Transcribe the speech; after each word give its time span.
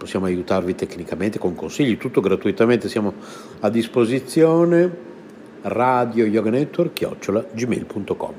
possiamo 0.00 0.24
aiutarvi 0.24 0.74
tecnicamente 0.74 1.38
con 1.38 1.54
consigli, 1.54 1.98
tutto 1.98 2.22
gratuitamente, 2.22 2.88
siamo 2.88 3.12
a 3.60 3.68
disposizione 3.68 5.08
radio 5.62 6.24
yoga 6.24 6.48
network 6.48 6.94
chiocciola 6.94 7.44
gmail.com 7.52 8.34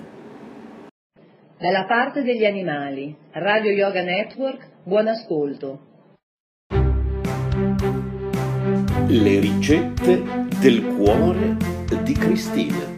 Dalla 1.60 1.86
parte 1.86 2.24
degli 2.24 2.46
animali, 2.46 3.16
Radio 3.34 3.70
Yoga 3.70 4.02
Network, 4.02 4.68
buon 4.82 5.08
ascolto. 5.08 5.80
Le 9.06 9.40
ricette 9.40 10.24
del 10.60 10.84
cuore 10.96 11.58
di 12.02 12.14
Cristina. 12.14 12.90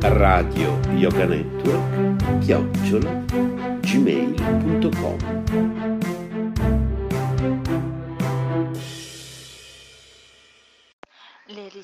Radio 0.00 0.78
Yoga 0.96 1.24
Network 1.24 2.38
chiocciola 2.40 3.24
gmail.com 3.80 5.99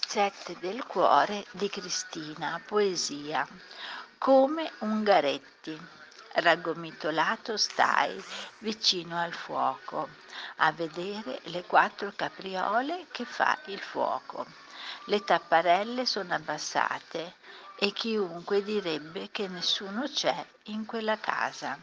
Ricette 0.08 0.56
del 0.60 0.86
cuore 0.86 1.44
di 1.50 1.68
Cristina, 1.68 2.62
poesia. 2.64 3.44
Come 4.18 4.70
Ungaretti. 4.78 5.76
Raggomitolato 6.34 7.56
stai 7.56 8.22
vicino 8.58 9.18
al 9.18 9.32
fuoco 9.32 10.08
a 10.58 10.70
vedere 10.70 11.40
le 11.46 11.64
quattro 11.64 12.12
capriole 12.14 13.06
che 13.10 13.24
fa 13.24 13.58
il 13.64 13.80
fuoco. 13.80 14.46
Le 15.06 15.24
tapparelle 15.24 16.06
sono 16.06 16.34
abbassate 16.34 17.34
e 17.74 17.92
chiunque 17.92 18.62
direbbe 18.62 19.30
che 19.32 19.48
nessuno 19.48 20.06
c'è 20.06 20.46
in 20.66 20.86
quella 20.86 21.18
casa. 21.18 21.76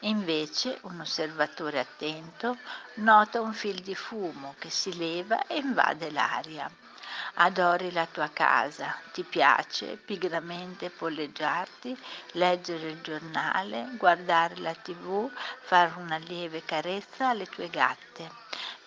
Invece 0.00 0.78
un 0.84 1.00
osservatore 1.00 1.80
attento 1.80 2.56
nota 2.94 3.42
un 3.42 3.52
fil 3.52 3.82
di 3.82 3.94
fumo 3.94 4.54
che 4.58 4.70
si 4.70 4.96
leva 4.96 5.46
e 5.46 5.58
invade 5.58 6.10
l'aria 6.10 6.86
adori 7.34 7.92
la 7.92 8.06
tua 8.06 8.28
casa, 8.32 8.94
ti 9.12 9.22
piace 9.22 9.96
pigramente 9.96 10.90
polleggiarti, 10.90 11.96
leggere 12.32 12.90
il 12.90 13.00
giornale, 13.00 13.90
guardare 13.96 14.56
la 14.56 14.74
tv, 14.74 15.30
fare 15.60 15.94
una 15.98 16.16
lieve 16.16 16.64
carezza 16.64 17.28
alle 17.28 17.46
tue 17.46 17.68
gatte. 17.68 18.30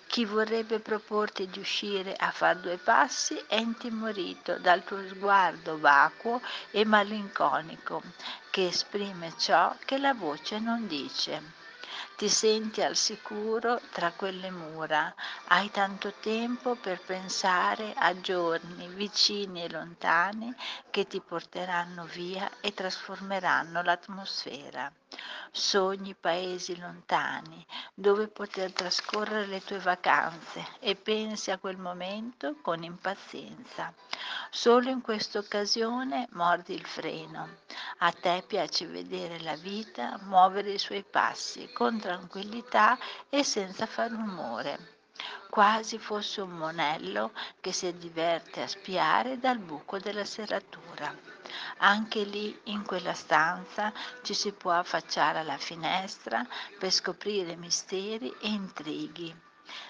Chi 0.07 0.25
vorrebbe 0.25 0.79
proporti 0.79 1.49
di 1.49 1.59
uscire 1.59 2.13
a 2.13 2.31
far 2.31 2.57
due 2.57 2.77
passi 2.77 3.41
è 3.47 3.55
intimorito 3.55 4.57
dal 4.57 4.83
tuo 4.83 5.07
sguardo 5.07 5.79
vacuo 5.79 6.41
e 6.71 6.83
malinconico 6.83 8.01
che 8.49 8.67
esprime 8.67 9.33
ciò 9.37 9.73
che 9.85 9.97
la 9.97 10.13
voce 10.13 10.59
non 10.59 10.85
dice. 10.85 11.60
Ti 12.21 12.29
senti 12.29 12.83
al 12.83 12.95
sicuro 12.95 13.81
tra 13.91 14.11
quelle 14.11 14.51
mura, 14.51 15.11
hai 15.47 15.71
tanto 15.71 16.13
tempo 16.19 16.75
per 16.75 17.01
pensare 17.01 17.95
a 17.97 18.21
giorni 18.21 18.87
vicini 18.89 19.63
e 19.63 19.71
lontani 19.71 20.53
che 20.91 21.07
ti 21.07 21.21
porteranno 21.21 22.05
via 22.05 22.47
e 22.59 22.73
trasformeranno 22.73 23.81
l'atmosfera. 23.81 24.91
Sogni 25.49 26.13
paesi 26.13 26.77
lontani 26.77 27.65
dove 27.93 28.27
poter 28.27 28.71
trascorrere 28.71 29.47
le 29.47 29.63
tue 29.63 29.79
vacanze 29.79 30.65
e 30.79 30.95
pensi 30.95 31.49
a 31.49 31.57
quel 31.57 31.77
momento 31.77 32.57
con 32.61 32.83
impazienza. 32.83 33.93
Solo 34.49 34.89
in 34.89 35.01
questa 35.01 35.39
occasione 35.39 36.27
mordi 36.31 36.73
il 36.73 36.85
freno. 36.85 37.57
A 37.99 38.11
te 38.11 38.43
piace 38.45 38.85
vedere 38.85 39.39
la 39.39 39.55
vita 39.55 40.19
muovere 40.23 40.73
i 40.73 40.77
suoi 40.77 41.03
passi 41.03 41.71
con 41.73 41.99
tranquillità 41.99 42.97
e 43.29 43.43
senza 43.43 43.85
far 43.85 44.11
rumore 44.11 44.99
quasi 45.49 45.97
fosse 45.97 46.41
un 46.41 46.51
monello 46.51 47.31
che 47.59 47.71
si 47.71 47.91
diverte 47.97 48.61
a 48.61 48.67
spiare 48.67 49.39
dal 49.39 49.59
buco 49.59 49.99
della 49.99 50.25
serratura. 50.25 51.13
Anche 51.77 52.23
lì, 52.23 52.57
in 52.65 52.83
quella 52.83 53.13
stanza, 53.13 53.91
ci 54.21 54.33
si 54.33 54.51
può 54.53 54.71
affacciare 54.71 55.39
alla 55.39 55.57
finestra 55.57 56.45
per 56.79 56.91
scoprire 56.91 57.55
misteri 57.55 58.33
e 58.39 58.47
intrighi. 58.47 59.35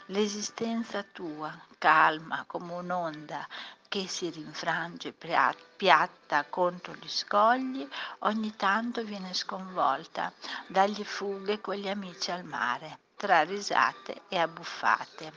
L'esistenza 0.08 1.04
tua, 1.04 1.56
calma 1.78 2.44
come 2.48 2.74
un'onda 2.74 3.48
che 3.88 4.08
si 4.08 4.30
rinfrange 4.30 5.12
piatta 5.12 6.46
contro 6.46 6.94
gli 6.94 7.10
scogli, 7.10 7.86
ogni 8.20 8.56
tanto 8.56 9.04
viene 9.04 9.34
sconvolta 9.34 10.32
dagli 10.68 11.04
fughe 11.04 11.60
con 11.60 11.76
gli 11.76 11.90
amici 11.90 12.32
al 12.32 12.46
mare, 12.46 13.00
tra 13.22 13.44
risate 13.44 14.24
e 14.30 14.40
abbuffate. 14.40 15.32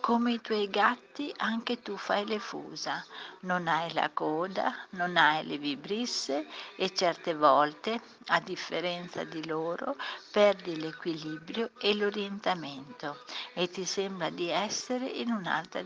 Come 0.00 0.32
i 0.32 0.40
tuoi 0.40 0.70
gatti, 0.70 1.30
anche 1.36 1.82
tu 1.82 1.98
fai 1.98 2.24
le 2.24 2.38
fusa. 2.38 3.04
Non 3.40 3.68
hai 3.68 3.92
la 3.92 4.08
coda, 4.08 4.86
non 4.92 5.18
hai 5.18 5.44
le 5.44 5.58
vibrisse 5.58 6.46
e 6.76 6.94
certe 6.94 7.34
volte, 7.34 8.00
a 8.28 8.40
differenza 8.40 9.22
di 9.24 9.46
loro, 9.46 9.96
perdi 10.32 10.80
l'equilibrio 10.80 11.72
e 11.78 11.94
l'orientamento 11.94 13.18
e 13.52 13.68
ti 13.68 13.84
sembra 13.84 14.30
di 14.30 14.48
essere 14.48 15.04
in 15.04 15.30
un'altra 15.30 15.82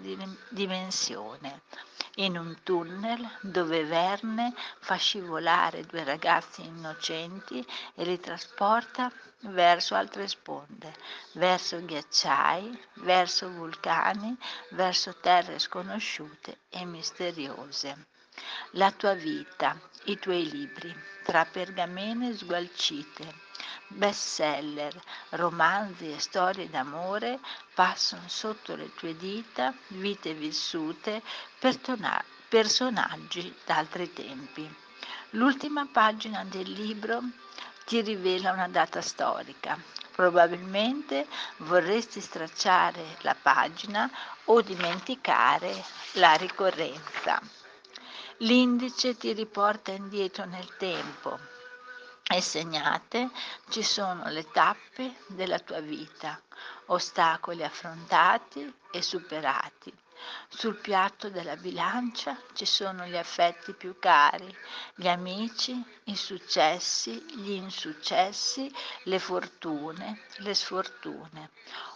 dimensione 0.50 1.62
in 2.16 2.37
un 2.37 2.56
tunnel 2.62 3.28
dove 3.40 3.84
Verne 3.84 4.55
fa 4.78 4.96
scivolare 4.96 5.84
due 5.84 6.05
ragazzi 6.05 6.62
innocenti 6.62 7.66
e 7.94 8.05
li 8.05 8.20
trasporta 8.20 9.11
verso 9.40 9.94
altre 9.94 10.28
sponde, 10.28 10.94
verso 11.32 11.84
ghiacciai, 11.84 12.78
verso 12.94 13.50
vulcani, 13.50 14.37
verso 14.70 15.16
terre 15.20 15.58
sconosciute 15.58 16.58
e 16.70 16.84
misteriose. 16.84 18.06
La 18.72 18.90
tua 18.90 19.14
vita, 19.14 19.78
i 20.05 20.19
tuoi 20.19 20.49
libri, 20.49 20.94
tra 21.22 21.44
pergamene 21.44 22.34
sgualcite, 22.34 23.43
bestseller, 23.88 24.94
romanzi 25.31 26.12
e 26.12 26.19
storie 26.19 26.69
d'amore 26.69 27.38
passano 27.75 28.28
sotto 28.28 28.75
le 28.75 28.92
tue 28.94 29.16
dita, 29.16 29.75
vite 29.88 30.34
vissute, 30.34 31.22
personaggi 32.48 33.54
d'altri 33.64 34.12
tempi. 34.12 34.75
L'ultima 35.31 35.86
pagina 35.90 36.44
del 36.44 36.70
libro 36.70 37.20
ti 37.84 38.00
rivela 38.00 38.52
una 38.52 38.69
data 38.69 39.00
storica. 39.00 39.78
Probabilmente 40.14 41.26
vorresti 41.58 42.20
stracciare 42.20 43.16
la 43.22 43.34
pagina 43.34 44.08
o 44.44 44.60
dimenticare 44.62 45.84
la 46.12 46.34
ricorrenza. 46.34 47.40
L'indice 48.38 49.16
ti 49.16 49.32
riporta 49.32 49.90
indietro 49.90 50.44
nel 50.44 50.76
tempo 50.76 51.52
e 52.26 52.41
segnate 52.41 53.31
ci 53.69 53.82
sono 53.82 54.29
le 54.29 54.50
tappe 54.50 55.17
della 55.26 55.59
tua 55.59 55.81
vita, 55.81 56.41
ostacoli 56.87 57.62
affrontati 57.62 58.73
e 58.91 59.03
superati, 59.03 59.93
sul 60.49 60.76
piatto 60.76 61.29
della 61.29 61.56
bilancia 61.56 62.41
ci 62.55 62.65
sono 62.65 63.05
gli 63.05 63.17
affetti 63.17 63.73
più 63.75 63.99
cari, 63.99 64.56
gli 64.94 65.06
amici, 65.06 65.85
i 66.05 66.17
successi, 66.17 67.23
gli 67.35 67.50
insuccessi, 67.50 68.73
le 69.05 69.19
fortune, 69.19 70.23
le 70.37 70.55
sfortune. 70.55 71.50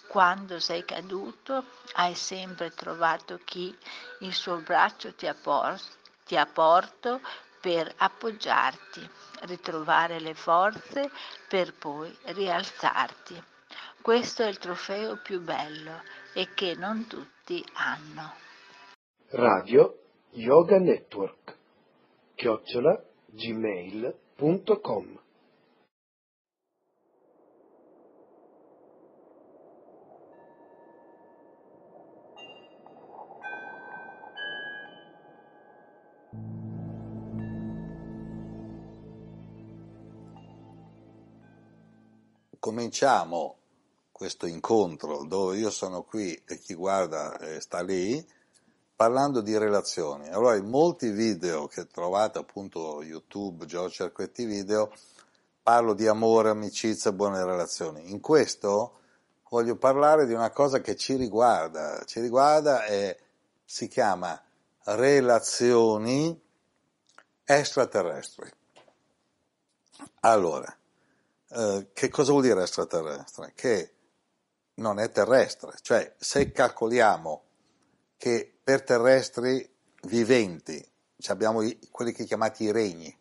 Quando 0.08 0.58
sei 0.58 0.84
caduto 0.84 1.64
hai 1.94 2.14
sempre 2.14 2.74
trovato 2.74 3.40
chi 3.44 3.74
il 4.20 4.34
suo 4.34 4.56
braccio 4.56 5.14
ti 5.14 5.26
ha, 5.26 5.34
porto, 5.34 5.84
ti 6.26 6.36
ha 6.36 6.44
porto 6.44 7.20
per 7.60 7.92
appoggiarti, 7.96 9.08
ritrovare 9.42 10.20
le 10.20 10.34
forze 10.34 11.10
per 11.48 11.74
poi 11.74 12.14
rialzarti. 12.24 13.42
Questo 14.00 14.42
è 14.42 14.48
il 14.48 14.58
trofeo 14.58 15.20
più 15.22 15.40
bello 15.40 16.02
e 16.34 16.48
che 16.54 16.74
non 16.74 17.06
tutti 17.06 17.64
hanno. 17.74 18.34
Radio 19.30 19.98
Yoga 20.30 20.78
Network 20.78 21.56
chiocciola 22.34 23.02
gmail.com 23.26 25.18
Cominciamo 42.68 43.56
questo 44.12 44.44
incontro 44.44 45.24
dove 45.24 45.56
io 45.56 45.70
sono 45.70 46.02
qui 46.02 46.34
e 46.44 46.58
chi 46.58 46.74
guarda 46.74 47.38
eh, 47.38 47.62
sta 47.62 47.80
lì, 47.80 48.22
parlando 48.94 49.40
di 49.40 49.56
relazioni. 49.56 50.28
Allora, 50.28 50.54
in 50.54 50.68
molti 50.68 51.08
video 51.08 51.66
che 51.66 51.86
trovate 51.86 52.38
appunto 52.38 53.02
YouTube, 53.02 53.64
Giorgio 53.64 54.04
Cerquetti 54.04 54.44
Video, 54.44 54.92
parlo 55.62 55.94
di 55.94 56.06
amore, 56.06 56.50
amicizia, 56.50 57.10
buone 57.10 57.42
relazioni. 57.42 58.10
In 58.10 58.20
questo 58.20 58.98
voglio 59.48 59.76
parlare 59.76 60.26
di 60.26 60.34
una 60.34 60.50
cosa 60.50 60.82
che 60.82 60.94
ci 60.94 61.16
riguarda, 61.16 62.04
ci 62.04 62.20
riguarda 62.20 62.84
e 62.84 63.18
si 63.64 63.88
chiama 63.88 64.38
relazioni 64.82 66.38
extraterrestri. 67.44 68.52
Allora, 70.20 70.70
eh, 71.50 71.88
che 71.92 72.08
cosa 72.08 72.32
vuol 72.32 72.42
dire 72.42 72.62
extraterrestre? 72.62 73.52
Che 73.54 73.92
non 74.74 74.98
è 74.98 75.10
terrestre, 75.10 75.72
cioè 75.82 76.14
se 76.18 76.52
calcoliamo 76.52 77.42
che 78.16 78.58
per 78.62 78.82
terrestri 78.82 79.68
viventi 80.02 80.84
abbiamo 81.28 81.62
i, 81.62 81.78
quelli 81.90 82.12
che 82.12 82.24
chiamati 82.24 82.64
i 82.64 82.72
regni, 82.72 83.16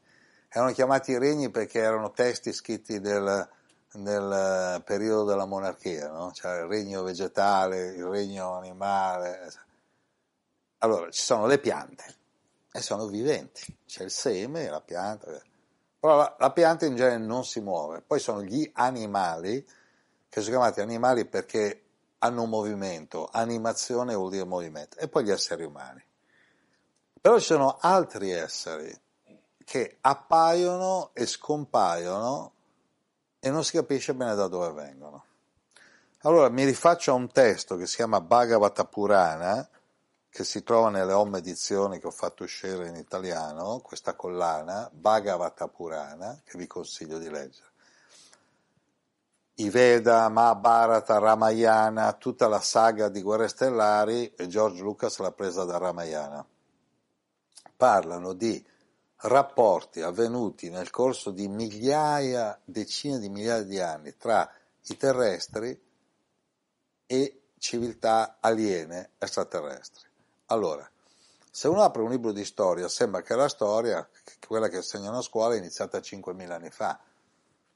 erano 0.50 0.71
chiamati 0.71 1.12
i 1.12 1.18
regni 1.18 1.50
perché 1.50 1.79
erano 1.79 2.12
testi 2.12 2.53
scritti 2.53 3.00
del, 3.00 3.48
nel 3.93 4.81
periodo 4.84 5.25
della 5.25 5.46
monarchia, 5.46 6.12
no? 6.12 6.31
cioè 6.31 6.62
il 6.62 6.67
regno 6.67 7.03
vegetale, 7.03 7.93
il 7.96 8.05
regno 8.05 8.53
animale. 8.53 9.51
Allora 10.79 11.10
ci 11.10 11.22
sono 11.22 11.48
le 11.48 11.60
piante 11.60 12.15
e 12.72 12.81
sono 12.81 13.07
viventi, 13.07 13.75
c'è 13.86 14.03
il 14.03 14.12
seme 14.12 14.69
la 14.69 14.81
pianta, 14.81 15.41
però 16.00 16.16
la, 16.16 16.36
la 16.39 16.51
pianta 16.51 16.86
in 16.86 16.96
genere 16.96 17.18
non 17.18 17.44
si 17.46 17.60
muove, 17.60 18.01
poi 18.01 18.20
sono 18.20 18.44
gli 18.44 18.70
animali 18.74 19.66
che 20.30 20.42
sono 20.42 20.58
chiamati 20.58 20.82
animali 20.82 21.25
perché 21.25 21.84
hanno 22.20 22.44
un 22.44 22.50
movimento, 22.50 23.30
animazione 23.32 24.16
vuol 24.16 24.32
dire 24.32 24.44
movimento, 24.44 24.98
e 24.98 25.08
poi 25.08 25.24
gli 25.24 25.32
esseri 25.32 25.63
umani. 25.63 26.04
Però 27.20 27.38
ci 27.39 27.46
sono 27.46 27.77
altri 27.80 28.32
esseri 28.32 28.96
che 29.63 29.98
appaiono 30.01 31.12
e 31.13 31.25
scompaiono 31.25 32.54
e 33.39 33.50
non 33.50 33.63
si 33.63 33.74
capisce 33.74 34.13
bene 34.13 34.36
da 34.36 34.48
dove 34.48 34.72
vengono. 34.72 35.25
Allora 36.22 36.50
mi 36.50 36.63
rifaccio 36.63 37.12
a 37.12 37.16
un 37.16 37.32
testo 37.32 37.75
che 37.75 37.86
si 37.86 37.96
chiama 37.96 38.22
Bhagavata 38.22 38.86
Purana, 38.86 39.68
che 40.38 40.44
si 40.44 40.62
trova 40.62 40.91
nelle 40.91 41.13
home 41.13 41.39
edizioni 41.39 41.98
che 41.98 42.06
ho 42.06 42.12
fatto 42.12 42.44
uscire 42.44 42.88
in 42.88 42.96
italiano, 42.96 43.79
questa 43.79 44.13
collana, 44.13 44.88
Bhagavata 44.94 45.67
Purana, 45.67 46.39
che 46.46 46.60
vi 46.60 46.67
consiglio 46.67 47.17
di 47.17 47.27
leggere 47.27 47.72
i 49.56 49.72
Veda, 49.72 50.29
Mahabharata, 50.29 51.17
Ramayana, 51.17 52.13
tutta 52.13 52.48
la 52.48 52.60
saga 52.60 53.10
di 53.10 53.24
Guerre 53.24 53.48
Stellari, 53.48 54.32
e 54.36 54.46
George 54.46 54.84
Lucas 54.84 55.17
l'ha 55.17 55.32
presa 55.32 55.63
da 55.63 55.79
Ramayana. 55.79 56.46
Parlano 57.75 58.34
di 58.34 58.63
rapporti 59.22 60.01
avvenuti 60.01 60.70
nel 60.70 60.91
corso 60.91 61.32
di 61.32 61.48
migliaia, 61.48 62.62
decine 62.63 63.17
di 63.17 63.29
migliaia 63.29 63.63
di 63.63 63.79
anni 63.79 64.15
tra 64.15 64.48
i 64.84 64.98
terrestri 64.98 65.82
e 67.08 67.41
civiltà 67.58 68.38
aliene 68.39 69.13
extraterrestri. 69.17 70.06
Allora, 70.48 70.89
se 71.50 71.68
uno 71.68 71.84
apre 71.84 72.01
un 72.01 72.10
libro 72.10 72.32
di 72.32 72.44
storia, 72.44 72.88
sembra 72.88 73.22
che 73.22 73.36
la 73.36 73.48
storia, 73.48 74.08
quella 74.48 74.68
che 74.68 74.77
insegnano 74.77 75.20
a 75.20 75.22
scuola, 75.22 75.56
è 75.56 75.58
iniziata 75.58 76.00
5.000 76.00 76.51
anni 76.51 76.70
fa 76.70 77.00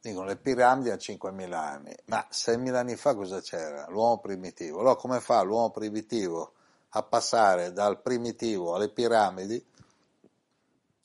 Dicono 0.02 0.26
le 0.26 0.36
piramidi 0.36 0.90
a 0.90 0.96
5.000 0.96 1.54
anni, 1.54 1.96
ma 2.06 2.26
6.000 2.32 2.74
anni 2.74 2.96
fa 2.96 3.14
cosa 3.14 3.40
c'era? 3.40 3.86
L'uomo 3.90 4.18
primitivo. 4.18 4.80
Allora 4.80 4.96
come 4.96 5.20
fa 5.20 5.44
l'uomo 5.44 5.70
primitivo 5.70 6.54
a 6.94 7.04
passare 7.04 7.72
dal 7.72 8.02
primitivo 8.02 8.74
alle 8.74 8.90
piramidi 8.90 9.64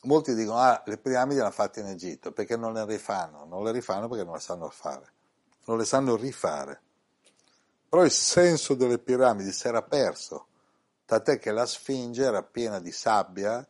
molti 0.04 0.34
dicono, 0.34 0.60
ah, 0.60 0.82
le 0.86 0.96
piramidi 0.96 1.36
le 1.36 1.42
hanno 1.42 1.50
fatte 1.50 1.80
in 1.80 1.88
Egitto, 1.88 2.32
perché 2.32 2.56
non 2.56 2.72
le 2.72 2.86
rifanno? 2.86 3.44
Non 3.44 3.62
le 3.64 3.72
rifanno 3.72 4.08
perché 4.08 4.24
non 4.24 4.34
le 4.34 4.40
sanno 4.40 4.70
fare, 4.70 5.12
non 5.66 5.76
le 5.76 5.84
sanno 5.84 6.16
rifare. 6.16 6.80
Però 7.90 8.02
il 8.02 8.10
senso 8.10 8.74
delle 8.74 8.98
piramidi 8.98 9.52
si 9.52 9.66
era 9.68 9.82
perso, 9.82 10.46
tant'è 11.06 11.38
che 11.38 11.52
la 11.52 11.64
Sfinge 11.64 12.24
era 12.24 12.42
piena 12.42 12.80
di 12.80 12.92
sabbia, 12.92 13.66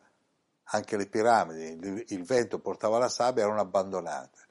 anche 0.70 0.96
le 0.96 1.06
piramidi, 1.06 2.04
il 2.08 2.24
vento 2.24 2.58
portava 2.58 2.98
la 2.98 3.08
sabbia, 3.08 3.44
erano 3.44 3.60
abbandonate. 3.60 4.44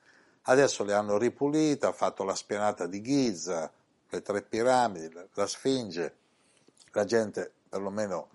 Adesso 0.43 0.83
le 0.83 0.93
hanno 0.93 1.17
ripulite, 1.17 1.87
ha 1.87 1.91
fatto 1.91 2.23
la 2.23 2.35
spianata 2.35 2.85
di 2.85 3.01
Giza, 3.01 3.69
le 4.07 4.21
tre 4.21 4.43
piramidi, 4.43 5.11
la 5.33 5.47
Sfinge, 5.47 6.15
la 6.91 7.03
gente 7.03 7.51
perlomeno 7.67 8.29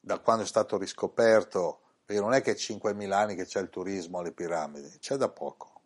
da 0.00 0.18
quando 0.18 0.42
è 0.42 0.46
stato 0.46 0.76
riscoperto, 0.76 1.80
perché 2.04 2.20
non 2.20 2.32
è 2.32 2.42
che 2.42 2.52
è 2.52 2.54
5.000 2.54 3.12
anni 3.12 3.34
che 3.36 3.44
c'è 3.44 3.60
il 3.60 3.70
turismo 3.70 4.18
alle 4.18 4.32
piramidi, 4.32 4.98
c'è 4.98 5.16
da 5.16 5.28
poco. 5.28 5.80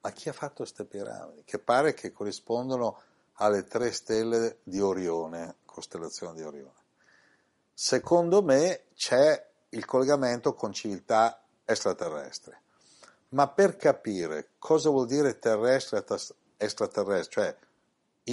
Ma 0.00 0.10
chi 0.10 0.28
ha 0.28 0.32
fatto 0.32 0.56
queste 0.56 0.84
piramidi? 0.84 1.42
Che 1.44 1.58
pare 1.58 1.94
che 1.94 2.12
corrispondono 2.12 3.00
alle 3.34 3.64
tre 3.64 3.92
stelle 3.92 4.58
di 4.62 4.80
Orione, 4.80 5.56
costellazione 5.64 6.34
di 6.34 6.42
Orione. 6.42 6.75
Secondo 7.78 8.42
me 8.42 8.84
c'è 8.94 9.50
il 9.68 9.84
collegamento 9.84 10.54
con 10.54 10.72
civiltà 10.72 11.42
extraterrestre. 11.62 12.62
Ma 13.30 13.48
per 13.48 13.76
capire 13.76 14.52
cosa 14.58 14.88
vuol 14.88 15.06
dire 15.06 15.38
terrestre 15.38 16.02
extraterrestre, 16.56 17.30
cioè 17.30 17.56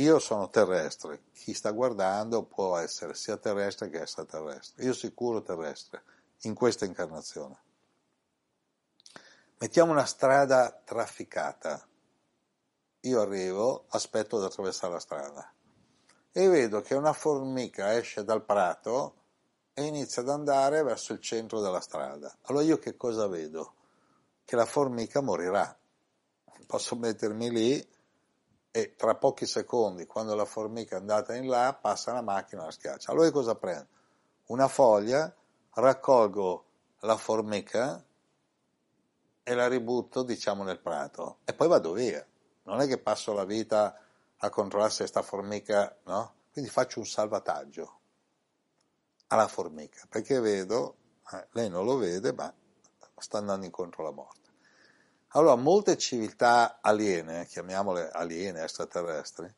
io 0.01 0.19
sono 0.19 0.49
terrestre, 0.49 1.23
chi 1.33 1.53
sta 1.53 1.71
guardando 1.71 2.43
può 2.43 2.77
essere 2.77 3.15
sia 3.15 3.35
terrestre 3.35 3.89
che 3.89 3.99
extraterrestre, 3.99 4.81
io 4.85 4.93
sicuro 4.93 5.41
terrestre 5.41 6.03
in 6.43 6.53
questa 6.53 6.85
incarnazione. 6.85 7.57
Mettiamo 9.57 9.91
una 9.91 10.05
strada 10.05 10.71
trafficata, 10.85 11.85
io 13.01 13.19
arrivo, 13.19 13.87
aspetto 13.89 14.39
di 14.39 14.45
attraversare 14.45 14.93
la 14.93 14.99
strada 14.99 15.53
e 16.31 16.47
vedo 16.47 16.79
che 16.79 16.95
una 16.95 17.11
formica 17.11 17.93
esce 17.93 18.23
dal 18.23 18.41
prato 18.45 19.17
e 19.73 19.83
inizia 19.83 20.21
ad 20.21 20.29
andare 20.29 20.83
verso 20.83 21.13
il 21.13 21.19
centro 21.19 21.59
della 21.59 21.79
strada. 21.79 22.35
Allora 22.43 22.63
io 22.63 22.77
che 22.77 22.95
cosa 22.95 23.27
vedo? 23.27 23.73
Che 24.45 24.55
la 24.55 24.65
formica 24.65 25.21
morirà. 25.21 25.75
Posso 26.67 26.95
mettermi 26.95 27.49
lì 27.49 27.87
e 28.71 28.95
tra 28.95 29.15
pochi 29.15 29.45
secondi, 29.45 30.05
quando 30.05 30.35
la 30.35 30.45
formica 30.45 30.95
è 30.95 30.99
andata 30.99 31.35
in 31.35 31.47
là, 31.47 31.77
passa 31.79 32.13
la 32.13 32.21
macchina 32.21 32.61
e 32.61 32.65
la 32.65 32.71
schiaccia. 32.71 33.11
Allora 33.11 33.27
io 33.27 33.31
cosa 33.31 33.55
prendo? 33.55 33.87
Una 34.47 34.67
foglia, 34.67 35.33
raccolgo 35.73 36.65
la 36.99 37.17
formica 37.17 38.03
e 39.43 39.53
la 39.53 39.67
ributto, 39.67 40.23
diciamo, 40.23 40.63
nel 40.63 40.79
prato 40.79 41.39
e 41.45 41.53
poi 41.53 41.67
vado 41.67 41.93
via. 41.93 42.25
Non 42.63 42.79
è 42.79 42.87
che 42.87 42.99
passo 42.99 43.33
la 43.33 43.45
vita 43.45 43.97
a 44.37 44.49
controllare 44.49 44.91
se 44.91 45.07
sta 45.07 45.21
formica, 45.21 45.95
no? 46.03 46.33
Quindi 46.51 46.69
faccio 46.69 46.99
un 46.99 47.05
salvataggio 47.05 48.01
alla 49.33 49.47
formica, 49.47 50.05
perché 50.07 50.39
vedo, 50.39 50.95
eh, 51.31 51.47
lei 51.51 51.69
non 51.69 51.85
lo 51.85 51.97
vede, 51.97 52.33
ma 52.33 52.53
sta 53.17 53.39
andando 53.39 53.65
incontro 53.65 54.03
alla 54.03 54.13
morte. 54.13 54.51
Allora, 55.29 55.55
molte 55.55 55.97
civiltà 55.97 56.79
aliene, 56.81 57.47
chiamiamole 57.47 58.09
aliene 58.09 58.61
extraterrestri, 58.61 59.51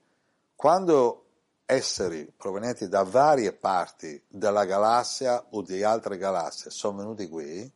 quando 0.55 1.25
esseri 1.65 2.31
provenienti 2.35 2.87
da 2.87 3.03
varie 3.03 3.51
parti 3.51 4.23
della 4.27 4.63
galassia 4.65 5.47
o 5.49 5.61
di 5.61 5.83
altre 5.83 6.17
galassie 6.17 6.71
sono 6.71 6.97
venuti 6.97 7.27
qui, 7.27 7.69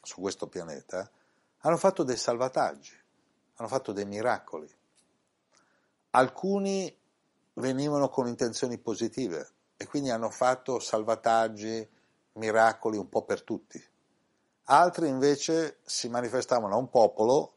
su 0.00 0.20
questo 0.20 0.46
pianeta, 0.46 1.10
hanno 1.62 1.76
fatto 1.76 2.04
dei 2.04 2.16
salvataggi, 2.16 2.96
hanno 3.56 3.68
fatto 3.68 3.92
dei 3.92 4.06
miracoli. 4.06 4.72
Alcuni 6.10 6.96
venivano 7.54 8.08
con 8.08 8.28
intenzioni 8.28 8.78
positive, 8.78 9.50
e 9.80 9.86
quindi 9.86 10.10
hanno 10.10 10.28
fatto 10.28 10.80
salvataggi, 10.80 11.88
miracoli 12.32 12.96
un 12.96 13.08
po' 13.08 13.22
per 13.22 13.42
tutti. 13.42 13.82
Altri 14.64 15.08
invece 15.08 15.78
si 15.84 16.08
manifestavano 16.08 16.74
a 16.74 16.78
un 16.78 16.90
popolo 16.90 17.54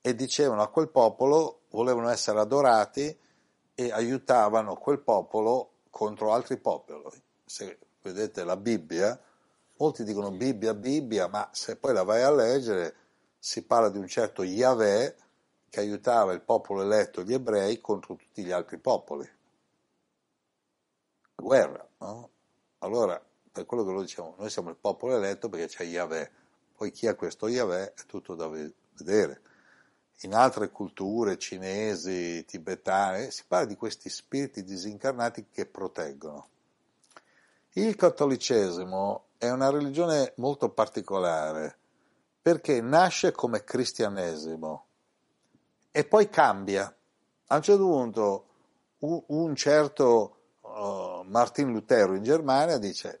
e 0.00 0.14
dicevano 0.14 0.62
a 0.62 0.70
quel 0.70 0.88
popolo, 0.88 1.60
volevano 1.70 2.08
essere 2.08 2.40
adorati 2.40 3.16
e 3.74 3.92
aiutavano 3.92 4.74
quel 4.76 5.00
popolo 5.00 5.72
contro 5.90 6.32
altri 6.32 6.56
popoli. 6.56 7.22
Se 7.44 7.78
vedete 8.00 8.42
la 8.42 8.56
Bibbia, 8.56 9.20
molti 9.76 10.02
dicono 10.02 10.30
Bibbia, 10.30 10.72
Bibbia, 10.72 11.28
ma 11.28 11.46
se 11.52 11.76
poi 11.76 11.92
la 11.92 12.04
vai 12.04 12.22
a 12.22 12.32
leggere 12.32 12.94
si 13.38 13.62
parla 13.64 13.90
di 13.90 13.98
un 13.98 14.08
certo 14.08 14.42
Yahweh 14.42 15.14
che 15.68 15.80
aiutava 15.80 16.32
il 16.32 16.40
popolo 16.40 16.80
eletto, 16.80 17.22
gli 17.22 17.34
ebrei, 17.34 17.82
contro 17.82 18.16
tutti 18.16 18.42
gli 18.42 18.50
altri 18.50 18.78
popoli 18.78 19.30
guerra, 21.40 21.86
no? 21.98 22.30
Allora, 22.78 23.22
per 23.52 23.66
quello 23.66 23.84
che 23.84 23.92
lo 23.92 24.00
diciamo, 24.02 24.34
noi 24.38 24.50
siamo 24.50 24.70
il 24.70 24.76
popolo 24.76 25.16
eletto 25.16 25.48
perché 25.48 25.66
c'è 25.66 25.84
Yahweh, 25.84 26.30
poi 26.76 26.90
chi 26.90 27.06
ha 27.06 27.14
questo 27.14 27.48
Yahweh 27.48 27.94
è 27.94 28.04
tutto 28.06 28.34
da 28.34 28.48
vedere. 28.48 29.40
In 30.22 30.34
altre 30.34 30.70
culture 30.70 31.38
cinesi, 31.38 32.44
tibetane, 32.44 33.30
si 33.30 33.44
parla 33.46 33.66
di 33.66 33.76
questi 33.76 34.08
spiriti 34.08 34.62
disincarnati 34.62 35.46
che 35.50 35.66
proteggono. 35.66 36.48
Il 37.72 37.96
cattolicesimo 37.96 39.24
è 39.38 39.48
una 39.48 39.70
religione 39.70 40.32
molto 40.36 40.70
particolare 40.70 41.78
perché 42.42 42.80
nasce 42.80 43.32
come 43.32 43.64
cristianesimo 43.64 44.86
e 45.90 46.04
poi 46.04 46.28
cambia. 46.28 46.94
A 47.46 47.56
un 47.56 47.62
certo 47.62 47.82
punto 47.82 48.44
un 49.00 49.54
certo 49.54 50.39
uh, 50.80 51.22
Martin 51.26 51.72
Lutero 51.72 52.14
in 52.14 52.22
Germania 52.22 52.78
dice 52.78 53.20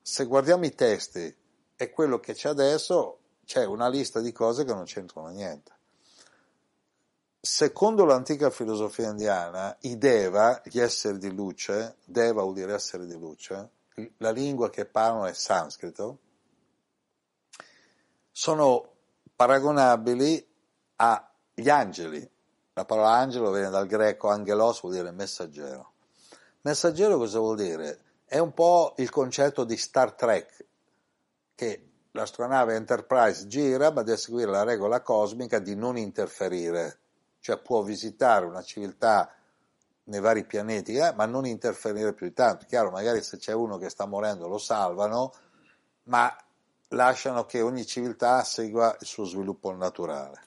se 0.00 0.24
guardiamo 0.24 0.64
i 0.64 0.74
testi 0.74 1.36
e 1.76 1.90
quello 1.90 2.20
che 2.20 2.34
c'è 2.34 2.48
adesso 2.48 3.18
c'è 3.44 3.64
una 3.64 3.88
lista 3.88 4.20
di 4.20 4.32
cose 4.32 4.64
che 4.64 4.72
non 4.72 4.84
c'entrano 4.84 5.28
niente. 5.28 5.78
Secondo 7.40 8.04
l'antica 8.04 8.50
filosofia 8.50 9.08
indiana, 9.08 9.76
i 9.80 9.96
Deva, 9.96 10.60
gli 10.64 10.78
esseri 10.78 11.18
di 11.18 11.32
luce, 11.32 11.96
Deva 12.04 12.42
vuol 12.42 12.54
dire 12.54 12.74
essere 12.74 13.06
di 13.06 13.18
luce, 13.18 13.70
la 14.18 14.30
lingua 14.30 14.70
che 14.70 14.84
parlano 14.84 15.26
è 15.26 15.32
sanscrito, 15.32 16.18
sono 18.30 18.92
paragonabili 19.34 20.46
agli 20.96 21.68
angeli. 21.68 22.30
La 22.74 22.84
parola 22.84 23.12
angelo 23.12 23.50
viene 23.50 23.70
dal 23.70 23.86
greco 23.86 24.28
angelos, 24.28 24.80
vuol 24.82 24.94
dire 24.94 25.10
messaggero. 25.10 25.92
Messaggero 26.62 27.16
cosa 27.16 27.38
vuol 27.38 27.56
dire? 27.56 28.00
È 28.26 28.38
un 28.38 28.52
po' 28.52 28.92
il 28.98 29.08
concetto 29.08 29.64
di 29.64 29.78
Star 29.78 30.12
Trek, 30.12 30.66
che 31.54 31.90
l'astronave 32.10 32.74
Enterprise 32.74 33.46
gira 33.46 33.90
ma 33.90 34.02
deve 34.02 34.18
seguire 34.18 34.50
la 34.50 34.62
regola 34.62 35.00
cosmica 35.00 35.58
di 35.58 35.74
non 35.74 35.96
interferire, 35.96 36.98
cioè 37.40 37.56
può 37.58 37.80
visitare 37.82 38.44
una 38.44 38.60
civiltà 38.60 39.34
nei 40.04 40.20
vari 40.20 40.44
pianeti, 40.44 40.96
eh, 40.96 41.14
ma 41.14 41.24
non 41.24 41.46
interferire 41.46 42.12
più 42.12 42.26
di 42.26 42.34
tanto. 42.34 42.66
Chiaro, 42.66 42.90
magari 42.90 43.22
se 43.22 43.38
c'è 43.38 43.54
uno 43.54 43.78
che 43.78 43.88
sta 43.88 44.04
morendo 44.04 44.46
lo 44.46 44.58
salvano, 44.58 45.32
ma 46.04 46.30
lasciano 46.88 47.46
che 47.46 47.62
ogni 47.62 47.86
civiltà 47.86 48.44
segua 48.44 48.94
il 49.00 49.06
suo 49.06 49.24
sviluppo 49.24 49.74
naturale. 49.74 50.42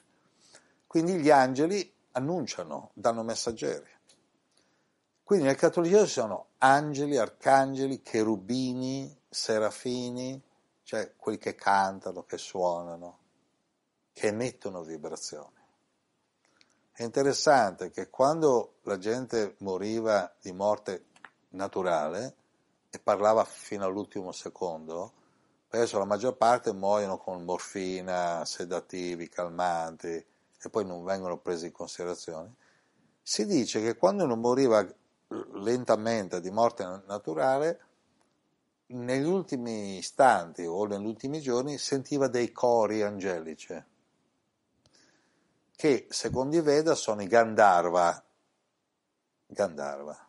Quindi 0.86 1.14
gli 1.14 1.30
angeli 1.30 1.92
annunciano, 2.12 2.92
danno 2.94 3.24
messaggeri. 3.24 3.93
Quindi 5.24 5.46
nel 5.46 5.56
cattolicesimo 5.56 6.06
ci 6.06 6.12
sono 6.12 6.46
angeli, 6.58 7.16
arcangeli, 7.16 8.02
cherubini, 8.02 9.22
serafini, 9.26 10.38
cioè 10.82 11.14
quelli 11.16 11.38
che 11.38 11.54
cantano, 11.54 12.24
che 12.24 12.36
suonano, 12.36 13.18
che 14.12 14.26
emettono 14.26 14.82
vibrazioni. 14.82 15.62
È 16.92 17.02
interessante 17.02 17.90
che 17.90 18.10
quando 18.10 18.74
la 18.82 18.98
gente 18.98 19.56
moriva 19.60 20.30
di 20.42 20.52
morte 20.52 21.06
naturale 21.50 22.34
e 22.90 22.98
parlava 22.98 23.44
fino 23.44 23.86
all'ultimo 23.86 24.30
secondo, 24.30 25.12
adesso 25.70 25.98
la 25.98 26.04
maggior 26.04 26.36
parte 26.36 26.74
muoiono 26.74 27.16
con 27.16 27.42
morfina, 27.44 28.44
sedativi, 28.44 29.30
calmanti 29.30 30.08
e 30.08 30.70
poi 30.70 30.84
non 30.84 31.02
vengono 31.02 31.38
presi 31.38 31.66
in 31.66 31.72
considerazione, 31.72 32.54
si 33.22 33.46
dice 33.46 33.80
che 33.80 33.96
quando 33.96 34.24
uno 34.24 34.36
moriva 34.36 34.86
lentamente 35.54 36.40
di 36.40 36.50
morte 36.50 37.02
naturale, 37.06 37.80
negli 38.86 39.26
ultimi 39.26 39.96
istanti 39.98 40.64
o 40.64 40.84
negli 40.86 41.06
ultimi 41.06 41.40
giorni 41.40 41.78
sentiva 41.78 42.28
dei 42.28 42.52
cori 42.52 43.02
angelici, 43.02 43.82
che 45.74 46.06
secondo 46.10 46.56
i 46.56 46.60
Veda 46.60 46.94
sono 46.94 47.22
i 47.22 47.26
Gandharva. 47.26 48.22
Gandharva. 49.46 50.28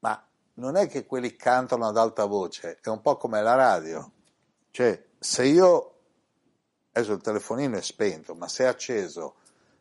Ma 0.00 0.28
non 0.54 0.76
è 0.76 0.88
che 0.88 1.06
quelli 1.06 1.36
cantano 1.36 1.86
ad 1.86 1.96
alta 1.96 2.24
voce, 2.24 2.78
è 2.80 2.88
un 2.88 3.00
po' 3.00 3.16
come 3.16 3.42
la 3.42 3.54
radio. 3.54 4.12
Cioè, 4.70 5.06
se 5.18 5.44
io 5.44 5.96
adesso 6.92 7.12
il 7.12 7.20
telefonino 7.20 7.76
è 7.76 7.82
spento, 7.82 8.34
ma 8.34 8.48
se 8.48 8.64
è 8.64 8.66
acceso 8.66 9.36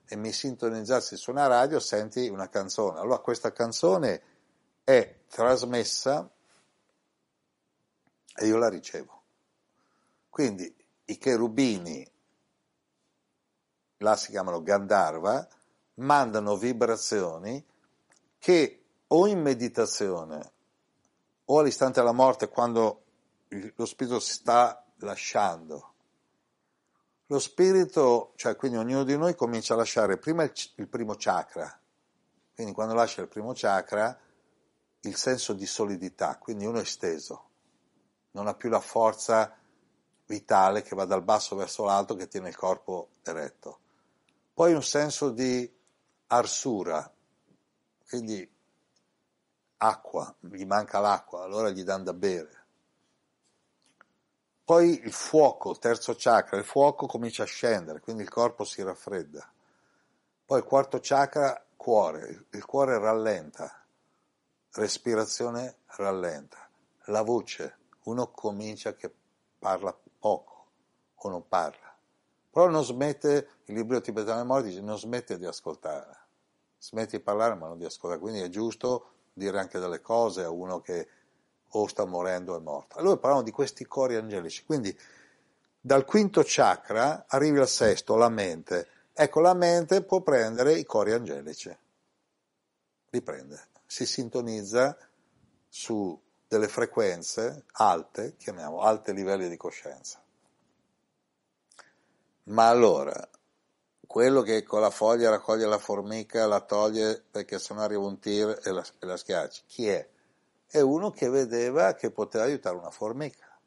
e 0.07 0.15
mi 0.15 0.31
sintonizzassi 0.31 1.17
su 1.17 1.31
una 1.31 1.47
radio, 1.47 1.79
senti 1.79 2.27
una 2.27 2.49
canzone. 2.49 2.99
Allora 2.99 3.19
questa 3.19 3.51
canzone 3.51 4.21
è 4.83 5.21
trasmessa 5.27 6.29
e 8.35 8.45
io 8.45 8.57
la 8.57 8.69
ricevo. 8.69 9.23
Quindi 10.29 10.73
i 11.05 11.17
cherubini, 11.17 12.05
là 13.97 14.15
si 14.15 14.31
chiamano 14.31 14.61
Gandharva, 14.61 15.47
mandano 15.95 16.57
vibrazioni 16.57 17.63
che 18.37 18.83
o 19.07 19.27
in 19.27 19.41
meditazione 19.41 20.51
o 21.45 21.59
all'istante 21.59 21.99
della 21.99 22.11
morte 22.11 22.49
quando 22.49 23.03
lo 23.47 23.85
spirito 23.85 24.19
si 24.19 24.33
sta 24.33 24.83
lasciando. 24.97 25.94
Lo 27.27 27.39
spirito, 27.39 28.33
cioè 28.35 28.55
quindi 28.55 28.77
ognuno 28.77 29.03
di 29.03 29.17
noi 29.17 29.33
comincia 29.33 29.73
a 29.73 29.77
lasciare 29.77 30.17
prima 30.17 30.43
il, 30.43 30.51
il 30.75 30.87
primo 30.87 31.15
chakra, 31.17 31.79
quindi 32.53 32.71
quando 32.73 32.93
lascia 32.93 33.21
il 33.21 33.27
primo 33.27 33.51
chakra 33.55 34.17
il 35.01 35.15
senso 35.15 35.53
di 35.53 35.65
solidità, 35.65 36.37
quindi 36.37 36.65
uno 36.65 36.79
è 36.79 36.85
steso, 36.85 37.49
non 38.31 38.47
ha 38.47 38.53
più 38.53 38.69
la 38.69 38.79
forza 38.79 39.57
vitale 40.27 40.81
che 40.81 40.95
va 40.95 41.05
dal 41.05 41.23
basso 41.23 41.55
verso 41.55 41.83
l'alto 41.83 42.15
che 42.15 42.27
tiene 42.27 42.49
il 42.49 42.55
corpo 42.55 43.09
eretto. 43.23 43.79
Poi 44.53 44.73
un 44.73 44.83
senso 44.83 45.31
di 45.31 45.71
arsura, 46.27 47.11
quindi 48.07 48.47
acqua, 49.77 50.35
gli 50.39 50.65
manca 50.65 50.99
l'acqua, 50.99 51.43
allora 51.43 51.69
gli 51.69 51.83
danno 51.83 52.03
da 52.03 52.13
bere. 52.13 52.64
Poi 54.65 54.99
il 55.03 55.13
fuoco, 55.13 55.69
il 55.69 55.77
terzo 55.77 56.15
chakra, 56.17 56.57
il 56.57 56.63
fuoco 56.63 57.05
comincia 57.05 57.43
a 57.43 57.45
scendere, 57.45 57.99
quindi 57.99 58.23
il 58.23 58.29
corpo 58.29 58.63
si 58.63 58.81
raffredda. 58.81 59.47
Poi 60.43 60.57
il 60.57 60.65
quarto 60.65 60.97
chakra, 60.99 61.63
cuore, 61.75 62.47
il 62.49 62.65
cuore 62.65 62.97
rallenta, 62.97 63.85
respirazione 64.71 65.77
rallenta, 65.97 66.67
la 67.05 67.21
voce, 67.21 67.77
uno 68.05 68.31
comincia 68.31 68.95
che 68.95 69.13
parla 69.59 69.95
poco 70.17 70.65
o 71.13 71.29
non 71.29 71.47
parla, 71.47 71.95
però 72.49 72.67
non 72.67 72.83
smette, 72.83 73.49
il 73.65 73.75
libro 73.75 74.01
tibetano 74.01 74.37
dei 74.37 74.47
morti 74.47 74.69
dice 74.69 74.81
non 74.81 74.97
smette 74.97 75.37
di 75.37 75.45
ascoltare, 75.45 76.17
smette 76.79 77.17
di 77.17 77.23
parlare 77.23 77.53
ma 77.53 77.67
non 77.67 77.77
di 77.77 77.85
ascoltare, 77.85 78.19
quindi 78.19 78.41
è 78.41 78.49
giusto 78.49 79.11
dire 79.31 79.59
anche 79.59 79.77
delle 79.77 80.01
cose 80.01 80.43
a 80.43 80.49
uno 80.49 80.81
che 80.81 81.07
o 81.69 81.87
sta 81.87 82.05
morendo 82.05 82.55
è 82.55 82.59
morto. 82.59 82.97
Allora 82.97 83.17
parliamo 83.17 83.43
di 83.43 83.51
questi 83.51 83.85
cori 83.85 84.15
angelici, 84.15 84.63
quindi 84.65 84.97
dal 85.79 86.05
quinto 86.05 86.41
chakra 86.43 87.25
arrivi 87.27 87.59
al 87.59 87.67
sesto, 87.67 88.15
la 88.15 88.29
mente. 88.29 88.87
Ecco, 89.13 89.39
la 89.39 89.53
mente 89.53 90.03
può 90.03 90.21
prendere 90.21 90.73
i 90.73 90.83
cori 90.83 91.11
angelici, 91.11 91.75
li 93.09 93.21
prende, 93.21 93.67
si 93.85 94.05
sintonizza 94.05 94.97
su 95.69 96.19
delle 96.47 96.67
frequenze 96.67 97.65
alte, 97.73 98.35
chiamiamo 98.37 98.81
alti 98.81 99.13
livelli 99.13 99.47
di 99.47 99.57
coscienza. 99.57 100.21
Ma 102.45 102.67
allora, 102.67 103.27
quello 104.05 104.41
che 104.41 104.63
con 104.63 104.81
la 104.81 104.89
foglia 104.89 105.29
raccoglie 105.29 105.65
la 105.65 105.79
formica, 105.79 106.45
la 106.45 106.61
toglie 106.61 107.23
perché 107.29 107.59
sennò 107.59 107.81
arriva 107.81 108.05
un 108.05 108.19
tir 108.19 108.59
e 108.63 108.71
la, 108.71 108.83
e 108.99 109.05
la 109.05 109.17
schiaccia, 109.17 109.63
chi 109.65 109.87
è? 109.87 110.07
È 110.67 110.79
uno 110.79 111.11
che 111.11 111.29
vedeva 111.29 111.93
che 111.93 112.11
poteva 112.11 112.43
aiutare 112.43 112.75
una 112.75 112.89
formica. 112.89 113.57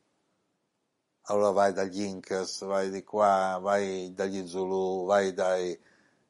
Allora 1.31 1.51
vai 1.51 1.73
dagli 1.73 2.03
Incas, 2.03 2.65
vai 2.65 2.91
di 2.91 3.03
qua, 3.05 3.59
vai 3.61 4.13
dagli 4.15 4.47
Zulu, 4.47 5.05
vai, 5.05 5.35
dai, 5.35 5.79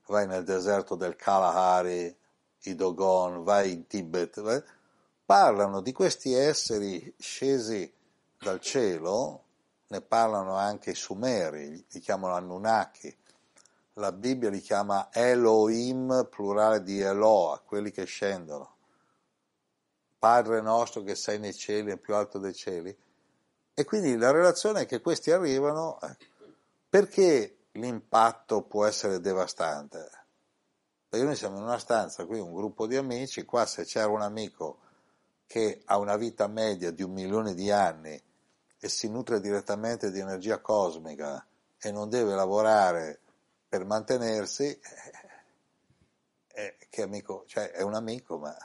vai 0.06 0.26
nel 0.26 0.44
deserto 0.44 0.96
del 0.96 1.14
Kalahari, 1.14 2.16
i 2.62 2.74
Dogon, 2.74 3.44
vai 3.44 3.72
in 3.72 3.87
Tibet, 3.87 4.40
vai, 4.40 4.62
parlano 5.24 5.81
di 5.81 5.92
questi 5.92 6.33
esseri 6.33 7.14
scesi 7.16 7.92
dal 8.38 8.61
cielo, 8.61 9.44
ne 9.88 10.00
parlano 10.00 10.54
anche 10.54 10.90
i 10.90 10.96
Sumeri, 10.96 11.85
li 11.88 12.00
chiamano 12.00 12.35
Anunnaki, 12.35 13.16
la 13.94 14.12
Bibbia 14.12 14.50
li 14.50 14.61
chiama 14.61 15.09
Elohim, 15.12 16.26
plurale 16.31 16.83
di 16.83 17.00
Eloa, 17.00 17.61
quelli 17.64 17.90
che 17.90 18.04
scendono. 18.04 18.77
Padre 20.18 20.61
nostro 20.61 21.02
che 21.02 21.14
sei 21.14 21.38
nei 21.38 21.54
cieli, 21.54 21.92
è 21.92 21.96
più 21.96 22.14
alto 22.14 22.38
dei 22.38 22.54
cieli. 22.54 22.96
E 23.74 23.85
quindi 23.85 24.16
la 24.16 24.33
relazione 24.33 24.83
è 24.83 24.87
che 24.87 25.00
questi 25.00 25.31
arrivano, 25.31 26.00
eh, 26.00 26.16
perché 26.88 27.66
l'impatto 27.72 28.62
può 28.62 28.85
essere 28.85 29.20
devastante? 29.20 30.11
Perché 31.09 31.24
noi 31.24 31.37
siamo 31.37 31.59
in 31.59 31.62
una 31.62 31.78
stanza, 31.78 32.26
qui 32.26 32.40
un 32.40 32.52
gruppo 32.52 32.87
di 32.87 32.96
amici, 32.96 33.44
qua 33.44 33.64
se 33.66 33.85
c'era 33.85 34.09
un 34.09 34.22
amico 34.22 34.81
che 35.46 35.81
ha 35.87 35.96
una 35.96 36.16
vita 36.16 36.46
media 36.48 36.90
di 36.90 37.02
un 37.02 37.12
milione 37.12 37.54
di 37.54 37.70
anni 37.70 38.20
e 38.81 38.88
si 38.88 39.09
nutre 39.09 39.40
direttamente 39.40 40.11
di 40.11 40.18
energia 40.18 40.59
cosmica 40.61 41.46
e 41.78 41.90
non 41.90 42.09
deve 42.09 42.35
lavorare 42.35 43.20
per 43.68 43.85
mantenersi, 43.85 44.64
eh, 44.64 44.81
eh, 46.48 46.76
che 46.90 47.02
amico, 47.02 47.44
cioè 47.46 47.70
è 47.70 47.83
un 47.83 47.94
amico, 47.94 48.38
ma... 48.38 48.57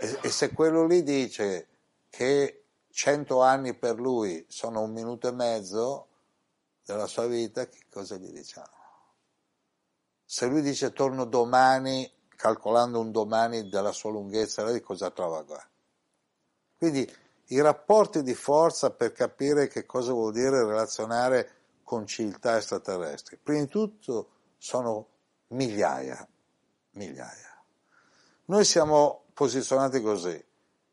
E, 0.00 0.18
e 0.22 0.30
se 0.30 0.52
quello 0.52 0.86
lì 0.86 1.02
dice 1.02 1.68
che 2.08 2.64
cento 2.90 3.42
anni 3.42 3.74
per 3.74 3.98
lui 3.98 4.44
sono 4.48 4.80
un 4.80 4.92
minuto 4.92 5.28
e 5.28 5.32
mezzo 5.32 6.08
della 6.84 7.06
sua 7.06 7.26
vita, 7.26 7.66
che 7.66 7.84
cosa 7.90 8.16
gli 8.16 8.32
diciamo? 8.32 8.76
Se 10.24 10.46
lui 10.46 10.62
dice 10.62 10.92
torno 10.92 11.24
domani, 11.24 12.10
calcolando 12.36 13.00
un 13.00 13.10
domani 13.10 13.68
della 13.68 13.92
sua 13.92 14.10
lunghezza, 14.10 14.64
lei 14.64 14.80
cosa 14.80 15.10
trova 15.10 15.44
qua? 15.44 15.64
Quindi 16.76 17.10
i 17.46 17.60
rapporti 17.60 18.22
di 18.22 18.34
forza 18.34 18.90
per 18.90 19.12
capire 19.12 19.68
che 19.68 19.86
cosa 19.86 20.12
vuol 20.12 20.32
dire 20.32 20.64
relazionare 20.64 21.52
con 21.82 22.06
civiltà 22.06 22.56
extraterrestri. 22.56 23.38
Prima 23.42 23.60
di 23.60 23.68
tutto 23.68 24.30
sono 24.58 25.08
migliaia, 25.48 26.26
migliaia. 26.90 27.62
Noi 28.46 28.64
siamo 28.64 29.24
posizionati 29.38 30.02
così. 30.02 30.44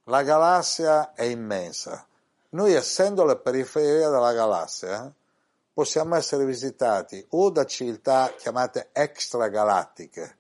La 0.03 0.21
galassia 0.21 1.15
è 1.15 1.23
immensa. 1.23 2.05
Noi 2.49 2.73
essendo 2.73 3.23
la 3.23 3.37
periferia 3.37 4.07
della 4.11 4.33
galassia 4.33 5.11
possiamo 5.73 6.15
essere 6.15 6.45
visitati 6.45 7.25
o 7.29 7.49
da 7.49 7.65
civiltà 7.65 8.31
chiamate 8.37 8.89
extragalattiche, 8.91 10.37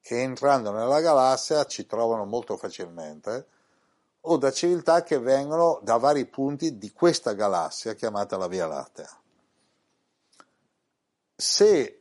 che 0.00 0.22
entrando 0.22 0.72
nella 0.72 1.02
galassia 1.02 1.66
ci 1.66 1.84
trovano 1.84 2.24
molto 2.24 2.56
facilmente, 2.56 3.46
o 4.22 4.38
da 4.38 4.50
civiltà 4.50 5.02
che 5.02 5.18
vengono 5.18 5.78
da 5.82 5.98
vari 5.98 6.24
punti 6.24 6.78
di 6.78 6.90
questa 6.90 7.34
galassia 7.34 7.92
chiamata 7.92 8.38
la 8.38 8.48
Via 8.48 8.66
Lattea. 8.66 9.20
Se 11.36 12.00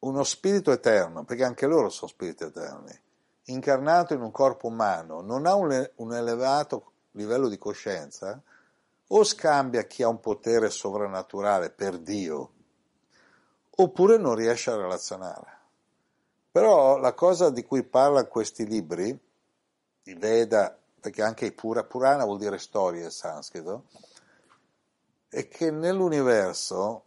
uno 0.00 0.24
spirito 0.24 0.72
eterno, 0.72 1.22
perché 1.22 1.44
anche 1.44 1.66
loro 1.66 1.90
sono 1.90 2.10
spiriti 2.10 2.42
eterni, 2.42 3.06
incarnato 3.48 4.14
in 4.14 4.20
un 4.20 4.30
corpo 4.30 4.68
umano, 4.68 5.20
non 5.20 5.46
ha 5.46 5.54
un, 5.54 5.90
un 5.96 6.14
elevato 6.14 6.92
livello 7.12 7.48
di 7.48 7.58
coscienza, 7.58 8.40
o 9.08 9.24
scambia 9.24 9.84
chi 9.84 10.02
ha 10.02 10.08
un 10.08 10.20
potere 10.20 10.70
sovrannaturale 10.70 11.70
per 11.70 11.98
Dio, 11.98 12.52
oppure 13.70 14.18
non 14.18 14.34
riesce 14.34 14.70
a 14.70 14.76
relazionare. 14.76 15.56
Però 16.50 16.98
la 16.98 17.14
cosa 17.14 17.50
di 17.50 17.62
cui 17.62 17.84
parlano 17.84 18.26
questi 18.26 18.66
libri, 18.66 19.18
i 20.04 20.14
Veda, 20.14 20.76
perché 21.00 21.22
anche 21.22 21.46
i 21.46 21.52
Pura, 21.52 21.84
Purana 21.84 22.24
vuol 22.24 22.38
dire 22.38 22.58
storia 22.58 23.04
in 23.04 23.10
sanscrito, 23.10 23.84
è 25.28 25.46
che 25.48 25.70
nell'universo 25.70 27.04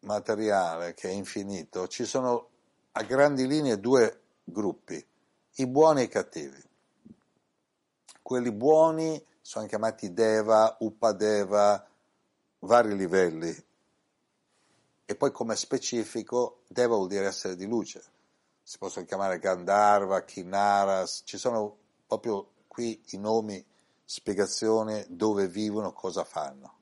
materiale 0.00 0.94
che 0.94 1.08
è 1.08 1.12
infinito 1.12 1.86
ci 1.86 2.04
sono 2.04 2.48
a 2.92 3.02
grandi 3.02 3.46
linee 3.46 3.78
due 3.78 4.20
gruppi, 4.44 5.04
i 5.54 5.66
buoni 5.66 6.00
e 6.00 6.04
i 6.04 6.08
cattivi. 6.08 6.62
Quelli 8.22 8.52
buoni 8.52 9.22
sono 9.40 9.66
chiamati 9.66 10.12
Deva, 10.12 10.76
Upadeva, 10.80 11.86
vari 12.60 12.96
livelli. 12.96 13.64
E 15.04 15.14
poi 15.16 15.32
come 15.32 15.56
specifico, 15.56 16.60
Deva 16.68 16.94
vuol 16.94 17.08
dire 17.08 17.26
essere 17.26 17.56
di 17.56 17.66
luce 17.66 18.02
si 18.70 18.78
possono 18.78 19.04
chiamare 19.04 19.40
Gandharva, 19.40 20.22
Kinaras, 20.22 21.22
ci 21.24 21.38
sono 21.38 21.76
proprio 22.06 22.50
qui 22.68 23.02
i 23.08 23.18
nomi, 23.18 23.66
spiegazione 24.04 25.06
dove 25.08 25.48
vivono, 25.48 25.92
cosa 25.92 26.22
fanno. 26.22 26.74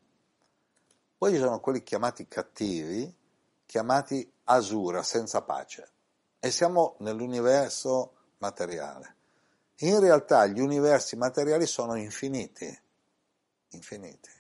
Poi 1.16 1.32
ci 1.32 1.38
sono 1.38 1.60
quelli 1.60 1.82
chiamati 1.82 2.28
cattivi, 2.28 3.10
chiamati 3.64 4.30
Asura, 4.44 5.02
senza 5.02 5.40
pace. 5.40 5.88
E 6.38 6.50
siamo 6.50 6.96
nell'universo 6.98 8.16
materiale. 8.38 9.16
In 9.80 10.00
realtà 10.00 10.46
gli 10.46 10.60
universi 10.60 11.16
materiali 11.16 11.66
sono 11.66 11.94
infiniti, 11.94 12.80
infiniti. 13.70 14.30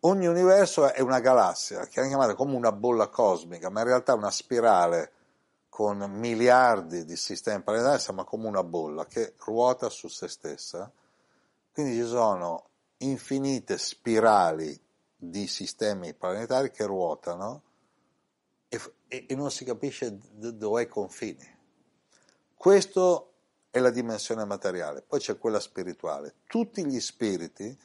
ogni 0.00 0.26
universo 0.26 0.90
è 0.90 1.00
una 1.00 1.20
galassia, 1.20 1.84
che 1.84 2.00
viene 2.00 2.08
chiamata 2.08 2.34
come 2.34 2.56
una 2.56 2.72
bolla 2.72 3.08
cosmica, 3.08 3.68
ma 3.68 3.80
in 3.80 3.86
realtà 3.86 4.12
è 4.12 4.16
una 4.16 4.30
spirale 4.30 5.12
con 5.68 5.98
miliardi 6.10 7.04
di 7.04 7.16
sistemi 7.16 7.62
planetari, 7.62 8.00
sembra 8.00 8.24
come 8.24 8.46
una 8.46 8.64
bolla 8.64 9.06
che 9.06 9.34
ruota 9.44 9.88
su 9.88 10.08
se 10.08 10.28
stessa. 10.28 10.90
Quindi 11.72 11.94
ci 11.94 12.06
sono 12.06 12.68
infinite 12.98 13.78
spirali 13.78 14.78
di 15.16 15.46
sistemi 15.46 16.14
planetari 16.14 16.70
che 16.70 16.84
ruotano 16.84 17.62
e, 18.68 18.80
e, 19.08 19.26
e 19.28 19.34
non 19.34 19.50
si 19.50 19.64
capisce 19.64 20.18
dove 20.32 20.82
è 20.82 20.84
i 20.84 20.88
confini. 20.88 21.60
Questo 22.62 23.32
è 23.72 23.80
la 23.80 23.90
dimensione 23.90 24.44
materiale, 24.44 25.02
poi 25.02 25.18
c'è 25.18 25.36
quella 25.36 25.58
spirituale. 25.58 26.36
Tutti 26.46 26.86
gli 26.86 27.00
spiriti 27.00 27.76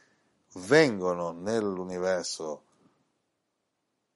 vengono 0.68 1.32
nell'universo 1.32 2.62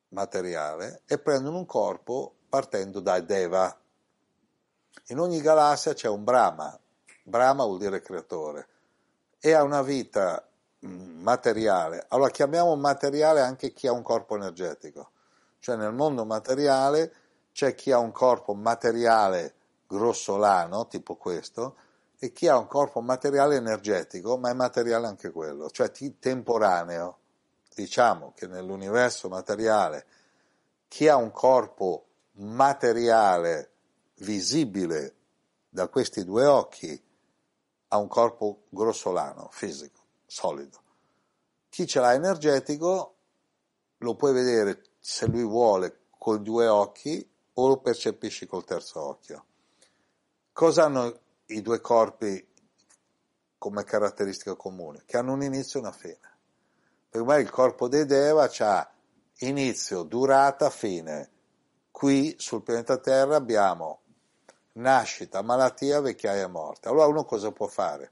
materiale 0.09 1.01
e 1.07 1.17
prendono 1.17 1.57
un 1.57 1.65
corpo 1.65 2.35
partendo 2.47 2.99
da 2.99 3.19
Deva. 3.21 3.75
In 5.07 5.17
ogni 5.17 5.41
galassia 5.41 5.95
c'è 5.95 6.07
un 6.07 6.23
Brahma, 6.23 6.79
Brahma 7.23 7.65
vuol 7.65 7.79
dire 7.79 7.99
creatore, 7.99 8.67
e 9.39 9.53
ha 9.53 9.63
una 9.63 9.81
vita 9.81 10.47
mm, 10.85 11.23
materiale. 11.23 12.05
Allora 12.09 12.29
chiamiamo 12.29 12.75
materiale 12.75 13.41
anche 13.41 13.73
chi 13.73 13.87
ha 13.87 13.93
un 13.93 14.03
corpo 14.03 14.35
energetico, 14.35 15.09
cioè 15.57 15.75
nel 15.75 15.93
mondo 15.93 16.23
materiale 16.23 17.13
c'è 17.51 17.73
chi 17.73 17.91
ha 17.91 17.97
un 17.97 18.11
corpo 18.11 18.53
materiale 18.53 19.55
grossolano, 19.91 20.87
tipo 20.87 21.15
questo, 21.15 21.75
e 22.17 22.31
chi 22.31 22.47
ha 22.47 22.57
un 22.57 22.67
corpo 22.67 23.01
materiale 23.01 23.55
energetico, 23.55 24.37
ma 24.37 24.49
è 24.49 24.53
materiale 24.53 25.07
anche 25.07 25.31
quello, 25.31 25.69
cioè 25.69 25.91
temporaneo. 26.19 27.17
Diciamo 27.73 28.33
che 28.35 28.47
nell'universo 28.47 29.29
materiale 29.29 30.05
chi 30.87 31.07
ha 31.07 31.15
un 31.15 31.31
corpo 31.31 32.05
materiale 32.33 33.71
visibile 34.15 35.15
da 35.69 35.87
questi 35.87 36.25
due 36.25 36.45
occhi 36.45 37.01
ha 37.87 37.97
un 37.97 38.07
corpo 38.07 38.63
grossolano, 38.69 39.47
fisico, 39.51 40.01
solido. 40.25 40.79
Chi 41.69 41.87
ce 41.87 42.01
l'ha 42.01 42.13
energetico 42.13 43.15
lo 43.97 44.15
puoi 44.15 44.33
vedere 44.33 44.83
se 44.99 45.27
lui 45.27 45.43
vuole 45.43 46.07
con 46.17 46.43
due 46.43 46.67
occhi 46.67 47.27
o 47.53 47.67
lo 47.67 47.77
percepisci 47.77 48.45
col 48.45 48.65
terzo 48.65 49.01
occhio. 49.01 49.45
Cosa 50.53 50.83
hanno 50.83 51.19
i 51.47 51.61
due 51.61 51.79
corpi 51.79 52.47
come 53.57 53.83
caratteristica 53.83 54.55
comune, 54.55 55.03
che 55.05 55.17
hanno 55.17 55.33
un 55.33 55.43
inizio 55.43 55.79
e 55.79 55.83
una 55.83 55.91
fine. 55.91 56.19
Per 57.09 57.23
me 57.23 57.39
il 57.39 57.49
corpo 57.49 57.87
dei 57.87 58.05
Deva 58.05 58.49
ha 58.59 58.91
inizio, 59.39 60.03
durata, 60.03 60.69
fine. 60.69 61.29
Qui 61.91 62.35
sul 62.37 62.63
pianeta 62.63 62.97
Terra 62.97 63.35
abbiamo 63.35 64.01
nascita, 64.73 65.41
malattia, 65.41 66.01
vecchiaia 66.01 66.43
e 66.43 66.47
morte. 66.47 66.89
Allora 66.89 67.07
uno 67.07 67.23
cosa 67.23 67.51
può 67.51 67.67
fare? 67.67 68.11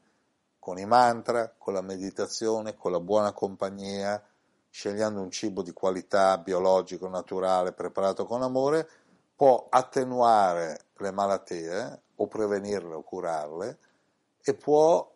Con 0.60 0.78
i 0.78 0.86
mantra, 0.86 1.54
con 1.58 1.74
la 1.74 1.82
meditazione, 1.82 2.76
con 2.76 2.92
la 2.92 3.00
buona 3.00 3.32
compagnia, 3.32 4.22
scegliendo 4.70 5.22
un 5.22 5.32
cibo 5.32 5.62
di 5.62 5.74
qualità, 5.74 6.38
biologico, 6.38 7.08
naturale, 7.08 7.74
preparato 7.74 8.26
con 8.26 8.44
amore, 8.44 8.88
può 9.36 9.68
attenuare 9.70 10.88
le 10.98 11.12
malattie 11.12 12.02
o 12.22 12.28
prevenirle 12.28 12.94
o 12.94 13.02
curarle 13.02 13.78
e 14.42 14.54
può 14.54 15.10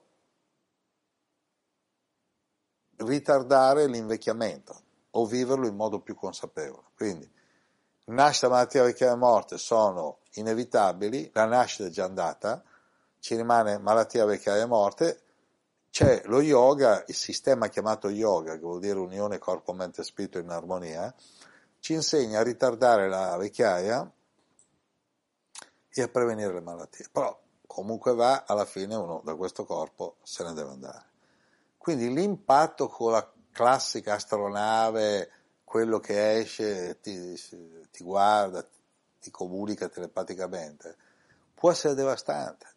ritardare 2.98 3.88
l'invecchiamento 3.88 4.82
o 5.12 5.26
viverlo 5.26 5.68
in 5.68 5.76
modo 5.76 6.00
più 6.00 6.16
consapevole. 6.16 6.88
Quindi 6.96 7.30
nascita, 8.06 8.50
malattia, 8.50 8.84
vecchiaia 8.84 9.14
e 9.14 9.18
morte 9.18 9.58
sono 9.58 10.20
inevitabili, 10.34 11.30
la 11.34 11.46
nascita 11.46 11.88
è 11.88 11.92
già 11.92 12.06
andata, 12.06 12.64
ci 13.20 13.36
rimane 13.36 13.78
malattia, 13.78 14.26
vecchiaia 14.26 14.64
e 14.64 14.68
morte, 14.68 15.22
c'è 15.90 16.24
lo 16.26 16.42
yoga, 16.42 17.04
il 17.08 17.16
sistema 17.16 17.68
chiamato 17.68 18.10
yoga, 18.10 18.54
che 18.54 18.60
vuol 18.60 18.80
dire 18.80 18.98
unione 18.98 19.38
corpo, 19.38 19.74
mente, 19.74 20.04
spirito 20.04 20.40
in 20.40 20.50
armonia, 20.50 21.14
ci 21.80 21.94
insegna 21.94 22.40
a 22.40 22.44
ritardare 22.44 23.08
la 23.08 23.36
vecchiaia 23.38 24.12
e 25.94 26.02
a 26.02 26.08
prevenire 26.08 26.54
le 26.54 26.62
malattie. 26.62 27.08
Però 27.12 27.40
comunque 27.68 28.14
va, 28.14 28.44
alla 28.48 28.66
fine 28.66 28.96
uno 28.96 29.22
da 29.24 29.36
questo 29.36 29.66
corpo 29.66 30.18
se 30.24 30.44
ne 30.44 30.54
deve 30.54 30.72
andare. 30.72 31.06
Quindi 31.78 32.14
l'impatto 32.14 32.88
con 32.88 33.12
la 33.12 33.32
classica 33.52 34.14
astronave, 34.16 35.30
quello 35.64 36.00
che 36.00 36.38
esce, 36.38 37.00
ti, 37.02 37.36
ti 37.92 38.04
guarda, 38.04 38.66
ti 39.20 39.32
comunica 39.32 39.90
telepaticamente, 39.90 40.96
può 41.54 41.72
essere 41.72 41.94
devastante. 41.94 42.72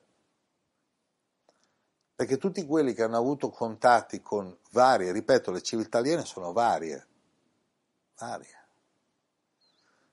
Perché 2.15 2.39
tutti 2.39 2.65
quelli 2.65 2.95
che 2.95 3.03
hanno 3.03 3.19
avuto 3.19 3.51
contatti 3.51 4.23
con 4.23 4.57
varie, 4.71 5.13
ripeto, 5.13 5.51
le 5.51 5.61
civiltà 5.61 5.99
aliene 5.99 6.25
sono 6.25 6.53
varie, 6.53 7.07
varie. 8.19 8.65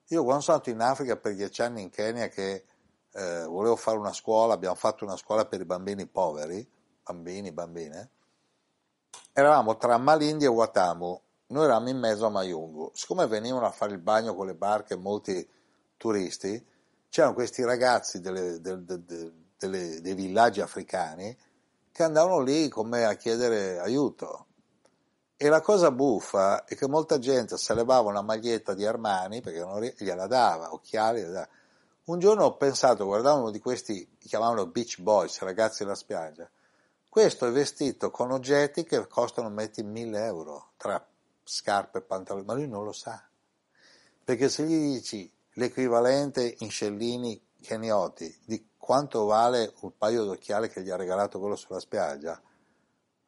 Io 0.07 0.23
quando 0.23 0.41
sono 0.41 0.57
andato 0.57 0.69
in 0.69 0.81
Africa 0.81 1.15
per 1.15 1.33
dieci 1.33 1.61
anni 1.61 1.81
in 1.81 1.89
Kenya 1.89 2.27
che 2.27 2.65
eh, 3.13 3.43
volevo 3.45 3.75
fare 3.75 3.97
una 3.97 4.13
scuola, 4.13 4.53
abbiamo 4.53 4.75
fatto 4.75 5.05
una 5.05 5.17
scuola 5.17 5.45
per 5.45 5.61
i 5.61 5.65
bambini 5.65 6.07
poveri, 6.07 6.67
bambini, 7.03 7.51
bambine, 7.51 8.09
eravamo 9.31 9.77
tra 9.77 9.97
Malindi 9.97 10.45
e 10.45 10.47
Watamu, 10.47 11.21
noi 11.47 11.63
eravamo 11.63 11.89
in 11.89 11.99
mezzo 11.99 12.25
a 12.25 12.29
Mayungu, 12.29 12.91
siccome 12.93 13.27
venivano 13.27 13.65
a 13.65 13.71
fare 13.71 13.93
il 13.93 13.99
bagno 13.99 14.33
con 14.33 14.47
le 14.47 14.55
barche 14.55 14.95
molti 14.95 15.47
turisti, 15.97 16.65
c'erano 17.09 17.35
questi 17.35 17.63
ragazzi 17.63 18.19
delle, 18.19 18.59
delle, 18.59 18.83
delle, 19.57 20.01
dei 20.01 20.13
villaggi 20.15 20.61
africani 20.61 21.37
che 21.91 22.03
andavano 22.03 22.39
lì 22.39 22.69
come 22.69 23.05
a 23.05 23.13
chiedere 23.13 23.79
aiuto. 23.79 24.47
E 25.37 25.49
la 25.49 25.61
cosa 25.61 25.91
buffa 25.91 26.63
è 26.63 26.75
che 26.75 26.87
molta 26.87 27.19
gente 27.19 27.57
se 27.57 27.73
levava 27.75 28.09
una 28.09 28.21
maglietta 28.21 28.73
di 28.73 28.85
Armani 28.85 29.41
perché 29.41 29.59
non 29.59 29.79
gliela 29.81 30.25
dava, 30.25 30.73
occhiali, 30.73 31.19
gliela 31.19 31.31
dava 31.31 31.49
un 32.05 32.19
giorno 32.19 32.45
ho 32.45 32.57
pensato, 32.57 33.05
guardavo 33.05 33.41
uno 33.41 33.51
di 33.51 33.59
questi, 33.59 34.17
chiamavano 34.19 34.67
beach 34.67 34.99
boys, 34.99 35.39
ragazzi 35.39 35.83
della 35.83 35.95
spiaggia, 35.95 36.49
questo 37.07 37.45
è 37.45 37.51
vestito 37.51 38.09
con 38.09 38.31
oggetti 38.31 38.83
che 38.83 39.07
costano 39.07 39.49
metti 39.49 39.83
mille 39.83 40.25
euro, 40.25 40.71
tra 40.77 41.05
scarpe 41.43 41.99
e 41.99 42.01
pantaloni, 42.01 42.45
ma 42.45 42.53
lui 42.53 42.67
non 42.67 42.83
lo 42.83 42.91
sa. 42.91 43.23
Perché 44.23 44.49
se 44.49 44.63
gli 44.63 44.93
dici 44.93 45.31
l'equivalente 45.53 46.55
in 46.59 46.71
scellini 46.71 47.39
kenioti 47.61 48.35
di 48.45 48.69
quanto 48.77 49.25
vale 49.25 49.73
un 49.81 49.95
paio 49.95 50.25
d'occhiali 50.25 50.69
che 50.69 50.81
gli 50.81 50.89
ha 50.89 50.95
regalato 50.95 51.39
quello 51.39 51.55
sulla 51.55 51.79
spiaggia, 51.79 52.41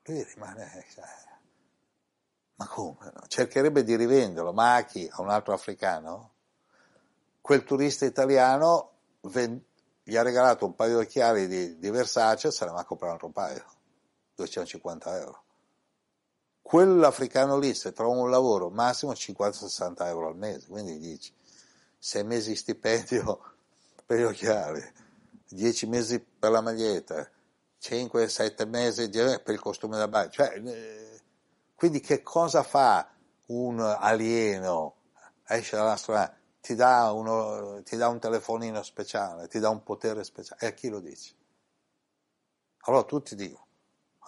lui 0.03 0.23
rimane... 0.23 0.85
Cioè, 0.91 1.03
ma 2.55 2.67
come? 2.67 3.11
Cercherebbe 3.27 3.83
di 3.83 3.95
rivenderlo, 3.95 4.51
ma 4.51 4.75
a 4.75 4.85
chi? 4.85 5.07
A 5.09 5.21
un 5.21 5.29
altro 5.29 5.53
africano? 5.53 6.34
Quel 7.45 7.63
turista 7.63 8.05
italiano 8.05 8.93
ven- 9.21 9.63
gli 10.01 10.15
ha 10.15 10.23
regalato 10.23 10.65
un 10.65 10.73
paio 10.73 10.97
di 10.97 11.05
occhiali 11.05 11.45
di, 11.45 11.77
di 11.77 11.89
Versace 11.91 12.47
e 12.47 12.51
se 12.51 12.65
ne 12.65 12.71
va 12.71 12.79
a 12.79 12.85
comprare 12.85 13.13
un 13.13 13.19
altro 13.21 13.29
paio, 13.29 13.63
250 14.33 15.19
euro. 15.19 15.43
Quell'africano 16.63 17.59
lì, 17.59 17.75
se 17.75 17.93
trova 17.93 18.19
un 18.19 18.31
lavoro, 18.31 18.71
massimo 18.71 19.11
50-60 19.11 20.07
euro 20.07 20.29
al 20.29 20.35
mese, 20.35 20.65
quindi 20.69 20.97
dici, 20.97 21.31
6 21.99 22.23
mesi 22.23 22.49
di 22.49 22.55
stipendio 22.55 23.39
per 24.07 24.17
gli 24.17 24.23
occhiali, 24.23 24.83
10 25.47 25.85
mesi 25.85 26.19
per 26.19 26.49
la 26.49 26.61
maglietta, 26.61 27.29
5-7 27.79 28.67
mesi 28.67 29.07
per 29.07 29.53
il 29.53 29.59
costume 29.59 29.97
da 29.97 30.07
bagno. 30.07 30.31
Cioè, 30.31 30.59
eh, 30.65 31.21
quindi 31.75 31.99
che 31.99 32.23
cosa 32.23 32.63
fa 32.63 33.07
un 33.49 33.79
alieno? 33.81 34.95
Esce 35.45 35.75
dalla 35.75 35.95
strada, 35.95 36.35
ti 36.65 36.73
dà, 36.73 37.11
uno, 37.11 37.83
ti 37.83 37.95
dà 37.95 38.07
un 38.07 38.17
telefonino 38.17 38.81
speciale, 38.81 39.47
ti 39.47 39.59
dà 39.59 39.69
un 39.69 39.83
potere 39.83 40.23
speciale. 40.23 40.61
E 40.61 40.65
a 40.65 40.71
chi 40.71 40.89
lo 40.89 40.99
dici? 40.99 41.31
Allora 42.87 43.03
tutti 43.03 43.35
dicono, 43.35 43.67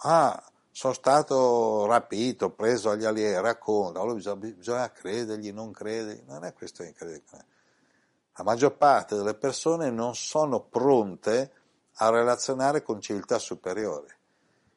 ah, 0.02 0.40
sono 0.70 0.92
stato 0.92 1.86
rapito, 1.86 2.50
preso 2.50 2.90
agli 2.90 3.04
alieni, 3.04 3.40
racconta, 3.40 3.98
allora 3.98 4.14
bisogna, 4.14 4.52
bisogna 4.54 4.92
credergli, 4.92 5.50
non 5.50 5.72
credergli, 5.72 6.22
non 6.28 6.44
è 6.44 6.52
questo 6.52 6.84
incredibile. 6.84 7.44
La 8.36 8.44
maggior 8.44 8.76
parte 8.76 9.16
delle 9.16 9.34
persone 9.34 9.90
non 9.90 10.14
sono 10.14 10.60
pronte 10.60 11.52
a 11.94 12.08
relazionare 12.08 12.84
con 12.84 13.00
civiltà 13.00 13.40
superiori. 13.40 14.14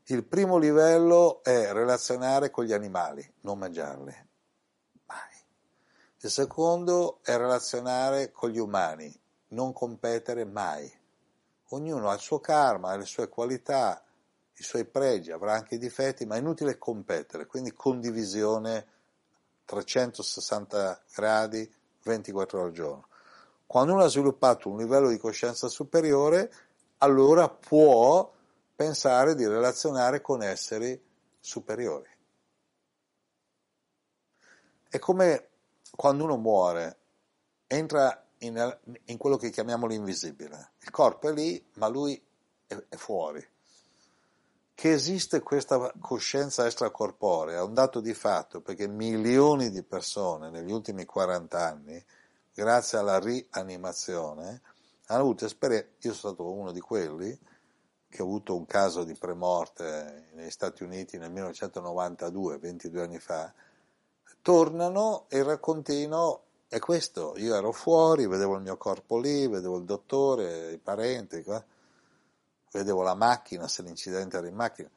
Il 0.06 0.24
primo 0.24 0.58
livello 0.58 1.44
è 1.44 1.72
relazionare 1.72 2.50
con 2.50 2.64
gli 2.64 2.74
animali, 2.74 3.36
non 3.42 3.60
mangiarli. 3.60 4.30
Il 6.24 6.30
secondo 6.30 7.18
è 7.24 7.36
relazionare 7.36 8.32
con 8.32 8.52
gli 8.52 8.60
umani, 8.60 9.12
non 9.50 9.74
competere 9.74 10.46
mai. 10.46 10.88
Ognuno 11.70 12.12
ha 12.12 12.14
il 12.14 12.20
suo 12.20 12.40
karma, 12.40 12.96
le 12.96 13.06
sue 13.06 13.28
qualità, 13.28 14.04
i 14.56 14.62
suoi 14.62 14.86
pregi, 14.86 15.32
avrà 15.32 15.54
anche 15.54 15.76
i 15.76 15.80
difetti, 15.80 16.28
ma 16.28 16.36
è 16.36 16.40
inutile 16.40 16.78
competere, 16.78 17.48
quindi 17.48 17.74
condivisione 17.74 18.86
360 19.66 21.02
gradi 21.16 21.74
24 22.04 22.60
ore 22.60 22.68
al 22.68 22.74
giorno. 22.74 23.08
Quando 23.66 23.94
uno 23.94 24.04
ha 24.04 24.08
sviluppato 24.08 24.70
un 24.70 24.78
livello 24.78 25.10
di 25.10 25.18
coscienza 25.18 25.70
superiore, 25.70 26.54
allora 27.00 27.50
può 27.50 28.32
pensare 28.76 29.34
di 29.34 29.48
relazionare 29.48 30.22
con 30.22 30.44
esseri 30.44 31.02
superiori. 31.40 32.10
È 34.88 35.00
come 35.00 35.51
quando 35.96 36.24
uno 36.24 36.38
muore, 36.38 36.98
entra 37.68 38.26
in, 38.40 38.78
in 39.06 39.18
quello 39.18 39.38
che 39.38 39.50
chiamiamo 39.50 39.88
l'invisibile. 39.88 40.72
Il 40.82 40.92
corpo 40.92 41.30
è 41.30 41.34
lì, 41.34 41.64
ma 41.74 41.88
lui 41.88 42.22
è, 42.68 42.76
è 42.90 42.96
fuori. 42.96 43.46
Che 44.74 44.92
esiste 44.92 45.42
questa 45.42 45.94
coscienza 46.00 46.66
extracorporea 46.66 47.60
è 47.60 47.62
un 47.62 47.74
dato 47.74 48.00
di 48.00 48.16
fatto 48.16 48.62
perché 48.62 48.88
milioni 48.88 49.70
di 49.70 49.84
persone 49.84 50.50
negli 50.50 50.72
ultimi 50.72 51.06
40 51.06 51.60
anni, 51.60 52.04
grazie 52.54 52.98
alla 52.98 53.20
rianimazione, 53.20 54.62
hanno 55.08 55.22
avuto 55.22 55.46
esperienze. 55.46 55.90
Io 56.02 56.14
sono 56.14 56.34
stato 56.34 56.52
uno 56.52 56.72
di 56.72 56.80
quelli 56.80 57.38
che 58.10 58.22
ha 58.22 58.26
avuto 58.26 58.56
un 58.56 58.66
caso 58.66 59.04
di 59.04 59.14
premorte 59.14 60.30
negli 60.34 60.50
Stati 60.50 60.84
Uniti 60.84 61.18
nel 61.18 61.32
1992, 61.32 62.58
22 62.58 63.02
anni 63.02 63.20
fa. 63.20 63.54
Tornano 64.42 65.26
e 65.30 65.44
raccontino 65.44 66.44
è 66.68 66.80
questo. 66.80 67.34
Io 67.38 67.54
ero 67.54 67.72
fuori, 67.72 68.28
vedevo 68.28 68.56
il 68.56 68.62
mio 68.62 68.78
corpo 68.78 69.20
lì, 69.20 69.48
vedevo 69.48 69.78
il 69.78 69.84
dottore, 69.84 70.72
i 70.72 70.78
parenti. 70.78 71.44
Vedevo 72.72 73.02
la 73.02 73.16
macchina, 73.16 73.68
se 73.68 73.84
l'incidente 73.84 74.38
era 74.38 74.48
in 74.48 74.56
macchina. 74.56 74.90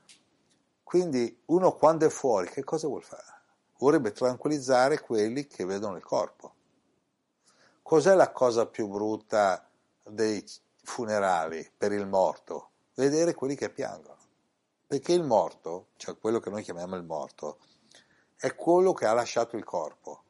Quindi 0.84 1.42
uno 1.46 1.76
quando 1.76 2.06
è 2.06 2.08
fuori 2.08 2.48
che 2.48 2.62
cosa 2.62 2.86
vuol 2.86 3.02
fare? 3.02 3.42
Vorrebbe 3.78 4.12
tranquillizzare 4.12 5.00
quelli 5.00 5.48
che 5.48 5.64
vedono 5.64 5.96
il 5.96 6.04
corpo. 6.04 6.54
Cos'è 7.82 8.14
la 8.14 8.30
cosa 8.30 8.66
più 8.66 8.86
brutta 8.86 9.68
dei 10.04 10.42
funerali 10.84 11.68
per 11.76 11.92
il 11.92 12.06
morto? 12.06 12.70
Vedere 12.94 13.34
quelli 13.34 13.56
che 13.56 13.70
piangono. 13.70 14.16
Perché 14.86 15.12
il 15.12 15.24
morto, 15.24 15.88
cioè 15.96 16.16
quello 16.16 16.38
che 16.38 16.50
noi 16.50 16.62
chiamiamo 16.62 16.94
il 16.94 17.02
morto, 17.02 17.58
è 18.36 18.54
quello 18.54 18.92
che 18.92 19.06
ha 19.06 19.12
lasciato 19.12 19.56
il 19.56 19.64
corpo. 19.64 20.22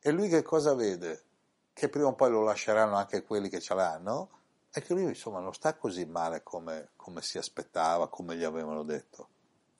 E 0.00 0.10
lui 0.10 0.28
che 0.28 0.42
cosa 0.42 0.74
vede? 0.74 1.24
Che 1.72 1.88
prima 1.88 2.08
o 2.08 2.14
poi 2.14 2.30
lo 2.30 2.42
lasceranno 2.42 2.96
anche 2.96 3.22
quelli 3.22 3.48
che 3.48 3.60
ce 3.60 3.74
l'hanno, 3.74 4.30
è 4.70 4.82
che 4.82 4.94
lui 4.94 5.04
insomma 5.04 5.40
non 5.40 5.52
sta 5.52 5.76
così 5.76 6.04
male 6.04 6.42
come, 6.42 6.90
come 6.96 7.22
si 7.22 7.38
aspettava, 7.38 8.08
come 8.08 8.36
gli 8.36 8.44
avevano 8.44 8.82
detto. 8.82 9.28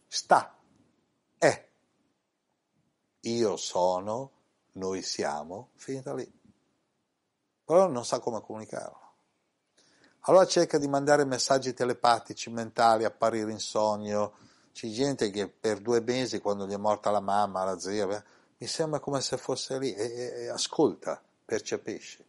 Sta, 0.07 0.57
è. 1.39 1.69
Io 3.21 3.57
sono, 3.57 4.31
noi 4.73 5.03
siamo, 5.03 5.71
finita 5.77 6.13
lì. 6.15 6.31
Però 7.65 7.87
non 7.87 8.05
sa 8.05 8.19
come 8.19 8.41
comunicarlo. 8.41 8.99
Allora 10.25 10.47
cerca 10.47 10.77
di 10.77 10.89
mandare 10.89 11.25
messaggi 11.25 11.73
telepatici, 11.73 12.51
mentali, 12.51 13.05
apparire 13.05 13.53
in 13.53 13.59
sogno. 13.59 14.35
C'è 14.81 14.89
gente 14.89 15.31
che 15.31 15.47
per 15.47 15.81
due 15.81 16.01
mesi, 16.01 16.41
quando 16.41 16.67
gli 16.67 16.73
è 16.73 16.79
morta 16.79 17.11
la 17.11 17.21
mamma, 17.21 17.65
la 17.65 17.79
zia, 17.79 18.07
mi 18.07 18.67
sembra 18.67 18.99
come 18.99 19.21
se 19.21 19.37
fosse 19.37 19.79
lì 19.79 19.93
e, 19.93 20.05
e, 20.05 20.45
e 20.45 20.49
ascolta, 20.49 21.23
percepisce. 21.45 22.25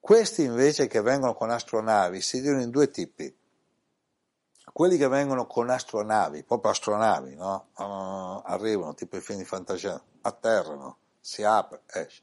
Questi 0.00 0.42
invece 0.42 0.88
che 0.88 1.00
vengono 1.00 1.34
con 1.34 1.50
astronavi 1.50 2.20
si 2.20 2.38
dividono 2.38 2.62
in 2.62 2.70
due 2.70 2.90
tipi. 2.90 3.32
Quelli 4.72 4.96
che 4.96 5.06
vengono 5.06 5.46
con 5.46 5.70
astronavi, 5.70 6.42
proprio 6.42 6.72
astronavi, 6.72 7.36
no? 7.36 7.68
Uh, 7.76 8.42
arrivano, 8.44 8.94
tipo 8.94 9.16
i 9.18 9.20
film 9.20 9.38
di 9.38 9.44
fantasia, 9.44 10.02
atterrano, 10.22 10.96
si 11.20 11.44
apre, 11.44 11.82
esce. 11.86 12.22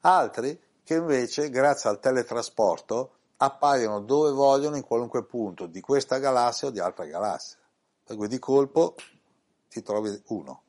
Altri 0.00 0.60
che 0.84 0.96
invece, 0.96 1.48
grazie 1.48 1.88
al 1.88 1.98
teletrasporto, 1.98 3.12
appaiono 3.38 4.00
dove 4.00 4.32
vogliono 4.32 4.76
in 4.76 4.84
qualunque 4.84 5.24
punto 5.24 5.64
di 5.64 5.80
questa 5.80 6.18
galassia 6.18 6.68
o 6.68 6.70
di 6.70 6.78
altra 6.78 7.06
galassia. 7.06 7.60
Per 8.04 8.26
di 8.26 8.38
colpo 8.38 8.94
ti 9.68 9.82
trovi 9.82 10.22
uno, 10.26 10.62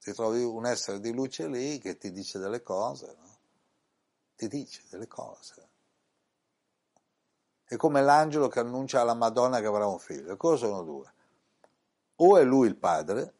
ti 0.00 0.12
trovi 0.12 0.42
un 0.42 0.66
essere 0.66 1.00
di 1.00 1.12
luce 1.12 1.48
lì 1.48 1.78
che 1.78 1.96
ti 1.96 2.12
dice 2.12 2.38
delle 2.38 2.62
cose. 2.62 3.16
No? 3.18 3.34
ti 4.36 4.48
dice 4.48 4.82
delle 4.90 5.06
cose. 5.06 5.68
È 7.64 7.76
come 7.76 8.02
l'angelo 8.02 8.48
che 8.48 8.60
annuncia 8.60 9.00
alla 9.00 9.14
Madonna 9.14 9.60
che 9.60 9.66
avrà 9.66 9.86
un 9.86 9.98
figlio. 9.98 10.36
Cosa 10.36 10.66
sono 10.66 10.82
due? 10.82 11.12
O 12.16 12.36
è 12.36 12.44
lui 12.44 12.68
il 12.68 12.76
padre, 12.76 13.34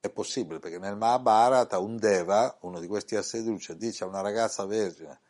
è 0.00 0.10
possibile 0.10 0.58
perché 0.58 0.78
nel 0.78 0.96
Mahabharata 0.96 1.78
un 1.78 1.96
Deva, 1.96 2.56
uno 2.62 2.80
di 2.80 2.86
questi 2.86 3.14
esseri 3.14 3.42
di 3.42 3.50
luce, 3.50 3.76
dice 3.76 4.04
a 4.04 4.06
una 4.06 4.20
ragazza 4.20 4.64
vergine, 4.66 5.20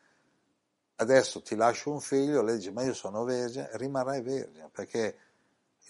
adesso 0.97 1.43
ti 1.43 1.57
lascio 1.57 1.91
un 1.91 2.01
figlio, 2.01 2.43
lei 2.43 2.57
dice 2.57 2.71
ma 2.71 2.83
io 2.83 2.95
sono 2.95 3.25
vergine, 3.25 3.69
rimarrai 3.73 4.23
vergine 4.23 4.69
perché 4.71 5.19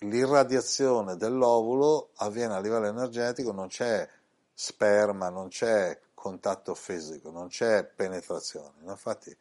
l'irradiazione 0.00 1.16
dell'ovulo 1.16 2.11
avviene 2.16 2.54
a 2.54 2.61
livello 2.61 2.87
energetico, 2.87 3.52
non 3.52 3.68
c'è 3.68 4.09
sperma, 4.52 5.28
non 5.28 5.48
c'è 5.48 6.00
contatto 6.14 6.74
fisico, 6.74 7.30
non 7.30 7.48
c'è 7.48 7.85
penetrazione. 7.85 8.83
Infatti 8.85 9.37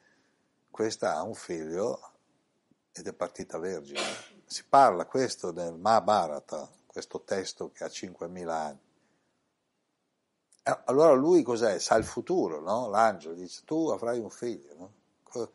questa 0.69 1.15
ha 1.15 1.23
un 1.23 1.35
figlio 1.35 2.11
ed 2.91 3.07
è 3.07 3.13
partita 3.13 3.57
vergine. 3.57 4.01
Si 4.45 4.63
parla 4.67 5.05
questo 5.05 5.51
nel 5.51 5.73
Mahabharata, 5.73 6.69
questo 6.85 7.21
testo 7.21 7.71
che 7.71 7.83
ha 7.83 7.87
5.000 7.87 8.47
anni. 8.49 8.79
Allora 10.85 11.13
lui 11.13 11.43
cos'è? 11.43 11.77
Sa 11.79 11.95
il 11.95 12.05
futuro, 12.05 12.61
no? 12.61 12.87
L'angelo 12.87 13.33
dice 13.33 13.63
tu 13.65 13.89
avrai 13.89 14.19
un 14.19 14.29
figlio, 14.29 14.75
no? 14.77 15.51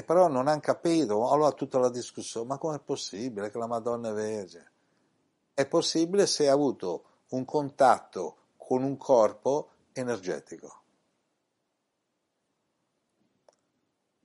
E 0.00 0.02
però 0.02 0.28
non 0.28 0.48
hanno 0.48 0.60
capito, 0.60 1.30
allora 1.30 1.52
tutta 1.52 1.78
la 1.78 1.90
discussione, 1.90 2.46
ma 2.46 2.56
com'è 2.56 2.78
possibile 2.78 3.50
che 3.50 3.58
la 3.58 3.66
Madonna 3.66 4.08
è 4.08 4.12
vergine? 4.14 4.72
È 5.52 5.66
possibile 5.66 6.26
se 6.26 6.48
ha 6.48 6.54
avuto 6.54 7.04
un 7.30 7.44
contatto 7.44 8.36
con 8.56 8.82
un 8.82 8.96
corpo 8.96 9.72
energetico. 9.92 10.80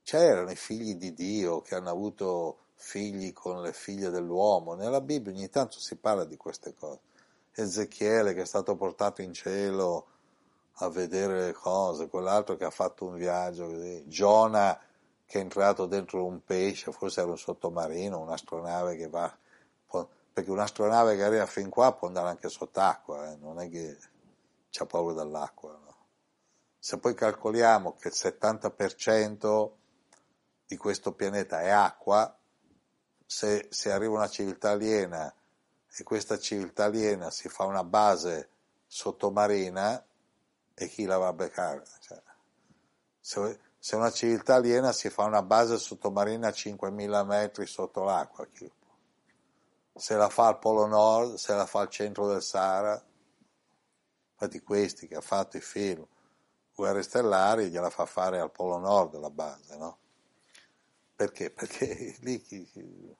C'erano 0.02 0.50
i 0.50 0.56
figli 0.56 0.94
di 0.94 1.12
Dio 1.12 1.60
che 1.60 1.74
hanno 1.74 1.90
avuto 1.90 2.68
figli 2.72 3.34
con 3.34 3.60
le 3.60 3.74
figlie 3.74 4.08
dell'uomo. 4.08 4.72
Nella 4.72 5.02
Bibbia 5.02 5.30
ogni 5.30 5.50
tanto 5.50 5.78
si 5.78 5.96
parla 5.96 6.24
di 6.24 6.38
queste 6.38 6.72
cose. 6.72 7.00
Ezechiele 7.52 8.32
che 8.32 8.40
è 8.40 8.46
stato 8.46 8.76
portato 8.76 9.20
in 9.20 9.34
cielo 9.34 10.06
a 10.78 10.88
vedere 10.88 11.44
le 11.44 11.52
cose, 11.52 12.08
quell'altro 12.08 12.56
che 12.56 12.64
ha 12.64 12.70
fatto 12.70 13.04
un 13.04 13.16
viaggio 13.16 13.66
così, 13.66 14.04
Giona 14.06 14.80
che 15.26 15.38
è 15.38 15.42
entrato 15.42 15.86
dentro 15.86 16.24
un 16.24 16.42
pesce, 16.44 16.92
forse 16.92 17.20
era 17.20 17.30
un 17.30 17.38
sottomarino, 17.38 18.18
un'astronave 18.18 18.96
che 18.96 19.08
va, 19.08 19.36
perché 20.36 20.50
un'astronave 20.50 21.16
che 21.16 21.24
arriva 21.24 21.46
fin 21.46 21.70
qua 21.70 21.94
può 21.94 22.08
andare 22.08 22.28
anche 22.28 22.50
sott'acqua, 22.50 23.32
eh, 23.32 23.36
non 23.36 23.58
è 23.58 23.70
che 23.70 23.96
c'ha 24.68 24.84
paura 24.84 25.14
dall'acqua. 25.14 25.70
No? 25.70 25.96
Se 26.78 26.98
poi 26.98 27.14
calcoliamo 27.14 27.94
che 27.94 28.08
il 28.08 28.14
70% 28.14 29.70
di 30.66 30.76
questo 30.76 31.12
pianeta 31.12 31.62
è 31.62 31.70
acqua, 31.70 32.38
se, 33.24 33.68
se 33.70 33.90
arriva 33.90 34.12
una 34.12 34.28
civiltà 34.28 34.72
aliena 34.72 35.34
e 35.98 36.02
questa 36.02 36.38
civiltà 36.38 36.84
aliena 36.84 37.30
si 37.30 37.48
fa 37.48 37.64
una 37.64 37.82
base 37.82 38.50
sottomarina, 38.86 40.04
e 40.74 40.88
chi 40.88 41.06
la 41.06 41.16
va 41.16 41.28
a 41.28 41.32
beccare? 41.32 41.82
Cioè, 42.00 42.22
se, 43.18 43.60
se, 43.86 43.94
una 43.94 44.10
civiltà 44.10 44.56
aliena 44.56 44.90
si 44.90 45.10
fa 45.10 45.22
una 45.22 45.42
base 45.42 45.78
sottomarina 45.78 46.48
a 46.48 46.50
5.000 46.50 47.24
metri 47.24 47.66
sotto 47.66 48.02
l'acqua, 48.02 48.44
se 49.94 50.16
la 50.16 50.28
fa 50.28 50.48
al 50.48 50.58
Polo 50.58 50.86
Nord, 50.86 51.34
se 51.34 51.54
la 51.54 51.66
fa 51.66 51.82
al 51.82 51.88
centro 51.88 52.26
del 52.26 52.42
Sahara, 52.42 53.00
Infatti 54.38 54.60
questi 54.60 55.06
che 55.06 55.14
ha 55.14 55.20
fatto 55.20 55.56
i 55.56 55.60
film 55.60 56.04
Guerre 56.74 57.02
Stellari 57.02 57.70
gliela 57.70 57.88
fa 57.88 58.06
fare 58.06 58.40
al 58.40 58.50
Polo 58.50 58.78
Nord 58.78 59.14
la 59.20 59.30
base, 59.30 59.76
no? 59.76 59.98
Perché? 61.14 61.50
Perché 61.52 62.16
lì... 62.22 63.16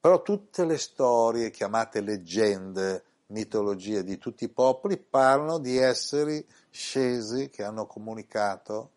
Però 0.00 0.22
tutte 0.22 0.64
le 0.64 0.78
storie 0.78 1.50
chiamate 1.50 2.00
leggende, 2.00 3.04
mitologie 3.26 4.04
di 4.04 4.16
tutti 4.16 4.44
i 4.44 4.48
popoli 4.48 4.96
parlano 4.96 5.58
di 5.58 5.76
esseri 5.76 6.46
scesi 6.70 7.50
che 7.50 7.64
hanno 7.64 7.86
comunicato. 7.86 8.91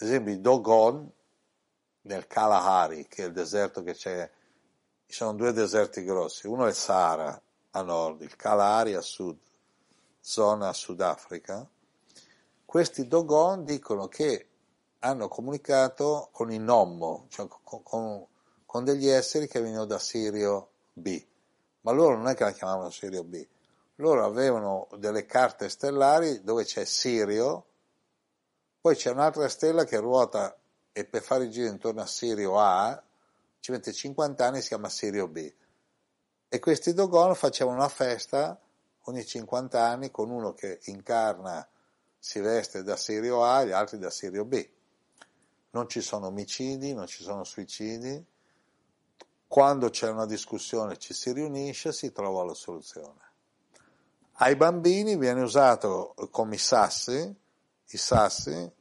Ad 0.00 0.06
esempio 0.06 0.32
i 0.32 0.40
Dogon 0.40 1.12
nel 2.02 2.26
Kalahari, 2.26 3.06
che 3.06 3.24
è 3.24 3.26
il 3.26 3.32
deserto 3.32 3.82
che 3.82 3.92
c'è, 3.92 4.30
ci 5.04 5.14
sono 5.14 5.34
due 5.34 5.52
deserti 5.52 6.02
grossi, 6.04 6.46
uno 6.46 6.64
è 6.64 6.68
il 6.68 6.74
Sahara, 6.74 7.40
a 7.72 7.82
nord, 7.82 8.22
il 8.22 8.34
Kalahari 8.34 8.94
a 8.94 9.02
sud, 9.02 9.36
zona 10.18 10.72
Sudafrica, 10.72 11.68
questi 12.64 13.08
Dogon 13.08 13.64
dicono 13.64 14.08
che 14.08 14.48
hanno 15.00 15.28
comunicato 15.28 16.30
con 16.32 16.50
il 16.50 16.62
Nommo, 16.62 17.26
cioè 17.28 17.46
con, 17.46 17.82
con, 17.82 18.26
con, 18.64 18.84
degli 18.84 19.06
esseri 19.06 19.48
che 19.48 19.60
venivano 19.60 19.84
da 19.84 19.98
Sirio 19.98 20.70
B, 20.94 21.22
ma 21.82 21.92
loro 21.92 22.16
non 22.16 22.28
è 22.28 22.34
che 22.34 22.44
la 22.44 22.52
chiamavano 22.52 22.88
Sirio 22.88 23.22
B, 23.22 23.46
loro 23.96 24.24
avevano 24.24 24.88
delle 24.96 25.26
carte 25.26 25.68
stellari 25.68 26.42
dove 26.42 26.64
c'è 26.64 26.86
Sirio, 26.86 27.66
poi 28.80 28.96
c'è 28.96 29.10
un'altra 29.10 29.48
stella 29.48 29.84
che 29.84 29.98
ruota 29.98 30.58
e 30.92 31.04
per 31.04 31.22
fare 31.22 31.44
il 31.44 31.50
giro 31.50 31.68
intorno 31.68 32.00
a 32.00 32.06
Sirio 32.06 32.58
A 32.58 33.02
ci 33.60 33.72
mette 33.72 33.92
50 33.92 34.46
anni, 34.46 34.62
si 34.62 34.68
chiama 34.68 34.88
Sirio 34.88 35.28
B. 35.28 35.52
E 36.48 36.58
questi 36.58 36.94
Dogon 36.94 37.34
facevano 37.34 37.76
una 37.76 37.88
festa 37.88 38.58
ogni 39.04 39.24
50 39.24 39.80
anni 39.80 40.10
con 40.10 40.30
uno 40.30 40.54
che 40.54 40.80
incarna, 40.84 41.66
si 42.18 42.40
veste 42.40 42.82
da 42.82 42.96
Sirio 42.96 43.44
A 43.44 43.62
e 43.62 43.66
gli 43.66 43.72
altri 43.72 43.98
da 43.98 44.10
Sirio 44.10 44.44
B. 44.44 44.68
Non 45.70 45.88
ci 45.88 46.00
sono 46.00 46.26
omicidi, 46.28 46.94
non 46.94 47.06
ci 47.06 47.22
sono 47.22 47.44
suicidi. 47.44 48.24
Quando 49.46 49.90
c'è 49.90 50.08
una 50.08 50.26
discussione 50.26 50.96
ci 50.96 51.12
si 51.12 51.32
riunisce, 51.32 51.92
si 51.92 52.12
trova 52.12 52.44
la 52.44 52.54
soluzione. 52.54 53.28
Ai 54.34 54.56
bambini 54.56 55.16
viene 55.16 55.42
usato 55.42 56.14
come 56.30 56.54
i 56.54 56.58
sassi, 56.58 57.36
i 57.92 57.96
sassi, 57.96 58.72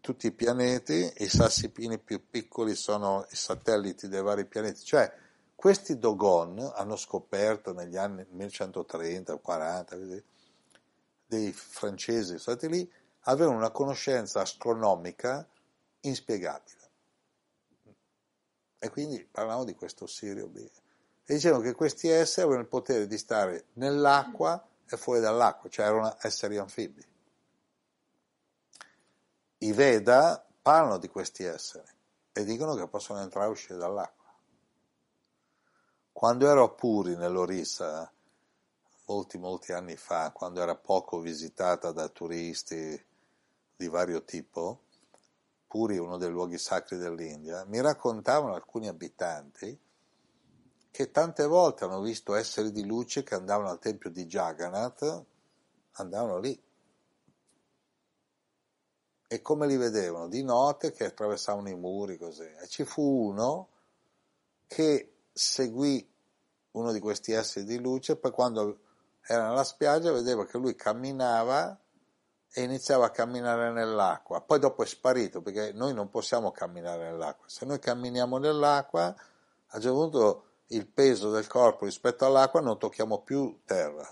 tutti 0.00 0.26
i 0.26 0.32
pianeti, 0.32 1.12
i 1.18 1.28
sassi 1.28 1.70
più 1.70 2.28
piccoli 2.28 2.74
sono 2.74 3.26
i 3.30 3.36
satelliti 3.36 4.08
dei 4.08 4.22
vari 4.22 4.46
pianeti, 4.46 4.84
cioè 4.84 5.12
questi 5.54 5.98
Dogon 5.98 6.58
hanno 6.74 6.96
scoperto 6.96 7.72
negli 7.72 7.96
anni 7.96 8.24
1130 8.28 9.32
o 9.32 9.38
40 9.38 9.96
dei 11.26 11.52
francesi 11.52 12.38
stati 12.38 12.68
lì, 12.68 12.92
avevano 13.20 13.56
una 13.56 13.70
conoscenza 13.70 14.42
astronomica 14.42 15.48
inspiegabile. 16.00 16.90
E 18.78 18.90
quindi 18.90 19.24
parlavamo 19.24 19.64
di 19.64 19.74
questo 19.74 20.06
Sirio 20.06 20.46
B. 20.48 20.58
E 20.58 21.34
dicevano 21.34 21.62
che 21.62 21.72
questi 21.72 22.08
esseri 22.08 22.42
avevano 22.42 22.62
il 22.62 22.68
potere 22.68 23.06
di 23.06 23.18
stare 23.18 23.66
nell'acqua 23.74 24.64
e 24.88 24.96
fuori 24.96 25.20
dall'acqua, 25.20 25.68
cioè 25.68 25.86
erano 25.86 26.16
esseri 26.20 26.58
anfibi. 26.58 27.04
I 29.58 29.72
Veda 29.72 30.46
parlano 30.60 30.98
di 30.98 31.08
questi 31.08 31.42
esseri 31.44 31.88
e 32.30 32.44
dicono 32.44 32.74
che 32.74 32.86
possono 32.88 33.20
entrare 33.22 33.46
e 33.46 33.50
uscire 33.50 33.78
dall'acqua. 33.78 34.30
Quando 36.12 36.46
ero 36.46 36.64
a 36.64 36.68
Puri, 36.68 37.16
nell'Orissa, 37.16 38.12
molti, 39.06 39.38
molti 39.38 39.72
anni 39.72 39.96
fa, 39.96 40.30
quando 40.32 40.60
era 40.60 40.76
poco 40.76 41.20
visitata 41.20 41.90
da 41.92 42.08
turisti 42.08 43.02
di 43.74 43.88
vario 43.88 44.24
tipo, 44.24 44.82
Puri 45.66 45.96
è 45.96 46.00
uno 46.00 46.18
dei 46.18 46.30
luoghi 46.30 46.58
sacri 46.58 46.98
dell'India, 46.98 47.64
mi 47.64 47.80
raccontavano 47.80 48.52
alcuni 48.52 48.88
abitanti 48.88 49.80
che 50.90 51.10
tante 51.10 51.46
volte 51.46 51.84
hanno 51.84 52.02
visto 52.02 52.34
esseri 52.34 52.72
di 52.72 52.84
luce 52.84 53.22
che 53.22 53.34
andavano 53.34 53.70
al 53.70 53.78
tempio 53.78 54.10
di 54.10 54.26
Jagannath, 54.26 55.24
andavano 55.92 56.38
lì. 56.38 56.62
E 59.28 59.42
come 59.42 59.66
li 59.66 59.76
vedevano? 59.76 60.28
Di 60.28 60.42
notte 60.42 60.92
che 60.92 61.06
attraversavano 61.06 61.68
i 61.68 61.76
muri 61.76 62.16
così. 62.16 62.44
E 62.44 62.66
ci 62.68 62.84
fu 62.84 63.28
uno 63.28 63.68
che 64.66 65.14
seguì 65.32 66.08
uno 66.72 66.92
di 66.92 67.00
questi 67.00 67.32
esseri 67.32 67.64
di 67.64 67.78
luce, 67.78 68.16
poi 68.16 68.30
quando 68.30 68.80
era 69.26 69.48
nella 69.48 69.64
spiaggia 69.64 70.12
vedeva 70.12 70.46
che 70.46 70.58
lui 70.58 70.74
camminava 70.74 71.78
e 72.52 72.62
iniziava 72.62 73.06
a 73.06 73.10
camminare 73.10 73.72
nell'acqua, 73.72 74.40
poi 74.40 74.58
dopo 74.58 74.82
è 74.82 74.86
sparito 74.86 75.42
perché 75.42 75.72
noi 75.72 75.92
non 75.92 76.08
possiamo 76.08 76.52
camminare 76.52 77.10
nell'acqua, 77.10 77.46
se 77.48 77.66
noi 77.66 77.78
camminiamo 77.78 78.38
nell'acqua 78.38 79.04
a 79.06 79.76
un 79.76 79.80
certo 79.82 79.92
punto 79.92 80.44
il 80.68 80.86
peso 80.86 81.30
del 81.30 81.46
corpo 81.46 81.84
rispetto 81.84 82.24
all'acqua 82.24 82.60
non 82.60 82.78
tocchiamo 82.78 83.20
più 83.22 83.60
terra, 83.64 84.08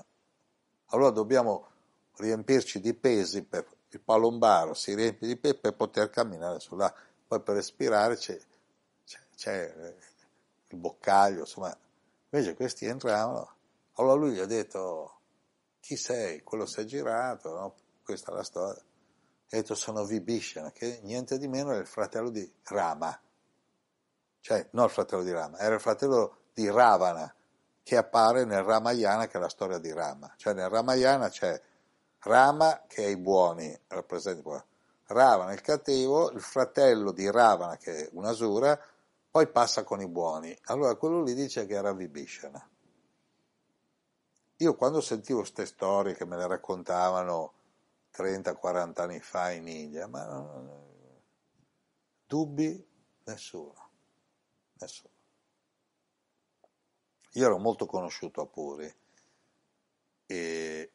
allora 0.86 1.10
dobbiamo 1.10 1.68
riempirci 2.16 2.80
di 2.80 2.92
pesi, 2.94 3.44
per, 3.44 3.66
il 3.94 4.00
palombaro 4.00 4.74
si 4.74 4.94
riempie 4.94 5.28
di 5.28 5.36
pesi 5.36 5.56
per 5.56 5.74
poter 5.74 6.10
camminare 6.10 6.60
sull'acqua, 6.60 7.00
poi 7.26 7.40
per 7.40 7.54
respirare 7.54 8.16
c'è, 8.16 8.38
c'è, 9.04 9.18
c'è 9.36 9.94
il 10.68 10.76
boccaglio, 10.76 11.40
insomma, 11.40 11.76
invece 12.30 12.54
questi 12.54 12.86
entravano. 12.86 13.52
Allora 13.94 14.14
lui 14.14 14.32
gli 14.32 14.40
ha 14.40 14.46
detto, 14.46 15.20
chi 15.80 15.96
sei? 15.96 16.42
Quello 16.42 16.66
si 16.66 16.80
è 16.80 16.84
girato, 16.84 17.54
no? 17.54 17.74
questa 18.02 18.32
è 18.32 18.34
la 18.34 18.42
storia. 18.42 18.80
Ha 18.80 19.56
detto, 19.56 19.74
sono 19.74 20.04
Vibhishana, 20.04 20.72
che 20.72 21.00
niente 21.02 21.38
di 21.38 21.46
meno 21.46 21.70
era 21.70 21.80
il 21.80 21.86
fratello 21.86 22.30
di 22.30 22.50
Rama. 22.64 23.18
Cioè, 24.40 24.68
non 24.72 24.86
il 24.86 24.90
fratello 24.90 25.22
di 25.22 25.30
Rama, 25.30 25.58
era 25.58 25.74
il 25.74 25.80
fratello 25.80 26.38
di 26.52 26.68
Ravana, 26.68 27.32
che 27.82 27.96
appare 27.96 28.44
nel 28.44 28.62
Ramayana, 28.62 29.26
che 29.26 29.38
è 29.38 29.40
la 29.40 29.48
storia 29.48 29.78
di 29.78 29.92
Rama. 29.92 30.32
Cioè, 30.36 30.52
nel 30.52 30.68
Ramayana 30.68 31.28
c'è 31.28 31.60
Rama, 32.24 32.84
che 32.86 33.04
è 33.04 33.08
i 33.08 33.16
buoni, 33.16 33.76
rappresenta. 33.88 34.64
Ravana 35.06 35.52
il 35.52 35.60
cattivo, 35.60 36.30
il 36.30 36.40
fratello 36.40 37.12
di 37.12 37.30
Ravana, 37.30 37.76
che 37.76 38.06
è 38.06 38.08
un 38.12 38.24
Asura, 38.24 38.78
poi 39.30 39.46
passa 39.48 39.84
con 39.84 40.00
i 40.00 40.08
buoni. 40.08 40.56
Allora 40.64 40.94
quello 40.94 41.22
lì 41.22 41.34
dice 41.34 41.66
che 41.66 41.74
era 41.74 41.92
Vibhishana. 41.92 42.70
Io 44.58 44.74
quando 44.76 45.00
sentivo 45.00 45.40
queste 45.40 45.66
storie 45.66 46.14
che 46.14 46.24
me 46.24 46.36
le 46.36 46.46
raccontavano 46.46 47.52
30-40 48.14 49.00
anni 49.02 49.20
fa 49.20 49.50
in 49.50 49.66
India, 49.66 50.06
ma 50.06 50.24
non, 50.24 50.70
dubbi 52.26 52.86
nessuno, 53.24 53.90
nessuno. 54.78 55.12
Io 57.32 57.44
ero 57.44 57.58
molto 57.58 57.84
conosciuto 57.84 58.40
a 58.40 58.46
Puri 58.46 58.94
e 60.26 60.93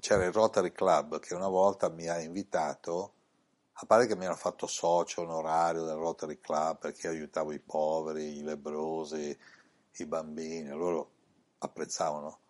c'era 0.00 0.24
il 0.24 0.32
Rotary 0.32 0.72
Club 0.72 1.18
che 1.18 1.34
una 1.34 1.48
volta 1.48 1.88
mi 1.88 2.08
ha 2.08 2.20
invitato 2.20 3.14
a 3.80 3.86
parte 3.86 4.06
che 4.06 4.16
mi 4.16 4.26
hanno 4.26 4.36
fatto 4.36 4.66
socio 4.66 5.22
onorario 5.22 5.84
del 5.84 5.96
Rotary 5.96 6.40
Club 6.40 6.78
perché 6.78 7.08
aiutavo 7.08 7.52
i 7.52 7.60
poveri, 7.60 8.38
i 8.38 8.42
lebrosi, 8.42 9.38
i 9.92 10.06
bambini, 10.06 10.68
loro 10.68 11.12
apprezzavano. 11.58 12.40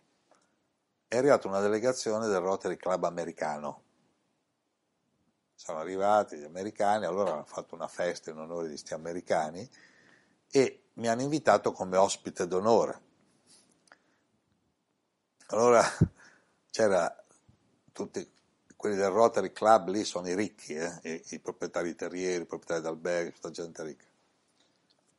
È 1.07 1.17
arrivata 1.17 1.49
una 1.49 1.61
delegazione 1.61 2.27
del 2.29 2.41
Rotary 2.41 2.77
Club 2.77 3.05
americano. 3.05 3.83
Sono 5.55 5.79
arrivati 5.79 6.37
gli 6.37 6.45
americani, 6.45 7.05
allora 7.05 7.33
hanno 7.33 7.45
fatto 7.45 7.75
una 7.75 7.89
festa 7.89 8.31
in 8.31 8.39
onore 8.39 8.65
di 8.65 8.71
questi 8.71 8.95
americani 8.95 9.69
e 10.51 10.85
mi 10.95 11.09
hanno 11.09 11.23
invitato 11.23 11.73
come 11.73 11.97
ospite 11.97 12.47
d'onore. 12.47 13.03
Allora 15.49 15.83
c'era 16.71 17.25
tutti 17.99 18.31
quelli 18.77 18.95
del 18.95 19.11
Rotary 19.11 19.51
Club 19.53 19.89
lì 19.89 20.05
sono 20.05 20.29
i 20.29 20.37
ricchi, 20.37 20.75
eh? 20.75 21.01
I, 21.03 21.23
i, 21.31 21.41
proprietari 21.41 21.97
terrieri, 21.97 22.43
i 22.43 22.47
proprietari 22.47 22.81
d'alberghi, 22.81 23.33
tutta 23.33 23.51
gente 23.51 23.83
ricca. 23.83 24.05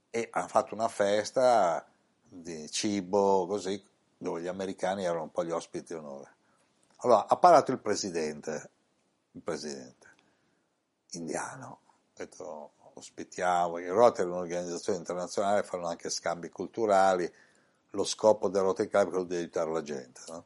E 0.09 0.29
hanno 0.31 0.47
fatto 0.47 0.73
una 0.73 0.87
festa 0.87 1.85
di 2.23 2.71
cibo, 2.71 3.45
così, 3.47 3.83
dove 4.17 4.41
gli 4.41 4.47
americani 4.47 5.03
erano 5.03 5.23
un 5.23 5.31
po' 5.31 5.43
gli 5.43 5.51
ospiti 5.51 5.93
di 5.93 5.99
onore. 5.99 6.35
Allora, 6.97 7.27
ha 7.27 7.35
parlato 7.35 7.71
il 7.71 7.79
presidente, 7.79 8.69
il 9.31 9.41
presidente 9.41 10.07
indiano, 11.11 11.79
ha 11.87 11.93
detto 12.13 12.71
ospitiamo, 12.93 13.79
il 13.79 13.91
Rotary 13.91 14.27
è 14.27 14.31
un'organizzazione 14.31 14.99
internazionale, 14.99 15.63
fanno 15.63 15.87
anche 15.87 16.09
scambi 16.09 16.49
culturali, 16.49 17.29
lo 17.91 18.03
scopo 18.05 18.47
del 18.47 18.61
Rotary 18.61 18.87
Club 18.87 19.07
è 19.07 19.09
quello 19.09 19.25
di 19.25 19.35
aiutare 19.35 19.71
la 19.71 19.81
gente, 19.81 20.21
no? 20.27 20.45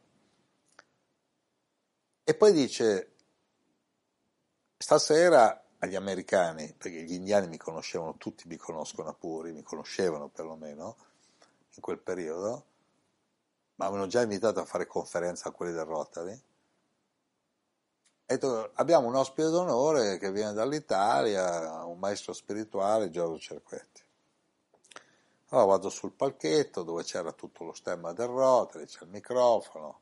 E 2.25 2.35
poi 2.35 2.53
dice, 2.53 3.15
stasera 4.77 5.61
agli 5.79 5.95
americani, 5.95 6.73
perché 6.77 7.01
gli 7.01 7.13
indiani 7.13 7.47
mi 7.47 7.57
conoscevano, 7.57 8.15
tutti 8.15 8.47
mi 8.47 8.55
conoscono 8.55 9.09
a 9.09 9.13
Puri, 9.13 9.51
mi 9.51 9.61
conoscevano 9.61 10.29
perlomeno 10.29 10.95
in 11.75 11.81
quel 11.81 11.99
periodo, 11.99 12.65
ma 13.75 13.87
avevano 13.87 14.07
già 14.07 14.21
invitato 14.21 14.61
a 14.61 14.65
fare 14.65 14.87
conferenza 14.87 15.49
a 15.49 15.51
quelli 15.51 15.73
del 15.73 15.83
Rotary. 15.83 16.41
E 18.25 18.39
abbiamo 18.75 19.07
un 19.07 19.15
ospite 19.15 19.49
d'onore 19.49 20.17
che 20.17 20.31
viene 20.31 20.53
dall'Italia, 20.53 21.83
un 21.83 21.99
maestro 21.99 22.31
spirituale, 22.31 23.09
Giorgio 23.09 23.37
Cerquetti. 23.37 24.01
Allora 25.49 25.67
vado 25.67 25.89
sul 25.89 26.13
palchetto 26.13 26.83
dove 26.83 27.03
c'era 27.03 27.33
tutto 27.33 27.65
lo 27.65 27.73
stemma 27.73 28.13
del 28.13 28.27
Rotary, 28.27 28.85
c'è 28.85 29.03
il 29.03 29.09
microfono, 29.09 29.99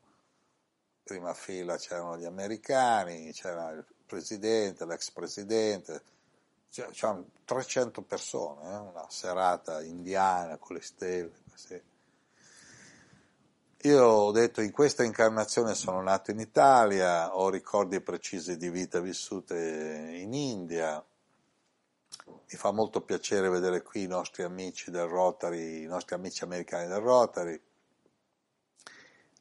prima 1.02 1.34
fila 1.34 1.76
c'erano 1.76 2.16
gli 2.16 2.24
americani, 2.24 3.32
c'era 3.32 3.70
il 3.70 3.84
presidente, 4.06 4.86
l'ex 4.86 5.10
presidente, 5.10 6.02
c'erano 6.70 7.26
300 7.44 8.02
persone, 8.02 8.72
eh? 8.72 8.76
una 8.76 9.06
serata 9.08 9.82
indiana 9.82 10.56
con 10.56 10.76
le 10.76 10.82
stelle. 10.82 11.32
Così. 11.50 11.82
Io 13.84 14.04
ho 14.04 14.30
detto 14.30 14.60
in 14.60 14.70
questa 14.70 15.02
incarnazione 15.02 15.74
sono 15.74 16.00
nato 16.02 16.30
in 16.30 16.38
Italia, 16.38 17.36
ho 17.36 17.50
ricordi 17.50 18.00
precisi 18.00 18.56
di 18.56 18.70
vita 18.70 19.00
vissute 19.00 19.56
in 20.14 20.32
India, 20.34 21.04
mi 22.26 22.58
fa 22.58 22.70
molto 22.70 23.00
piacere 23.00 23.48
vedere 23.48 23.82
qui 23.82 24.02
i 24.02 24.06
nostri 24.06 24.44
amici 24.44 24.92
del 24.92 25.08
Rotary, 25.08 25.82
i 25.82 25.86
nostri 25.86 26.14
amici 26.14 26.44
americani 26.44 26.86
del 26.86 27.00
Rotary, 27.00 27.60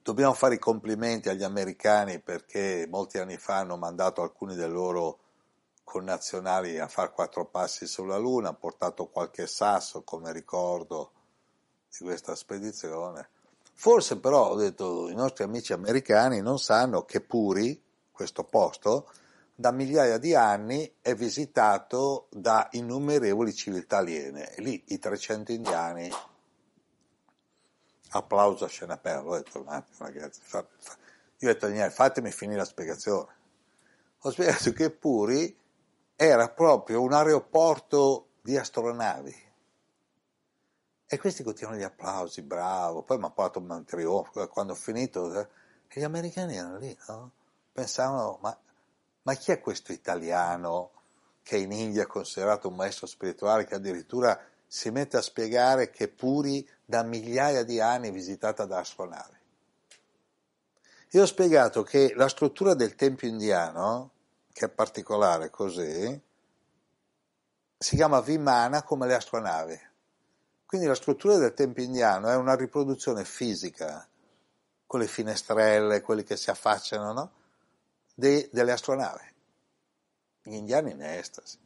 Dobbiamo 0.03 0.33
fare 0.33 0.55
i 0.55 0.59
complimenti 0.59 1.29
agli 1.29 1.43
americani 1.43 2.19
perché 2.19 2.87
molti 2.89 3.19
anni 3.19 3.37
fa 3.37 3.57
hanno 3.57 3.77
mandato 3.77 4.23
alcuni 4.23 4.55
dei 4.55 4.67
loro 4.67 5.19
connazionali 5.83 6.79
a 6.79 6.87
fare 6.87 7.11
quattro 7.11 7.45
passi 7.45 7.85
sulla 7.85 8.17
Luna, 8.17 8.47
hanno 8.47 8.57
portato 8.57 9.05
qualche 9.09 9.45
sasso 9.45 10.01
come 10.01 10.31
ricordo 10.31 11.11
di 11.95 12.03
questa 12.03 12.33
spedizione. 12.33 13.29
Forse 13.73 14.17
però, 14.17 14.49
ho 14.49 14.55
detto, 14.55 15.07
i 15.07 15.13
nostri 15.13 15.43
amici 15.43 15.71
americani 15.71 16.41
non 16.41 16.57
sanno 16.57 17.05
che 17.05 17.21
Puri, 17.21 17.79
questo 18.11 18.43
posto, 18.43 19.07
da 19.53 19.71
migliaia 19.71 20.17
di 20.17 20.33
anni 20.33 20.95
è 20.99 21.13
visitato 21.13 22.25
da 22.31 22.67
innumerevoli 22.71 23.53
civiltà 23.53 23.97
aliene. 23.97 24.53
Lì 24.57 24.81
i 24.87 24.97
300 24.97 25.51
indiani 25.51 26.11
applauso 28.11 28.65
a 28.65 28.67
scena 28.67 28.93
aperta, 28.93 29.25
ho 29.25 29.35
detto 29.35 29.59
un 29.59 29.67
attimo 29.67 30.05
ragazzi, 30.05 30.41
fa, 30.43 30.65
fa. 30.77 30.95
io 31.39 31.49
ho 31.49 31.53
detto 31.53 31.67
niente, 31.67 31.93
fatemi 31.93 32.31
finire 32.31 32.59
la 32.59 32.65
spiegazione. 32.65 33.39
Ho 34.19 34.31
spiegato 34.31 34.71
che 34.73 34.91
Puri 34.91 35.57
era 36.15 36.49
proprio 36.49 37.01
un 37.01 37.13
aeroporto 37.13 38.27
di 38.41 38.57
astronavi. 38.57 39.49
E 41.07 41.17
questi 41.17 41.43
continuano 41.43 41.77
gli 41.77 41.83
applausi, 41.83 42.41
bravo, 42.41 43.03
poi 43.03 43.17
mi 43.17 43.25
ha 43.25 43.31
portato 43.31 43.59
un 43.59 43.83
trionfo, 43.85 44.47
quando 44.47 44.73
ho 44.73 44.75
finito, 44.75 45.33
eh, 45.39 45.47
e 45.87 45.99
gli 45.99 46.03
americani 46.03 46.55
erano 46.55 46.77
lì, 46.77 46.97
no? 47.07 47.31
Pensavano, 47.73 48.37
ma, 48.41 48.57
ma 49.23 49.33
chi 49.33 49.51
è 49.51 49.59
questo 49.59 49.91
italiano 49.91 50.91
che 51.43 51.57
in 51.57 51.71
India 51.71 52.03
è 52.03 52.07
considerato 52.07 52.69
un 52.69 52.75
maestro 52.75 53.07
spirituale 53.07 53.65
che 53.65 53.75
addirittura 53.75 54.39
si 54.65 54.89
mette 54.89 55.17
a 55.17 55.21
spiegare 55.21 55.89
che 55.89 56.07
Puri 56.07 56.65
da 56.91 57.03
migliaia 57.03 57.63
di 57.63 57.79
anni 57.79 58.11
visitata 58.11 58.65
da 58.65 58.79
astronavi. 58.79 59.37
Io 61.11 61.21
ho 61.21 61.25
spiegato 61.25 61.83
che 61.83 62.13
la 62.17 62.27
struttura 62.27 62.73
del 62.73 62.95
tempio 62.95 63.29
indiano, 63.29 64.11
che 64.51 64.65
è 64.65 64.69
particolare 64.69 65.49
così, 65.49 66.21
si 67.77 67.95
chiama 67.95 68.19
Vimana 68.19 68.83
come 68.83 69.07
le 69.07 69.13
astronavi. 69.13 69.79
Quindi 70.65 70.85
la 70.85 70.95
struttura 70.95 71.37
del 71.37 71.53
tempio 71.53 71.81
indiano 71.81 72.27
è 72.27 72.35
una 72.35 72.55
riproduzione 72.55 73.23
fisica, 73.23 74.05
con 74.85 74.99
le 74.99 75.07
finestrelle, 75.07 76.01
quelli 76.01 76.23
che 76.23 76.35
si 76.35 76.49
affacciano, 76.49 77.13
no? 77.13 77.31
De, 78.13 78.49
delle 78.51 78.73
astronavi. 78.73 79.33
Gli 80.43 80.55
indiani 80.55 80.91
in 80.91 81.01
estasi. 81.01 81.57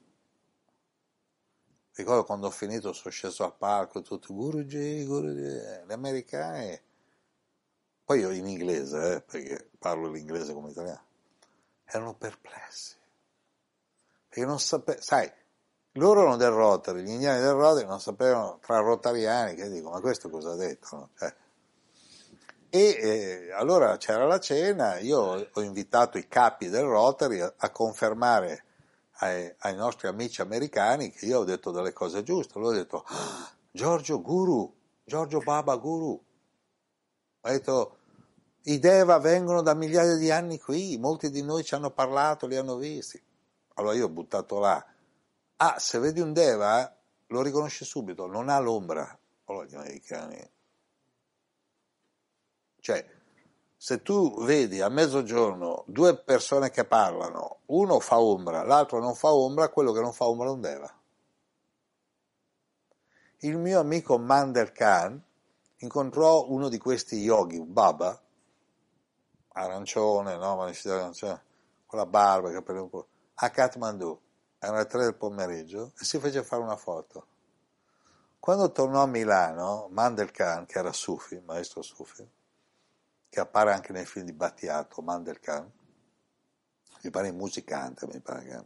Ricordo 1.98 2.26
quando 2.26 2.48
ho 2.48 2.52
finito 2.52 2.92
sono 2.92 3.10
sceso 3.10 3.46
al 3.46 3.56
palco, 3.56 4.02
tutto 4.02 4.34
Guruji, 4.34 5.06
Guruji, 5.06 5.42
gli 5.88 5.92
americani, 5.94 6.78
poi 8.04 8.20
io 8.20 8.32
in 8.32 8.48
inglese, 8.48 9.16
eh, 9.16 9.22
perché 9.22 9.70
parlo 9.80 10.10
l'inglese 10.10 10.54
come 10.54 10.72
italiano, 10.72 11.06
erano 11.86 12.14
perplessi. 12.16 12.96
Perché 14.28 14.46
non 14.46 14.60
sapevano, 14.60 15.02
sai, 15.02 15.32
loro 15.94 16.20
erano 16.20 16.36
del 16.36 16.50
Rotary, 16.50 17.02
gli 17.02 17.12
indiani 17.12 17.40
del 17.40 17.54
Rotary 17.54 17.88
non 17.88 18.02
sapevano 18.02 18.60
tra 18.60 18.80
rotariani 18.80 19.56
che 19.56 19.70
dico, 19.70 19.90
ma 19.90 20.02
questo 20.02 20.30
cosa 20.30 20.52
ha 20.52 20.56
detto? 20.58 20.96
No? 20.98 21.10
Cioè, 21.18 21.34
e 22.70 22.80
eh, 22.82 23.52
allora 23.54 23.96
c'era 23.96 24.26
la 24.26 24.40
cena, 24.42 25.00
io 25.00 25.48
ho 25.50 25.62
invitato 25.62 26.18
i 26.18 26.28
capi 26.28 26.68
del 26.68 26.84
Rotary 26.84 27.40
a, 27.40 27.54
a 27.56 27.70
confermare 27.70 28.65
ai, 29.20 29.54
ai, 29.60 29.76
nostri 29.76 30.08
amici 30.08 30.42
americani 30.42 31.12
che 31.12 31.26
io 31.26 31.40
ho 31.40 31.44
detto 31.44 31.72
delle 31.72 31.94
cose 31.94 32.24
giuste. 32.24 32.60
Loro 32.60 32.72
ho 32.72 32.78
detto, 32.78 33.04
ah, 33.08 33.52
Giorgio 33.72 34.22
Guru, 34.22 34.74
Giorgio 35.04 35.40
Baba 35.40 35.76
Guru. 35.78 36.24
Ho 37.42 37.50
detto, 37.50 37.98
i 38.64 38.80
Deva 38.80 39.20
vengono 39.20 39.62
da 39.62 39.74
migliaia 39.74 40.16
di 40.16 40.32
anni 40.32 40.60
qui, 40.60 40.98
molti 40.98 41.30
di 41.30 41.44
noi 41.44 41.64
ci 41.64 41.76
hanno 41.76 41.92
parlato, 41.92 42.48
li 42.48 42.56
hanno 42.56 42.78
visti. 42.78 43.22
Allora 43.76 43.96
io 43.96 44.06
ho 44.06 44.10
buttato 44.10 44.60
là. 44.60 44.86
Ah, 45.58 45.80
se 45.80 46.00
vedi 46.00 46.20
un 46.20 46.34
Deva, 46.34 46.94
lo 47.28 47.42
riconosci 47.42 47.86
subito, 47.86 48.28
non 48.28 48.50
ha 48.50 48.60
l'ombra. 48.60 49.18
Allora 49.46 49.66
gli 49.66 49.76
americani... 49.76 50.50
Cioè, 52.80 53.15
se 53.86 54.02
tu 54.02 54.44
vedi 54.44 54.82
a 54.82 54.90
mezzogiorno 54.90 55.84
due 55.86 56.18
persone 56.18 56.72
che 56.72 56.86
parlano, 56.86 57.60
uno 57.68 58.00
fa 58.00 58.20
ombra, 58.20 58.64
l'altro 58.64 59.00
non 59.00 59.14
fa 59.14 59.32
ombra, 59.32 59.70
quello 59.70 59.92
che 59.92 60.02
non 60.02 60.12
fa 60.12 60.26
ombra 60.26 60.48
non 60.48 60.60
deve. 60.60 60.94
Il 63.42 63.60
mio 63.60 63.80
amico 63.80 64.18
Mandel 64.18 64.72
Khan 64.72 65.24
incontrò 65.76 66.50
uno 66.50 66.68
di 66.68 66.80
questi 66.80 67.18
yogi, 67.18 67.62
baba, 67.62 68.20
arancione, 69.50 70.36
no, 70.36 70.64
arancione, 70.64 71.44
con 71.86 72.00
la 72.00 72.08
barba, 72.08 72.52
capelli 72.52 72.80
un 72.80 72.90
po', 72.90 73.08
a 73.36 73.52
Kathmandu, 73.52 74.20
erano 74.58 74.80
le 74.80 74.88
tre 74.88 75.04
del 75.04 75.16
pomeriggio, 75.16 75.92
e 76.00 76.06
si 76.06 76.18
fece 76.18 76.42
fare 76.42 76.64
una 76.64 76.76
foto. 76.76 77.28
Quando 78.40 78.72
tornò 78.72 79.04
a 79.04 79.06
Milano, 79.06 79.90
Mandel 79.92 80.32
Khan, 80.32 80.66
che 80.66 80.80
era 80.80 80.92
Sufi, 80.92 81.40
maestro 81.46 81.84
Sufi, 81.84 82.28
che 83.36 83.42
appare 83.42 83.74
anche 83.74 83.92
nei 83.92 84.06
film 84.06 84.24
di 84.24 84.32
Battiato, 84.32 85.02
Mandelkern, 85.02 85.70
mi 87.02 87.10
pare 87.10 87.34
musicante, 87.34 88.08
mi 88.08 88.22
pare 88.22 88.46
che... 88.46 88.64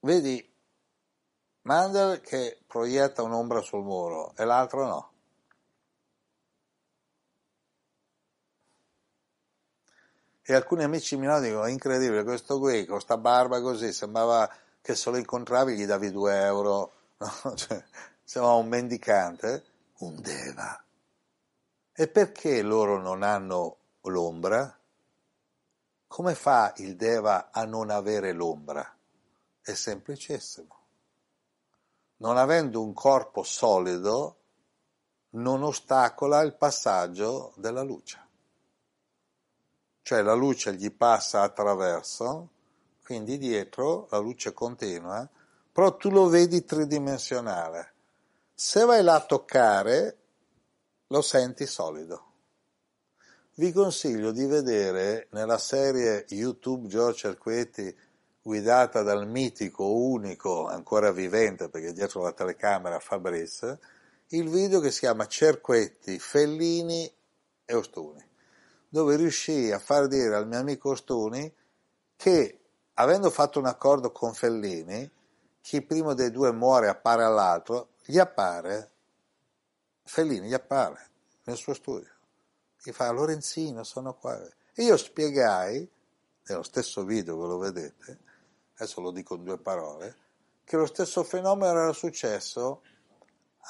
Vedi 0.00 0.54
Mandel 1.60 2.22
che 2.22 2.62
proietta 2.66 3.22
un'ombra 3.22 3.60
sul 3.60 3.82
muro 3.82 4.34
e 4.34 4.46
l'altro 4.46 4.86
no. 4.86 5.12
E 10.40 10.54
alcuni 10.54 10.84
amici 10.84 11.18
mi 11.18 11.26
dicono, 11.42 11.66
incredibile, 11.66 12.24
questo 12.24 12.58
qui 12.58 12.86
con 12.86 12.98
sta 12.98 13.18
barba 13.18 13.60
così, 13.60 13.92
sembrava 13.92 14.50
che 14.80 14.94
se 14.94 15.10
lo 15.10 15.18
incontravi 15.18 15.76
gli 15.76 15.84
davi 15.84 16.10
due 16.10 16.34
euro, 16.40 16.92
no? 17.18 17.28
cioè, 17.56 17.84
sembrava 18.22 18.56
un 18.56 18.68
mendicante, 18.68 19.64
un 19.98 20.18
deva. 20.22 20.78
E 21.96 22.08
perché 22.08 22.60
loro 22.60 23.00
non 23.00 23.22
hanno 23.22 23.76
l'ombra? 24.00 24.76
Come 26.08 26.34
fa 26.34 26.72
il 26.78 26.96
Deva 26.96 27.52
a 27.52 27.64
non 27.66 27.88
avere 27.88 28.32
l'ombra? 28.32 28.84
È 29.60 29.74
semplicissimo. 29.74 30.78
Non 32.16 32.36
avendo 32.36 32.82
un 32.82 32.92
corpo 32.94 33.44
solido, 33.44 34.38
non 35.30 35.62
ostacola 35.62 36.40
il 36.40 36.56
passaggio 36.56 37.52
della 37.58 37.82
luce. 37.82 38.20
Cioè 40.02 40.20
la 40.22 40.34
luce 40.34 40.74
gli 40.74 40.90
passa 40.90 41.42
attraverso, 41.42 42.48
quindi 43.04 43.38
dietro 43.38 44.08
la 44.10 44.18
luce 44.18 44.52
continua, 44.52 45.28
però 45.70 45.96
tu 45.96 46.10
lo 46.10 46.26
vedi 46.26 46.64
tridimensionale. 46.64 47.92
Se 48.52 48.84
vai 48.84 49.04
là 49.04 49.14
a 49.14 49.24
toccare, 49.24 50.23
lo 51.14 51.22
senti 51.22 51.64
solido. 51.64 52.32
Vi 53.54 53.70
consiglio 53.70 54.32
di 54.32 54.46
vedere 54.46 55.28
nella 55.30 55.58
serie 55.58 56.24
YouTube 56.30 56.88
Giorgio 56.88 57.28
Cerquetti 57.28 57.96
guidata 58.42 59.02
dal 59.02 59.28
mitico, 59.28 59.92
unico, 59.92 60.66
ancora 60.66 61.12
vivente 61.12 61.68
perché 61.68 61.92
dietro 61.92 62.20
la 62.20 62.32
telecamera 62.32 62.98
Fabrice, 62.98 63.78
il 64.30 64.48
video 64.48 64.80
che 64.80 64.90
si 64.90 65.00
chiama 65.00 65.28
Cerquetti, 65.28 66.18
Fellini 66.18 67.08
e 67.64 67.74
Ostuni, 67.74 68.28
dove 68.88 69.14
riuscì 69.14 69.70
a 69.70 69.78
far 69.78 70.08
dire 70.08 70.34
al 70.34 70.48
mio 70.48 70.58
amico 70.58 70.90
Ostuni 70.90 71.54
che 72.16 72.58
avendo 72.94 73.30
fatto 73.30 73.60
un 73.60 73.66
accordo 73.66 74.10
con 74.10 74.34
Fellini, 74.34 75.08
chi 75.60 75.80
primo 75.80 76.12
dei 76.12 76.32
due 76.32 76.50
muore 76.50 76.88
appare 76.88 77.22
all'altro, 77.22 77.90
gli 78.04 78.18
appare 78.18 78.93
Fellini 80.04 80.48
gli 80.48 80.54
appare 80.54 81.10
nel 81.44 81.56
suo 81.56 81.74
studio, 81.74 82.12
gli 82.82 82.92
fa 82.92 83.10
Lorenzino, 83.10 83.82
sono 83.84 84.14
qua. 84.14 84.38
E 84.74 84.82
io 84.82 84.96
spiegai, 84.96 85.90
nello 86.46 86.62
stesso 86.62 87.04
video 87.04 87.40
che 87.40 87.46
lo 87.46 87.58
vedete, 87.58 88.18
adesso 88.74 89.00
lo 89.00 89.10
dico 89.10 89.34
in 89.34 89.44
due 89.44 89.58
parole, 89.58 90.16
che 90.64 90.76
lo 90.76 90.86
stesso 90.86 91.24
fenomeno 91.24 91.78
era 91.80 91.92
successo 91.92 92.82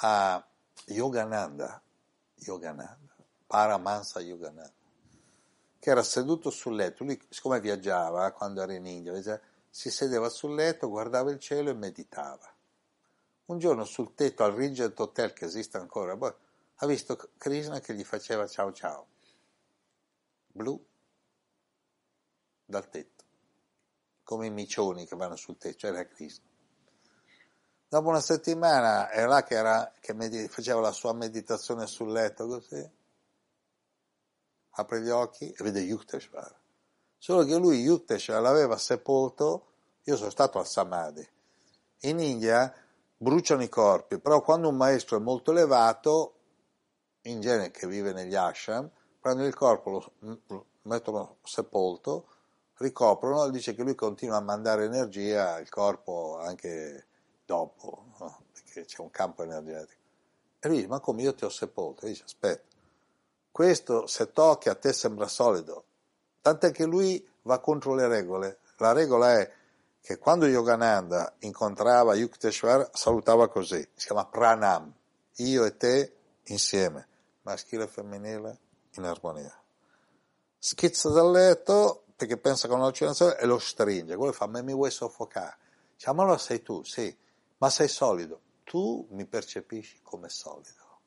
a 0.01 0.45
Yogananda, 0.87 1.80
Yogananda, 2.37 3.14
Paramansa 3.47 4.20
Yogananda, 4.20 4.72
che 5.78 5.91
era 5.91 6.03
seduto 6.03 6.51
sul 6.51 6.74
letto, 6.74 7.05
lui 7.05 7.20
siccome 7.28 7.61
viaggiava 7.61 8.32
quando 8.32 8.61
era 8.62 8.74
in 8.74 8.87
India, 8.87 9.41
si 9.70 9.91
sedeva 9.91 10.28
sul 10.28 10.55
letto, 10.55 10.89
guardava 10.89 11.30
il 11.30 11.39
cielo 11.39 11.70
e 11.70 11.74
meditava. 11.74 12.53
Un 13.47 13.59
giorno 13.59 13.84
sul 13.84 14.14
tetto 14.14 14.42
al 14.42 14.53
Regent 14.53 14.99
Hotel, 14.99 15.32
che 15.34 15.45
esiste 15.45 15.76
ancora, 15.76 16.16
ha 16.76 16.86
visto 16.86 17.16
Krishna 17.36 17.80
che 17.80 17.95
gli 17.95 18.05
faceva 18.05 18.47
ciao 18.47 18.72
ciao, 18.72 19.07
blu, 20.47 20.82
dal 22.64 22.88
tetto, 22.88 23.24
come 24.22 24.47
i 24.47 24.51
micioni 24.51 25.07
che 25.07 25.14
vanno 25.14 25.36
sul 25.36 25.59
tetto, 25.59 25.86
era 25.86 26.07
Krishna. 26.07 26.45
Dopo 27.86 28.09
una 28.09 28.20
settimana 28.20 29.11
era 29.12 29.26
là 29.26 29.42
che, 29.45 29.55
era, 29.55 29.92
che 30.01 30.14
med- 30.14 30.49
faceva 30.49 30.80
la 30.80 30.90
sua 30.90 31.12
meditazione 31.12 31.86
sul 31.86 32.11
letto 32.11 32.47
così, 32.47 32.90
apre 34.70 35.03
gli 35.03 35.11
occhi 35.11 35.51
e 35.51 35.62
vede 35.62 35.80
Yukteswar. 35.80 36.61
Solo 37.18 37.45
che 37.45 37.57
lui 37.57 37.80
Yukteswar 37.82 38.40
l'aveva 38.40 38.78
sepolto, 38.78 39.66
io 40.05 40.16
sono 40.16 40.30
stato 40.30 40.59
al 40.59 40.66
Samadhi. 40.66 41.28
In 42.01 42.18
India 42.18 42.74
bruciano 43.25 43.62
i 43.62 43.68
corpi, 43.70 44.20
però 44.20 44.43
quando 44.43 44.68
un 44.68 44.77
maestro 44.77 45.16
è 45.16 45.20
molto 45.20 45.51
elevato, 45.51 46.35
in 47.22 47.41
genere 47.41 47.70
che 47.70 47.87
vive 47.87 48.12
negli 48.12 48.35
ashram, 48.35 48.89
prendono 49.18 49.49
il 49.49 49.55
corpo, 49.55 50.12
lo, 50.18 50.66
mettono 50.83 51.39
sepolto, 51.43 52.27
ricoprono, 52.77 53.49
dice 53.49 53.75
che 53.75 53.83
lui 53.83 53.95
continua 53.95 54.37
a 54.37 54.43
mandare 54.43 54.85
energia 54.85 55.55
al 55.55 55.70
corpo 55.70 56.39
anche 56.39 57.07
dopo, 57.47 58.05
no? 58.18 58.43
perché 58.53 58.85
c'è 58.85 59.01
un 59.01 59.11
campo 59.11 59.43
energetico. 59.43 60.03
E 60.61 60.68
lui 60.68 60.77
dice, 60.77 60.89
ma 60.89 61.01
come 61.01 61.22
io 61.22 61.35
ti 61.35 61.45
ho 61.45 61.49
sepolto? 61.49 62.05
E 62.05 62.11
dice, 62.11 62.25
aspetta, 62.25 62.77
questo 63.51 64.07
se 64.07 64.33
tocchi 64.33 64.68
a 64.68 64.75
te 64.75 64.93
sembra 64.93 65.29
solido, 65.29 65.85
tant'è 66.43 66.70
che 66.72 66.85
lui 66.85 67.27
va 67.43 67.59
contro 67.59 67.95
le 67.95 68.07
regole. 68.07 68.59
La 68.79 68.93
regola 68.93 69.39
è 69.39 69.51
che 70.05 70.18
quando 70.18 70.44
Yogananda 70.44 71.36
incontrava 71.38 72.14
Yukteswar 72.14 72.90
salutava 72.92 73.48
così, 73.48 73.80
si 73.94 74.05
chiama 74.05 74.26
pranam, 74.26 74.92
io 75.36 75.64
e 75.64 75.78
te 75.78 76.16
insieme, 76.42 77.09
maschile 77.40 77.84
e 77.84 77.86
femminile 77.86 78.59
in 78.96 79.05
armonia. 79.05 79.59
Schizza 80.59 81.09
dal 81.09 81.30
letto 81.30 82.05
perché 82.16 82.36
pensa 82.36 82.68
con 82.68 82.76
un'allucinazione 82.76 83.38
e 83.38 83.46
lo 83.46 83.59
stringe, 83.59 84.14
quello 84.16 84.32
fa, 84.32 84.46
ma 84.46 84.61
mi 84.61 84.74
vuoi 84.74 84.90
soffocare? 84.90 85.57
Dice, 85.94 86.12
ma 86.12 86.22
allora 86.22 86.36
sei 86.36 86.61
tu, 86.61 86.82
sì, 86.82 87.16
ma 87.57 87.70
sei 87.70 87.88
solido, 87.88 88.40
tu 88.62 89.07
mi 89.12 89.24
percepisci 89.24 90.02
come 90.02 90.28
solido. 90.28 91.00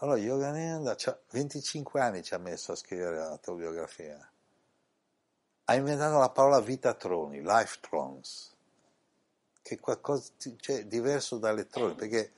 Allora 0.00 0.18
Yogananda, 0.18 0.94
cioè, 0.94 1.18
25 1.30 2.02
anni 2.02 2.22
ci 2.22 2.34
ha 2.34 2.38
messo 2.38 2.72
a 2.72 2.76
scrivere 2.76 3.16
la 3.16 3.30
autobiografia 3.30 4.30
ha 5.68 5.74
inventato 5.74 6.18
la 6.18 6.30
parola 6.30 6.60
vitatroni, 6.60 7.42
life 7.42 7.78
thrones, 7.80 8.54
che 9.62 9.74
è 9.74 9.80
qualcosa 9.80 10.30
cioè, 10.60 10.86
diverso 10.86 11.38
da 11.38 11.50
elettroni, 11.50 11.94
perché 11.94 12.32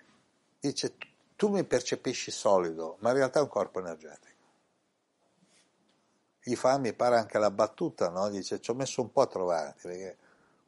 dice 0.58 0.96
tu 1.36 1.48
mi 1.48 1.62
percepisci 1.62 2.30
solido, 2.30 2.96
ma 3.00 3.10
in 3.10 3.16
realtà 3.16 3.38
è 3.38 3.42
un 3.42 3.48
corpo 3.48 3.80
energetico. 3.80 4.26
Gli 6.42 6.56
fa, 6.56 6.78
mi 6.78 6.94
pare 6.94 7.18
anche 7.18 7.38
la 7.38 7.50
battuta, 7.50 8.08
no? 8.08 8.30
Dice, 8.30 8.60
ci 8.60 8.70
ho 8.70 8.74
messo 8.74 9.02
un 9.02 9.12
po' 9.12 9.20
a 9.20 9.26
trovarti, 9.26 9.88
perché 9.88 10.16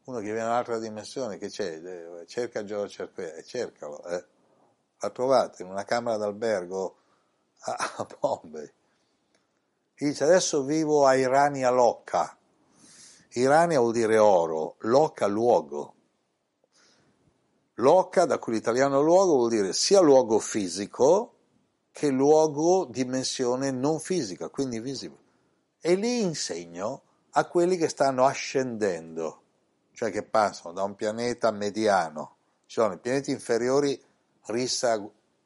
uno 0.04 0.18
che 0.18 0.24
viene 0.24 0.40
da 0.40 0.48
un'altra 0.48 0.78
dimensione, 0.78 1.38
che 1.38 1.48
c'è? 1.48 1.80
Cerca 2.26 2.62
Giorgio 2.62 3.10
e 3.14 3.42
cercalo, 3.42 4.04
eh. 4.04 4.24
L'ha 5.00 5.10
trovato 5.10 5.62
in 5.62 5.68
una 5.68 5.84
camera 5.84 6.18
d'albergo 6.18 6.96
a, 7.60 7.94
a 7.96 8.06
Bombay. 8.20 8.70
Dice, 9.94 10.24
adesso 10.24 10.62
vivo 10.64 11.06
a 11.06 11.14
Irania 11.14 11.70
Locca, 11.70 12.36
Irania 13.34 13.78
vuol 13.78 13.92
dire 13.92 14.18
oro, 14.18 14.76
loca 14.80 15.26
luogo. 15.26 15.94
Loca, 17.74 18.24
da 18.24 18.38
cui 18.38 18.54
l'italiano 18.54 19.00
luogo, 19.00 19.36
vuol 19.36 19.50
dire 19.50 19.72
sia 19.72 20.00
luogo 20.00 20.38
fisico 20.40 21.34
che 21.92 22.08
luogo 22.08 22.86
dimensione 22.86 23.70
non 23.70 24.00
fisica, 24.00 24.48
quindi 24.48 24.80
visibile. 24.80 25.20
E 25.80 25.94
lì 25.94 26.20
insegno 26.20 27.02
a 27.30 27.46
quelli 27.46 27.76
che 27.76 27.88
stanno 27.88 28.24
ascendendo, 28.24 29.42
cioè 29.92 30.10
che 30.10 30.24
passano 30.24 30.74
da 30.74 30.82
un 30.82 30.94
pianeta 30.94 31.50
mediano. 31.52 32.36
Ci 32.66 32.80
sono 32.80 32.94
i 32.94 32.98
pianeti 32.98 33.30
inferiori, 33.30 34.00
rissa 34.46 35.00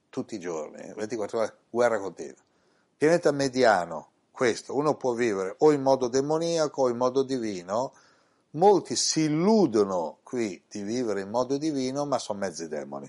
tutti 0.09 0.35
i 0.37 0.41
giorni, 0.41 0.93
24 0.95 1.39
ore, 1.39 1.57
guerra 1.71 1.99
continua. 1.99 2.43
Pianeta 2.97 3.31
mediano, 3.33 4.11
questo, 4.35 4.75
uno 4.75 4.97
può 4.97 5.13
vivere 5.13 5.55
o 5.59 5.71
in 5.71 5.81
modo 5.81 6.09
demoniaco 6.09 6.83
o 6.83 6.89
in 6.89 6.97
modo 6.97 7.23
divino, 7.23 7.93
molti 8.51 8.97
si 8.97 9.23
illudono 9.23 10.19
qui 10.25 10.61
di 10.69 10.83
vivere 10.83 11.21
in 11.21 11.31
modo 11.31 11.57
divino, 11.57 12.05
ma 12.05 12.19
sono 12.19 12.41
mezzi 12.41 12.67
demoni. 12.67 13.09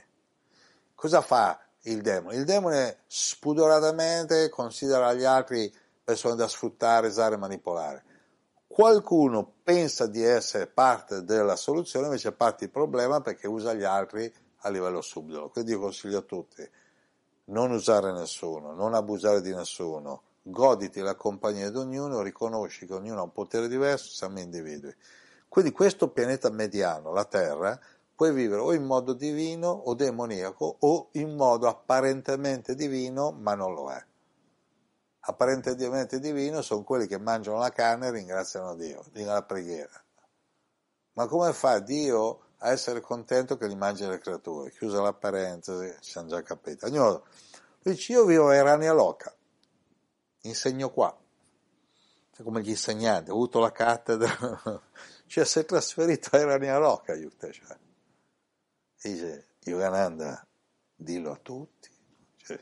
Cosa 0.93 1.21
fa 1.21 1.59
il 1.81 2.01
demone? 2.01 2.35
Il 2.35 2.45
demone 2.45 2.99
spudoratamente 3.07 4.49
considera 4.49 5.13
gli 5.13 5.23
altri 5.23 5.73
persone 6.03 6.35
da 6.35 6.47
sfruttare, 6.47 7.07
usare, 7.07 7.37
manipolare. 7.37 8.03
Qualcuno 8.67 9.51
pensa 9.63 10.05
di 10.05 10.21
essere 10.21 10.67
parte 10.67 11.23
della 11.23 11.55
soluzione, 11.55 12.05
invece 12.05 12.29
è 12.29 12.33
parte 12.33 12.65
del 12.65 12.71
problema 12.71 13.19
perché 13.21 13.47
usa 13.47 13.73
gli 13.73 13.83
altri 13.83 14.31
a 14.57 14.69
livello 14.69 15.01
subdolo. 15.01 15.49
Quindi 15.49 15.71
io 15.71 15.79
consiglio 15.79 16.19
a 16.19 16.21
tutti 16.21 16.69
non 17.45 17.71
usare 17.71 18.11
nessuno, 18.13 18.73
non 18.73 18.93
abusare 18.93 19.41
di 19.41 19.55
nessuno, 19.55 20.21
goditi 20.47 20.99
la 20.99 21.15
compagnia 21.15 21.71
di 21.71 21.77
ognuno, 21.77 22.21
riconosci 22.21 22.85
che 22.85 22.93
ognuno 22.93 23.21
ha 23.21 23.23
un 23.23 23.31
potere 23.31 23.67
diverso, 23.67 24.11
siamo 24.11 24.39
individui. 24.39 24.95
Quindi 25.47 25.71
questo 25.71 26.09
pianeta 26.09 26.49
mediano, 26.51 27.11
la 27.11 27.25
Terra, 27.25 27.79
puoi 28.13 28.31
vivere 28.31 28.61
o 28.61 28.73
in 28.73 28.83
modo 28.83 29.13
divino 29.13 29.69
o 29.69 29.95
demoniaco 29.95 30.77
o 30.79 31.09
in 31.13 31.35
modo 31.35 31.67
apparentemente 31.67 32.75
divino 32.75 33.31
ma 33.31 33.55
non 33.55 33.73
lo 33.73 33.91
è. 33.91 34.05
Apparentemente 35.27 36.19
divino 36.19 36.61
sono 36.61 36.83
quelli 36.83 37.07
che 37.07 37.17
mangiano 37.17 37.57
la 37.57 37.71
carne 37.71 38.07
e 38.07 38.11
ringraziano 38.11 38.75
Dio, 38.75 39.03
dicono 39.11 39.33
la 39.33 39.43
preghiera. 39.43 40.03
Ma 41.13 41.25
come 41.25 41.51
fa 41.53 41.79
Dio 41.79 42.41
a 42.59 42.69
essere 42.69 43.01
contento 43.01 43.57
che 43.57 43.67
gli 43.67 43.75
mangi 43.75 44.05
le 44.05 44.19
creature? 44.19 44.69
Chiusa 44.69 45.01
la 45.01 45.13
parentesi, 45.13 45.95
ci 46.01 46.17
hanno 46.17 46.27
già 46.27 46.43
capito. 46.43 46.85
Ognuno 46.85 47.23
dice 47.81 48.13
io 48.13 48.25
vivo 48.25 48.49
a 48.49 48.55
Irania 48.55 48.93
Loca, 48.93 49.33
insegno 50.47 50.89
qua, 50.91 51.15
cioè, 52.31 52.45
come 52.45 52.61
gli 52.61 52.69
insegnanti, 52.69 53.29
ho 53.29 53.33
avuto 53.33 53.59
la 53.59 53.71
cattedra, 53.71 54.29
cioè 55.25 55.45
si 55.45 55.59
è 55.59 55.65
trasferito 55.65 56.35
a 56.35 56.39
Irania 56.39 56.77
Rocca, 56.77 57.13
cioè. 57.15 57.77
dice 59.01 59.47
Yogananda, 59.63 60.45
dillo 60.93 61.31
a 61.31 61.39
tutti, 61.41 61.89
cioè, 62.37 62.61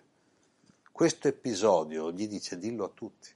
questo 0.91 1.27
episodio 1.27 2.11
gli 2.11 2.27
dice 2.27 2.57
dillo 2.57 2.85
a 2.85 2.89
tutti. 2.89 3.35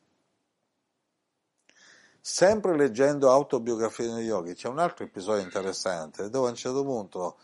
Sempre 2.21 2.75
leggendo 2.75 3.31
autobiografie 3.31 4.13
di 4.13 4.23
yogi, 4.23 4.53
c'è 4.53 4.67
un 4.67 4.79
altro 4.79 5.05
episodio 5.05 5.41
interessante 5.41 6.29
dove 6.29 6.47
a 6.47 6.49
un 6.51 6.55
certo 6.57 6.83
punto 6.83 7.37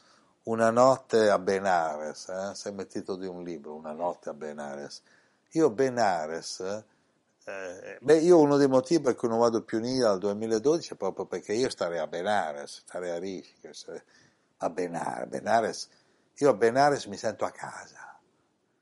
una 0.43 0.71
notte 0.71 1.29
a 1.29 1.39
Benares, 1.39 2.27
eh, 2.27 2.53
sembra 2.53 2.83
il 2.83 2.89
titolo 2.89 3.17
di 3.17 3.27
un 3.27 3.43
libro, 3.43 3.75
una 3.75 3.93
notte 3.93 4.29
a 4.29 4.33
Benares. 4.33 5.01
Io 5.51 5.69
Benares 5.69 6.83
eh, 7.45 7.97
beh, 7.99 8.19
io 8.19 8.39
uno 8.39 8.57
dei 8.57 8.67
motivi 8.67 9.01
per 9.01 9.15
cui 9.15 9.27
non 9.27 9.39
vado 9.39 9.63
più 9.63 9.79
in 9.79 9.85
India 9.85 10.07
dal 10.07 10.19
2012 10.19 10.93
è 10.93 10.95
proprio 10.95 11.25
perché 11.25 11.53
io 11.53 11.69
starei 11.69 11.99
a 11.99 12.07
Benares, 12.07 12.83
starei 12.85 13.09
a 13.09 13.19
Rishikesh, 13.19 14.01
a 14.57 14.69
Benares, 14.69 15.27
Benares. 15.27 15.89
Io 16.37 16.49
a 16.49 16.53
Benares 16.53 17.05
mi 17.05 17.17
sento 17.17 17.43
a 17.45 17.51
casa. 17.51 18.19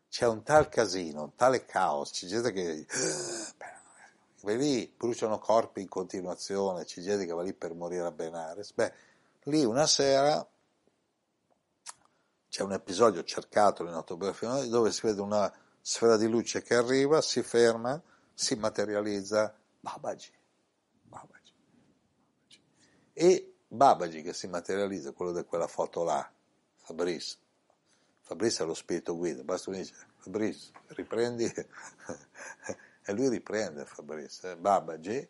C'è 0.09 0.27
un 0.27 0.43
tal 0.43 0.69
casino, 0.69 1.23
un 1.23 1.35
tale 1.35 1.65
caos, 1.65 2.11
c'è 2.11 2.27
gente 2.27 2.51
che 2.51 2.85
va 4.41 4.53
lì, 4.53 4.93
bruciano 4.95 5.39
corpi 5.39 5.81
in 5.81 5.87
continuazione, 5.87 6.85
c'è 6.85 7.01
gente 7.01 7.25
che 7.25 7.33
va 7.33 7.43
lì 7.43 7.53
per 7.53 7.73
morire 7.73 8.05
a 8.05 8.11
Benares. 8.11 8.73
Beh, 8.73 8.93
lì 9.43 9.63
una 9.63 9.87
sera 9.87 10.45
c'è 12.47 12.63
un 12.63 12.73
episodio 12.73 13.23
cercato 13.23 13.83
in 13.83 13.93
autobiografia 13.93 14.65
dove 14.65 14.91
si 14.91 15.07
vede 15.07 15.21
una 15.21 15.51
sfera 15.79 16.17
di 16.17 16.27
luce 16.27 16.61
che 16.61 16.75
arriva, 16.75 17.21
si 17.21 17.41
ferma, 17.41 17.99
si 18.33 18.55
materializza 18.55 19.55
Babaji. 19.79 20.31
Babaji. 21.03 21.53
E 23.13 23.53
Babaji 23.67 24.21
che 24.21 24.33
si 24.33 24.47
materializza, 24.47 25.11
quello 25.11 25.31
di 25.31 25.43
quella 25.45 25.67
foto 25.67 26.03
là, 26.03 26.29
Fabrice. 26.75 27.37
Fabrice 28.21 28.63
è 28.63 28.65
lo 28.65 28.73
spirito 28.73 29.15
guida, 29.15 29.43
basta 29.43 29.69
uno 29.69 29.79
dice 29.79 29.93
Fabrice, 30.17 30.71
riprendi, 30.87 31.45
e 33.05 33.13
lui 33.13 33.29
riprende 33.29 33.85
Fabrice, 33.85 34.51
eh? 34.51 34.57
Babaji. 34.57 35.29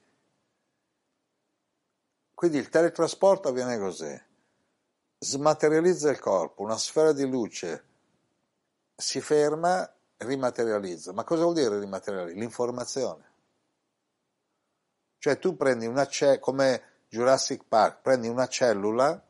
Quindi 2.33 2.57
il 2.57 2.69
teletrasporto 2.69 3.49
avviene 3.49 3.77
così, 3.77 4.19
smaterializza 5.19 6.09
il 6.09 6.19
corpo, 6.19 6.63
una 6.63 6.77
sfera 6.77 7.13
di 7.13 7.27
luce 7.27 7.89
si 9.01 9.19
ferma 9.19 9.91
rimaterializza. 10.21 11.13
Ma 11.13 11.23
cosa 11.23 11.43
vuol 11.43 11.55
dire 11.55 11.79
rimaterializza? 11.79 12.39
L'informazione. 12.39 13.29
Cioè 15.17 15.37
tu 15.37 15.55
prendi 15.55 15.85
una 15.85 16.07
cellula, 16.07 16.39
come 16.39 16.81
Jurassic 17.07 17.63
Park, 17.67 18.01
prendi 18.01 18.27
una 18.27 18.47
cellula 18.47 19.23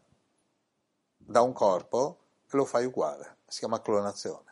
da 1.17 1.41
un 1.41 1.53
corpo 1.53 2.19
e 2.49 2.57
lo 2.57 2.65
fai 2.65 2.85
uguale, 2.85 3.37
si 3.47 3.59
chiama 3.59 3.81
clonazione. 3.81 4.49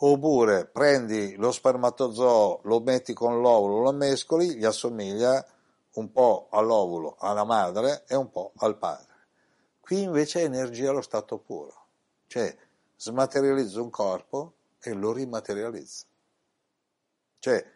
Oppure 0.00 0.66
prendi 0.66 1.34
lo 1.36 1.50
spermatozoo, 1.50 2.60
lo 2.64 2.80
metti 2.80 3.12
con 3.12 3.40
l'ovulo, 3.40 3.82
lo 3.82 3.92
mescoli, 3.92 4.56
gli 4.56 4.64
assomiglia 4.64 5.44
un 5.94 6.12
po' 6.12 6.48
all'ovulo, 6.50 7.16
alla 7.18 7.44
madre 7.44 8.04
e 8.06 8.14
un 8.14 8.30
po' 8.30 8.52
al 8.56 8.78
padre. 8.78 9.06
Qui 9.80 10.02
invece 10.02 10.40
è 10.40 10.44
energia 10.44 10.90
allo 10.90 11.02
stato 11.02 11.38
puro, 11.38 11.86
cioè 12.26 12.56
smaterializza 12.96 13.80
un 13.80 13.90
corpo 13.90 14.54
e 14.80 14.92
lo 14.92 15.12
rimaterializza. 15.12 16.06
Cioè, 17.38 17.72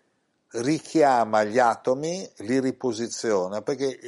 richiama 0.49 1.45
gli 1.45 1.59
atomi, 1.59 2.31
li 2.39 2.61
riposiziona, 2.61 3.63
perché 3.63 3.99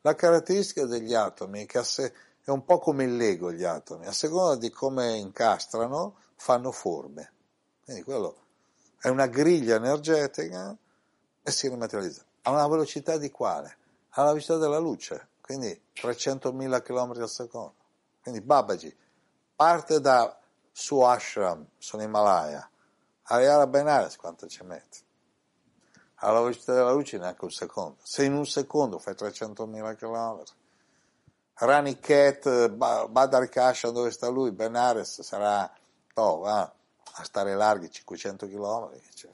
la 0.00 0.14
caratteristica 0.14 0.84
degli 0.86 1.14
atomi 1.14 1.64
è 1.64 1.66
che 1.66 1.80
è 1.80 2.50
un 2.50 2.64
po' 2.64 2.78
come 2.78 3.04
il 3.04 3.16
Lego 3.16 3.52
gli 3.52 3.64
atomi, 3.64 4.06
a 4.06 4.12
seconda 4.12 4.56
di 4.56 4.70
come 4.70 5.16
incastrano 5.16 6.18
fanno 6.36 6.72
forme. 6.72 7.32
Quindi 7.84 8.02
quello 8.02 8.36
è 9.00 9.08
una 9.08 9.26
griglia 9.26 9.76
energetica 9.76 10.76
e 11.42 11.50
si 11.50 11.68
rimaterializza. 11.68 12.24
A 12.42 12.50
una 12.50 12.68
velocità 12.68 13.16
di 13.16 13.30
quale? 13.30 13.76
Alla 14.10 14.28
velocità 14.28 14.56
della 14.58 14.78
luce, 14.78 15.28
quindi 15.40 15.80
300.000 15.94 16.82
km 16.82 17.22
al 17.22 17.30
secondo. 17.30 17.74
Quindi 18.20 18.40
Babaji 18.40 18.94
parte 19.56 20.00
da 20.00 20.38
suo 20.76 21.06
ashram 21.06 21.64
sull'Himalaya, 21.78 22.68
arrivare 23.22 23.62
a 23.62 23.66
Benares 23.68 24.16
quanto 24.16 24.48
ci 24.48 24.64
mette? 24.64 24.98
Alla 26.16 26.40
velocità 26.40 26.74
della 26.74 26.90
luce 26.90 27.16
neanche 27.16 27.44
un 27.44 27.50
secondo. 27.50 27.98
Se 28.02 28.24
in 28.24 28.34
un 28.34 28.44
secondo 28.44 28.98
fai 28.98 29.14
300.000 29.14 29.96
km, 29.96 30.42
Raniket, 31.54 32.70
Badar 32.70 33.48
Kasha 33.48 33.90
dove 33.90 34.10
sta 34.10 34.28
lui, 34.28 34.50
Benares 34.50 35.20
sarà 35.20 35.72
oh, 36.14 36.44
a 36.44 36.72
stare 37.22 37.54
larghi 37.54 37.90
500 37.90 38.48
km. 38.48 38.90
Cioè. 39.14 39.30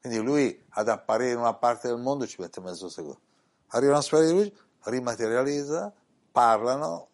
Quindi 0.00 0.20
lui 0.20 0.64
ad 0.70 0.88
apparire 0.88 1.32
in 1.32 1.38
una 1.38 1.54
parte 1.54 1.88
del 1.88 1.98
mondo 1.98 2.26
ci 2.26 2.40
mette 2.40 2.60
mezzo 2.60 2.88
secondo. 2.88 3.20
Arriva 3.68 3.92
una 3.92 4.00
sfera 4.00 4.24
di 4.24 4.32
luce, 4.32 4.52
rimaterializza, 4.84 5.92
parlano, 6.32 7.08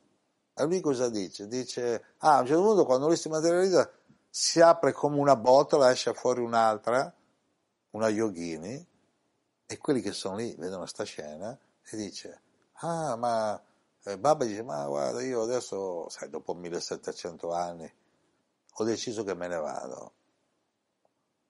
e 0.60 0.66
lui 0.66 0.80
cosa 0.80 1.08
dice? 1.08 1.46
Dice, 1.46 2.14
ah, 2.18 2.36
a 2.36 2.40
un 2.40 2.46
certo 2.46 2.62
punto 2.62 2.84
quando 2.84 3.06
lui 3.06 3.16
si 3.16 3.28
materializza 3.28 3.90
si 4.28 4.60
apre 4.60 4.92
come 4.92 5.18
una 5.18 5.34
botola, 5.34 5.90
esce 5.90 6.14
fuori 6.14 6.40
un'altra, 6.40 7.12
una 7.90 8.08
yogini, 8.08 8.86
e 9.66 9.78
quelli 9.78 10.00
che 10.00 10.12
sono 10.12 10.36
lì 10.36 10.54
vedono 10.56 10.86
sta 10.86 11.04
scena 11.04 11.56
e 11.82 11.96
dice, 11.96 12.40
ah, 12.74 13.16
ma 13.16 13.60
eh, 14.04 14.18
Baba 14.18 14.44
dice, 14.44 14.62
ma 14.62 14.86
guarda, 14.86 15.22
io 15.22 15.42
adesso, 15.42 16.08
sai, 16.08 16.28
dopo 16.30 16.54
1700 16.54 17.52
anni, 17.52 17.92
ho 18.72 18.84
deciso 18.84 19.24
che 19.24 19.34
me 19.34 19.48
ne 19.48 19.56
vado. 19.56 20.12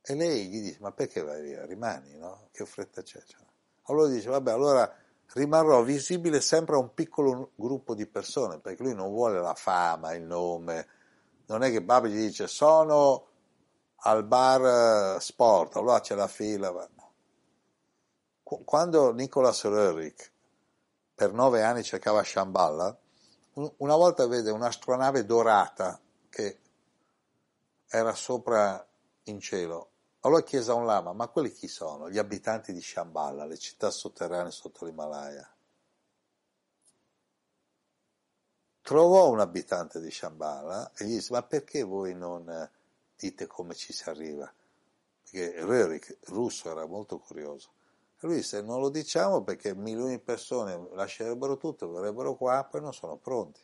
E 0.02 0.14
lei 0.14 0.48
gli 0.48 0.62
dice, 0.62 0.78
ma 0.80 0.92
perché 0.92 1.22
vai 1.22 1.42
via? 1.42 1.64
Rimani, 1.66 2.16
no? 2.16 2.48
Che 2.52 2.64
fretta 2.64 3.02
c'è? 3.02 3.22
Cioè, 3.22 3.40
allora 3.84 4.08
dice, 4.08 4.28
vabbè, 4.30 4.50
allora 4.52 4.92
rimarrò 5.32 5.82
visibile 5.82 6.40
sempre 6.40 6.74
a 6.74 6.78
un 6.78 6.92
piccolo 6.94 7.52
gruppo 7.54 7.94
di 7.94 8.06
persone, 8.06 8.58
perché 8.58 8.82
lui 8.82 8.94
non 8.94 9.10
vuole 9.10 9.40
la 9.40 9.54
fama, 9.54 10.12
il 10.14 10.22
nome. 10.22 10.88
Non 11.46 11.62
è 11.62 11.70
che 11.70 11.82
Baba 11.82 12.08
gli 12.08 12.16
dice, 12.16 12.46
sono 12.46 13.26
al 14.02 14.24
bar 14.24 15.16
eh, 15.16 15.20
sport, 15.20 15.76
allora 15.76 16.00
c'è 16.00 16.14
la 16.14 16.28
fila. 16.28 16.88
Quando 18.42 19.12
Nicolas 19.12 19.64
Röhrig 19.64 20.30
per 21.14 21.32
nove 21.32 21.62
anni 21.62 21.82
cercava 21.82 22.24
Shambhala, 22.24 22.98
una 23.76 23.96
volta 23.96 24.26
vede 24.26 24.50
un'astronave 24.50 25.24
dorata 25.24 26.00
che 26.28 26.58
era 27.86 28.14
sopra 28.14 28.84
in 29.24 29.38
cielo. 29.40 29.88
Allora 30.20 30.42
chiese 30.42 30.70
a 30.70 30.74
un 30.74 30.84
lama, 30.84 31.12
ma 31.14 31.28
quelli 31.28 31.50
chi 31.50 31.66
sono? 31.66 32.10
Gli 32.10 32.18
abitanti 32.18 32.74
di 32.74 32.82
Shambhala, 32.82 33.46
le 33.46 33.56
città 33.56 33.90
sotterranee 33.90 34.50
sotto 34.50 34.84
l'Himalaya. 34.84 35.48
Trovò 38.82 39.30
un 39.30 39.40
abitante 39.40 39.98
di 39.98 40.10
Shambhala 40.10 40.92
e 40.94 41.06
gli 41.06 41.14
disse, 41.14 41.32
ma 41.32 41.42
perché 41.42 41.82
voi 41.82 42.14
non 42.14 42.70
dite 43.16 43.46
come 43.46 43.74
ci 43.74 43.94
si 43.94 44.08
arriva? 44.10 44.52
Perché 45.22 45.58
Röhrig, 45.62 46.18
russo, 46.24 46.70
era 46.70 46.84
molto 46.84 47.18
curioso. 47.18 47.72
E 48.20 48.26
lui 48.26 48.36
disse, 48.36 48.60
non 48.60 48.80
lo 48.80 48.90
diciamo 48.90 49.42
perché 49.42 49.74
milioni 49.74 50.16
di 50.16 50.18
persone 50.18 50.88
lascerebbero 50.92 51.56
tutto, 51.56 51.90
verrebbero 51.90 52.34
qua, 52.34 52.66
poi 52.70 52.82
non 52.82 52.92
sono 52.92 53.16
pronti 53.16 53.60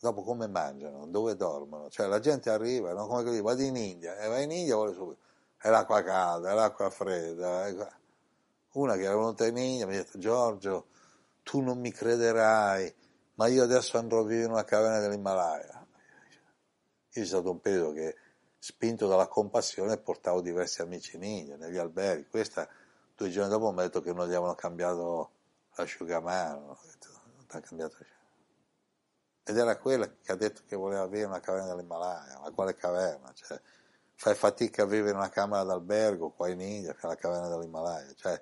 dopo 0.00 0.22
come 0.22 0.46
mangiano, 0.46 1.06
dove 1.06 1.34
dormono, 1.34 1.88
cioè 1.90 2.06
la 2.06 2.20
gente 2.20 2.50
arriva, 2.50 2.92
no? 2.92 3.06
come 3.06 3.24
così, 3.24 3.40
vado 3.40 3.62
in 3.62 3.76
India, 3.76 4.16
e 4.18 4.28
va 4.28 4.40
in 4.40 4.50
India 4.50 4.76
vuole 4.76 4.94
subito, 4.94 5.20
è 5.56 5.70
l'acqua 5.70 6.02
calda, 6.02 6.50
è 6.50 6.54
l'acqua 6.54 6.88
fredda, 6.90 7.66
è 7.66 7.74
una 8.72 8.94
che 8.94 9.02
era 9.02 9.16
venuta 9.16 9.46
in 9.46 9.56
India 9.56 9.86
mi 9.86 9.96
ha 9.96 9.98
detto 9.98 10.18
Giorgio, 10.18 10.86
tu 11.42 11.60
non 11.60 11.78
mi 11.80 11.90
crederai, 11.90 12.94
ma 13.34 13.46
io 13.48 13.62
adesso 13.62 13.98
andrò 13.98 14.20
a 14.20 14.24
vivere 14.24 14.44
in 14.44 14.50
una 14.52 14.64
caverna 14.64 15.00
dell'Himalaya. 15.00 15.86
Io 17.12 17.24
sono 17.24 17.26
stato 17.26 17.50
un 17.50 17.60
periodo 17.60 17.92
che, 17.92 18.16
spinto 18.58 19.08
dalla 19.08 19.26
compassione, 19.26 19.96
portavo 19.98 20.40
diversi 20.40 20.82
amici 20.82 21.16
in 21.16 21.22
India, 21.22 21.56
negli 21.56 21.78
alberghi. 21.78 22.28
Questa, 22.28 22.68
due 23.16 23.30
giorni 23.30 23.50
dopo, 23.50 23.72
mi 23.72 23.80
ha 23.80 23.82
detto 23.82 24.00
che 24.00 24.12
non 24.12 24.26
gli 24.26 24.32
avevano 24.32 24.54
cambiato 24.54 25.30
l'asciugamano. 25.76 26.66
Non 26.66 27.46
ha 27.48 27.60
cambiato 27.60 27.96
l'asciugamano 27.98 28.17
ed 29.48 29.56
era 29.56 29.78
quella 29.78 30.06
che 30.06 30.30
ha 30.30 30.34
detto 30.34 30.60
che 30.66 30.76
voleva 30.76 31.06
vivere 31.06 31.22
in 31.22 31.30
una 31.30 31.40
caverna 31.40 31.74
dell'Himalaya, 31.74 32.38
ma 32.38 32.50
quale 32.50 32.76
caverna? 32.76 33.32
Cioè, 33.32 33.58
fai 34.14 34.34
fatica 34.34 34.82
a 34.82 34.84
vivere 34.84 35.12
in 35.12 35.16
una 35.16 35.30
camera 35.30 35.62
d'albergo 35.62 36.28
qua 36.32 36.50
in 36.50 36.60
India, 36.60 36.92
che 36.92 37.00
è 37.00 37.06
la 37.06 37.14
caverna 37.14 37.48
dell'Himalaya. 37.48 38.12
Cioè, 38.14 38.38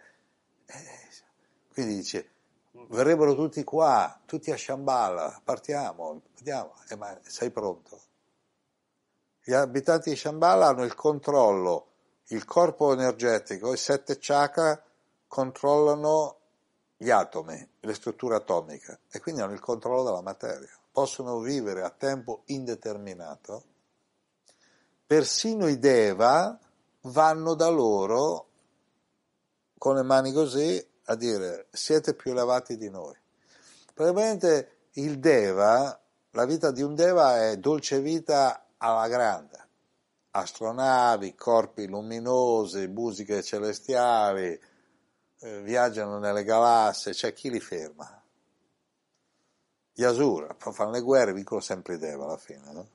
eh, 0.66 1.08
quindi 1.72 1.94
dice, 1.94 2.30
verrebbero 2.88 3.36
tutti 3.36 3.62
qua, 3.62 4.20
tutti 4.26 4.50
a 4.50 4.56
Shambhala, 4.56 5.42
partiamo, 5.44 6.22
vediamo, 6.34 6.74
eh, 6.88 6.96
ma 6.96 7.16
sei 7.22 7.52
pronto? 7.52 8.00
Gli 9.44 9.52
abitanti 9.52 10.10
di 10.10 10.16
Shambhala 10.16 10.66
hanno 10.66 10.82
il 10.82 10.96
controllo, 10.96 11.86
il 12.30 12.44
corpo 12.44 12.92
energetico, 12.92 13.72
i 13.72 13.76
sette 13.76 14.16
chakra 14.18 14.82
controllano 15.28 16.38
gli 16.96 17.10
atomi, 17.10 17.68
le 17.78 17.94
strutture 17.94 18.34
atomiche 18.34 19.02
e 19.08 19.20
quindi 19.20 19.40
hanno 19.40 19.52
il 19.52 19.60
controllo 19.60 20.02
della 20.02 20.22
materia 20.22 20.76
possono 20.96 21.40
vivere 21.40 21.82
a 21.82 21.90
tempo 21.90 22.40
indeterminato, 22.46 23.64
persino 25.06 25.68
i 25.68 25.78
Deva 25.78 26.58
vanno 27.02 27.52
da 27.52 27.68
loro 27.68 28.48
con 29.76 29.96
le 29.96 30.02
mani 30.02 30.32
così 30.32 30.82
a 31.04 31.14
dire 31.14 31.66
siete 31.70 32.14
più 32.14 32.30
elevati 32.30 32.78
di 32.78 32.88
noi. 32.88 33.14
Probabilmente 33.92 34.86
il 34.92 35.18
Deva, 35.18 36.00
la 36.30 36.46
vita 36.46 36.70
di 36.70 36.80
un 36.80 36.94
Deva 36.94 37.42
è 37.42 37.58
dolce 37.58 38.00
vita 38.00 38.68
alla 38.78 39.06
grande, 39.06 39.68
astronavi, 40.30 41.34
corpi 41.34 41.86
luminosi, 41.86 42.86
musiche 42.86 43.42
celestiali, 43.42 44.58
eh, 45.40 45.60
viaggiano 45.60 46.18
nelle 46.18 46.42
galassie, 46.42 47.12
c'è 47.12 47.34
chi 47.34 47.50
li 47.50 47.60
ferma 47.60 48.15
gli 49.98 50.04
Asura 50.04 50.54
fanno 50.58 50.90
le 50.90 51.00
guerre, 51.00 51.32
vincono 51.32 51.62
sempre 51.62 51.94
i 51.94 51.98
Deva 51.98 52.24
alla 52.24 52.36
fine. 52.36 52.70
No? 52.70 52.86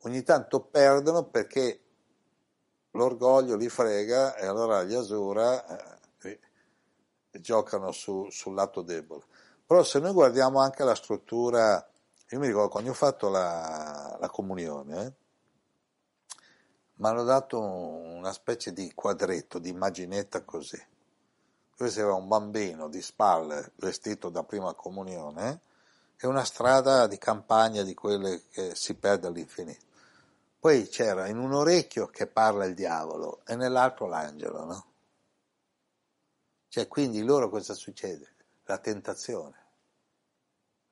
Ogni 0.00 0.24
tanto 0.24 0.60
perdono 0.60 1.22
perché 1.22 1.80
l'orgoglio 2.90 3.54
li 3.54 3.68
frega 3.68 4.34
e 4.34 4.44
allora 4.44 4.82
gli 4.82 4.92
Asura 4.92 5.64
eh, 6.18 6.40
giocano 7.30 7.92
su, 7.92 8.28
sul 8.28 8.54
lato 8.54 8.82
debole. 8.82 9.22
Però 9.64 9.84
se 9.84 10.00
noi 10.00 10.12
guardiamo 10.12 10.58
anche 10.58 10.82
la 10.82 10.96
struttura, 10.96 11.88
io 12.28 12.38
mi 12.40 12.48
ricordo 12.48 12.70
quando 12.70 12.90
ho 12.90 12.94
fatto 12.94 13.28
la, 13.28 14.16
la 14.18 14.28
comunione, 14.28 15.06
eh, 15.06 15.12
mi 16.96 17.06
hanno 17.06 17.22
dato 17.22 17.60
una 17.60 18.32
specie 18.32 18.72
di 18.72 18.92
quadretto, 18.94 19.60
di 19.60 19.68
immaginetta 19.68 20.42
così. 20.42 20.82
Questo 21.76 22.00
era 22.00 22.14
un 22.14 22.26
bambino 22.26 22.88
di 22.88 23.00
spalle 23.00 23.70
vestito 23.76 24.28
da 24.28 24.42
prima 24.42 24.74
comunione, 24.74 25.50
eh, 25.50 25.72
è 26.16 26.26
una 26.26 26.44
strada 26.44 27.06
di 27.06 27.18
campagna 27.18 27.82
di 27.82 27.94
quelle 27.94 28.48
che 28.50 28.74
si 28.74 28.94
perde 28.94 29.26
all'infinito. 29.26 29.84
Poi 30.58 30.88
c'era 30.88 31.28
in 31.28 31.38
un 31.38 31.52
orecchio 31.52 32.06
che 32.06 32.26
parla 32.26 32.64
il 32.64 32.74
diavolo 32.74 33.42
e 33.44 33.54
nell'altro 33.56 34.06
l'angelo, 34.06 34.64
no? 34.64 34.86
Cioè, 36.68 36.88
quindi 36.88 37.22
loro 37.22 37.50
cosa 37.50 37.74
succede? 37.74 38.32
La 38.64 38.78
tentazione. 38.78 39.62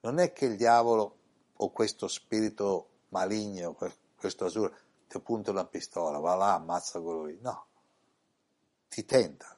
Non 0.01 0.19
è 0.19 0.31
che 0.31 0.45
il 0.45 0.55
diavolo 0.55 1.17
o 1.53 1.71
questo 1.71 2.07
spirito 2.07 2.89
maligno, 3.09 3.75
questo 4.15 4.45
azzurro, 4.45 4.75
ti 5.07 5.19
punta 5.19 5.51
una 5.51 5.65
pistola, 5.65 6.19
va 6.19 6.35
là, 6.35 6.53
ammazza 6.53 6.99
quello 7.01 7.25
lì. 7.25 7.39
No. 7.41 7.65
Ti 8.87 9.05
tenta. 9.05 9.57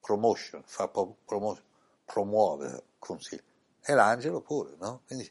Promotion, 0.00 0.62
fa 0.64 0.88
promotion, 0.88 1.64
promuove, 2.04 2.84
consiglia 2.98 3.54
e 3.88 3.94
l'angelo 3.94 4.40
pure, 4.40 4.74
no? 4.78 5.02
Quindi 5.06 5.30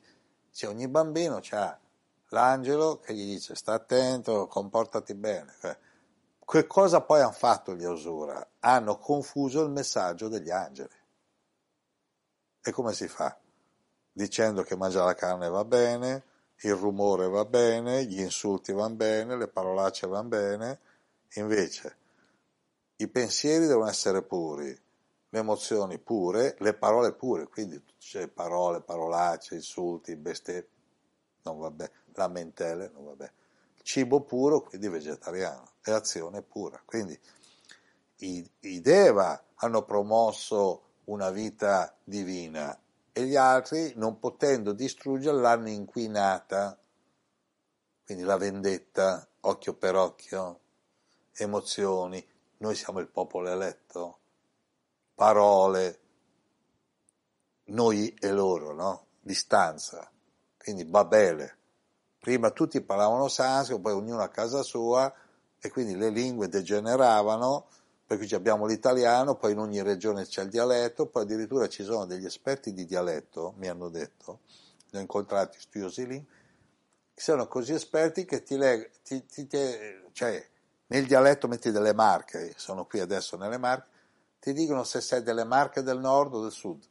cioè, 0.51 0.70
ogni 0.70 0.88
bambino 0.88 1.41
ha 1.51 1.80
l'angelo 2.30 2.99
che 2.99 3.14
gli 3.14 3.26
dice 3.26 3.53
sta 3.56 3.74
attento, 3.74 4.47
comportati 4.47 5.14
bene. 5.14 5.53
Cioè, 5.60 5.78
che 6.45 6.66
cosa 6.66 7.01
poi 7.01 7.20
hanno 7.20 7.32
fatto 7.34 7.76
gli 7.76 7.84
Osura? 7.84 8.51
Hanno 8.60 8.97
confuso 8.97 9.62
il 9.64 9.72
messaggio 9.72 10.30
degli 10.30 10.51
angeli. 10.51 10.95
E 12.62 12.72
come 12.72 12.93
si 12.93 13.10
fa? 13.10 13.38
Dicendo 14.12 14.64
che 14.64 14.78
mangiare 14.78 15.08
la 15.08 15.16
carne 15.16 15.49
va 15.49 15.66
bene, 15.66 16.24
il 16.62 16.76
rumore 16.76 17.28
va 17.28 17.43
bene, 17.43 18.06
gli 18.06 18.22
insulti 18.22 18.72
vanno 18.72 18.95
bene, 18.95 19.36
le 19.36 19.49
parolacce 19.49 20.08
vanno 20.08 20.30
bene, 20.30 20.80
invece 21.34 21.97
i 22.95 23.10
pensieri 23.10 23.68
devono 23.68 23.89
essere 23.89 24.22
puri, 24.22 24.84
le 25.36 25.42
emozioni 25.42 26.00
pure, 26.00 26.56
le 26.60 26.74
parole 26.74 27.12
pure, 27.12 27.50
quindi 27.50 27.84
c'è 28.00 28.30
parole, 28.30 28.80
parolacce, 28.80 29.56
insulti, 29.56 30.16
bestemmie, 30.16 30.70
non 31.42 31.60
vabbè, 31.60 31.92
lamentele, 32.14 32.90
non 32.94 33.04
vabbè. 33.04 33.30
Cibo 33.82 34.22
puro, 34.22 34.62
quindi 34.62 34.88
vegetariano, 34.88 35.74
e 35.84 35.92
azione 35.92 36.42
pura. 36.42 36.82
Quindi 36.86 37.20
i, 38.20 38.50
i 38.62 38.80
Deva 38.80 39.44
hanno 39.56 39.84
promosso 39.84 40.84
una 41.06 41.30
vita 41.32 41.94
divina 42.02 42.80
e 43.12 43.26
gli 43.26 43.36
altri, 43.36 43.92
non 43.98 44.20
potendo 44.20 44.72
distruggere, 44.72 45.38
l'hanno 45.38 45.68
inquinata. 45.68 46.80
Quindi 48.06 48.24
la 48.24 48.38
vendetta, 48.38 49.28
occhio 49.42 49.74
per 49.74 49.96
occhio, 49.96 50.60
emozioni. 51.34 52.26
Noi 52.60 52.74
siamo 52.76 53.00
il 53.00 53.10
popolo 53.10 53.50
eletto, 53.50 54.20
parole, 55.16 55.99
noi 57.66 58.13
e 58.20 58.32
loro, 58.32 58.74
no? 58.74 59.05
Distanza. 59.22 60.09
Quindi 60.57 60.86
Babele. 60.86 61.57
Prima 62.20 62.51
tutti 62.51 62.82
parlavano 62.82 63.28
sanscrito, 63.28 63.82
poi 63.82 63.93
ognuno 63.93 64.22
a 64.22 64.30
casa 64.30 64.61
sua 64.61 65.11
e 65.59 65.70
quindi 65.70 65.95
le 65.95 66.09
lingue 66.09 66.47
degeneravano 66.47 67.68
per 68.05 68.20
cui 68.20 68.32
abbiamo 68.34 68.68
l'italiano, 68.68 69.36
poi 69.36 69.53
in 69.53 69.57
ogni 69.57 69.82
regione 69.82 70.26
c'è 70.26 70.43
il 70.43 70.49
dialetto, 70.49 71.07
poi 71.07 71.24
addirittura 71.24 71.68
ci 71.68 71.84
sono 71.84 72.05
degli 72.05 72.26
esperti 72.26 72.72
di 72.72 72.86
dialetto, 72.86 73.55
mi 73.57 73.68
hanno 73.68 73.89
detto, 73.89 74.41
li 74.91 74.99
ho 74.99 75.01
incontrati 75.01 75.59
studiosi 75.59 76.05
lì, 76.05 76.28
che 77.13 77.22
sono 77.22 77.47
così 77.47 77.74
esperti 77.74 78.26
che 78.26 78.43
ti, 78.43 78.57
ti 79.26 79.47
cioè, 80.11 80.47
nel 80.88 81.07
dialetto 81.07 81.47
metti 81.47 81.72
delle 81.72 81.93
marche, 81.93 82.53
sono 82.57 82.86
qui 82.86 82.99
adesso 82.99 83.38
nelle 83.38 83.57
marche, 83.57 83.88
ti 84.46 84.54
dicono 84.54 84.84
se 84.84 85.02
sei 85.02 85.24
delle 85.24 85.43
marche 85.43 85.82
del 85.82 85.98
nord 85.98 86.36
o 86.36 86.41
del 86.43 86.52
sud, 86.52 86.88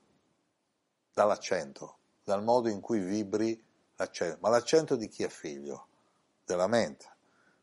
dall'accento, 1.12 1.98
dal 2.24 2.42
modo 2.42 2.68
in 2.68 2.80
cui 2.80 2.98
vibri 2.98 3.64
l'accento, 3.94 4.38
ma 4.40 4.48
l'accento 4.48 4.96
di 4.96 5.06
chi 5.06 5.22
è 5.22 5.28
figlio? 5.28 5.86
Della 6.44 6.66
mente. 6.66 7.06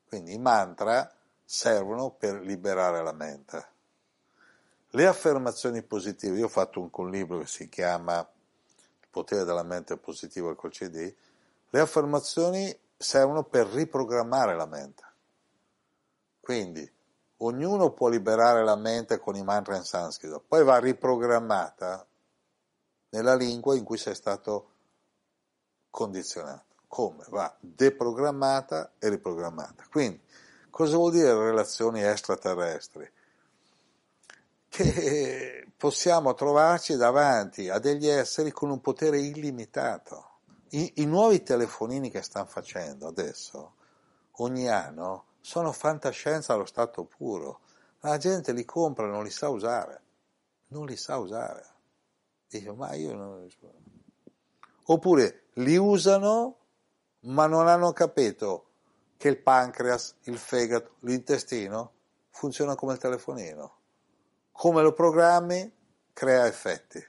Quindi 0.08 0.32
i 0.32 0.38
mantra 0.38 1.14
servono 1.44 2.10
per 2.10 2.40
liberare 2.40 3.04
la 3.04 3.12
mente. 3.12 3.68
Le 4.92 5.08
affermazioni 5.08 5.84
positive, 5.84 6.38
io 6.38 6.46
ho 6.46 6.48
fatto 6.48 6.90
un, 6.90 7.10
libro 7.10 7.40
che 7.40 7.48
si 7.48 7.68
chiama 7.68 8.20
Il 8.20 9.08
potere 9.10 9.44
della 9.44 9.64
mente 9.64 9.98
positiva 9.98 10.56
col 10.56 10.72
CD, 10.72 11.14
le 11.70 11.80
affermazioni 11.82 12.74
servono 12.96 13.44
per 13.44 13.68
riprogrammare 13.68 14.56
la 14.56 14.66
mente. 14.66 15.04
Quindi 16.40 16.90
ognuno 17.44 17.92
può 17.92 18.08
liberare 18.08 18.64
la 18.64 18.76
mente 18.76 19.20
con 19.20 19.36
i 19.36 19.44
mantra 19.44 19.76
in 19.76 19.84
sanscrito, 19.84 20.44
poi 20.46 20.64
va 20.64 20.80
riprogrammata 20.80 22.06
nella 23.10 23.36
lingua 23.36 23.76
in 23.76 23.84
cui 23.84 23.98
sei 23.98 24.16
stato 24.16 24.70
condizionato. 25.90 26.66
Come? 26.88 27.26
Va 27.30 27.56
deprogrammata 27.60 28.94
e 29.00 29.10
riprogrammata. 29.10 29.86
Quindi 29.90 30.22
Cosa 30.72 30.96
vuol 30.96 31.12
dire 31.12 31.34
relazioni 31.34 32.02
extraterrestri? 32.02 33.08
Che 34.70 35.68
possiamo 35.76 36.34
trovarci 36.34 36.96
davanti 36.96 37.68
a 37.68 37.78
degli 37.78 38.08
esseri 38.08 38.52
con 38.52 38.70
un 38.70 38.80
potere 38.80 39.20
illimitato. 39.20 40.30
I, 40.70 40.94
i 40.96 41.06
nuovi 41.06 41.44
telefonini 41.44 42.10
che 42.10 42.22
stanno 42.22 42.46
facendo 42.46 43.06
adesso, 43.06 43.74
ogni 44.38 44.70
anno, 44.70 45.26
sono 45.42 45.72
fantascienza 45.72 46.54
allo 46.54 46.66
stato 46.66 47.04
puro. 47.04 47.62
La 48.02 48.18
gente 48.18 48.54
li 48.54 48.64
compra 48.64 49.08
non 49.08 49.24
li 49.24 49.30
sa 49.30 49.50
usare. 49.50 50.02
Non 50.68 50.86
li 50.86 50.96
sa 50.96 51.18
usare. 51.18 51.66
Dico, 52.48 52.74
ma 52.76 52.94
io 52.94 53.14
non. 53.14 53.48
Oppure 54.86 55.48
li 55.56 55.76
usano 55.76 56.58
ma 57.22 57.46
non 57.46 57.68
hanno 57.68 57.92
capito 57.94 58.68
che 59.18 59.28
il 59.28 59.38
pancreas, 59.38 60.16
il 60.24 60.38
fegato, 60.38 60.96
l'intestino 61.02 61.94
funzionano 62.30 62.76
come 62.76 62.94
il 62.94 63.00
telefonino. 63.00 63.80
Come 64.52 64.82
lo 64.82 64.94
programmi, 64.94 65.72
crea 66.14 66.48
effetti. 66.48 67.04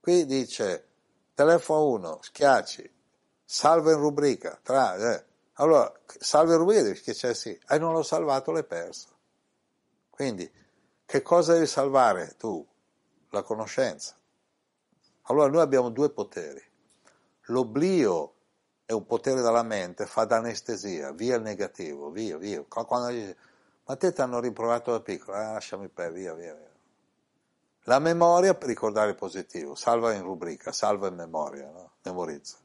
Qui 0.00 0.26
dice 0.26 0.88
telefono 1.34 1.86
1, 1.90 2.18
schiacci, 2.22 2.92
salva 3.44 3.92
in 3.92 3.98
rubrica, 3.98 4.58
tra, 4.62 4.96
eh. 4.96 5.24
Allora 5.54 5.92
in 6.20 6.56
rubrica 6.56 6.92
che 6.92 7.12
c'è 7.12 7.34
sì, 7.34 7.58
e 7.68 7.78
non 7.78 7.92
l'ho 7.92 8.02
salvato, 8.02 8.52
l'hai 8.52 8.64
perso. 8.64 9.08
Quindi, 10.08 10.50
che 11.04 11.22
cosa 11.22 11.54
devi 11.54 11.66
salvare 11.66 12.36
tu? 12.38 12.66
La 13.30 13.42
conoscenza. 13.42 14.16
Allora 15.22 15.48
noi 15.48 15.60
abbiamo 15.60 15.90
due 15.90 16.10
poteri. 16.10 16.62
L'oblio 17.46 18.34
è 18.84 18.92
un 18.92 19.04
potere 19.06 19.40
della 19.42 19.62
mente, 19.62 20.06
fa 20.06 20.24
da 20.24 20.36
anestesia, 20.36 21.12
via 21.12 21.36
il 21.36 21.42
negativo, 21.42 22.10
via, 22.10 22.36
via. 22.36 22.62
Quando 22.62 23.08
dice, 23.08 23.36
ma 23.84 23.96
te 23.96 24.12
ti 24.12 24.20
hanno 24.20 24.40
riprovato 24.40 24.90
da 24.90 25.00
piccolo, 25.00 25.36
ah, 25.36 25.52
lasciami 25.52 25.88
per, 25.88 26.12
via, 26.12 26.34
via, 26.34 26.54
via. 26.54 26.70
La 27.86 27.98
memoria 27.98 28.54
per 28.54 28.68
ricordare 28.68 29.10
il 29.10 29.16
positivo, 29.16 29.74
salva 29.74 30.12
in 30.14 30.22
rubrica, 30.22 30.72
salva 30.72 31.08
in 31.08 31.14
memoria, 31.14 31.68
no? 31.70 31.92
memorizza. 32.02 32.56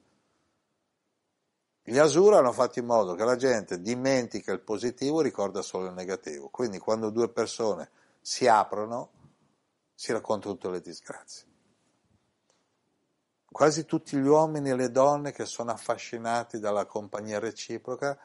Gli 1.89 1.97
Asura 1.97 2.39
hanno 2.39 2.51
fatto 2.51 2.79
in 2.79 2.85
modo 2.85 3.15
che 3.15 3.23
la 3.23 3.37
gente 3.37 3.79
dimentica 3.79 4.51
il 4.51 4.59
positivo 4.59 5.21
e 5.21 5.23
ricorda 5.23 5.61
solo 5.61 5.87
il 5.87 5.93
negativo. 5.93 6.49
Quindi 6.49 6.79
quando 6.79 7.09
due 7.09 7.29
persone 7.29 7.89
si 8.19 8.47
aprono, 8.47 9.09
si 9.95 10.11
raccontano 10.11 10.53
tutte 10.53 10.69
le 10.69 10.81
disgrazie 10.81 11.47
quasi 13.57 13.85
tutti 13.85 14.15
gli 14.15 14.27
uomini 14.27 14.69
e 14.69 14.75
le 14.75 14.91
donne 14.91 15.31
che 15.31 15.45
sono 15.45 15.71
affascinati 15.71 16.59
dalla 16.59 16.85
compagnia 16.85 17.39
reciproca 17.39 18.15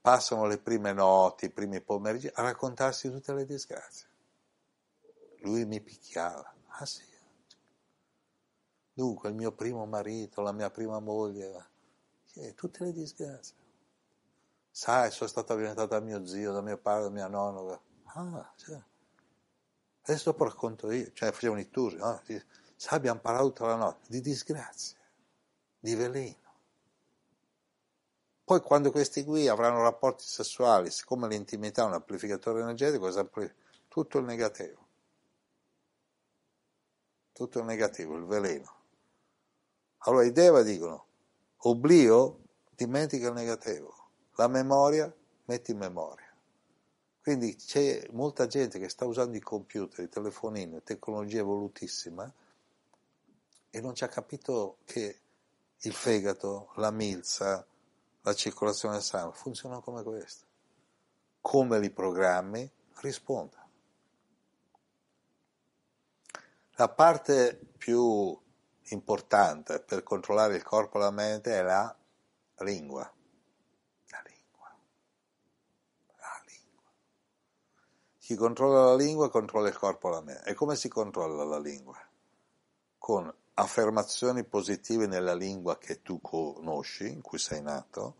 passano 0.00 0.46
le 0.46 0.58
prime 0.58 0.92
notti, 0.92 1.46
i 1.46 1.50
primi 1.50 1.80
pomeriggi 1.80 2.30
a 2.32 2.42
raccontarsi 2.42 3.10
tutte 3.10 3.34
le 3.34 3.44
disgrazie. 3.44 4.06
Lui 5.40 5.64
mi 5.64 5.80
picchiava. 5.80 6.54
Ah 6.68 6.86
sì. 6.86 7.02
Dunque, 8.92 9.28
il 9.28 9.34
mio 9.34 9.50
primo 9.50 9.84
marito, 9.86 10.40
la 10.40 10.52
mia 10.52 10.70
prima 10.70 11.00
moglie, 11.00 11.66
eh, 12.36 12.54
tutte 12.54 12.84
le 12.84 12.92
disgrazie. 12.92 13.54
Sai, 14.70 15.10
sono 15.10 15.28
stata 15.28 15.54
violentata 15.54 15.98
da 15.98 16.04
mio 16.04 16.26
zio, 16.26 16.52
da 16.52 16.60
mio 16.60 16.76
padre, 16.76 17.04
da 17.04 17.10
mia 17.10 17.28
nonna. 17.28 17.80
Ah, 18.04 18.52
cioè. 18.56 18.80
Adesso 20.02 20.30
dopo 20.30 20.44
racconto 20.44 20.90
io, 20.90 21.10
cioè 21.12 21.32
facevano 21.32 21.60
i 21.60 21.70
tour, 21.70 21.94
no? 21.94 22.22
Sai, 22.76 22.98
abbiamo 22.98 23.20
parlato 23.20 23.46
tutta 23.48 23.66
la 23.66 23.76
notte 23.76 24.06
di 24.08 24.20
disgrazia, 24.20 24.98
di 25.78 25.94
veleno. 25.94 26.44
Poi 28.44 28.60
quando 28.60 28.92
questi 28.92 29.24
qui 29.24 29.48
avranno 29.48 29.82
rapporti 29.82 30.22
sessuali, 30.24 30.90
siccome 30.90 31.26
l'intimità 31.26 31.82
è 31.82 31.86
un 31.86 31.94
amplificatore 31.94 32.60
energetico, 32.60 33.10
tutto 33.88 34.18
il 34.18 34.24
negativo. 34.24 34.86
Tutto 37.32 37.58
il 37.58 37.64
negativo, 37.64 38.14
il 38.16 38.24
veleno. 38.24 38.74
Allora 39.98 40.24
i 40.24 40.30
Deva 40.30 40.62
dicono, 40.62 41.05
oblio, 41.58 42.40
dimentica 42.74 43.28
il 43.28 43.34
negativo. 43.34 43.94
La 44.36 44.48
memoria, 44.48 45.12
metti 45.46 45.70
in 45.72 45.78
memoria. 45.78 46.24
Quindi 47.22 47.56
c'è 47.56 48.06
molta 48.12 48.46
gente 48.46 48.78
che 48.78 48.88
sta 48.88 49.04
usando 49.04 49.36
i 49.36 49.40
computer, 49.40 50.04
i 50.04 50.08
telefonini, 50.08 50.82
tecnologia 50.84 51.40
evolutissima, 51.40 52.32
e 53.70 53.80
non 53.80 53.94
ci 53.94 54.04
ha 54.04 54.08
capito 54.08 54.78
che 54.84 55.20
il 55.78 55.92
fegato, 55.92 56.70
la 56.76 56.90
milza, 56.90 57.66
la 58.22 58.34
circolazione 58.34 58.94
del 58.94 59.02
sangue 59.02 59.36
funzionano 59.36 59.80
come 59.80 60.02
questo. 60.02 60.44
Come 61.40 61.78
li 61.78 61.90
programmi, 61.90 62.70
risponda. 63.00 63.68
La 66.76 66.88
parte 66.88 67.58
più 67.76 68.38
importante 68.88 69.80
per 69.80 70.02
controllare 70.02 70.56
il 70.56 70.62
corpo 70.62 70.98
e 70.98 71.00
la 71.00 71.10
mente 71.10 71.58
è 71.58 71.62
la 71.62 71.94
lingua. 72.58 73.10
La 74.08 74.22
lingua. 74.24 74.76
La 76.18 76.42
lingua. 76.46 76.90
Chi 78.18 78.34
controlla 78.34 78.84
la 78.84 78.96
lingua 78.96 79.30
controlla 79.30 79.68
il 79.68 79.76
corpo 79.78 80.08
e 80.08 80.10
la 80.12 80.20
mente. 80.20 80.50
E 80.50 80.54
come 80.54 80.76
si 80.76 80.88
controlla 80.88 81.44
la 81.44 81.58
lingua? 81.58 81.98
Con 82.98 83.32
affermazioni 83.54 84.44
positive 84.44 85.06
nella 85.06 85.34
lingua 85.34 85.78
che 85.78 86.02
tu 86.02 86.20
conosci, 86.20 87.10
in 87.10 87.22
cui 87.22 87.38
sei 87.38 87.62
nato, 87.62 88.16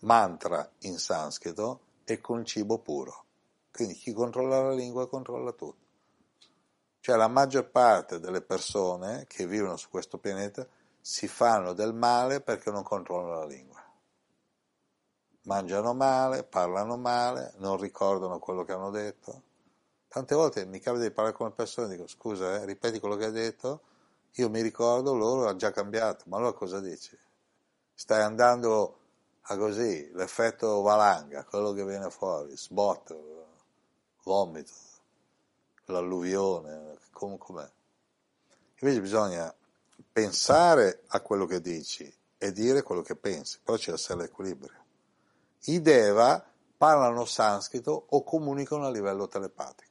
mantra 0.00 0.68
in 0.80 0.98
sanscrito 0.98 1.80
e 2.04 2.20
con 2.20 2.44
cibo 2.44 2.78
puro. 2.78 3.24
Quindi 3.70 3.94
chi 3.94 4.12
controlla 4.12 4.62
la 4.62 4.72
lingua 4.72 5.08
controlla 5.08 5.52
tutto. 5.52 5.85
Cioè 7.06 7.14
la 7.14 7.28
maggior 7.28 7.70
parte 7.70 8.18
delle 8.18 8.40
persone 8.40 9.26
che 9.28 9.46
vivono 9.46 9.76
su 9.76 9.88
questo 9.90 10.18
pianeta 10.18 10.66
si 11.00 11.28
fanno 11.28 11.72
del 11.72 11.94
male 11.94 12.40
perché 12.40 12.72
non 12.72 12.82
controllano 12.82 13.38
la 13.38 13.46
lingua. 13.46 13.80
mangiano 15.42 15.94
male, 15.94 16.42
parlano 16.42 16.96
male, 16.96 17.52
non 17.58 17.76
ricordano 17.76 18.40
quello 18.40 18.64
che 18.64 18.72
hanno 18.72 18.90
detto. 18.90 19.42
Tante 20.08 20.34
volte 20.34 20.66
mi 20.66 20.80
capita 20.80 21.04
di 21.04 21.12
parlare 21.12 21.36
con 21.36 21.46
le 21.46 21.52
persone 21.52 21.86
e 21.86 21.90
dico 21.96 22.08
scusa, 22.08 22.60
eh, 22.60 22.64
ripeti 22.64 22.98
quello 22.98 23.14
che 23.14 23.26
hai 23.26 23.30
detto, 23.30 23.82
io 24.32 24.50
mi 24.50 24.60
ricordo, 24.60 25.14
loro 25.14 25.46
hanno 25.46 25.56
già 25.56 25.70
cambiato, 25.70 26.24
ma 26.26 26.38
allora 26.38 26.54
cosa 26.54 26.80
dici? 26.80 27.16
Stai 27.94 28.22
andando 28.22 28.98
a 29.42 29.56
così, 29.56 30.10
l'effetto 30.12 30.80
valanga, 30.80 31.44
quello 31.44 31.72
che 31.72 31.84
viene 31.84 32.10
fuori, 32.10 32.56
sbotto, 32.56 33.46
vomito, 34.24 34.72
l'alluvione, 35.84 36.95
com- 37.16 37.38
com'è. 37.38 37.68
Invece 38.80 39.00
bisogna 39.00 39.54
pensare 40.12 41.02
a 41.08 41.20
quello 41.20 41.46
che 41.46 41.62
dici 41.62 42.14
e 42.36 42.52
dire 42.52 42.82
quello 42.82 43.00
che 43.00 43.16
pensi, 43.16 43.58
però 43.62 43.78
c'è 43.78 43.92
essere 43.92 44.20
l'equilibrio. 44.22 44.84
I 45.64 45.80
Deva 45.80 46.44
parlano 46.76 47.24
sanscrito 47.24 48.06
o 48.10 48.22
comunicano 48.22 48.84
a 48.84 48.90
livello 48.90 49.26
telepatico. 49.26 49.84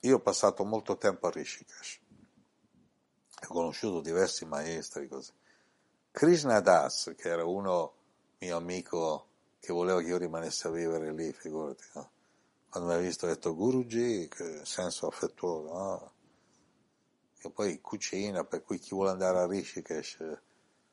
Io 0.00 0.16
ho 0.16 0.20
passato 0.20 0.64
molto 0.64 0.98
tempo 0.98 1.28
a 1.28 1.30
Rishikesh, 1.30 2.00
ho 3.48 3.52
conosciuto 3.52 4.00
diversi 4.00 4.44
maestri 4.44 5.06
così. 5.08 5.32
Krishna 6.10 6.60
Das, 6.60 7.14
che 7.16 7.28
era 7.28 7.44
uno 7.44 7.94
mio 8.38 8.56
amico 8.56 9.28
che 9.60 9.72
voleva 9.72 10.00
che 10.00 10.08
io 10.08 10.18
rimanessi 10.18 10.66
a 10.66 10.70
vivere 10.70 11.12
lì, 11.12 11.32
figurati, 11.32 11.84
no? 11.94 12.10
Quando 12.74 12.90
mi 12.90 12.98
ha 12.98 13.00
visto 13.02 13.26
ha 13.26 13.28
detto 13.28 13.54
Guruji, 13.54 14.26
che 14.26 14.64
senso 14.64 15.06
affettuoso, 15.06 15.72
no? 15.72 16.12
che 17.38 17.48
poi 17.50 17.80
cucina, 17.80 18.42
per 18.42 18.64
cui 18.64 18.80
chi 18.80 18.96
vuole 18.96 19.10
andare 19.10 19.38
a 19.38 19.46
Rishikesh, 19.46 20.40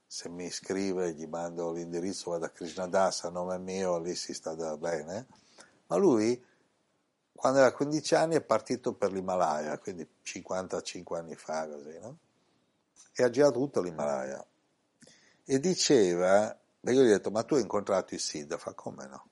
se 0.05 0.29
mi 0.29 0.51
scrive 0.51 1.13
gli 1.13 1.25
mando 1.25 1.71
l'indirizzo, 1.71 2.29
vado 2.29 2.45
a 2.45 2.49
Krishna 2.49 2.85
Das 2.85 3.23
a 3.23 3.29
nome 3.29 3.57
mio, 3.57 3.97
lì 3.97 4.13
si 4.13 4.31
sta 4.31 4.53
bene, 4.77 5.25
ma 5.87 5.95
lui 5.95 6.39
quando 7.33 7.57
aveva 7.57 7.75
15 7.75 8.13
anni 8.13 8.35
è 8.35 8.41
partito 8.41 8.93
per 8.93 9.11
l'Himalaya, 9.11 9.79
quindi 9.79 10.07
55 10.21 11.17
anni 11.17 11.33
fa, 11.33 11.67
così, 11.67 11.97
no? 11.99 12.17
E 13.11 13.23
ha 13.23 13.29
girato 13.31 13.53
tutto 13.57 13.81
l'Himalaya. 13.81 14.45
E 15.45 15.59
diceva, 15.59 16.55
e 16.79 16.93
io 16.93 17.01
gli 17.01 17.07
ho 17.07 17.11
detto, 17.11 17.31
ma 17.31 17.41
tu 17.41 17.55
hai 17.55 17.61
incontrato 17.61 18.13
i 18.13 18.19
Siddha? 18.19 18.59
Fa 18.59 18.75
come 18.75 19.07
no? 19.07 19.29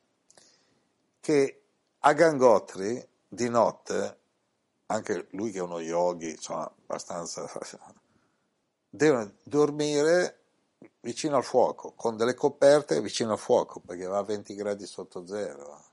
Che 1.19 1.58
a 1.99 2.13
Gangotri 2.13 3.05
di 3.27 3.49
notte, 3.49 4.17
anche 4.87 5.27
lui 5.31 5.51
che 5.51 5.59
è 5.59 5.61
uno 5.61 5.79
yogi, 5.79 6.31
insomma, 6.31 6.63
abbastanza, 6.63 7.49
devono 8.89 9.33
dormire 9.43 10.39
vicino 11.01 11.37
al 11.37 11.43
fuoco, 11.43 11.93
con 11.93 12.17
delle 12.17 12.33
coperte 12.33 13.01
vicino 13.01 13.33
al 13.33 13.39
fuoco, 13.39 13.79
perché 13.79 14.05
va 14.05 14.19
a 14.19 14.23
20 14.23 14.55
gradi 14.55 14.85
sotto 14.85 15.25
zero. 15.25 15.83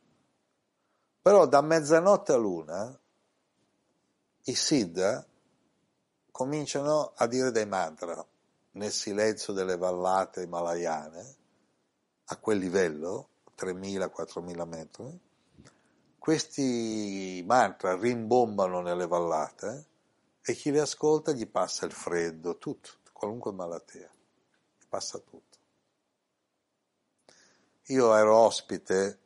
Però 1.21 1.47
da 1.47 1.61
mezzanotte 1.61 2.33
a 2.33 2.37
luna 2.37 3.01
i 4.45 4.55
Siddha 4.55 5.27
cominciano 6.31 7.13
a 7.17 7.27
dire 7.27 7.51
dei 7.51 7.67
mantra 7.67 8.25
nel 8.73 8.93
silenzio 8.93 9.53
delle 9.53 9.77
vallate 9.77 10.43
himalayane, 10.43 11.37
a 12.27 12.37
quel 12.37 12.59
livello, 12.59 13.29
3.000-4.000 13.57 14.69
metri. 14.69 15.21
Questi 16.27 17.41
mantra 17.47 17.97
rimbombano 17.97 18.81
nelle 18.81 19.07
vallate 19.07 19.87
e 20.43 20.55
chi 20.55 20.73
li 20.73 20.81
ascolta 20.81 21.31
gli 21.31 21.47
passa 21.47 21.87
il 21.87 21.93
freddo, 21.93 22.59
tutto, 22.59 22.95
qualunque 23.13 23.53
malattia, 23.53 24.11
gli 24.77 24.87
passa 24.89 25.21
tutto. 25.21 25.59
Io 27.85 28.13
ero 28.17 28.37
ospite 28.39 29.21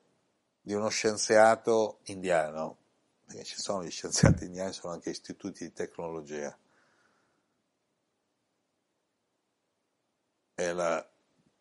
di 0.60 0.74
uno 0.74 0.90
scienziato 0.90 2.00
indiano, 2.02 2.76
perché 3.24 3.44
ci 3.44 3.58
sono 3.58 3.82
gli 3.82 3.90
scienziati 3.90 4.44
indiani, 4.44 4.74
sono 4.74 4.92
anche 4.92 5.08
istituti 5.08 5.64
di 5.64 5.72
tecnologia. 5.72 6.54
È 10.52 10.70
la 10.70 11.10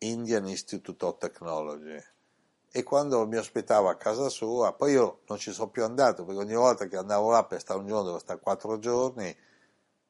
Indian 0.00 0.46
Institute 0.46 1.02
of 1.02 1.16
Technology. 1.16 2.09
E 2.72 2.82
quando 2.84 3.26
mi 3.26 3.36
ospitava 3.36 3.90
a 3.90 3.96
casa 3.96 4.28
sua, 4.28 4.72
poi 4.72 4.92
io 4.92 5.20
non 5.26 5.38
ci 5.38 5.52
sono 5.52 5.70
più 5.70 5.82
andato, 5.84 6.24
perché 6.24 6.40
ogni 6.40 6.54
volta 6.54 6.86
che 6.86 6.96
andavo 6.96 7.30
là 7.30 7.44
per 7.44 7.60
stare 7.60 7.80
un 7.80 7.86
giorno 7.86 8.02
dovevo 8.02 8.20
stare 8.20 8.38
quattro 8.40 8.78
giorni, 8.78 9.36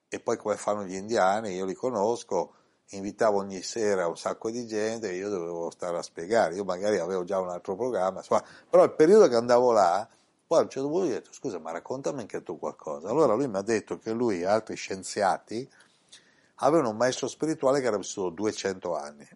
e 0.09 0.21
poi 0.21 0.37
come 0.37 0.57
fanno 0.57 0.85
gli 0.85 0.95
indiani, 0.95 1.55
io 1.55 1.65
li 1.65 1.75
conosco, 1.75 2.55
invitavo 2.91 3.39
ogni 3.39 3.63
sera 3.63 4.09
un 4.09 4.17
sacco 4.17 4.51
di 4.51 4.67
gente 4.67 5.11
e 5.11 5.15
io 5.15 5.29
dovevo 5.29 5.71
stare 5.71 5.97
a 5.97 6.03
spiegare, 6.03 6.55
io 6.55 6.65
magari 6.65 6.99
avevo 6.99 7.25
già 7.25 7.39
un 7.39 7.49
altro 7.49 7.77
programma, 7.77 8.19
insomma, 8.19 8.45
però 8.69 8.85
il 8.85 8.93
periodo 8.93 9.29
che 9.29 9.37
andavo 9.37 9.73
là, 9.73 10.07
poi 10.47 10.59
a 10.59 10.63
un 10.63 10.69
certo 10.69 10.89
punto 10.89 11.07
gli 11.07 11.11
ho 11.11 11.15
detto 11.15 11.33
scusa 11.33 11.59
ma 11.59 11.71
raccontami 11.71 12.21
anche 12.21 12.43
tu 12.43 12.59
qualcosa, 12.59 13.09
allora 13.09 13.35
lui 13.35 13.49
mi 13.49 13.57
ha 13.57 13.63
detto 13.63 13.99
che 13.99 14.11
lui 14.11 14.41
e 14.41 14.47
altri 14.47 14.75
scienziati 14.75 15.71
avevano 16.57 16.91
un 16.91 16.97
maestro 16.97 17.29
spirituale 17.29 17.81
che 17.81 17.87
era 17.87 17.97
vissuto 17.97 18.31
200 18.31 18.97
anni 18.97 19.29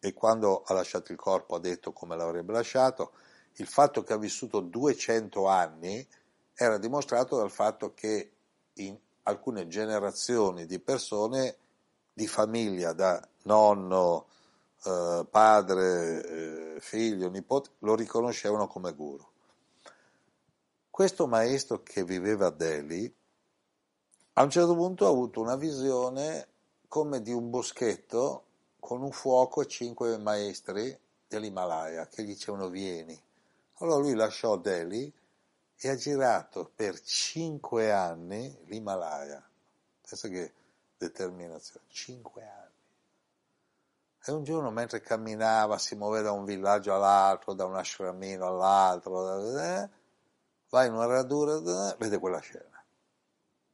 e 0.00 0.12
quando 0.12 0.62
ha 0.62 0.74
lasciato 0.74 1.12
il 1.12 1.18
corpo 1.18 1.56
ha 1.56 1.60
detto 1.60 1.92
come 1.92 2.16
l'avrebbe 2.16 2.52
lasciato, 2.52 3.12
il 3.54 3.66
fatto 3.66 4.02
che 4.02 4.12
ha 4.12 4.18
vissuto 4.18 4.60
200 4.60 5.46
anni 5.46 6.06
era 6.54 6.78
dimostrato 6.78 7.36
dal 7.36 7.50
fatto 7.50 7.94
che 7.94 8.32
in 8.74 8.96
alcune 9.24 9.66
generazioni 9.66 10.66
di 10.66 10.78
persone 10.78 11.56
di 12.12 12.26
famiglia, 12.26 12.92
da 12.92 13.26
nonno, 13.42 14.26
eh, 14.84 15.26
padre, 15.30 16.24
eh, 16.24 16.80
figlio, 16.80 17.28
nipote, 17.28 17.70
lo 17.80 17.94
riconoscevano 17.94 18.66
come 18.66 18.92
guru. 18.92 19.24
Questo 20.90 21.26
maestro 21.26 21.82
che 21.82 22.02
viveva 22.02 22.46
a 22.46 22.50
Delhi, 22.50 23.12
a 24.34 24.42
un 24.42 24.50
certo 24.50 24.74
punto 24.74 25.06
ha 25.06 25.10
avuto 25.10 25.40
una 25.40 25.56
visione 25.56 26.46
come 26.88 27.20
di 27.22 27.32
un 27.32 27.50
boschetto 27.50 28.47
con 28.78 29.02
un 29.02 29.10
fuoco 29.10 29.64
cinque 29.64 30.16
maestri 30.18 30.96
dell'Himalaya 31.26 32.06
che 32.06 32.22
gli 32.22 32.28
dicevano 32.28 32.68
vieni. 32.68 33.20
Allora 33.80 34.00
lui 34.00 34.14
lasciò 34.14 34.56
Delhi 34.56 35.12
e 35.76 35.88
ha 35.88 35.94
girato 35.94 36.70
per 36.74 37.00
cinque 37.00 37.92
anni 37.92 38.56
l'Himalaya. 38.66 39.46
Pensa 40.00 40.28
che 40.28 40.52
determinazione, 40.96 41.86
cinque 41.88 42.42
anni. 42.42 42.66
E 44.24 44.32
un 44.32 44.42
giorno 44.42 44.70
mentre 44.70 45.00
camminava, 45.00 45.78
si 45.78 45.94
muoveva 45.94 46.24
da 46.24 46.32
un 46.32 46.44
villaggio 46.44 46.94
all'altro, 46.94 47.54
da 47.54 47.64
un 47.64 47.76
ashramino 47.76 48.46
all'altro, 48.46 49.56
eh, 49.58 49.88
va 50.70 50.84
in 50.84 50.92
una 50.92 51.06
radura, 51.06 51.92
eh, 51.92 51.96
vede 51.98 52.18
quella 52.18 52.40
scena. 52.40 52.84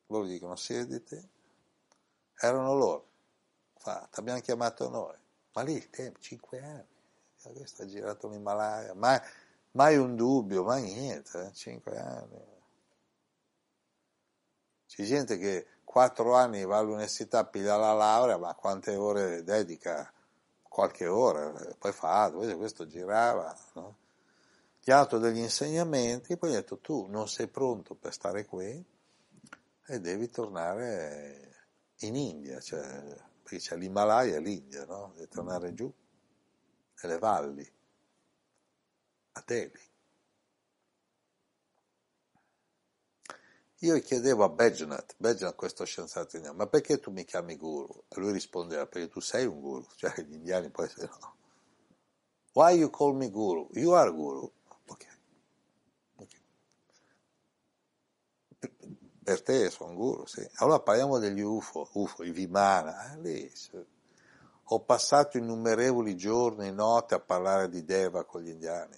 Loro 0.06 0.26
dicono, 0.26 0.54
siediti. 0.54 1.30
Erano 2.36 2.74
loro. 2.74 3.08
Fa, 3.84 4.08
ti 4.10 4.18
abbiamo 4.18 4.40
chiamato 4.40 4.88
noi. 4.88 5.14
Ma 5.52 5.60
lì 5.60 5.74
il 5.74 5.90
tempo, 5.90 6.18
cinque 6.18 6.58
anni. 6.58 6.86
Questo 7.52 7.82
ha 7.82 7.86
girato 7.86 8.28
l'Himalaya. 8.28 8.94
Mai, 8.94 9.20
mai 9.72 9.98
un 9.98 10.16
dubbio, 10.16 10.64
mai 10.64 10.82
niente, 10.84 11.48
eh, 11.48 11.52
cinque 11.52 11.98
anni. 11.98 12.42
C'è 14.86 15.02
gente 15.04 15.36
che 15.36 15.66
quattro 15.84 16.34
anni 16.34 16.64
va 16.64 16.78
all'università, 16.78 17.44
piglia 17.44 17.76
la 17.76 17.92
laurea, 17.92 18.38
ma 18.38 18.54
quante 18.54 18.96
ore 18.96 19.44
dedica? 19.44 20.10
Qualche 20.62 21.06
ora, 21.06 21.52
poi 21.78 21.92
fa 21.92 22.32
questo 22.32 22.86
girava, 22.86 23.54
no? 23.74 23.98
Gli 24.82 24.90
ha 24.90 24.96
dato 24.96 25.18
degli 25.18 25.38
insegnamenti, 25.38 26.38
poi 26.38 26.50
gli 26.50 26.54
ha 26.54 26.60
detto 26.60 26.78
tu 26.78 27.06
non 27.08 27.28
sei 27.28 27.48
pronto 27.48 27.94
per 27.94 28.14
stare 28.14 28.46
qui 28.46 28.82
e 29.86 30.00
devi 30.00 30.30
tornare 30.30 31.66
in 31.98 32.16
India, 32.16 32.60
cioè, 32.60 33.32
perché 33.44 33.58
c'è 33.58 33.76
l'Himalaya 33.76 34.36
e 34.36 34.40
l'India, 34.40 34.84
no? 34.86 35.12
Devi 35.14 35.28
tornare 35.28 35.74
giù, 35.74 35.92
nelle 37.02 37.18
valli, 37.18 37.72
a 39.32 39.42
Delhi. 39.46 39.92
Io 43.80 44.00
chiedevo 44.00 44.44
a 44.44 44.48
Bejnath, 44.48 45.14
Bejnath 45.18 45.56
questo 45.56 45.84
scienziato 45.84 46.36
indiano, 46.36 46.56
ma 46.56 46.66
perché 46.66 46.98
tu 46.98 47.10
mi 47.10 47.24
chiami 47.26 47.56
guru? 47.56 48.04
E 48.08 48.18
lui 48.18 48.32
rispondeva, 48.32 48.86
perché 48.86 49.08
tu 49.08 49.20
sei 49.20 49.44
un 49.44 49.60
guru, 49.60 49.86
cioè 49.96 50.14
gli 50.22 50.34
indiani 50.34 50.70
poi 50.70 50.88
se 50.88 51.06
no. 51.06 51.36
Why 52.54 52.78
you 52.78 52.88
call 52.88 53.14
me 53.14 53.28
guru? 53.28 53.68
You 53.72 53.90
are 53.92 54.10
guru. 54.10 54.50
Per 59.24 59.42
te 59.42 59.70
sono 59.70 59.94
guru, 59.94 60.26
sì. 60.26 60.46
Allora 60.56 60.80
parliamo 60.80 61.18
degli 61.18 61.40
UFO, 61.40 61.88
UFO, 61.94 62.22
i 62.22 62.30
Vimana, 62.30 63.14
eh, 63.14 63.20
lì. 63.20 63.52
Ho 64.68 64.80
passato 64.80 65.38
innumerevoli 65.38 66.16
giorni 66.16 66.68
e 66.68 66.70
notte 66.70 67.14
a 67.14 67.20
parlare 67.20 67.68
di 67.68 67.84
Deva 67.84 68.24
con 68.24 68.42
gli 68.42 68.50
indiani 68.50 68.96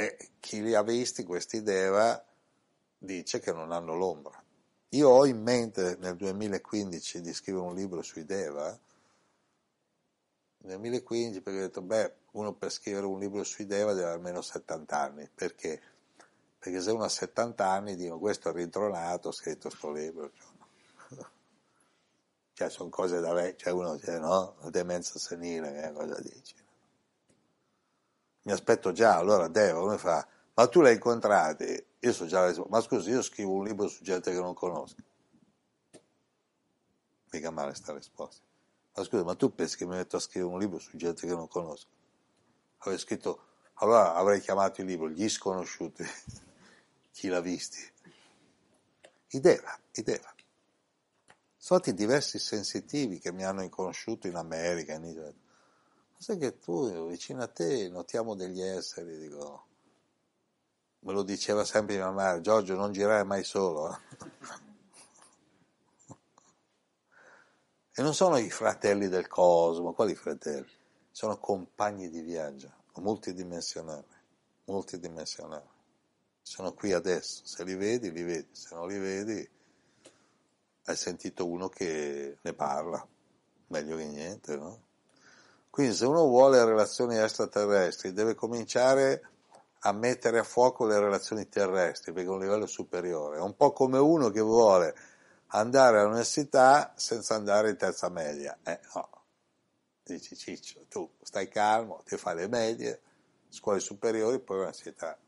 e 0.00 0.30
chi 0.38 0.62
li 0.62 0.76
ha 0.76 0.82
visti 0.82 1.24
questi 1.24 1.60
Deva 1.60 2.24
dice 2.96 3.40
che 3.40 3.52
non 3.52 3.72
hanno 3.72 3.96
l'ombra. 3.96 4.40
Io 4.90 5.08
ho 5.08 5.26
in 5.26 5.42
mente 5.42 5.96
nel 5.98 6.14
2015 6.14 7.20
di 7.20 7.34
scrivere 7.34 7.64
un 7.64 7.74
libro 7.74 8.00
sui 8.02 8.24
Deva 8.24 8.78
nel 10.58 10.76
2015 10.76 11.40
perché 11.40 11.58
ho 11.58 11.62
detto, 11.62 11.82
beh, 11.82 12.14
uno 12.32 12.54
per 12.54 12.70
scrivere 12.70 13.06
un 13.06 13.18
libro 13.18 13.42
sui 13.42 13.66
Deva 13.66 13.92
deve 13.92 14.10
almeno 14.10 14.40
70 14.40 14.96
anni, 14.96 15.28
perché? 15.34 15.82
Perché 16.58 16.80
se 16.80 16.90
uno 16.90 17.04
ha 17.04 17.08
70 17.08 17.66
anni 17.66 17.94
dico, 17.94 18.18
questo 18.18 18.48
è 18.48 18.52
rintronato, 18.52 19.28
ha 19.28 19.32
scritto 19.32 19.68
questo 19.68 19.92
libro, 19.92 20.32
cioè, 22.52 22.68
sono 22.68 22.88
cose 22.88 23.20
da 23.20 23.32
vecchio, 23.32 23.70
cioè 23.70 23.72
uno 23.72 23.94
dice, 23.94 24.18
no, 24.18 24.56
la 24.60 24.70
demenza 24.70 25.18
senile, 25.18 25.72
che 25.72 25.92
cosa 25.92 26.20
dici? 26.20 26.54
Mi 28.42 28.52
aspetto 28.52 28.92
già, 28.92 29.16
allora 29.16 29.46
Deva, 29.48 29.78
come 29.78 29.98
fa? 29.98 30.26
Ma 30.54 30.66
tu 30.66 30.80
l'hai 30.80 30.94
incontrato? 30.94 31.64
Io 32.00 32.12
so 32.12 32.26
già 32.26 32.40
la 32.40 32.46
risposta, 32.48 32.70
ma 32.70 32.80
scusi, 32.80 33.10
io 33.10 33.22
scrivo 33.22 33.52
un 33.52 33.64
libro 33.64 33.86
su 33.88 34.02
gente 34.02 34.32
che 34.32 34.40
non 34.40 34.54
conosco. 34.54 34.96
Mica 37.30 37.50
male 37.50 37.74
sta 37.74 37.92
risposta. 37.92 38.42
Ma 38.94 39.04
scusa, 39.04 39.22
ma 39.22 39.34
tu 39.36 39.54
pensi 39.54 39.76
che 39.76 39.84
mi 39.84 39.94
metto 39.94 40.16
a 40.16 40.20
scrivere 40.20 40.52
un 40.52 40.58
libro 40.58 40.78
su 40.78 40.96
gente 40.96 41.26
che 41.26 41.32
non 41.32 41.46
conosco? 41.46 41.88
Avrei 42.78 42.98
scritto, 42.98 43.44
allora 43.74 44.14
avrei 44.14 44.40
chiamato 44.40 44.80
il 44.80 44.88
libro 44.88 45.08
Gli 45.08 45.28
sconosciuti, 45.28 46.04
chi 47.12 47.28
l'ha 47.28 47.40
visti? 47.40 47.78
I 49.30 49.40
Deva, 49.40 49.78
i 49.92 50.02
Deva. 50.02 50.32
Sono 51.56 51.80
stati 51.80 51.92
diversi 51.92 52.38
sensitivi 52.38 53.18
che 53.18 53.32
mi 53.32 53.44
hanno 53.44 53.62
inconosciuto 53.62 54.26
in 54.26 54.36
America, 54.36 54.94
in 54.94 55.04
Israele. 55.04 55.36
Ma 56.12 56.20
sai 56.20 56.38
che 56.38 56.58
tu, 56.58 57.08
vicino 57.08 57.42
a 57.42 57.48
te, 57.48 57.88
notiamo 57.88 58.34
degli 58.34 58.60
esseri, 58.60 59.18
dico, 59.18 59.66
me 61.00 61.12
lo 61.12 61.22
diceva 61.22 61.64
sempre 61.64 61.96
mia 61.96 62.10
madre, 62.10 62.40
Giorgio 62.40 62.74
non 62.74 62.92
girare 62.92 63.24
mai 63.24 63.44
solo. 63.44 63.92
Eh. 63.92 64.66
E 67.98 68.02
non 68.02 68.14
sono 68.14 68.36
i 68.36 68.48
fratelli 68.48 69.08
del 69.08 69.26
cosmo, 69.26 69.92
quali 69.92 70.14
fratelli? 70.14 70.70
Sono 71.10 71.36
compagni 71.38 72.08
di 72.08 72.20
viaggio, 72.20 72.72
multidimensionali, 72.94 74.06
multidimensionali. 74.66 75.68
Sono 76.48 76.72
qui 76.72 76.94
adesso, 76.94 77.42
se 77.44 77.62
li 77.62 77.74
vedi, 77.74 78.10
li 78.10 78.22
vedi, 78.22 78.48
se 78.52 78.74
non 78.74 78.88
li 78.88 78.98
vedi, 78.98 79.48
hai 80.86 80.96
sentito 80.96 81.46
uno 81.46 81.68
che 81.68 82.38
ne 82.40 82.52
parla, 82.54 83.06
meglio 83.66 83.98
che 83.98 84.06
niente, 84.06 84.56
no? 84.56 84.86
Quindi 85.68 85.94
se 85.94 86.06
uno 86.06 86.24
vuole 86.24 86.64
relazioni 86.64 87.18
extraterrestri 87.18 88.14
deve 88.14 88.34
cominciare 88.34 89.28
a 89.80 89.92
mettere 89.92 90.38
a 90.38 90.42
fuoco 90.42 90.86
le 90.86 90.98
relazioni 90.98 91.50
terrestri 91.50 92.14
perché 92.14 92.30
è 92.30 92.32
un 92.32 92.40
livello 92.40 92.66
superiore, 92.66 93.36
è 93.36 93.40
un 93.42 93.54
po' 93.54 93.72
come 93.72 93.98
uno 93.98 94.30
che 94.30 94.40
vuole 94.40 94.96
andare 95.48 96.00
all'università 96.00 96.94
senza 96.96 97.34
andare 97.34 97.68
in 97.68 97.76
terza 97.76 98.08
media. 98.08 98.56
Eh 98.62 98.80
no, 98.94 99.10
dici 100.02 100.34
Ciccio, 100.34 100.86
tu 100.88 101.08
stai 101.20 101.46
calmo, 101.48 102.02
ti 102.06 102.16
fai 102.16 102.36
le 102.36 102.48
medie, 102.48 103.02
scuole 103.50 103.80
superiori, 103.80 104.40
poi 104.40 104.56
all'università. 104.56 105.18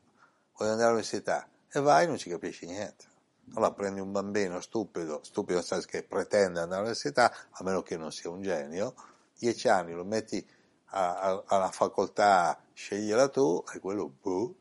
Vuoi 0.60 0.72
andare 0.72 0.90
all'università 0.90 1.48
e 1.72 1.80
vai 1.80 2.06
non 2.06 2.18
ci 2.18 2.28
capisci 2.28 2.66
niente. 2.66 3.06
Allora 3.54 3.72
prendi 3.72 3.98
un 3.98 4.12
bambino 4.12 4.60
stupido, 4.60 5.20
stupido 5.22 5.54
nel 5.54 5.64
senso 5.64 5.86
che 5.86 6.02
pretende 6.02 6.60
andare 6.60 6.82
all'università, 6.82 7.34
a 7.48 7.64
meno 7.64 7.80
che 7.80 7.96
non 7.96 8.12
sia 8.12 8.28
un 8.28 8.42
genio, 8.42 8.94
dieci 9.38 9.68
anni 9.68 9.94
lo 9.94 10.04
metti 10.04 10.46
a, 10.90 11.18
a, 11.18 11.44
alla 11.46 11.70
facoltà, 11.70 12.62
scegliela 12.74 13.28
tu, 13.28 13.64
e 13.74 13.78
quello, 13.78 14.12
buh, 14.20 14.54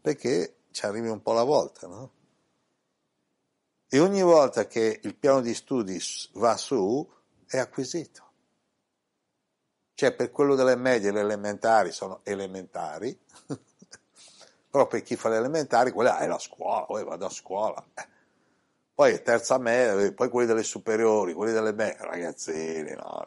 perché 0.00 0.60
ci 0.70 0.86
arrivi 0.86 1.08
un 1.08 1.20
po' 1.20 1.32
alla 1.32 1.44
volta, 1.44 1.86
no? 1.86 2.12
e 3.92 3.98
ogni 3.98 4.22
volta 4.22 4.66
che 4.66 5.00
il 5.02 5.16
piano 5.16 5.42
di 5.42 5.52
studi 5.52 6.00
va 6.34 6.56
su 6.56 7.06
è 7.44 7.58
acquisito. 7.58 8.28
Cioè 9.92 10.14
per 10.14 10.30
quello 10.30 10.54
delle 10.54 10.76
medie 10.76 11.12
le 11.12 11.20
elementari 11.20 11.92
sono 11.92 12.20
elementari, 12.22 13.20
però 14.70 14.86
per 14.86 15.02
chi 15.02 15.16
fa 15.16 15.28
le 15.28 15.36
elementari 15.36 15.90
quella 15.90 16.18
è 16.18 16.26
la 16.26 16.38
scuola, 16.38 16.84
poi 16.84 17.04
vado 17.04 17.26
a 17.26 17.30
scuola. 17.30 17.84
Eh. 17.94 18.08
Poi 18.94 19.22
terza 19.22 19.58
media, 19.58 20.12
poi 20.12 20.28
quelli 20.28 20.46
delle 20.46 20.62
superiori, 20.62 21.32
quelli 21.32 21.52
delle 21.52 21.72
medie, 21.72 21.96
ragazzini, 22.00 22.92
no? 22.92 23.24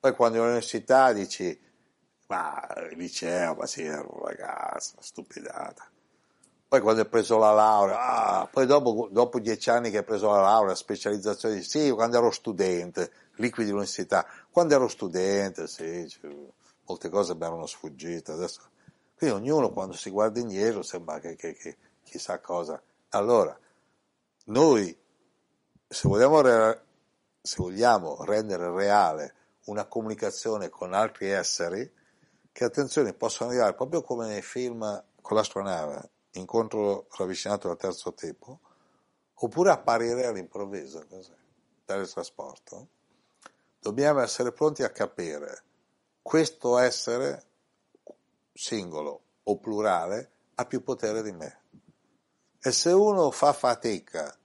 Poi 0.00 0.14
quando 0.14 0.38
all'università 0.38 1.12
dici, 1.12 1.60
ma 2.28 2.66
il 2.90 2.96
liceo, 2.96 3.54
ma 3.54 3.66
sì, 3.66 3.82
ero 3.82 4.08
un 4.14 4.24
ragazzo, 4.24 4.94
stupidata. 5.00 5.90
Poi 6.68 6.80
quando 6.80 7.02
hai 7.02 7.08
preso 7.08 7.36
la 7.36 7.52
laurea, 7.52 8.00
ah, 8.00 8.46
poi 8.46 8.64
dopo, 8.64 9.08
dopo, 9.10 9.38
dieci 9.38 9.68
anni 9.68 9.90
che 9.90 9.98
hai 9.98 10.04
preso 10.04 10.30
la 10.30 10.40
laurea, 10.40 10.74
specializzazione, 10.74 11.60
sì, 11.60 11.90
quando 11.90 12.16
ero 12.16 12.30
studente, 12.30 13.12
liquidi 13.36 13.68
l'università, 13.68 14.26
quando 14.50 14.74
ero 14.74 14.88
studente, 14.88 15.66
sì, 15.66 16.10
molte 16.86 17.10
cose 17.10 17.34
mi 17.34 17.44
erano 17.44 17.66
sfuggite. 17.66 18.32
Adesso, 18.32 18.60
quindi 19.22 19.36
ognuno 19.36 19.70
quando 19.70 19.94
si 19.94 20.10
guarda 20.10 20.40
indietro 20.40 20.82
sembra 20.82 21.20
che, 21.20 21.36
che, 21.36 21.54
che 21.54 21.76
chissà 22.02 22.40
cosa. 22.40 22.82
Allora, 23.10 23.56
noi, 24.46 24.98
se 25.86 26.08
vogliamo, 26.08 26.42
se 27.40 27.56
vogliamo 27.58 28.24
rendere 28.24 28.68
reale 28.72 29.34
una 29.66 29.84
comunicazione 29.86 30.70
con 30.70 30.92
altri 30.92 31.30
esseri, 31.30 31.88
che 32.50 32.64
attenzione, 32.64 33.14
possono 33.14 33.50
arrivare 33.50 33.74
proprio 33.74 34.02
come 34.02 34.26
nei 34.26 34.42
film 34.42 34.80
con 35.20 35.36
l'astronave, 35.36 36.10
incontro 36.32 37.06
ravvicinato 37.16 37.68
da 37.68 37.76
terzo 37.76 38.12
tipo, 38.14 38.58
oppure 39.34 39.70
apparire 39.70 40.26
all'improvviso, 40.26 41.06
così, 41.08 41.30
teletrasporto, 41.84 42.88
dobbiamo 43.78 44.18
essere 44.18 44.50
pronti 44.50 44.82
a 44.82 44.90
capire 44.90 45.62
questo 46.22 46.76
essere 46.78 47.50
singolo 48.52 49.22
o 49.42 49.58
plurale 49.58 50.30
ha 50.54 50.64
più 50.66 50.82
potere 50.82 51.22
di 51.22 51.32
me. 51.32 51.60
E 52.60 52.70
se 52.70 52.90
uno 52.90 53.30
fa 53.30 53.52
fatica 53.52 54.36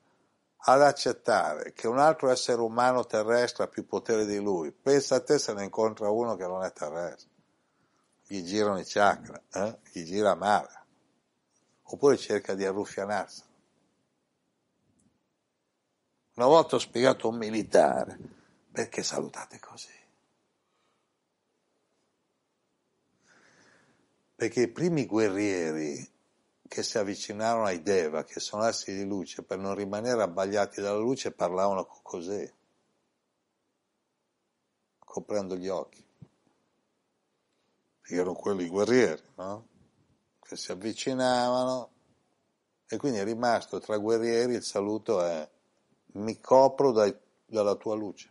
ad 0.69 0.81
accettare 0.81 1.73
che 1.73 1.87
un 1.87 1.99
altro 1.99 2.29
essere 2.29 2.61
umano 2.61 3.05
terrestre 3.05 3.65
ha 3.65 3.67
più 3.67 3.85
potere 3.85 4.25
di 4.25 4.37
lui, 4.37 4.71
pensa 4.71 5.15
a 5.15 5.23
te 5.23 5.37
se 5.37 5.53
ne 5.53 5.63
incontra 5.63 6.09
uno 6.09 6.35
che 6.35 6.47
non 6.47 6.63
è 6.63 6.71
terrestre. 6.73 7.29
Gli 8.25 8.43
girano 8.43 8.79
i 8.79 8.85
chakra, 8.85 9.41
eh? 9.53 9.79
gli 9.91 10.03
gira 10.03 10.35
male 10.35 10.77
oppure 11.89 12.17
cerca 12.17 12.53
di 12.53 12.65
arruffianarselo. 12.65 13.45
Una 16.35 16.45
volta 16.45 16.75
ho 16.75 16.79
spiegato 16.79 17.27
a 17.27 17.31
un 17.31 17.37
militare 17.37 18.17
perché 18.71 19.03
salutate 19.03 19.59
così. 19.59 19.96
Perché 24.37 24.61
i 24.61 24.67
primi 24.67 25.07
guerrieri 25.07 26.13
che 26.67 26.83
si 26.83 26.99
avvicinarono 26.99 27.65
ai 27.65 27.81
Deva, 27.81 28.23
che 28.23 28.39
sono 28.39 28.65
esseri 28.65 28.97
di 28.97 29.05
luce, 29.05 29.41
per 29.41 29.57
non 29.57 29.73
rimanere 29.73 30.21
abbagliati 30.21 30.79
dalla 30.79 30.99
luce, 30.99 31.31
parlavano 31.31 31.87
così, 32.03 32.47
coprendo 34.99 35.55
gli 35.55 35.67
occhi. 35.69 36.05
Perché 37.99 38.15
erano 38.15 38.35
quelli 38.35 38.67
guerrieri, 38.67 39.23
no? 39.37 39.67
che 40.39 40.55
si 40.55 40.71
avvicinavano 40.71 41.89
e 42.87 42.97
quindi 42.97 43.17
è 43.17 43.23
rimasto 43.23 43.79
tra 43.79 43.97
guerrieri 43.97 44.53
il 44.53 44.63
saluto 44.63 45.19
è 45.25 45.49
mi 46.13 46.39
copro 46.39 46.91
dai, 46.91 47.13
dalla 47.45 47.73
tua 47.73 47.95
luce. 47.95 48.29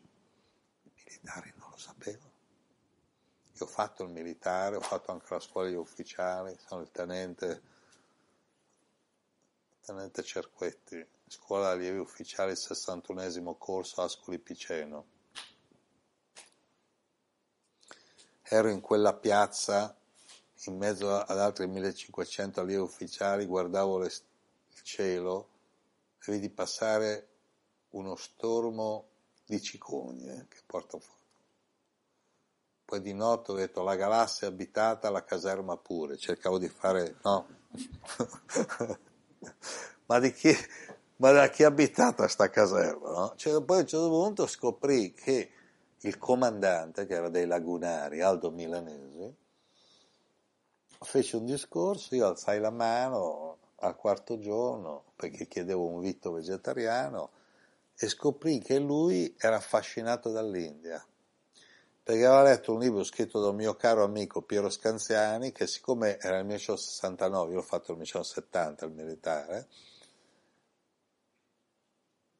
I 0.84 0.90
militari 1.04 1.52
non 1.56 1.70
lo 1.70 1.76
sapevano. 1.76 2.25
Io 3.58 3.64
ho 3.64 3.68
fatto 3.68 4.02
il 4.02 4.10
militare, 4.10 4.76
ho 4.76 4.80
fatto 4.80 5.12
anche 5.12 5.26
la 5.30 5.40
scuola 5.40 5.68
degli 5.68 5.78
ufficiali, 5.78 6.54
sono 6.66 6.82
il 6.82 6.90
tenente, 6.90 7.62
tenente 9.80 10.22
Cerquetti, 10.22 11.06
scuola 11.26 11.70
allievi 11.70 11.96
ufficiali, 11.96 12.50
il 12.50 12.58
61 12.58 13.54
corso 13.54 14.02
Ascoli 14.02 14.38
Piceno. 14.38 15.06
Ero 18.42 18.68
in 18.68 18.80
quella 18.82 19.14
piazza 19.14 19.96
in 20.64 20.76
mezzo 20.76 21.10
ad 21.14 21.38
altri 21.38 21.66
1500 21.66 22.60
allievi 22.60 22.82
ufficiali, 22.82 23.46
guardavo 23.46 23.98
le, 23.98 24.06
il 24.06 24.82
cielo 24.82 25.48
e 26.22 26.32
vidi 26.32 26.50
passare 26.50 27.28
uno 27.90 28.16
stormo 28.16 29.08
di 29.46 29.62
cicogne 29.62 30.46
che 30.48 30.58
porta 30.66 30.98
fuoco. 30.98 31.15
Poi 32.86 33.00
di 33.00 33.14
notte 33.14 33.50
ho 33.50 33.54
detto 33.56 33.82
la 33.82 33.96
galassia 33.96 34.46
abitata, 34.46 35.10
la 35.10 35.24
caserma 35.24 35.76
pure, 35.76 36.16
cercavo 36.16 36.56
di 36.56 36.68
fare, 36.68 37.16
no? 37.24 37.46
ma 40.06 40.20
di 40.20 40.32
chi, 40.32 40.54
ma 41.16 41.32
da 41.32 41.48
chi 41.48 41.64
è 41.64 41.66
abitata 41.66 42.28
sta 42.28 42.48
caserma, 42.48 43.10
no? 43.10 43.32
Cioè, 43.34 43.60
poi 43.64 43.78
a 43.78 43.80
un 43.80 43.86
certo 43.88 44.08
punto 44.08 44.46
scoprì 44.46 45.12
che 45.14 45.50
il 45.98 46.16
comandante, 46.16 47.06
che 47.06 47.14
era 47.14 47.28
dei 47.28 47.46
lagunari, 47.46 48.20
Aldo 48.20 48.52
Milanesi, 48.52 49.34
fece 51.00 51.36
un 51.38 51.44
discorso, 51.44 52.14
io 52.14 52.28
alzai 52.28 52.60
la 52.60 52.70
mano 52.70 53.58
al 53.80 53.96
quarto 53.96 54.38
giorno 54.38 55.06
perché 55.16 55.48
chiedevo 55.48 55.84
un 55.84 55.98
vitto 55.98 56.30
vegetariano 56.30 57.30
e 57.96 58.06
scoprì 58.06 58.60
che 58.60 58.78
lui 58.78 59.34
era 59.36 59.56
affascinato 59.56 60.30
dall'India 60.30 61.04
perché 62.06 62.24
aveva 62.24 62.44
letto 62.44 62.72
un 62.72 62.78
libro 62.78 63.02
scritto 63.02 63.40
da 63.40 63.48
un 63.48 63.56
mio 63.56 63.74
caro 63.74 64.04
amico 64.04 64.40
Piero 64.40 64.70
Scanziani, 64.70 65.50
che 65.50 65.66
siccome 65.66 66.18
era 66.20 66.36
nel 66.36 66.44
1969, 66.44 67.50
io 67.50 67.56
l'ho 67.56 67.62
fatto 67.62 67.86
nel 67.88 68.02
1970 68.02 68.84
al 68.84 68.92
militare, 68.92 69.68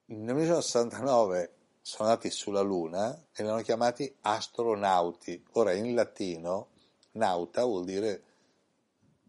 nel 0.04 0.34
1969 0.34 1.54
sono 1.82 2.08
andati 2.08 2.30
sulla 2.30 2.60
Luna 2.60 3.12
e 3.32 3.42
li 3.42 3.48
hanno 3.48 3.62
chiamati 3.62 4.16
astronauti. 4.20 5.44
Ora 5.54 5.72
in 5.72 5.96
latino 5.96 6.68
nauta 7.14 7.64
vuol 7.64 7.84
dire 7.86 8.22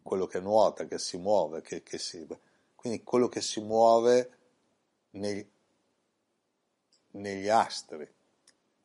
quello 0.04 0.28
che 0.28 0.40
nuota, 0.40 0.86
che 0.86 1.00
si 1.00 1.18
muove, 1.18 1.62
che, 1.62 1.82
che 1.82 1.98
si... 1.98 2.28
quindi 2.76 3.02
quello 3.02 3.28
che 3.28 3.42
si 3.42 3.60
muove 3.60 4.30
nei, 5.14 5.50
negli 7.14 7.50
astri, 7.50 8.08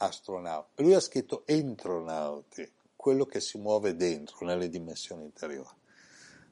astronauti. 0.02 0.82
Lui 0.82 0.94
ha 0.94 1.00
scritto 1.00 1.42
entronauti, 1.46 2.70
quello 2.96 3.24
che 3.24 3.40
si 3.40 3.58
muove 3.58 3.96
dentro, 3.96 4.44
nelle 4.44 4.68
dimensioni 4.68 5.24
interiori. 5.24 5.76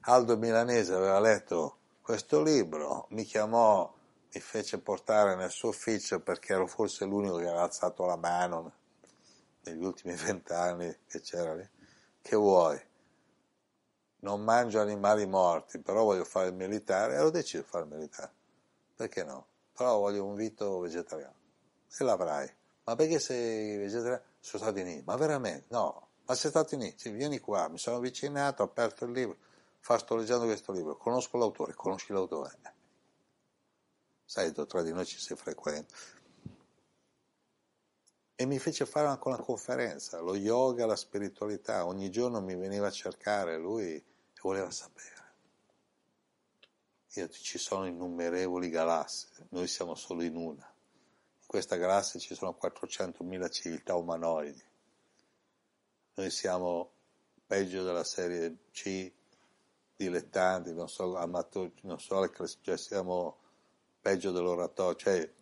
Aldo 0.01 0.37
Milanese 0.37 0.93
aveva 0.93 1.19
letto 1.19 1.77
questo 2.01 2.41
libro, 2.41 3.07
mi 3.09 3.23
chiamò 3.23 3.93
mi 4.33 4.39
fece 4.39 4.79
portare 4.79 5.35
nel 5.35 5.51
suo 5.51 5.69
ufficio 5.69 6.21
perché 6.21 6.53
ero 6.53 6.65
forse 6.65 7.03
l'unico 7.03 7.35
che 7.35 7.47
aveva 7.47 7.63
alzato 7.63 8.05
la 8.05 8.15
mano 8.15 8.73
negli 9.63 9.83
ultimi 9.83 10.15
vent'anni 10.15 10.99
che 11.05 11.19
c'era 11.19 11.53
lì. 11.53 11.69
Che 12.21 12.35
vuoi? 12.37 12.79
Non 14.19 14.41
mangio 14.41 14.79
animali 14.79 15.25
morti, 15.25 15.79
però 15.79 16.03
voglio 16.03 16.23
fare 16.23 16.47
il 16.47 16.53
militare. 16.53 17.15
Ero 17.15 17.29
deciso 17.29 17.63
di 17.63 17.67
fare 17.67 17.83
il 17.83 17.91
militare. 17.91 18.31
Perché 18.95 19.23
no? 19.23 19.47
Però 19.73 19.97
voglio 19.99 20.23
un 20.23 20.35
vito 20.35 20.79
vegetariano. 20.79 21.35
E 21.97 22.03
l'avrai. 22.03 22.49
Ma 22.83 22.95
perché 22.95 23.19
sei 23.19 23.77
vegetariano? 23.77 24.23
Sono 24.39 24.63
stato 24.63 24.79
India. 24.79 25.01
Ma 25.05 25.15
veramente? 25.15 25.65
No. 25.69 26.07
Ma 26.25 26.35
sei 26.35 26.49
stato 26.49 26.75
in 26.75 26.81
India? 26.81 26.97
Sì, 26.97 27.11
vieni 27.11 27.39
qua. 27.39 27.67
Mi 27.69 27.77
sono 27.77 27.97
avvicinato, 27.97 28.63
ho 28.63 28.65
aperto 28.65 29.05
il 29.05 29.11
libro. 29.11 29.37
Fa, 29.79 29.97
sto 29.97 30.15
leggendo 30.15 30.45
questo 30.45 30.71
libro. 30.71 30.97
Conosco 30.97 31.37
l'autore. 31.37 31.73
Conosci 31.73 32.13
l'autore? 32.13 32.57
sai, 34.31 34.53
tra 34.53 34.81
di 34.81 34.93
noi 34.93 35.05
ci 35.05 35.19
si 35.19 35.35
frequenta. 35.35 35.93
E 38.33 38.45
mi 38.45 38.59
fece 38.59 38.85
fare 38.85 39.07
anche 39.07 39.27
una 39.27 39.41
conferenza, 39.41 40.21
lo 40.21 40.37
yoga, 40.37 40.85
la 40.85 40.95
spiritualità, 40.95 41.85
ogni 41.85 42.09
giorno 42.09 42.39
mi 42.39 42.55
veniva 42.55 42.87
a 42.87 42.91
cercare 42.91 43.57
lui 43.57 43.95
e 43.95 44.03
voleva 44.41 44.71
sapere. 44.71 45.33
Io, 47.15 47.27
ci 47.27 47.57
sono 47.57 47.85
innumerevoli 47.85 48.69
galassie, 48.69 49.47
noi 49.49 49.67
siamo 49.67 49.95
solo 49.95 50.23
in 50.23 50.37
una. 50.37 50.70
Questa 51.51 51.75
galassia 51.75 52.17
ci 52.17 52.33
sono 52.33 52.57
400.000 52.57 53.51
civiltà 53.51 53.95
umanoidi. 53.95 54.63
Noi 56.13 56.29
siamo 56.29 56.91
peggio 57.45 57.83
della 57.83 58.05
serie 58.05 58.55
C, 58.71 59.11
dilettanti, 59.97 60.73
non 60.73 60.87
so, 60.87 61.17
amatori, 61.17 61.73
non 61.81 61.99
so, 61.99 62.25
cioè 62.61 62.77
siamo 62.77 63.37
peggio 63.99 64.31
dell'oratorio, 64.31 64.95
cioè 64.95 65.33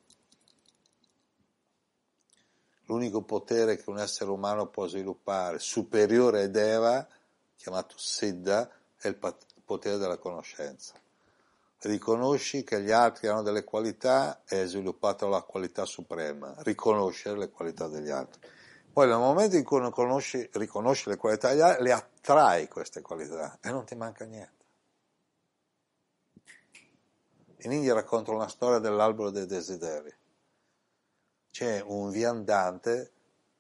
l'unico 2.86 3.22
potere 3.22 3.78
che 3.78 3.88
un 3.92 4.00
essere 4.00 4.32
umano 4.32 4.66
può 4.66 4.88
sviluppare, 4.88 5.60
superiore 5.60 6.46
ad 6.46 6.56
Eva, 6.56 7.08
chiamato 7.56 8.00
Siddha, 8.00 8.68
è 8.98 9.10
il 9.10 9.16
potere 9.64 9.98
della 9.98 10.18
conoscenza. 10.18 11.00
Riconosci 11.82 12.64
che 12.64 12.82
gli 12.82 12.92
altri 12.92 13.28
hanno 13.28 13.42
delle 13.42 13.64
qualità 13.64 14.44
e 14.46 14.60
hai 14.60 14.68
sviluppato 14.68 15.28
la 15.28 15.42
qualità 15.44 15.86
suprema, 15.86 16.54
riconoscere 16.60 17.38
le 17.38 17.50
qualità 17.50 17.88
degli 17.88 18.10
altri. 18.10 18.42
Poi 18.92 19.08
nel 19.08 19.18
momento 19.18 19.56
in 19.56 19.64
cui 19.64 19.90
conosci, 19.92 20.50
riconosci 20.54 21.10
le 21.10 21.16
qualità 21.16 21.50
degli 21.50 21.62
altri, 21.62 21.84
le 21.84 21.92
attrai 21.94 22.68
queste 22.68 23.02
qualità 23.02 23.60
e 23.62 23.72
non 23.72 23.86
ti 23.86 23.96
manca 23.96 24.26
niente. 24.26 24.66
In 27.60 27.72
India 27.72 27.94
racconta 27.94 28.32
una 28.32 28.48
storia 28.48 28.80
dell'albero 28.80 29.30
dei 29.30 29.46
desideri. 29.46 30.14
C'è 31.50 31.82
un 31.86 32.10
viandante 32.10 33.12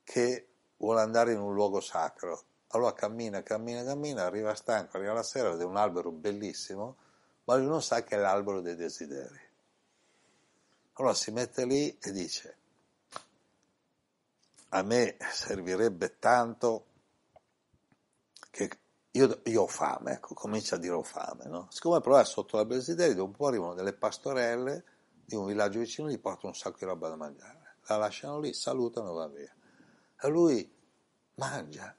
che 0.03 0.47
vuole 0.77 1.01
andare 1.01 1.33
in 1.33 1.39
un 1.39 1.53
luogo 1.53 1.79
sacro. 1.79 2.43
Allora 2.69 2.93
cammina, 2.93 3.43
cammina, 3.43 3.83
cammina, 3.83 4.25
arriva 4.25 4.53
stanco, 4.55 4.97
arriva 4.97 5.13
la 5.13 5.23
sera, 5.23 5.51
vede 5.51 5.63
un 5.63 5.77
albero 5.77 6.11
bellissimo, 6.11 6.97
ma 7.49 7.57
non 7.57 7.81
sa 7.81 8.03
che 8.03 8.15
è 8.15 8.19
l'albero 8.19 8.61
dei 8.61 8.75
desideri. 8.75 9.47
Allora 10.93 11.15
si 11.15 11.31
mette 11.31 11.65
lì 11.65 11.97
e 11.99 12.11
dice, 12.11 12.57
a 14.69 14.83
me 14.83 15.17
servirebbe 15.31 16.19
tanto 16.19 16.85
che 18.51 18.69
io, 19.11 19.41
io, 19.45 19.63
ho 19.63 19.67
fame, 19.67 20.13
ecco, 20.13 20.35
comincia 20.35 20.75
a 20.75 20.77
dire 20.77 20.93
ho 20.93 21.01
fame, 21.01 21.45
no? 21.45 21.67
Siccome 21.71 22.01
però 22.01 22.17
è 22.17 22.25
sotto 22.25 22.57
la 22.57 22.65
desiderio, 22.65 23.15
dopo 23.15 23.29
un 23.29 23.35
po' 23.35 23.47
arrivano 23.47 23.73
delle 23.73 23.93
pastorelle 23.93 24.83
di 25.25 25.33
un 25.33 25.47
villaggio 25.47 25.79
vicino, 25.79 26.07
gli 26.07 26.19
portano 26.19 26.49
un 26.49 26.55
sacco 26.55 26.77
di 26.77 26.85
roba 26.85 27.09
da 27.09 27.15
mangiare, 27.15 27.77
la 27.87 27.97
lasciano 27.97 28.39
lì, 28.39 28.53
salutano 28.53 29.09
e 29.09 29.13
va 29.13 29.27
via. 29.27 29.55
E 30.21 30.27
lui 30.27 30.71
mangia, 31.35 31.95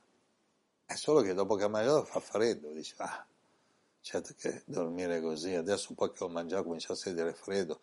è 0.86 0.94
solo 0.94 1.22
che 1.22 1.34
dopo 1.34 1.56
che 1.56 1.64
ha 1.64 1.68
mangiato 1.68 2.04
fa 2.04 2.20
freddo, 2.20 2.70
dice, 2.70 2.94
ah, 2.98 3.26
certo 4.00 4.34
che 4.36 4.62
dormire 4.64 5.20
così, 5.20 5.54
adesso 5.54 5.94
poi 5.94 6.12
che 6.12 6.24
ho 6.24 6.28
mangiato 6.28 6.64
comincia 6.64 6.92
a 6.92 6.96
sedere 6.96 7.32
freddo, 7.32 7.80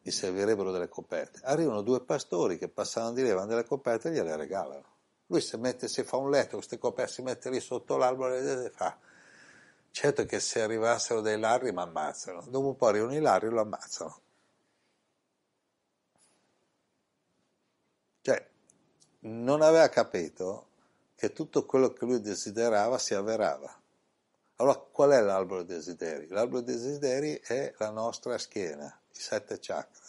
gli 0.00 0.10
servirebbero 0.10 0.70
delle 0.70 0.88
coperte. 0.88 1.40
Arrivano 1.42 1.82
due 1.82 2.00
pastori 2.00 2.58
che 2.58 2.68
passano 2.68 3.12
di 3.12 3.22
lì, 3.22 3.30
vanno 3.30 3.48
delle 3.48 3.64
coperte 3.64 4.08
e 4.08 4.12
gliele 4.12 4.36
regalano. 4.36 4.96
Lui 5.26 5.40
si, 5.40 5.56
mette, 5.58 5.88
si 5.88 6.02
fa 6.04 6.16
un 6.16 6.30
letto, 6.30 6.56
queste 6.56 6.78
coperte, 6.78 7.12
si 7.12 7.22
mette 7.22 7.50
lì 7.50 7.60
sotto 7.60 7.96
l'albero 7.96 8.34
e 8.34 8.70
fa. 8.70 8.98
Certo 9.90 10.24
che 10.24 10.40
se 10.40 10.62
arrivassero 10.62 11.20
dei 11.20 11.38
larri 11.38 11.72
mi 11.72 11.80
ammazzano, 11.80 12.46
dopo 12.48 12.68
un 12.68 12.76
po' 12.76 12.86
arrivano 12.86 13.14
i 13.14 13.20
larri 13.20 13.46
e 13.46 13.50
lo 13.50 13.60
ammazzano. 13.60 14.20
Cioè, 18.20 18.48
non 19.20 19.62
aveva 19.62 19.88
capito 19.88 20.66
che 21.14 21.32
tutto 21.32 21.66
quello 21.66 21.92
che 21.92 22.04
lui 22.04 22.20
desiderava 22.20 22.98
si 22.98 23.14
avverava. 23.14 23.77
Allora, 24.60 24.76
qual 24.76 25.10
è 25.10 25.20
l'albero 25.20 25.62
dei 25.62 25.76
desideri? 25.76 26.28
L'albero 26.28 26.60
dei 26.60 26.74
desideri 26.74 27.34
è 27.44 27.74
la 27.78 27.90
nostra 27.90 28.38
schiena, 28.38 28.86
i 29.12 29.18
sette 29.18 29.58
chakra. 29.60 30.06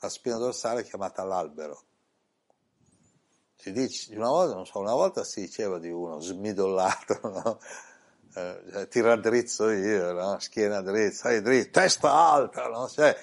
La 0.00 0.08
spina 0.08 0.36
dorsale 0.36 0.82
è 0.82 0.84
chiamata 0.84 1.24
l'albero 1.24 1.84
si 3.64 3.72
dice, 3.72 4.14
una 4.14 4.28
volta, 4.28 4.62
so, 4.66 4.78
una 4.78 4.92
volta 4.92 5.24
si 5.24 5.40
diceva 5.40 5.78
di 5.78 5.90
uno 5.90 6.20
smidollato, 6.20 7.18
no? 7.24 7.60
eh, 8.34 8.88
cioè, 8.90 9.16
drizzo 9.20 9.70
io, 9.70 10.12
no? 10.12 10.38
schiena 10.38 10.82
dritta, 10.82 11.14
sai, 11.14 11.40
dritta, 11.40 11.80
testa 11.80 12.12
alta, 12.12 12.68
no? 12.68 12.86
cioè, 12.88 13.16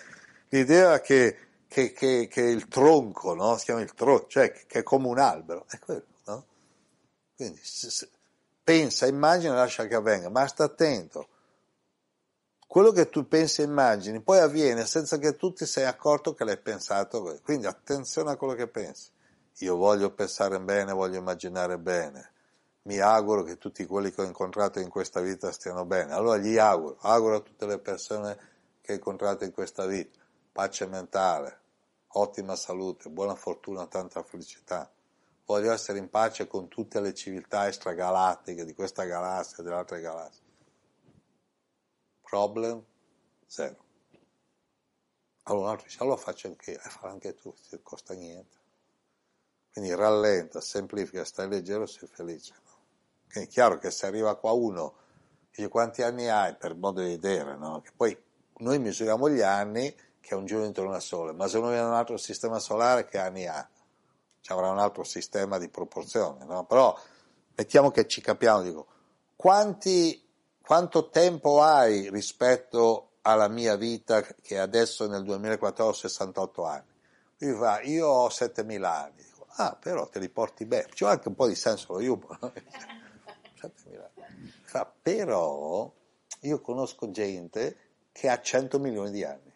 l'idea 0.50 1.00
che, 1.00 1.38
che, 1.68 1.92
che, 1.94 2.28
che, 2.28 2.42
il 2.42 2.68
tronco, 2.68 3.36
no? 3.36 3.56
si 3.58 3.66
chiama 3.66 3.82
il 3.82 3.94
tronco, 3.94 4.26
cioè 4.28 4.52
che 4.52 4.80
è 4.80 4.84
come 4.84 5.08
un 5.10 5.20
albero, 5.20 5.66
è 5.70 5.78
quello. 5.78 6.06
No? 6.26 6.46
Quindi 7.36 7.60
se, 7.62 7.92
se, 7.92 8.10
pensa, 8.64 9.08
immagina, 9.08 9.56
lascia 9.56 9.88
che 9.88 9.96
avvenga, 9.96 10.30
ma 10.30 10.46
sta 10.48 10.66
attento. 10.66 11.28
Quello 12.68 12.92
che 12.92 13.10
tu 13.10 13.28
pensi 13.28 13.62
e 13.62 13.66
immagini 13.66 14.22
poi 14.22 14.40
avviene 14.40 14.86
senza 14.86 15.18
che 15.18 15.36
tu 15.36 15.52
ti 15.52 15.66
sei 15.66 15.86
accorto 15.86 16.34
che 16.34 16.46
l'hai 16.46 16.58
pensato, 16.58 17.40
quindi 17.44 17.68
attenzione 17.68 18.32
a 18.32 18.38
quello 18.38 18.54
che 18.54 18.68
pensi. 18.68 19.10
Io 19.58 19.76
voglio 19.76 20.14
pensare 20.14 20.60
bene, 20.60 20.94
voglio 20.94 21.18
immaginare 21.18 21.78
bene. 21.78 22.32
Mi 22.84 23.00
auguro 23.00 23.44
che 23.44 23.58
tutti 23.58 23.86
quelli 23.86 24.12
che 24.12 24.22
ho 24.22 24.26
incontrato 24.26 24.80
in 24.80 24.90
questa 24.90 25.20
vita 25.20 25.52
stiano 25.52 25.86
bene. 25.86 26.14
Allora 26.14 26.38
gli 26.38 26.58
auguro, 26.58 26.98
auguro 27.02 27.36
a 27.36 27.42
tutte 27.42 27.66
le 27.66 27.78
persone 27.78 28.38
che 28.82 28.94
ho 28.94 28.96
incontrato 28.96 29.44
in 29.44 29.52
questa 29.52 29.86
vita 29.86 30.20
pace 30.52 30.86
mentale, 30.86 31.60
ottima 32.08 32.56
salute, 32.56 33.10
buona 33.10 33.36
fortuna, 33.36 33.88
tanta 33.88 34.22
felicità. 34.22 34.90
Voglio 35.52 35.74
essere 35.74 35.98
in 35.98 36.10
pace 36.10 36.48
con 36.48 36.70
tutte 36.70 37.02
le 37.02 37.14
civiltà 37.14 37.68
extragalattiche 37.68 38.64
di 38.64 38.74
questa 38.74 39.04
galassia 39.04 39.58
e 39.58 39.64
delle 39.64 39.76
altre 39.76 40.00
galassie. 40.00 40.46
Problem 42.22 42.82
zero. 43.48 43.84
Allora 45.44 45.66
un 45.66 45.72
altro 45.72 45.88
dice, 45.88 46.02
allora 46.02 46.16
faccio 46.16 46.48
anche 46.48 46.72
io, 46.72 46.78
e 46.78 46.90
fa 46.90 47.10
anche 47.10 47.36
tu, 47.36 47.54
ti 47.68 47.78
costa 47.84 48.14
niente. 48.14 48.56
Quindi 49.74 49.94
rallenta, 49.94 50.62
semplifica, 50.62 51.26
stai 51.26 51.50
leggero, 51.50 51.86
sei 51.86 52.08
felice. 52.08 52.54
No? 52.64 52.78
È 53.28 53.46
chiaro 53.48 53.78
che 53.78 53.92
se 53.92 54.06
arriva 54.06 54.38
qua 54.38 54.54
uno, 54.54 54.96
dice 55.50 55.68
quanti 55.68 56.02
anni 56.02 56.30
hai 56.30 56.56
per 56.56 56.76
modo 56.76 57.02
di 57.02 57.10
vedere, 57.10 57.58
no? 57.58 57.82
Che 57.82 57.92
poi 57.94 58.18
noi 58.60 58.80
misuriamo 58.80 59.30
gli 59.30 59.42
anni 59.42 59.94
che 60.22 60.30
è 60.30 60.36
un 60.36 60.46
giorno 60.46 60.64
intorno 60.64 60.94
al 60.94 61.02
Sole, 61.02 61.34
ma 61.34 61.50
se 61.50 61.58
uno 61.58 61.68
viene 61.68 61.84
da 61.84 61.90
un 61.90 61.96
altro 61.96 62.16
sistema 62.16 62.58
solare 62.58 63.06
che 63.06 63.18
anni 63.18 63.48
ha? 63.48 63.70
Ci 64.42 64.52
avrà 64.52 64.70
un 64.70 64.80
altro 64.80 65.04
sistema 65.04 65.58
di 65.58 65.70
proporzione, 65.70 66.44
no? 66.46 66.66
Però 66.66 66.98
mettiamo 67.56 67.92
che 67.92 68.08
ci 68.08 68.22
capiamo, 68.22 68.62
dico, 68.62 68.88
quanti, 69.36 70.28
quanto 70.62 71.10
tempo 71.10 71.62
hai 71.62 72.10
rispetto 72.10 73.12
alla 73.22 73.48
mia 73.48 73.76
vita 73.76 74.22
che 74.22 74.60
adesso 74.60 75.08
nel 75.08 75.24
2014 75.24 76.06
ho 76.06 76.10
68 76.10 76.66
anni? 76.66 76.90
Lui 77.38 77.56
fa, 77.56 77.82
io 77.82 78.08
ho 78.08 78.30
7000 78.30 79.04
anni 79.04 79.30
ah, 79.56 79.76
però 79.76 80.08
te 80.08 80.20
li 80.20 80.30
porti 80.30 80.66
bene, 80.66 80.88
c'è 80.94 81.06
anche 81.06 81.28
un 81.28 81.36
po' 81.36 81.48
di 81.48 81.56
senso 81.56 81.94
lo 81.94 82.14
humor. 82.14 82.38
No? 82.42 82.54
Fa, 84.64 84.92
però 85.02 85.92
io 86.42 86.62
conosco 86.62 87.12
gente 87.12 87.78
che 88.12 88.30
ha 88.30 88.40
100 88.40 88.80
milioni 88.80 89.12
di 89.12 89.24
anni. 89.24 89.51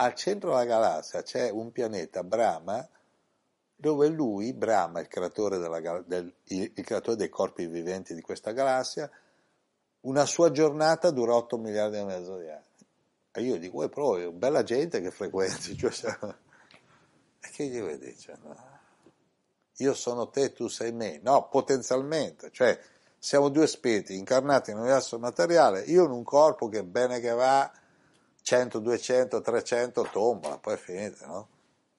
Al 0.00 0.14
centro 0.14 0.50
della 0.50 0.64
galassia 0.64 1.22
c'è 1.22 1.50
un 1.50 1.72
pianeta, 1.72 2.22
Brahma, 2.22 2.88
dove 3.74 4.08
lui, 4.08 4.52
Brahma, 4.52 5.00
il 5.00 5.08
creatore, 5.08 5.58
della, 5.58 6.02
del, 6.06 6.32
il, 6.44 6.72
il 6.74 6.84
creatore 6.84 7.16
dei 7.16 7.28
corpi 7.28 7.66
viventi 7.66 8.14
di 8.14 8.20
questa 8.20 8.52
galassia, 8.52 9.10
una 10.00 10.24
sua 10.24 10.50
giornata 10.50 11.10
dura 11.10 11.34
8 11.34 11.58
miliardi 11.58 11.96
e 11.98 12.04
mezzo 12.04 12.38
di 12.38 12.48
anni. 12.48 12.64
E 13.32 13.42
io 13.42 13.58
dico, 13.58 13.84
è 13.84 13.88
proprio 13.88 14.32
bella 14.32 14.62
gente 14.62 15.00
che 15.00 15.10
frequenti, 15.10 15.76
cioè, 15.78 15.90
e 17.40 17.50
che 17.50 17.66
gli 17.66 17.80
dire? 17.80 18.16
Cioè, 18.16 18.36
no? 18.42 18.76
Io 19.76 19.94
sono 19.94 20.28
te, 20.28 20.52
tu 20.52 20.66
sei 20.68 20.92
me. 20.92 21.20
No, 21.22 21.48
potenzialmente, 21.48 22.50
cioè 22.50 22.78
siamo 23.16 23.48
due 23.48 23.66
spiriti 23.66 24.16
incarnati 24.16 24.70
in 24.70 24.76
un 24.76 24.82
universo 24.82 25.18
materiale, 25.18 25.82
io 25.82 26.04
in 26.04 26.10
un 26.10 26.22
corpo 26.22 26.68
che 26.68 26.84
bene 26.84 27.20
che 27.20 27.30
va, 27.30 27.70
100, 28.48 28.78
200, 28.78 29.42
300, 29.42 30.08
tombola, 30.10 30.56
poi 30.56 30.72
è 30.72 30.76
finita, 30.78 31.26
no? 31.26 31.48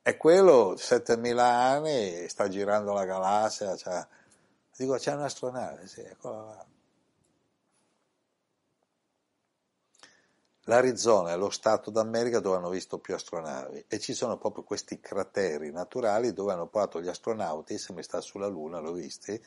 E 0.01 0.17
quello, 0.17 0.75
7000 0.75 1.45
anni, 1.45 2.27
sta 2.27 2.47
girando 2.47 2.91
la 2.91 3.05
galassia, 3.05 3.75
cioè, 3.75 4.03
dico, 4.75 4.95
c'è 4.95 5.13
un'astronave, 5.13 5.85
sì, 5.85 6.01
eccola 6.01 6.43
là. 6.45 6.65
L'Arizona 10.63 11.33
è 11.33 11.37
lo 11.37 11.51
stato 11.51 11.91
d'America 11.91 12.39
dove 12.39 12.57
hanno 12.57 12.69
visto 12.69 12.97
più 12.97 13.13
astronavi 13.13 13.85
e 13.87 13.99
ci 13.99 14.15
sono 14.15 14.37
proprio 14.39 14.63
questi 14.63 14.99
crateri 14.99 15.71
naturali 15.71 16.33
dove 16.33 16.53
hanno 16.53 16.65
portato 16.65 16.99
gli 16.99 17.09
astronauti, 17.09 17.77
se 17.77 17.93
mi 17.93 18.01
sta 18.01 18.21
sulla 18.21 18.47
Luna, 18.47 18.79
l'ho 18.79 18.93
visti, 18.93 19.39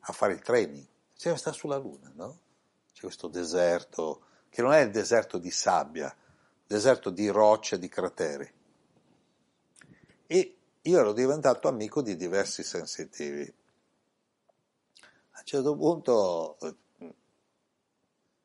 a 0.00 0.12
fare 0.12 0.34
il 0.34 0.42
training. 0.42 0.86
Cioè, 1.16 1.34
sta 1.38 1.52
sulla 1.52 1.76
Luna, 1.76 2.12
no? 2.14 2.38
C'è 2.92 3.00
questo 3.00 3.28
deserto, 3.28 4.20
che 4.50 4.60
non 4.60 4.72
è 4.74 4.80
il 4.80 4.90
deserto 4.90 5.38
di 5.38 5.50
sabbia, 5.50 6.14
deserto 6.72 7.10
di 7.10 7.28
rocce, 7.28 7.78
di 7.78 7.88
crateri. 7.88 8.50
E 10.26 10.56
io 10.80 10.98
ero 10.98 11.12
diventato 11.12 11.68
amico 11.68 12.00
di 12.00 12.16
diversi 12.16 12.62
sensitivi. 12.62 13.42
A 15.32 15.38
un 15.38 15.44
certo 15.44 15.76
punto 15.76 16.56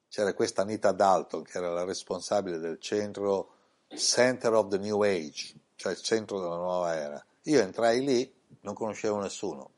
c'era 0.09 0.33
questa 0.33 0.63
Anita 0.63 0.91
Dalton 0.91 1.43
che 1.43 1.57
era 1.57 1.71
la 1.71 1.85
responsabile 1.85 2.57
del 2.57 2.81
centro 2.81 3.53
Center 3.87 4.53
of 4.53 4.67
the 4.67 4.77
New 4.77 5.01
Age, 5.03 5.53
cioè 5.75 5.93
il 5.93 6.01
centro 6.01 6.41
della 6.41 6.57
nuova 6.57 6.93
era. 6.95 7.25
Io 7.43 7.61
entrai 7.61 8.03
lì, 8.03 8.29
non 8.61 8.73
conoscevo 8.73 9.21
nessuno. 9.21 9.71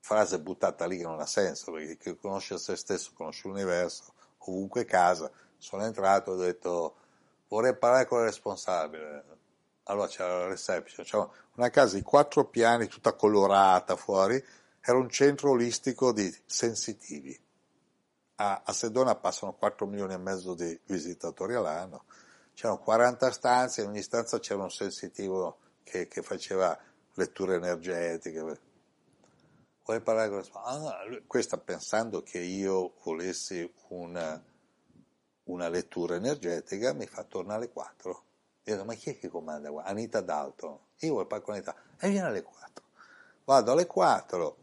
Frase 0.00 0.40
buttata 0.40 0.86
lì 0.86 0.96
che 0.96 1.04
non 1.04 1.20
ha 1.20 1.26
senso, 1.26 1.70
perché 1.70 1.98
chi 1.98 2.16
conosce 2.16 2.58
se 2.58 2.74
stesso 2.74 3.12
conosce 3.14 3.46
l'universo, 3.46 4.12
ovunque 4.38 4.84
casa. 4.84 5.30
Sono 5.56 5.84
entrato 5.84 6.32
e 6.32 6.34
ho 6.34 6.38
detto 6.38 6.96
vorrei 7.48 7.76
parlare 7.76 8.06
con 8.06 8.18
il 8.20 8.26
responsabile. 8.26 9.24
Allora 9.84 10.06
c'era 10.06 10.38
la 10.38 10.46
reception, 10.48 11.04
c'era 11.04 11.28
una 11.56 11.70
casa 11.70 11.96
di 11.96 12.02
quattro 12.02 12.44
piani, 12.44 12.88
tutta 12.88 13.14
colorata 13.14 13.96
fuori, 13.96 14.42
era 14.80 14.98
un 14.98 15.08
centro 15.08 15.50
olistico 15.50 16.12
di 16.12 16.34
sensitivi 16.44 17.46
a, 18.40 18.62
a 18.64 18.72
Sedona 18.72 19.14
passano 19.14 19.52
4 19.52 19.86
milioni 19.86 20.14
e 20.14 20.18
mezzo 20.18 20.54
di 20.54 20.78
visitatori 20.86 21.54
all'anno, 21.54 22.04
c'erano 22.54 22.78
40 22.78 23.30
stanze, 23.30 23.82
in 23.82 23.88
ogni 23.88 24.02
stanza 24.02 24.38
c'era 24.38 24.62
un 24.62 24.70
sensitivo 24.70 25.58
che, 25.82 26.08
che 26.08 26.22
faceva 26.22 26.76
letture 27.14 27.56
energetiche. 27.56 28.40
Vuoi 29.84 30.00
parlare 30.00 30.28
con 30.28 30.42
la 30.52 30.62
ah, 30.62 30.96
Questa 31.26 31.56
pensando 31.56 32.22
che 32.22 32.38
io 32.38 32.94
volessi 33.02 33.70
una, 33.88 34.40
una 35.48 35.68
lettura 35.68 36.16
energetica, 36.16 36.92
mi 36.92 37.06
fa 37.06 37.24
tornare 37.24 37.58
alle 37.58 37.70
4. 37.70 38.22
Io 38.64 38.74
dico, 38.74 38.84
ma 38.84 38.94
chi 38.94 39.10
è 39.10 39.18
che 39.18 39.28
comanda 39.28 39.70
qua? 39.70 39.84
Anita 39.84 40.20
Dalton. 40.20 40.78
Io 41.00 41.14
parlare 41.26 41.42
con 41.42 41.54
Anita. 41.54 41.74
E 41.98 42.08
viene 42.08 42.26
alle 42.26 42.42
4. 42.42 42.84
Vado 43.44 43.72
alle 43.72 43.86
4, 43.86 44.56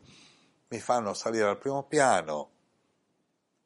mi 0.67 0.79
fanno 0.79 1.13
salire 1.13 1.47
al 1.47 1.57
primo 1.57 1.83
piano, 1.83 2.49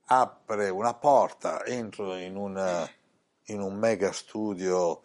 apre 0.06 0.70
una 0.70 0.94
porta, 0.94 1.66
entro 1.66 2.16
in 2.16 2.38
un, 2.38 2.90
in 3.46 3.62
un 3.62 3.76
mega 3.76 4.14
studio, 4.14 5.02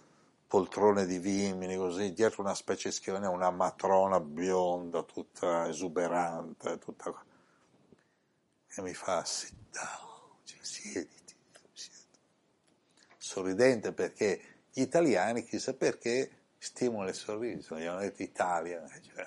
poltrone 0.47 1.05
di 1.05 1.19
vimini, 1.19 1.77
così, 1.77 2.13
dietro 2.13 2.43
una 2.43 2.55
specie 2.55 2.91
di 2.91 2.95
schiavina, 2.95 3.29
una 3.29 3.51
matrona 3.51 4.21
bionda, 4.21 5.03
tutta 5.03 5.67
esuberante, 5.67 6.79
tutta... 6.79 7.13
e 8.77 8.83
mi 8.83 8.95
fa, 8.95 9.25
sit 9.25 9.57
down, 9.73 10.39
siediti. 10.45 11.24
Sorridente 13.25 13.95
perché 13.95 14.39
gli 14.71 14.83
italiani, 14.83 15.45
chissà 15.45 15.73
perché, 15.73 16.31
stimolano 16.59 17.09
il 17.09 17.15
sorriso, 17.15 17.79
gli 17.79 17.87
hanno 17.87 18.01
detto 18.01 18.23
Italia, 18.23 18.87
cioè, 19.01 19.27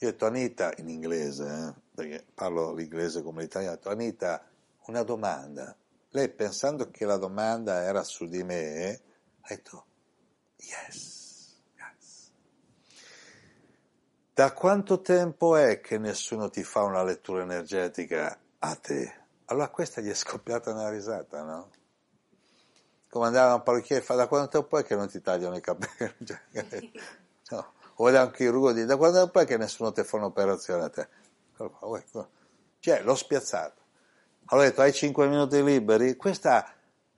Io 0.00 0.08
ho 0.08 0.10
detto 0.10 0.26
Anita 0.26 0.74
in 0.76 0.90
inglese, 0.90 1.44
eh, 1.44 1.80
perché 1.94 2.26
parlo 2.34 2.74
l'inglese 2.74 3.22
come 3.22 3.40
l'italiano, 3.40 3.72
ho 3.72 3.76
detto 3.76 3.88
Anita, 3.88 4.46
una 4.88 5.02
domanda. 5.04 5.74
Lei 6.10 6.28
pensando 6.28 6.90
che 6.90 7.06
la 7.06 7.16
domanda 7.16 7.82
era 7.82 8.04
su 8.04 8.26
di 8.26 8.42
me, 8.44 9.00
ha 9.40 9.48
detto 9.48 9.86
yes, 10.56 11.62
yes. 11.76 12.30
Da 14.34 14.52
quanto 14.52 15.00
tempo 15.00 15.56
è 15.56 15.80
che 15.80 15.96
nessuno 15.96 16.50
ti 16.50 16.62
fa 16.62 16.82
una 16.82 17.02
lettura 17.02 17.42
energetica 17.42 18.38
a 18.58 18.74
te? 18.76 19.27
Allora 19.50 19.68
questa 19.68 20.00
gli 20.00 20.10
è 20.10 20.14
scoppiata 20.14 20.72
una 20.72 20.88
risata, 20.88 21.42
no? 21.42 21.70
Come 23.10 23.26
andare 23.26 23.52
a 23.52 23.60
parrucchiere 23.60 24.02
e 24.02 24.04
fa 24.04 24.14
da 24.14 24.26
quanto 24.26 24.58
tempo 24.60 24.78
è 24.78 24.84
che 24.84 24.94
non 24.94 25.08
ti 25.08 25.20
tagliano 25.20 25.56
i 25.56 25.60
capelli? 25.60 26.14
Cioè, 27.48 27.56
no 27.56 27.72
o 28.00 28.10
da 28.10 28.24
un 28.24 28.30
chirurgo 28.30 28.72
da 28.72 28.96
quando 28.96 29.28
poi 29.28 29.46
che 29.46 29.56
nessuno 29.56 29.92
ti 29.92 30.04
fa 30.04 30.16
un'operazione 30.16 30.84
a 30.84 30.90
te? 30.90 31.08
Cioè, 32.78 33.02
l'ho 33.02 33.14
spiazzato. 33.14 33.82
Allora 34.46 34.66
ho 34.66 34.70
detto, 34.70 34.82
hai 34.82 34.92
5 34.92 35.26
minuti 35.26 35.62
liberi? 35.62 36.16
Questa 36.16 36.72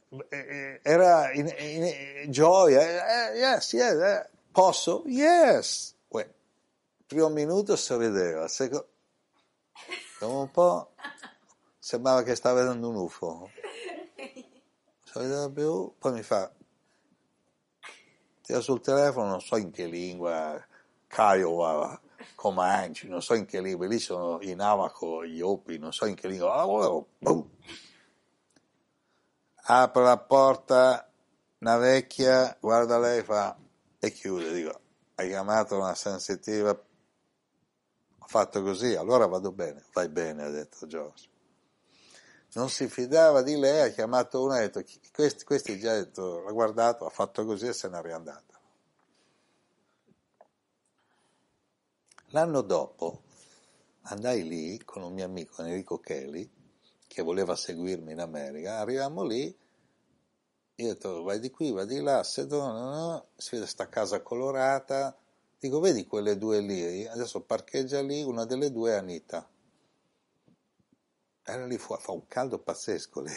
eh, 0.09 0.27
eh, 0.29 0.81
era 0.83 1.33
in, 1.33 1.53
in, 1.59 2.31
gioia. 2.31 3.31
Eh, 3.31 3.39
yes, 3.39 3.73
yes, 3.75 4.01
eh. 4.01 4.29
posso? 4.51 5.03
Yes. 5.07 5.95
Uè. 6.09 6.29
Primo 7.07 7.29
minuto 7.29 7.77
sorrideva, 7.77 8.49
secondo 8.49 8.89
dopo 10.19 10.39
un 10.39 10.51
po' 10.51 10.95
sembrava 11.81 12.23
che 12.23 12.35
stava 12.35 12.61
vedendo 12.61 12.91
un 12.91 12.97
UFO. 12.97 13.51
Sorrideva 15.03 15.51
più, 15.51 15.93
poi 15.99 16.13
mi 16.13 16.23
fa, 16.23 16.53
tira 18.43 18.61
sul 18.61 18.81
telefono, 18.81 19.31
non 19.31 19.41
so 19.41 19.57
in 19.57 19.71
che 19.73 19.87
lingua, 19.87 20.63
Kiowa, 21.09 22.01
Comanche, 22.37 23.09
non 23.09 23.23
so 23.23 23.35
in 23.35 23.47
che 23.47 23.61
lingua, 23.61 23.87
lì 23.89 23.99
sono 23.99 24.41
i 24.43 24.55
Navajo, 24.55 25.25
gli 25.25 25.41
Opi, 25.41 25.79
non 25.79 25.93
so 25.93 26.05
in 26.05 26.15
che 26.15 26.29
lingua, 26.29 26.65
boom. 27.19 27.49
apre 29.63 30.03
la 30.03 30.19
porta, 30.19 31.11
una 31.59 31.77
vecchia, 31.79 32.57
guarda 32.61 32.99
lei, 32.99 33.25
fa 33.25 33.57
e 33.99 34.13
chiude, 34.13 34.53
dico, 34.53 34.81
hai 35.17 35.29
chiamato 35.29 35.77
una 35.77 35.95
sensitiva, 35.95 36.71
ho 36.71 38.27
fatto 38.27 38.63
così, 38.63 38.95
allora 38.95 39.27
vado 39.27 39.51
bene, 39.51 39.85
vai 39.93 40.09
bene, 40.09 40.45
ha 40.45 40.51
detto 40.51 40.87
George. 40.87 41.30
Non 42.53 42.69
si 42.69 42.89
fidava 42.89 43.43
di 43.43 43.57
lei, 43.57 43.89
ha 43.89 43.93
chiamato 43.93 44.43
uno 44.43 44.55
e 44.55 44.59
ha 44.59 44.61
detto, 44.69 44.83
questi, 45.13 45.45
questi 45.45 45.79
già 45.79 45.95
detto, 45.95 46.43
l'ha 46.43 46.51
guardato, 46.51 47.07
ha 47.07 47.11
fatto 47.11 47.45
così 47.45 47.69
e 47.69 47.73
se 47.73 47.89
n'è 47.89 48.03
riandato. 48.03 48.59
L'anno 52.33 52.61
dopo 52.63 53.23
andai 54.03 54.47
lì 54.47 54.83
con 54.85 55.03
un 55.03 55.13
mio 55.13 55.25
amico 55.25 55.63
Enrico 55.63 55.99
Kelly, 55.99 56.49
che 57.07 57.23
voleva 57.23 57.57
seguirmi 57.57 58.13
in 58.13 58.21
America, 58.21 58.79
arriviamo 58.79 59.25
lì, 59.25 59.57
io 60.77 60.87
ho 60.87 60.93
detto 60.93 61.23
vai 61.23 61.41
di 61.41 61.51
qui, 61.51 61.73
vai 61.73 61.87
di 61.87 62.01
là, 62.01 62.23
sedona, 62.23 63.23
si 63.37 63.57
vede 63.57 63.67
sta 63.67 63.89
casa 63.89 64.23
colorata, 64.23 65.17
dico 65.59 65.81
vedi 65.81 66.07
quelle 66.07 66.39
due 66.39 66.61
lì, 66.61 67.07
adesso 67.07 67.43
parcheggia 67.43 68.01
lì, 68.01 68.23
una 68.23 68.45
delle 68.45 68.71
due 68.71 68.93
è 68.93 68.95
Anita. 68.95 69.49
Era 71.51 71.67
lì 71.67 71.79
fuori, 71.79 72.01
fa 72.01 72.13
un 72.13 72.27
caldo 72.29 72.61
pazzesco 72.61 73.21
lì, 73.23 73.33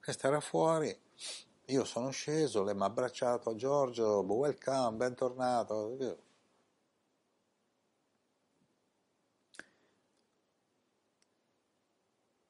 questa 0.00 0.28
era 0.28 0.38
fuori, 0.40 0.96
io 1.66 1.84
sono 1.84 2.10
sceso, 2.10 2.62
lei 2.62 2.76
mi 2.76 2.82
ha 2.82 2.84
abbracciato, 2.84 3.56
Giorgio, 3.56 4.20
welcome, 4.20 4.96
bentornato, 4.96 5.96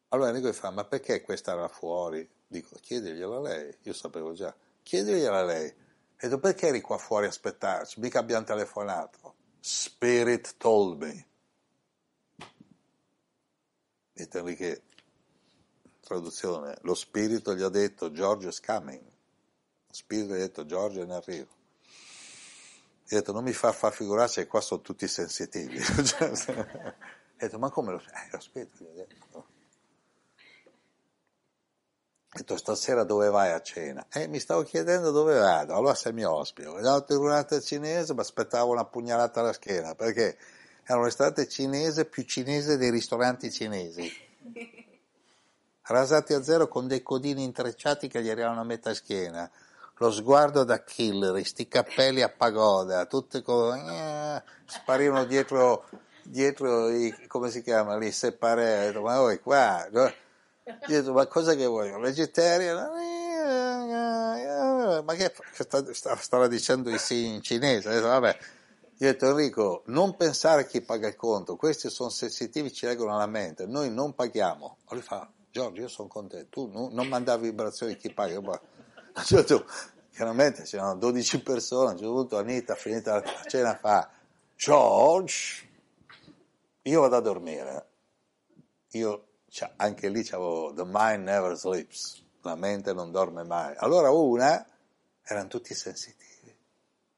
Allora 0.09 0.29
Enrico 0.31 0.53
fa, 0.53 0.71
ma 0.71 0.85
perché 0.85 1.23
questa 1.23 1.53
era 1.53 1.69
fuori? 1.69 2.29
Dico, 2.47 2.77
chiediglielo 2.79 3.37
a 3.37 3.41
lei, 3.41 3.75
io 3.83 3.93
sapevo 3.95 4.33
già, 4.35 4.55
chiediglielo 4.83 5.37
a 5.37 5.45
lei. 5.45 5.69
E 5.69 5.77
detto, 6.17 6.39
perché 6.39 6.67
eri 6.67 6.81
qua 6.83 6.99
fuori 6.99 7.27
a 7.27 7.29
aspettarci? 7.29 8.01
Mica 8.01 8.19
abbiamo 8.19 8.45
telefonato. 8.45 9.35
Spirit 9.61 10.57
told 10.59 11.01
me. 11.01 11.27
Detto 14.13 14.39
Enrique, 14.39 14.83
traduzione, 16.11 16.77
lo 16.83 16.95
spirito 16.95 17.55
gli 17.55 17.63
ha 17.63 17.69
detto 17.69 18.11
George 18.11 18.49
is 18.49 18.61
coming. 18.61 19.01
Lo 19.01 19.93
spirito 19.93 20.35
gli 20.35 20.39
ha 20.39 20.41
detto 20.41 20.67
George 20.67 21.01
è 21.01 21.05
in 21.05 21.13
arrivo. 21.13 21.49
Gli 23.07 23.15
ha 23.15 23.19
detto 23.19 23.33
non 23.33 23.45
mi 23.45 23.53
fa 23.53 23.71
far 23.71 23.93
figurarsi 23.93 24.41
che 24.41 24.49
qua 24.49 24.61
sono 24.61 24.81
tutti 24.81 25.07
sensitivi. 25.07 25.79
ha 26.19 26.95
detto 27.37 27.59
ma 27.61 27.71
come 27.71 27.93
lo, 27.93 27.99
eh, 27.99 28.29
lo 28.33 28.41
spirito 28.41 28.83
gli 28.83 28.99
ha 28.99 29.07
detto. 29.07 29.47
Ha 32.33 32.39
detto 32.39 32.57
stasera 32.57 33.05
dove 33.05 33.29
vai 33.29 33.53
a 33.53 33.61
cena? 33.61 34.05
E 34.13 34.23
eh, 34.23 34.27
mi 34.27 34.41
stavo 34.41 34.63
chiedendo 34.63 35.13
dove 35.13 35.39
vado, 35.39 35.75
allora 35.75 35.95
sei 35.95 36.13
mio 36.13 36.33
ospite. 36.33 36.69
Ho 36.69 36.77
andato 36.77 37.15
in 37.15 37.63
cinese, 37.63 38.15
mi 38.15 38.21
aspettavo 38.21 38.73
una 38.73 38.85
pugnalata 38.85 39.41
alla 39.41 39.53
schiena, 39.53 39.95
perché 39.95 40.37
era 40.83 40.99
un 40.99 41.05
ristorante 41.05 41.47
cinese 41.47 42.05
più 42.05 42.25
cinese 42.25 42.77
dei 42.77 42.91
ristoranti 42.91 43.51
cinesi. 43.53 44.11
Rasati 45.91 46.35
a 46.35 46.43
zero 46.45 46.69
con 46.69 46.87
dei 46.87 47.03
codini 47.03 47.43
intrecciati 47.43 48.07
che 48.07 48.23
gli 48.23 48.31
arrivavano 48.31 48.61
a 48.61 48.65
metà 48.65 48.95
schiena. 48.95 49.51
Lo 49.97 50.13
sguardo 50.13 50.63
da 50.63 50.85
killer, 50.85 51.45
sti 51.45 51.67
cappelli 51.67 52.23
a 52.23 52.29
pagoda, 52.29 53.07
tutte 53.07 53.43
con... 53.43 53.77
Eh, 53.77 54.41
sparivano 54.67 55.25
dietro, 55.25 55.89
dietro 56.23 56.89
i, 56.91 57.27
come 57.27 57.51
si 57.51 57.61
chiama 57.61 57.97
lì, 57.97 58.13
separé, 58.13 58.93
ma 59.01 59.19
voi 59.19 59.41
qua... 59.41 59.85
No? 59.91 60.13
Detto, 60.87 61.13
ma 61.13 61.27
cosa 61.27 61.57
che 61.57 61.67
vuoi? 61.67 61.91
Vegetariano? 62.01 62.93
Ma 65.03 65.15
che 65.15 65.35
stava 66.21 66.47
dicendo 66.47 66.89
in 66.89 67.43
cinese? 67.43 67.91
Detto, 67.91 68.07
vabbè. 68.07 68.39
Io 68.99 69.17
Enrico, 69.19 69.83
non 69.87 70.15
pensare 70.15 70.61
a 70.63 70.65
chi 70.67 70.83
paga 70.83 71.09
il 71.09 71.17
conto, 71.17 71.57
questi 71.57 71.91
sono 71.91 72.11
sensitivi, 72.11 72.73
ci 72.73 72.87
leggono 72.87 73.15
alla 73.15 73.27
mente, 73.27 73.67
noi 73.67 73.91
non 73.91 74.15
paghiamo. 74.15 74.77
Ma 74.85 74.93
lui 74.95 75.03
fa, 75.03 75.29
Giorgio, 75.51 75.81
io 75.81 75.89
sono 75.89 76.09
con 76.09 76.29
te, 76.29 76.49
tu 76.49 76.71
non 76.71 77.09
mandare 77.09 77.43
vibrazioni 77.43 77.97
chi 77.97 78.13
paga. 78.13 78.37
A 78.37 78.41
un 78.41 79.25
certo 79.25 79.65
punto, 79.65 79.73
chiaramente 80.13 80.63
c'erano 80.63 80.97
12 80.97 81.43
persone, 81.43 81.89
a 81.89 81.93
un 81.93 81.99
certo 81.99 82.13
punto 82.13 82.39
Anita, 82.39 82.75
finita 82.75 83.15
la 83.15 83.43
cena, 83.47 83.77
fa, 83.77 84.11
George, 84.57 85.69
io 86.83 87.01
vado 87.01 87.17
a 87.17 87.21
dormire. 87.21 87.89
Io 88.93 89.27
cioè, 89.49 89.73
anche 89.77 90.09
lì 90.09 90.23
c'avevo 90.23 90.73
The 90.73 90.85
Mind 90.87 91.25
Never 91.25 91.57
Sleeps, 91.57 92.23
la 92.43 92.55
mente 92.55 92.93
non 92.93 93.11
dorme 93.11 93.43
mai. 93.43 93.75
Allora 93.79 94.11
una, 94.11 94.65
erano 95.23 95.49
tutti 95.49 95.75
sensitivi, 95.75 96.57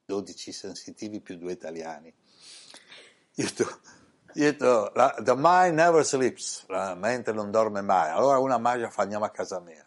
12 0.06 0.52
sensitivi 0.52 1.20
più 1.20 1.36
due 1.36 1.52
italiani. 1.52 2.12
Io 3.34 3.44
detto, 3.44 3.80
la, 4.34 5.14
The 5.22 5.34
Mind 5.36 5.74
Never 5.74 6.04
Sleeps, 6.04 6.66
la 6.68 6.94
mente 6.94 7.32
non 7.32 7.50
dorme 7.50 7.80
mai. 7.80 8.10
Allora 8.10 8.38
una 8.38 8.58
magia 8.58 8.90
fa, 8.90 9.02
andiamo 9.02 9.24
a 9.24 9.30
casa 9.30 9.60
mia. 9.60 9.86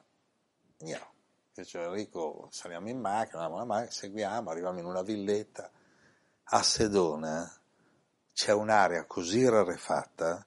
Io 0.79 1.13
dicevo, 1.53 1.85
Enrico, 1.85 2.47
saliamo 2.51 2.89
in 2.89 2.99
macchina, 2.99 3.43
andiamo 3.43 3.55
alla 3.55 3.65
macchina, 3.65 3.91
seguiamo, 3.91 4.49
arriviamo 4.49 4.79
in 4.79 4.85
una 4.85 5.01
villetta. 5.01 5.69
A 6.49 6.61
Sedona 6.61 7.51
c'è 8.33 8.51
un'area 8.51 9.05
così 9.05 9.47
rarefatta 9.47 10.45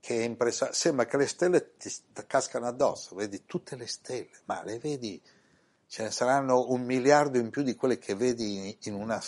che 0.00 0.20
è 0.20 0.24
impressionante, 0.24 0.78
sembra 0.78 1.06
che 1.06 1.16
le 1.16 1.26
stelle 1.26 1.76
ti 1.76 1.92
cascano 2.28 2.66
addosso, 2.68 3.16
vedi 3.16 3.44
tutte 3.44 3.74
le 3.74 3.88
stelle, 3.88 4.30
ma 4.44 4.62
le 4.62 4.78
vedi, 4.78 5.20
ce 5.88 6.04
ne 6.04 6.12
saranno 6.12 6.70
un 6.70 6.82
miliardo 6.84 7.38
in 7.38 7.50
più 7.50 7.62
di 7.62 7.74
quelle 7.74 7.98
che 7.98 8.14
vedi 8.14 8.78
in 8.82 8.94
una... 8.94 9.20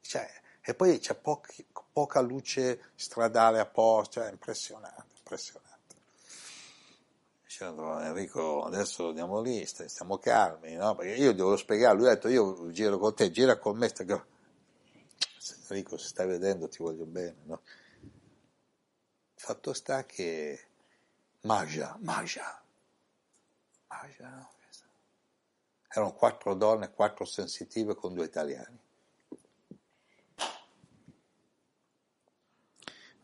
Cioè, 0.00 0.30
e 0.62 0.74
poi 0.74 0.98
c'è 0.98 1.14
pochi, 1.14 1.66
poca 1.92 2.20
luce 2.20 2.90
stradale 2.94 3.60
apposta, 3.60 4.20
cioè 4.22 4.30
impressionante, 4.30 5.16
impressionante. 5.18 5.68
Dicendo 7.42 7.98
Enrico, 8.00 8.62
adesso 8.64 9.08
andiamo 9.08 9.40
lì, 9.40 9.64
stiamo 9.66 10.18
calmi, 10.18 10.74
no? 10.74 10.94
Perché 10.94 11.14
io 11.14 11.32
devo 11.32 11.56
spiegare, 11.56 11.96
lui 11.96 12.06
ha 12.06 12.14
detto 12.14 12.28
io 12.28 12.70
giro 12.70 12.98
con 12.98 13.14
te, 13.14 13.30
gira 13.30 13.58
con 13.58 13.76
me, 13.76 13.90
Enrico 15.68 15.96
se 15.96 16.08
stai 16.08 16.26
vedendo 16.26 16.68
ti 16.68 16.82
voglio 16.82 17.06
bene, 17.06 17.36
no? 17.44 17.62
Fatto 19.34 19.72
sta 19.72 20.04
che 20.04 20.66
Magia, 21.42 21.96
Magia, 22.00 22.62
Magia, 23.88 24.28
no? 24.28 24.58
Erano 25.92 26.12
quattro 26.12 26.54
donne, 26.54 26.92
quattro 26.92 27.24
sensitive 27.24 27.96
con 27.96 28.14
due 28.14 28.24
italiani. 28.24 28.78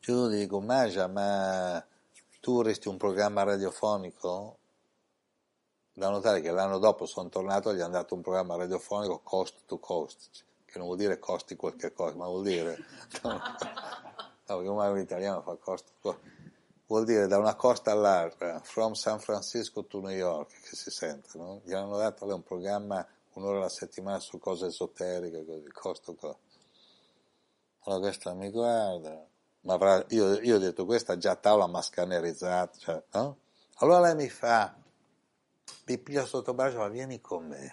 Io 0.09 0.29
dico, 0.29 0.61
Magia, 0.61 1.09
ma 1.09 1.85
tu 2.41 2.63
resti 2.63 2.87
un 2.87 2.97
programma 2.97 3.43
radiofonico? 3.43 4.59
Da 5.93 6.11
notare 6.11 6.41
che 6.41 6.53
l'anno 6.53 6.79
dopo 6.79 7.07
sono 7.07 7.29
tornato 7.29 7.71
e 7.71 7.75
gli 7.75 7.81
hanno 7.81 7.95
dato 7.95 8.15
un 8.15 8.21
programma 8.21 8.55
radiofonico 8.55 9.19
cost 9.25 9.65
to 9.67 9.81
cost, 9.81 10.45
che 10.65 10.79
non 10.79 10.87
vuol 10.87 10.99
dire 10.99 11.19
costi 11.19 11.57
qualche 11.57 11.93
cosa, 11.93 12.15
ma 12.15 12.27
vuol 12.27 12.45
dire... 12.45 12.79
No, 14.49 14.59
perché 14.59 14.69
un 14.69 14.99
italiano 15.01 15.43
fa 15.43 15.57
costa, 15.57 15.91
vuol 16.87 17.05
dire 17.05 17.27
da 17.27 17.39
una 17.39 17.57
costa 17.57 17.91
all'altra, 17.91 18.61
from 18.63 18.93
San 18.93 19.19
Francisco 19.19 19.87
to 19.87 19.99
New 19.99 20.15
York, 20.15 20.61
che 20.61 20.77
si 20.77 20.89
sente, 20.89 21.37
no? 21.37 21.63
Gli 21.65 21.73
hanno 21.73 21.97
dato 21.97 22.33
un 22.33 22.45
programma 22.45 23.05
un'ora 23.33 23.57
alla 23.57 23.69
settimana 23.69 24.21
su 24.21 24.39
cose 24.39 24.67
esoteriche, 24.67 25.45
così, 25.45 25.69
costo 25.73 26.15
qua. 26.15 26.37
Allora 27.87 28.03
questa 28.03 28.35
mi 28.35 28.51
guarda, 28.51 29.27
io, 30.09 30.41
io, 30.41 30.57
ho 30.57 30.59
detto 30.59 30.85
questa 30.85 31.17
già 31.17 31.35
tavola 31.37 31.67
ma 31.67 31.83
scannerizzata, 31.83 32.79
cioè, 32.79 33.03
no? 33.13 33.39
Allora 33.77 34.01
lei 34.01 34.15
mi 34.15 34.29
fa, 34.29 34.77
mi 35.87 35.99
piglia 35.99 36.25
sotto 36.25 36.55
braccio, 36.55 36.79
ma 36.79 36.89
vieni 36.89 37.21
con 37.21 37.47
me, 37.47 37.73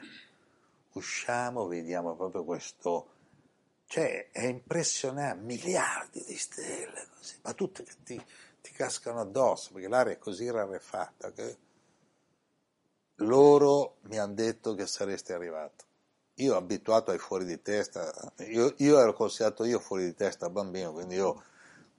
usciamo, 0.94 1.68
vediamo 1.68 2.16
proprio 2.16 2.44
questo 2.44 3.14
cioè, 3.94 4.32
è 4.32 4.46
impressionante, 4.46 5.44
miliardi 5.44 6.24
di 6.26 6.36
stelle 6.36 7.08
così, 7.16 7.36
ma 7.44 7.54
tutte 7.54 7.84
che 7.84 7.94
ti, 8.04 8.26
ti 8.60 8.72
cascano 8.72 9.20
addosso, 9.20 9.72
perché 9.72 9.88
l'aria 9.88 10.14
è 10.14 10.18
così 10.18 10.50
rarefatta 10.50 11.32
che 11.32 11.58
loro 13.18 13.98
mi 14.06 14.18
hanno 14.18 14.34
detto 14.34 14.74
che 14.74 14.88
sareste 14.88 15.34
arrivato. 15.34 15.86
Io 16.38 16.56
abituato 16.56 17.12
ai 17.12 17.20
fuori 17.20 17.46
di 17.46 17.62
testa, 17.62 18.12
io, 18.38 18.74
io 18.78 19.00
ero 19.00 19.14
considerato 19.14 19.64
io 19.64 19.80
fuori 19.80 20.06
di 20.06 20.16
testa 20.16 20.50
bambino, 20.50 20.92
quindi 20.92 21.14
io 21.14 21.44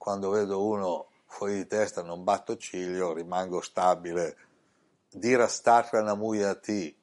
quando 0.04 0.28
vedo 0.28 0.62
uno 0.62 1.08
fuori 1.24 1.54
di 1.54 1.66
testa 1.66 2.02
non 2.02 2.24
batto 2.24 2.58
ciglio, 2.58 3.14
rimango 3.14 3.62
stabile. 3.62 4.36
Dire 5.08 5.44
a 5.44 5.48
Starkra 5.48 6.02
Namuya 6.02 6.54
T, 6.56 6.94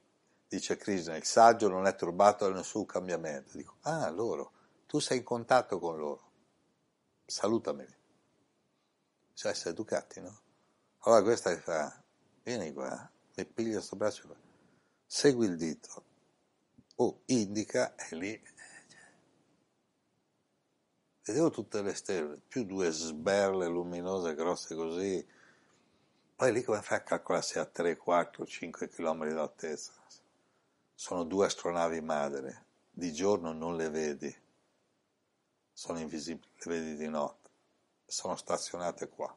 dice 0.48 0.78
Krishna, 0.78 1.16
il 1.16 1.24
saggio 1.26 1.68
non 1.68 1.88
è 1.88 1.96
turbato 1.96 2.48
da 2.48 2.54
nessun 2.54 2.86
cambiamento. 2.86 3.58
Dico, 3.58 3.78
ah, 3.82 4.08
loro 4.12 4.52
tu 4.86 5.00
sei 5.00 5.18
in 5.18 5.24
contatto 5.24 5.80
con 5.80 5.98
loro, 5.98 6.32
salutameli. 7.26 7.96
Cioè, 9.34 9.52
essere 9.52 9.72
educati, 9.72 10.22
no? 10.22 10.40
Allora 11.00 11.24
questa 11.24 11.58
fa, 11.58 12.04
vieni 12.44 12.72
qua, 12.72 13.12
mi 13.34 13.46
piglia 13.48 13.78
questo 13.78 13.96
braccio 13.96 14.28
qua, 14.28 14.36
segui 15.08 15.48
il 15.48 15.58
dito, 15.58 16.04
oh, 16.98 17.22
indica, 17.26 17.96
e 17.96 18.16
lì, 18.16 18.44
vedevo 21.32 21.50
tutte 21.50 21.82
le 21.82 21.94
stelle, 21.94 22.42
più 22.46 22.66
due 22.66 22.92
sberle 22.92 23.68
luminose 23.68 24.36
grosse 24.36 24.76
così, 24.76 25.26
poi 26.36 26.52
lì 26.52 26.62
come 26.62 26.82
fai 26.82 26.98
a 26.98 27.02
calcolare 27.02 27.46
se 27.46 27.60
a 27.60 27.66
3, 27.66 27.96
4, 27.96 28.46
5 28.46 28.90
km 28.90 29.34
d'altezza? 29.34 29.94
Sono 30.94 31.24
due 31.24 31.46
astronavi 31.46 32.02
madre, 32.02 32.66
di 32.92 33.14
giorno 33.14 33.54
non 33.54 33.78
le 33.78 33.90
vedi, 33.90 34.36
sono 35.72 36.00
invisibili, 36.00 36.52
le 36.64 36.80
vedi 36.80 36.96
di 36.98 37.08
notte, 37.08 37.50
sono 38.06 38.36
stazionate 38.36 39.08
qua. 39.08 39.34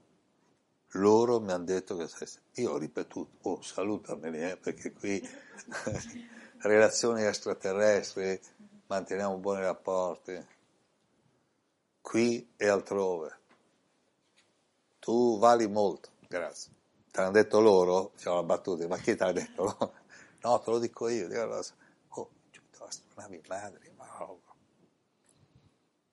Loro 0.97 1.41
mi 1.41 1.53
hanno 1.53 1.65
detto 1.65 1.97
che 1.97 2.09
sei... 2.09 2.29
Io 2.55 2.73
ho 2.73 2.77
ripetuto, 2.77 3.49
oh 3.49 3.63
salutameli, 3.63 4.51
eh, 4.51 4.57
perché 4.57 4.93
qui 4.93 5.23
relazioni 6.59 7.23
extraterrestri, 7.23 8.41
manteniamo 8.87 9.39
buoni 9.39 9.63
rapporti, 9.63 10.54
qui 12.05 12.53
e 12.59 12.69
altrove. 12.69 13.39
Tu 14.99 15.39
vali 15.39 15.67
molto, 15.67 16.11
grazie. 16.29 16.71
Te 17.11 17.21
l'hanno 17.21 17.33
detto 17.33 17.61
loro? 17.61 18.13
C'è 18.17 18.29
la 18.29 18.43
battuta, 18.43 18.87
ma 18.87 18.99
chi 18.99 19.17
te 19.17 19.25
l'ha 19.25 19.33
detto? 19.33 19.77
No, 20.45 20.61
te 20.61 20.71
lo 20.71 20.79
dico 20.79 21.09
io. 21.09 21.27
Oh, 22.09 22.31
astronavi 22.81 23.43
madri, 23.49 23.91
ma 23.97 24.07
oh, 24.25 24.43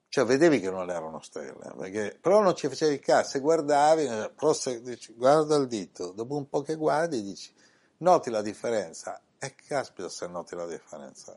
cioè 0.08 0.24
vedevi 0.24 0.62
che 0.62 0.70
non 0.70 0.90
erano 0.90 1.22
stelle, 1.22 1.74
perché, 1.78 2.18
però 2.20 2.42
non 2.42 2.56
ci 2.56 2.70
facevi 2.70 3.00
caso, 3.00 3.30
se 3.30 3.40
guardavi, 3.40 4.08
però 4.36 4.54
se 4.54 4.82
dici, 4.82 5.14
guarda 5.14 5.58
il 5.58 5.68
dito, 5.68 6.14
dopo 6.14 6.38
un 6.38 6.48
po' 6.48 6.62
che 6.62 6.76
guardi 6.76 7.22
dici, 7.22 7.54
noti 7.98 8.30
la 8.30 8.42
differenza, 8.42 9.22
e 9.38 9.54
caspita 9.56 10.08
se 10.08 10.28
noti 10.28 10.56
la 10.56 10.66
differenza. 10.66 11.36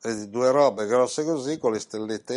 Vedi 0.00 0.30
due 0.30 0.50
robe 0.50 0.86
grosse 0.86 1.24
così 1.24 1.58
con 1.58 1.72
le 1.72 1.78
stellette 1.78 2.34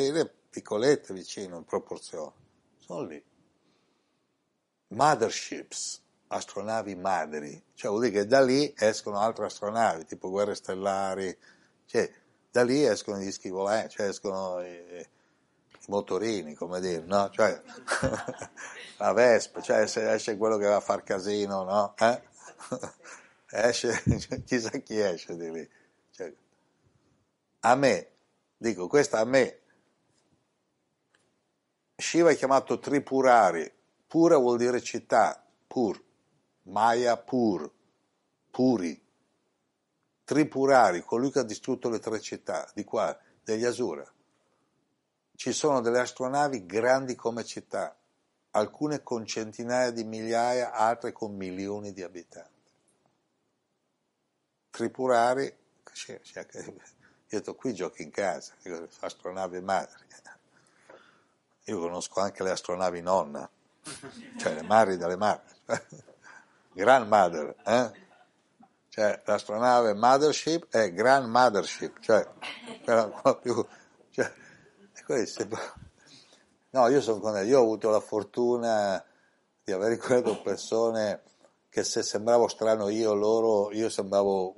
piccolette 0.51 1.13
vicino 1.13 1.57
in 1.57 1.65
proporzione. 1.65 2.33
Sono 2.77 3.03
lì. 3.05 3.23
Motherships, 4.89 6.01
astronavi 6.27 6.95
madri, 6.95 7.63
cioè 7.73 7.89
vuol 7.89 8.03
dire 8.03 8.21
che 8.21 8.27
da 8.27 8.43
lì 8.43 8.73
escono 8.77 9.19
altre 9.19 9.45
astronavi, 9.45 10.05
tipo 10.05 10.29
guerre 10.29 10.53
stellari, 10.53 11.35
cioè 11.85 12.09
da 12.51 12.63
lì 12.63 12.83
escono 12.83 13.19
gli 13.19 13.31
schivolanti, 13.31 13.95
cioè 13.95 14.07
escono 14.07 14.61
i, 14.61 14.67
i, 14.67 15.07
motorini, 15.87 16.53
come 16.53 16.81
dire, 16.81 17.03
no? 17.05 17.29
Cioè, 17.29 17.61
la 18.97 19.13
Vespa, 19.13 19.61
cioè 19.61 19.87
se 19.87 20.11
esce 20.11 20.37
quello 20.37 20.57
che 20.57 20.67
va 20.67 20.75
a 20.75 20.81
far 20.81 21.03
casino, 21.03 21.63
no? 21.63 21.95
Eh? 21.97 22.21
esce, 23.67 24.03
chissà 24.45 24.69
chi 24.79 24.99
esce 24.99 25.35
di 25.35 25.51
lì. 25.51 25.69
Cioè, 26.11 26.33
a 27.61 27.75
me, 27.75 28.07
dico, 28.57 28.87
questa 28.87 29.19
a 29.19 29.25
me, 29.25 29.60
Shiva 32.01 32.31
è 32.31 32.35
chiamato 32.35 32.79
Tripurari, 32.79 33.71
pura 34.07 34.35
vuol 34.37 34.57
dire 34.57 34.81
città, 34.81 35.45
pur, 35.67 36.03
Maya 36.63 37.15
pur, 37.15 37.71
puri, 38.49 38.99
Tripurari, 40.23 41.03
colui 41.03 41.31
che 41.31 41.39
ha 41.39 41.43
distrutto 41.43 41.89
le 41.89 41.99
tre 41.99 42.19
città, 42.19 42.69
di 42.73 42.83
qua, 42.83 43.17
degli 43.43 43.65
Asura. 43.65 44.09
Ci 45.35 45.51
sono 45.53 45.79
delle 45.79 45.99
astronavi 45.99 46.65
grandi 46.65 47.15
come 47.15 47.43
città, 47.45 47.95
alcune 48.51 49.03
con 49.03 49.25
centinaia 49.25 49.91
di 49.91 50.03
migliaia, 50.03 50.71
altre 50.71 51.11
con 51.11 51.35
milioni 51.35 51.93
di 51.93 52.01
abitanti. 52.01 52.49
Tripurari, 54.71 55.55
detto 57.27 57.55
qui 57.55 57.73
giochi 57.73 58.01
in 58.01 58.09
casa, 58.09 58.55
astronavi 59.01 59.61
madri. 59.61 60.09
Io 61.71 61.79
conosco 61.79 62.19
anche 62.19 62.43
le 62.43 62.51
astronavi 62.51 62.99
nonna, 62.99 63.49
cioè 64.37 64.55
le 64.55 64.63
madri 64.63 64.97
delle 64.97 65.15
madri, 65.15 65.47
grandmother, 66.73 67.55
eh? 67.65 67.91
cioè 68.89 69.21
l'astronave 69.23 69.93
mothership 69.93 70.67
è 70.69 70.91
grand 70.91 71.29
mothership, 71.29 72.01
cioè 72.01 72.27
quella 72.83 73.09
più, 73.41 73.65
cioè, 74.09 74.33
questo, 75.05 75.47
no, 76.71 76.89
io 76.89 76.99
sono 76.99 77.19
con 77.21 77.41
io 77.45 77.59
ho 77.59 77.63
avuto 77.63 77.89
la 77.89 78.01
fortuna 78.01 79.01
di 79.63 79.71
aver 79.71 79.93
incontrato 79.93 80.41
persone 80.41 81.21
che 81.69 81.85
se 81.85 82.03
sembravo 82.03 82.49
strano 82.49 82.89
io 82.89 83.13
loro, 83.13 83.71
io 83.71 83.87
sembravo 83.87 84.55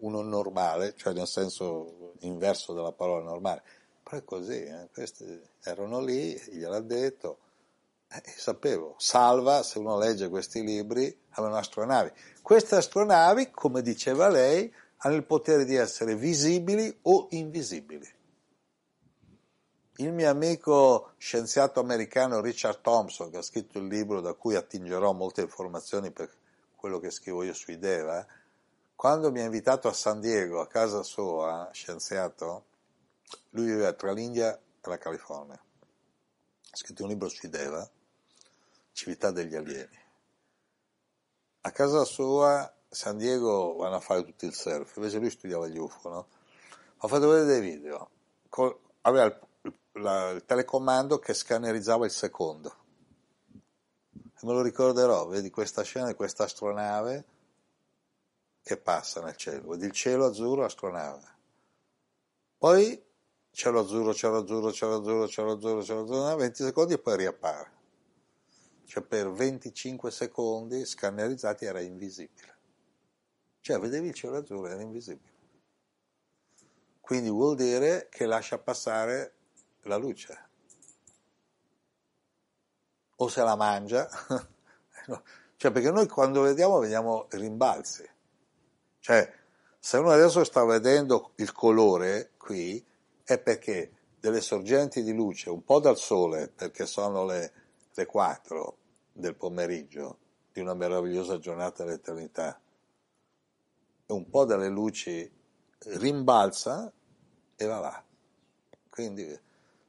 uno 0.00 0.20
normale, 0.20 0.94
cioè 0.94 1.14
nel 1.14 1.26
senso 1.26 2.16
inverso 2.20 2.74
della 2.74 2.92
parola 2.92 3.24
normale, 3.24 3.62
è 4.16 4.24
così, 4.24 4.64
eh? 4.64 4.88
questi 4.92 5.40
erano 5.62 6.00
lì, 6.00 6.34
gliel'ha 6.50 6.80
detto, 6.80 7.38
eh, 8.10 8.22
sapevo, 8.36 8.94
salva, 8.98 9.62
se 9.62 9.78
uno 9.78 9.98
legge 9.98 10.28
questi 10.28 10.62
libri, 10.62 11.14
avevano 11.30 11.58
astronavi. 11.58 12.10
Queste 12.40 12.76
astronavi, 12.76 13.50
come 13.50 13.82
diceva 13.82 14.28
lei, 14.28 14.72
hanno 14.98 15.14
il 15.14 15.24
potere 15.24 15.64
di 15.64 15.74
essere 15.74 16.16
visibili 16.16 16.96
o 17.02 17.28
invisibili. 17.30 18.16
Il 19.96 20.12
mio 20.12 20.30
amico 20.30 21.12
scienziato 21.18 21.80
americano 21.80 22.40
Richard 22.40 22.80
Thompson, 22.80 23.30
che 23.30 23.38
ha 23.38 23.42
scritto 23.42 23.78
il 23.78 23.88
libro 23.88 24.20
da 24.20 24.32
cui 24.32 24.54
attingerò 24.54 25.12
molte 25.12 25.42
informazioni 25.42 26.10
per 26.10 26.30
quello 26.76 27.00
che 27.00 27.10
scrivo 27.10 27.42
io 27.42 27.52
sui 27.52 27.78
Deva, 27.78 28.24
quando 28.94 29.30
mi 29.30 29.40
ha 29.40 29.44
invitato 29.44 29.88
a 29.88 29.92
San 29.92 30.20
Diego, 30.20 30.60
a 30.60 30.66
casa 30.66 31.02
sua, 31.02 31.68
scienziato, 31.72 32.64
lui 33.50 33.66
viveva 33.66 33.92
tra 33.92 34.12
l'India 34.12 34.56
e 34.56 34.88
la 34.88 34.98
California. 34.98 35.54
Ha 35.54 36.76
scritto 36.76 37.02
un 37.02 37.08
libro 37.08 37.28
sui 37.28 37.48
Deva, 37.48 37.88
Civiltà 38.92 39.30
degli 39.30 39.54
alieni. 39.54 39.98
A 41.62 41.70
casa 41.70 42.04
sua, 42.04 42.72
San 42.88 43.16
Diego, 43.16 43.76
vanno 43.76 43.96
a 43.96 44.00
fare 44.00 44.24
tutto 44.24 44.46
il 44.46 44.54
surf, 44.54 44.96
invece 44.96 45.18
lui 45.18 45.30
studiava 45.30 45.66
gli 45.68 45.78
UFO, 45.78 46.08
no? 46.08 46.28
Ha 46.98 47.08
fatto 47.08 47.28
vedere 47.28 47.60
dei 47.60 47.60
video, 47.60 48.10
aveva 49.02 49.24
il 49.24 49.38
la, 50.00 50.30
il 50.30 50.44
telecomando 50.44 51.18
che 51.18 51.34
scannerizzava 51.34 52.04
il 52.04 52.10
secondo. 52.10 52.76
E 54.12 54.46
me 54.46 54.52
lo 54.52 54.62
ricorderò, 54.62 55.26
vedi 55.26 55.50
questa 55.50 55.82
scena 55.82 56.06
di 56.06 56.14
questa 56.14 56.44
astronave 56.44 57.24
che 58.62 58.76
passa 58.76 59.22
nel 59.22 59.36
cielo, 59.36 59.70
vedi 59.70 59.86
il 59.86 59.92
cielo 59.92 60.26
azzurro, 60.26 60.64
astronave. 60.64 61.36
Poi 62.56 63.06
cielo 63.50 63.80
azzurro, 63.80 64.14
cielo 64.14 64.38
azzurro, 64.38 64.72
cielo 64.72 64.96
azzurro, 64.96 65.28
cielo 65.28 65.52
azzurro, 65.52 65.82
cielo 65.82 66.02
azzurro, 66.02 66.36
20 66.36 66.62
secondi 66.62 66.92
e 66.94 66.98
poi 66.98 67.16
riappare. 67.16 67.72
Cioè 68.84 69.02
per 69.02 69.30
25 69.30 70.10
secondi 70.10 70.84
scannerizzati 70.84 71.64
era 71.64 71.80
invisibile. 71.80 72.56
Cioè 73.60 73.78
vedevi 73.78 74.08
il 74.08 74.14
cielo 74.14 74.38
azzurro, 74.38 74.66
era 74.66 74.80
invisibile. 74.80 75.36
Quindi 77.00 77.30
vuol 77.30 77.56
dire 77.56 78.08
che 78.10 78.26
lascia 78.26 78.58
passare 78.58 79.34
la 79.82 79.96
luce. 79.96 80.46
O 83.16 83.28
se 83.28 83.42
la 83.42 83.56
mangia, 83.56 84.08
cioè 85.56 85.72
perché 85.72 85.90
noi 85.90 86.06
quando 86.06 86.42
vediamo 86.42 86.78
vediamo 86.78 87.26
rimbalzi. 87.30 88.08
Cioè, 89.00 89.32
se 89.78 89.96
uno 89.96 90.10
adesso 90.10 90.44
sta 90.44 90.64
vedendo 90.64 91.32
il 91.36 91.50
colore 91.52 92.32
qui, 92.36 92.84
è 93.28 93.38
perché 93.38 93.92
delle 94.18 94.40
sorgenti 94.40 95.02
di 95.02 95.12
luce, 95.12 95.50
un 95.50 95.62
po' 95.62 95.80
dal 95.80 95.98
sole, 95.98 96.48
perché 96.48 96.86
sono 96.86 97.26
le, 97.26 97.52
le 97.92 98.06
4 98.06 98.76
del 99.12 99.34
pomeriggio 99.34 100.18
di 100.50 100.60
una 100.60 100.72
meravigliosa 100.72 101.38
giornata 101.38 101.84
dell'eternità, 101.84 102.58
e 104.06 104.12
un 104.14 104.30
po' 104.30 104.46
dalle 104.46 104.70
luci 104.70 105.30
rimbalza 105.78 106.90
e 107.54 107.66
va 107.66 107.80
là. 107.80 108.02
Quindi 108.88 109.38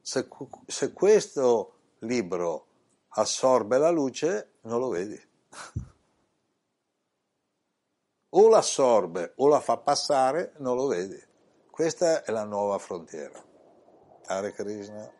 se, 0.02 0.28
se 0.66 0.92
questo 0.92 1.78
libro 2.00 2.66
assorbe 3.08 3.78
la 3.78 3.90
luce, 3.90 4.50
non 4.62 4.80
lo 4.80 4.88
vedi. 4.90 5.18
o 8.28 8.48
l'assorbe 8.48 9.32
o 9.36 9.48
la 9.48 9.60
fa 9.60 9.78
passare, 9.78 10.52
non 10.58 10.76
lo 10.76 10.88
vedi. 10.88 11.28
Questa 11.80 12.24
è 12.24 12.30
la 12.30 12.44
nuova 12.44 12.76
frontiera. 12.76 13.42
Hare 14.26 14.52
Krishna. 14.52 15.10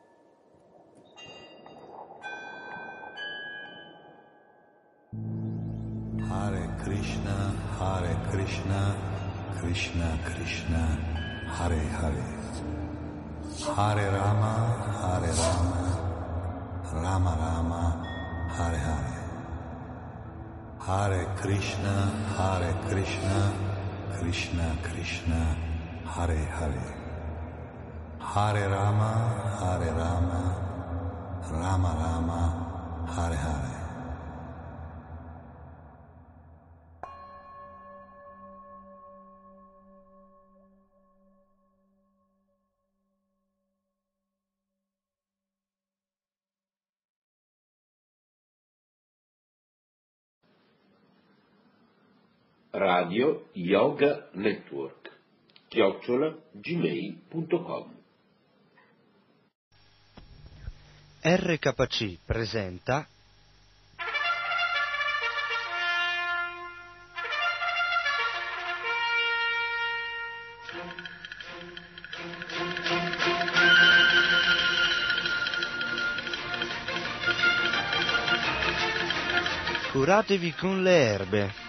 Hare 6.28 6.74
Krishna, 6.82 7.54
Hare 7.78 8.14
Krishna, 8.28 8.94
Krishna 9.56 10.18
Krishna, 10.22 10.98
Hare 11.46 11.80
Hare. 11.98 12.24
Hare 13.74 14.10
Rama, 14.10 14.54
Hare 15.00 15.32
Rama, 15.32 16.90
Rama 16.92 17.36
Rama, 17.36 18.02
Hare 18.50 18.76
Hare. 18.76 19.18
Hare 20.76 21.26
Krishna, 21.36 22.12
Hare 22.36 22.74
Krishna, 22.86 23.50
Krishna 24.18 24.76
Krishna, 24.82 25.69
Hare 26.10 26.44
Hare. 26.58 26.98
Hare 28.18 28.66
Rama, 28.66 29.10
Hare 29.60 29.90
Rama, 29.92 30.42
Rama 31.50 31.94
Rama, 32.02 32.40
Hare 33.14 33.36
Hare. 33.36 33.78
Radio 52.72 53.42
Yoga 53.54 54.28
Network 54.34 55.09
chiocciola 55.70 56.36
gmail.com 56.50 57.94
RKC 61.22 62.18
presenta 62.24 63.06
Curatevi 79.92 80.52
con 80.54 80.82
le 80.82 80.90
erbe 80.90 81.59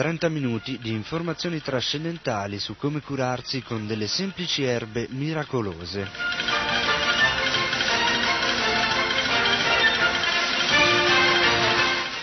30 0.00 0.30
minuti 0.30 0.78
di 0.78 0.92
informazioni 0.94 1.60
trascendentali 1.60 2.58
su 2.58 2.74
come 2.74 3.02
curarsi 3.02 3.60
con 3.62 3.86
delle 3.86 4.06
semplici 4.06 4.62
erbe 4.62 5.06
miracolose. 5.10 6.08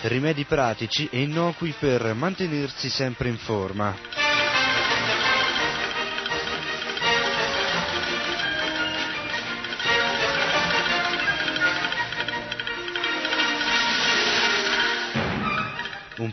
Rimedi 0.02 0.44
pratici 0.44 1.06
e 1.08 1.20
innocui 1.22 1.72
per 1.78 2.14
mantenersi 2.14 2.88
sempre 2.90 3.28
in 3.28 3.38
forma. 3.38 4.17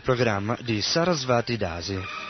Programma 0.06 0.56
di 0.62 0.80
Sarasvati 0.82 1.56
Dasi. 1.56 2.25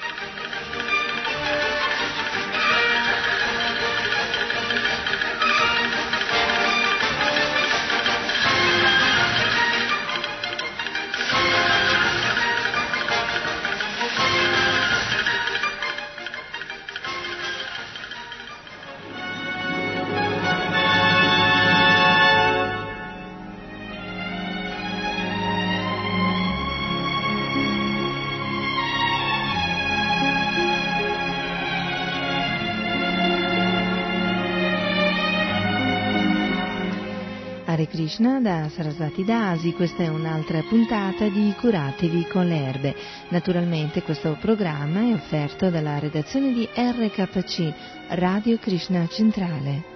Sarasvati 38.76 39.24
Dasi, 39.24 39.72
questa 39.72 40.02
è 40.02 40.08
un'altra 40.08 40.60
puntata 40.60 41.30
di 41.30 41.54
Curatevi 41.58 42.26
con 42.26 42.46
le 42.46 42.62
erbe. 42.62 42.94
Naturalmente 43.30 44.02
questo 44.02 44.36
programma 44.38 45.00
è 45.00 45.14
offerto 45.14 45.70
dalla 45.70 45.98
redazione 45.98 46.52
di 46.52 46.68
RKC, 46.70 47.72
Radio 48.08 48.58
Krishna 48.58 49.08
Centrale. 49.08 49.95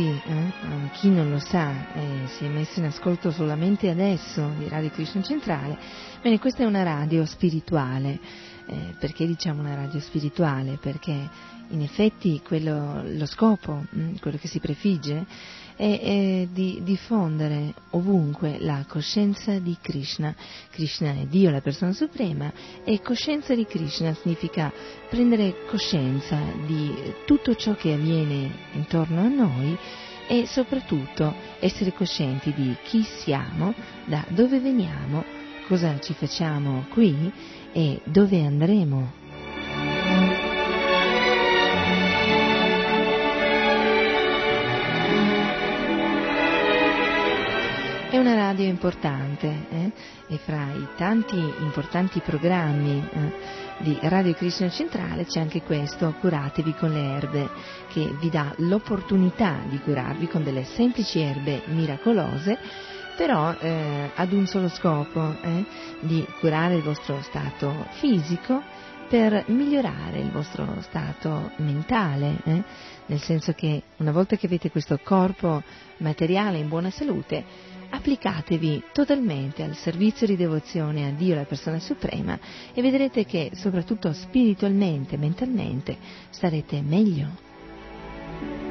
Sapete 0.00 0.20
tutti, 0.20 0.22
eh? 0.26 0.90
chi 0.92 1.10
non 1.10 1.30
lo 1.30 1.38
sa, 1.38 1.92
eh, 1.92 2.26
si 2.26 2.44
è 2.44 2.48
messo 2.48 2.78
in 2.78 2.86
ascolto 2.86 3.30
solamente 3.30 3.90
adesso 3.90 4.50
di 4.56 4.68
Radio 4.68 4.90
Krishna 4.90 5.22
Centrale, 5.22 5.78
bene, 6.22 6.38
questa 6.38 6.62
è 6.62 6.66
una 6.66 6.82
radio 6.82 7.24
spirituale. 7.26 8.18
Eh, 8.72 8.94
perché 9.00 9.26
diciamo 9.26 9.62
una 9.62 9.74
radio 9.74 9.98
spirituale? 9.98 10.78
Perché 10.80 11.28
in 11.70 11.82
effetti 11.82 12.40
quello, 12.40 13.02
lo 13.04 13.26
scopo, 13.26 13.84
mh, 13.90 14.18
quello 14.20 14.36
che 14.36 14.46
si 14.46 14.60
prefigge, 14.60 15.26
è, 15.74 15.98
è 16.00 16.48
di 16.52 16.80
diffondere 16.84 17.74
ovunque 17.90 18.58
la 18.60 18.84
coscienza 18.86 19.58
di 19.58 19.76
Krishna. 19.80 20.32
Krishna 20.70 21.10
è 21.10 21.26
Dio, 21.26 21.50
la 21.50 21.60
persona 21.60 21.92
suprema, 21.92 22.52
e 22.84 23.00
coscienza 23.00 23.56
di 23.56 23.66
Krishna 23.66 24.14
significa 24.14 24.72
prendere 25.08 25.66
coscienza 25.66 26.40
di 26.64 26.94
tutto 27.26 27.56
ciò 27.56 27.74
che 27.74 27.94
avviene 27.94 28.52
intorno 28.74 29.20
a 29.20 29.28
noi 29.28 29.76
e 30.28 30.46
soprattutto 30.46 31.34
essere 31.58 31.92
coscienti 31.92 32.54
di 32.54 32.76
chi 32.84 33.02
siamo, 33.02 33.74
da 34.04 34.24
dove 34.28 34.60
veniamo, 34.60 35.39
cosa 35.70 36.00
ci 36.00 36.14
facciamo 36.14 36.86
qui 36.90 37.32
e 37.70 38.00
dove 38.02 38.44
andremo. 38.44 39.12
È 48.10 48.18
una 48.18 48.34
radio 48.34 48.64
importante 48.64 49.66
eh? 49.70 49.92
e 50.26 50.38
fra 50.38 50.72
i 50.74 50.88
tanti 50.96 51.36
importanti 51.36 52.18
programmi 52.18 53.08
eh, 53.08 53.32
di 53.78 53.96
Radio 54.02 54.34
Krishna 54.34 54.68
Centrale 54.70 55.24
c'è 55.24 55.38
anche 55.38 55.62
questo, 55.62 56.12
Curatevi 56.18 56.74
con 56.74 56.90
le 56.90 57.14
erbe, 57.14 57.48
che 57.92 58.12
vi 58.18 58.28
dà 58.28 58.52
l'opportunità 58.56 59.60
di 59.68 59.78
curarvi 59.78 60.26
con 60.26 60.42
delle 60.42 60.64
semplici 60.64 61.20
erbe 61.20 61.62
miracolose, 61.66 62.58
però 63.20 63.54
eh, 63.58 64.12
ad 64.14 64.32
un 64.32 64.46
solo 64.46 64.70
scopo, 64.70 65.36
eh, 65.42 65.64
di 66.00 66.26
curare 66.38 66.76
il 66.76 66.82
vostro 66.82 67.20
stato 67.20 67.84
fisico 67.90 68.62
per 69.10 69.44
migliorare 69.48 70.20
il 70.20 70.30
vostro 70.30 70.76
stato 70.80 71.50
mentale, 71.56 72.36
eh? 72.44 72.62
nel 73.04 73.20
senso 73.20 73.52
che 73.52 73.82
una 73.98 74.10
volta 74.10 74.36
che 74.36 74.46
avete 74.46 74.70
questo 74.70 74.98
corpo 75.02 75.62
materiale 75.98 76.56
in 76.56 76.68
buona 76.68 76.88
salute, 76.88 77.44
applicatevi 77.90 78.84
totalmente 78.90 79.64
al 79.64 79.76
servizio 79.76 80.26
di 80.26 80.36
devozione 80.36 81.06
a 81.06 81.10
Dio, 81.10 81.34
la 81.34 81.44
persona 81.44 81.78
suprema, 81.78 82.38
e 82.72 82.80
vedrete 82.80 83.26
che 83.26 83.50
soprattutto 83.52 84.14
spiritualmente, 84.14 85.18
mentalmente, 85.18 85.94
starete 86.30 86.80
meglio. 86.80 88.69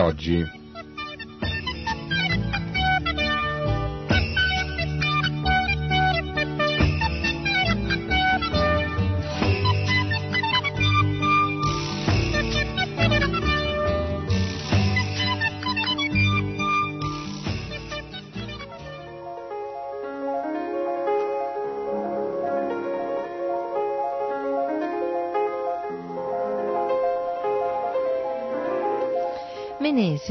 Oggi. 0.00 0.59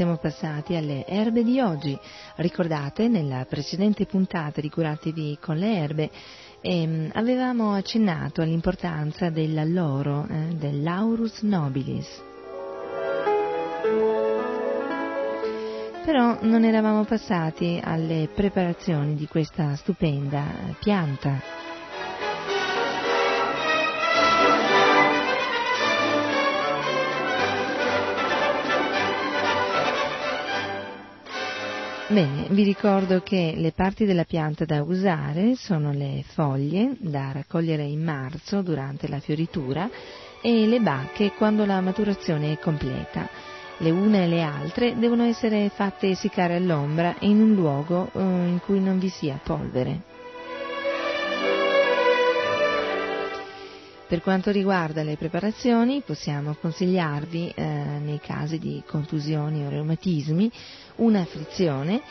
Siamo 0.00 0.16
passati 0.16 0.76
alle 0.76 1.04
erbe 1.06 1.44
di 1.44 1.60
oggi. 1.60 1.94
Ricordate, 2.36 3.06
nella 3.08 3.44
precedente 3.46 4.06
puntata 4.06 4.62
di 4.62 4.70
Curatevi 4.70 5.36
con 5.38 5.58
le 5.58 5.76
erbe 5.76 6.10
ehm, 6.62 7.10
avevamo 7.12 7.74
accennato 7.74 8.40
all'importanza 8.40 9.28
dell'alloro, 9.28 10.26
eh, 10.26 10.54
dell'aurus 10.54 11.42
nobilis. 11.42 12.08
Però 16.02 16.38
non 16.40 16.64
eravamo 16.64 17.04
passati 17.04 17.78
alle 17.84 18.30
preparazioni 18.34 19.14
di 19.16 19.26
questa 19.26 19.76
stupenda 19.76 20.46
pianta. 20.78 21.69
Bene, 32.10 32.48
vi 32.50 32.64
ricordo 32.64 33.20
che 33.20 33.52
le 33.54 33.70
parti 33.70 34.04
della 34.04 34.24
pianta 34.24 34.64
da 34.64 34.82
usare 34.82 35.54
sono 35.54 35.92
le 35.92 36.24
foglie 36.26 36.96
da 36.98 37.30
raccogliere 37.30 37.84
in 37.84 38.02
marzo 38.02 38.62
durante 38.62 39.06
la 39.06 39.20
fioritura 39.20 39.88
e 40.42 40.66
le 40.66 40.80
bacche 40.80 41.30
quando 41.34 41.64
la 41.64 41.80
maturazione 41.80 42.50
è 42.50 42.58
completa. 42.58 43.28
Le 43.78 43.90
une 43.90 44.24
e 44.24 44.26
le 44.26 44.42
altre 44.42 44.98
devono 44.98 45.22
essere 45.22 45.68
fatte 45.68 46.08
essiccare 46.08 46.56
all'ombra 46.56 47.14
in 47.20 47.40
un 47.40 47.54
luogo 47.54 48.10
eh, 48.12 48.18
in 48.18 48.58
cui 48.64 48.80
non 48.80 48.98
vi 48.98 49.08
sia 49.08 49.38
polvere. 49.40 50.09
Per 54.10 54.22
quanto 54.22 54.50
riguarda 54.50 55.04
le 55.04 55.16
preparazioni, 55.16 56.02
possiamo 56.04 56.56
consigliarvi, 56.60 57.52
eh, 57.54 57.62
nei 57.62 58.18
casi 58.18 58.58
di 58.58 58.82
contusioni 58.84 59.64
o 59.64 59.68
reumatismi, 59.68 60.50
una 60.96 61.24
frizione 61.26 62.02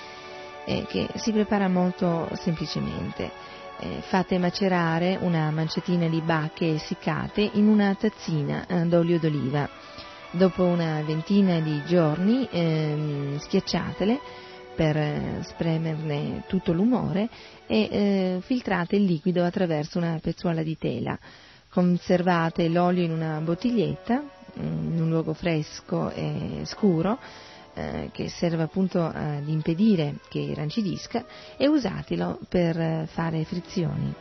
eh, 0.64 0.86
che 0.88 1.10
si 1.16 1.34
prepara 1.34 1.68
molto 1.68 2.30
semplicemente. 2.36 3.30
Eh, 3.82 4.02
fate 4.08 4.38
macerare 4.38 5.18
una 5.20 5.52
manciatina 5.52 6.08
di 6.08 6.22
bacche 6.22 6.76
essiccate 6.76 7.50
in 7.56 7.68
una 7.68 7.94
tazzina 7.96 8.66
eh, 8.66 8.86
d'olio 8.86 9.20
d'oliva. 9.20 9.68
Dopo 10.32 10.64
una 10.64 11.02
ventina 11.02 11.60
di 11.60 11.84
giorni 11.86 12.48
ehm, 12.50 13.40
schiacciatele 13.40 14.20
per 14.74 14.96
eh, 14.96 15.40
spremerne 15.42 16.46
tutto 16.48 16.72
l'umore 16.72 17.28
e 17.68 17.90
eh, 17.92 18.40
filtrate 18.42 18.96
il 18.96 19.04
liquido 19.04 19.44
attraverso 19.44 19.98
una 19.98 20.18
pezzuola 20.22 20.64
di 20.64 20.78
tela 20.78 21.20
conservate 21.70 22.68
l'olio 22.68 23.04
in 23.04 23.12
una 23.12 23.40
bottiglietta, 23.40 24.22
in 24.56 24.98
un 25.00 25.10
luogo 25.10 25.34
fresco 25.34 26.10
e 26.10 26.62
scuro, 26.66 27.18
eh, 27.74 28.10
che 28.12 28.30
serve 28.30 28.64
appunto 28.64 29.04
ad 29.04 29.48
impedire 29.48 30.16
che 30.28 30.40
irrancidisca, 30.40 31.26
e 31.58 31.68
usatelo 31.68 32.40
per 32.50 33.08
fare 33.08 33.44
frizioni. 33.46 34.14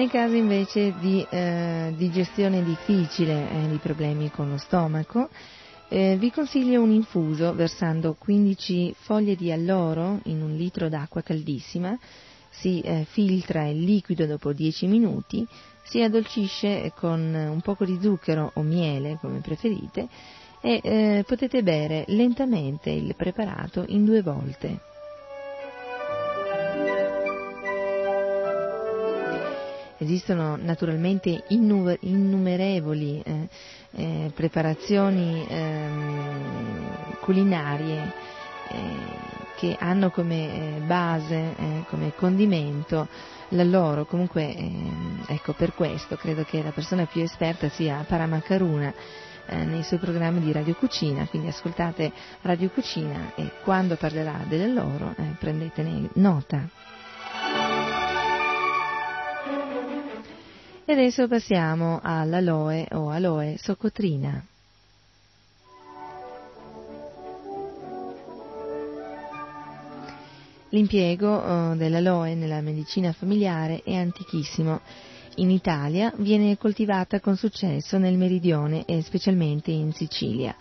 Nei 0.00 0.08
casi 0.08 0.38
invece 0.38 0.94
di 0.98 1.22
eh, 1.28 1.92
digestione 1.94 2.64
difficile 2.64 3.50
eh, 3.50 3.68
di 3.68 3.76
problemi 3.76 4.30
con 4.30 4.48
lo 4.48 4.56
stomaco, 4.56 5.28
eh, 5.88 6.16
vi 6.18 6.30
consiglio 6.30 6.80
un 6.80 6.90
infuso 6.90 7.52
versando 7.52 8.16
15 8.18 8.94
foglie 8.96 9.36
di 9.36 9.52
alloro 9.52 10.20
in 10.22 10.40
un 10.40 10.56
litro 10.56 10.88
d'acqua 10.88 11.20
caldissima, 11.20 11.98
si 12.48 12.80
eh, 12.80 13.04
filtra 13.10 13.66
il 13.66 13.82
liquido 13.84 14.24
dopo 14.24 14.54
10 14.54 14.86
minuti, 14.86 15.46
si 15.82 16.02
addolcisce 16.02 16.94
con 16.96 17.20
un 17.34 17.60
poco 17.60 17.84
di 17.84 17.98
zucchero 18.00 18.52
o 18.54 18.62
miele, 18.62 19.18
come 19.20 19.40
preferite, 19.40 20.08
e 20.62 20.80
eh, 20.82 21.24
potete 21.26 21.62
bere 21.62 22.04
lentamente 22.06 22.88
il 22.88 23.14
preparato 23.14 23.84
in 23.88 24.06
due 24.06 24.22
volte. 24.22 24.80
Esistono 30.02 30.56
naturalmente 30.56 31.44
innumerevoli 31.48 33.22
eh, 33.22 33.48
eh, 33.90 34.32
preparazioni 34.34 35.44
ehm, 35.46 37.18
culinarie 37.20 38.10
eh, 38.68 38.78
che 39.56 39.76
hanno 39.78 40.08
come 40.08 40.78
eh, 40.78 40.80
base, 40.86 41.54
eh, 41.54 41.84
come 41.90 42.14
condimento 42.16 43.08
l'alloro. 43.48 44.06
Comunque, 44.06 44.56
ehm, 44.56 45.24
ecco, 45.26 45.52
per 45.52 45.74
questo 45.74 46.16
credo 46.16 46.44
che 46.44 46.62
la 46.62 46.72
persona 46.72 47.04
più 47.04 47.20
esperta 47.20 47.68
sia 47.68 48.02
Paramacaruna 48.08 48.94
eh, 49.48 49.64
nei 49.66 49.82
suoi 49.82 49.98
programmi 49.98 50.40
di 50.40 50.50
Radio 50.50 50.76
Cucina, 50.76 51.26
quindi 51.26 51.48
ascoltate 51.48 52.10
Radio 52.40 52.70
Cucina 52.70 53.32
e 53.34 53.50
quando 53.62 53.96
parlerà 53.96 54.46
dell'alloro 54.48 55.14
prendetene 55.38 56.08
nota. 56.14 56.88
E 60.90 60.94
adesso 60.94 61.28
passiamo 61.28 62.00
all'aloe 62.02 62.84
o 62.90 63.10
aloe 63.10 63.56
socotrina. 63.58 64.44
L'impiego 70.70 71.44
eh, 71.44 71.76
dell'aloe 71.76 72.34
nella 72.34 72.60
medicina 72.60 73.12
familiare 73.12 73.82
è 73.84 73.94
antichissimo. 73.94 74.80
In 75.36 75.50
Italia 75.50 76.12
viene 76.16 76.58
coltivata 76.58 77.20
con 77.20 77.36
successo 77.36 77.96
nel 77.96 78.16
meridione 78.16 78.84
e 78.84 79.00
specialmente 79.02 79.70
in 79.70 79.92
Sicilia. 79.92 80.56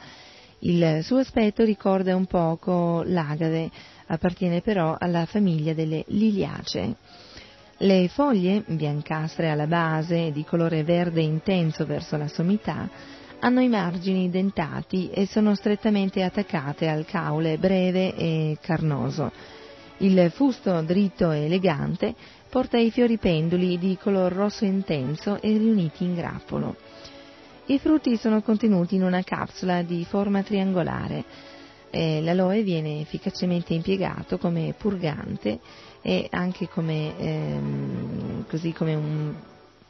Il 0.59 0.99
suo 1.01 1.17
aspetto 1.17 1.63
ricorda 1.63 2.15
un 2.15 2.27
poco 2.27 3.01
l'agave, 3.03 3.71
appartiene 4.05 4.61
però 4.61 4.95
alla 4.95 5.25
famiglia 5.25 5.73
delle 5.73 6.03
liliacee. 6.09 6.95
Le 7.81 8.09
foglie, 8.09 8.61
biancastre 8.67 9.49
alla 9.49 9.65
base 9.65 10.25
e 10.25 10.31
di 10.33 10.43
colore 10.43 10.83
verde 10.83 11.21
intenso 11.21 11.85
verso 11.85 12.17
la 12.17 12.27
sommità, 12.27 12.89
hanno 13.39 13.61
i 13.61 13.69
margini 13.69 14.29
dentati 14.29 15.09
e 15.11 15.25
sono 15.25 15.55
strettamente 15.55 16.21
attaccate 16.21 16.89
al 16.89 17.05
caule 17.05 17.57
breve 17.57 18.13
e 18.17 18.57
carnoso. 18.59 19.31
Il 19.99 20.29
fusto 20.31 20.81
dritto 20.81 21.31
e 21.31 21.45
elegante 21.45 22.13
porta 22.49 22.77
i 22.77 22.91
fiori 22.91 23.17
penduli 23.17 23.77
di 23.77 23.97
color 23.97 24.33
rosso 24.33 24.65
intenso 24.65 25.41
e 25.41 25.57
riuniti 25.57 26.03
in 26.03 26.15
grappolo. 26.15 26.75
I 27.67 27.79
frutti 27.79 28.17
sono 28.17 28.41
contenuti 28.41 28.95
in 28.95 29.03
una 29.03 29.23
capsula 29.23 29.83
di 29.83 30.03
forma 30.03 30.43
triangolare. 30.43 31.23
Eh, 31.91 32.21
l'aloe 32.21 32.61
viene 32.61 32.99
efficacemente 32.99 33.73
impiegato 33.73 34.37
come 34.37 34.75
purgante 34.77 35.59
e 36.01 36.27
anche 36.31 36.67
come, 36.67 37.17
ehm, 37.17 38.45
come 38.73 38.95
un, 38.95 39.33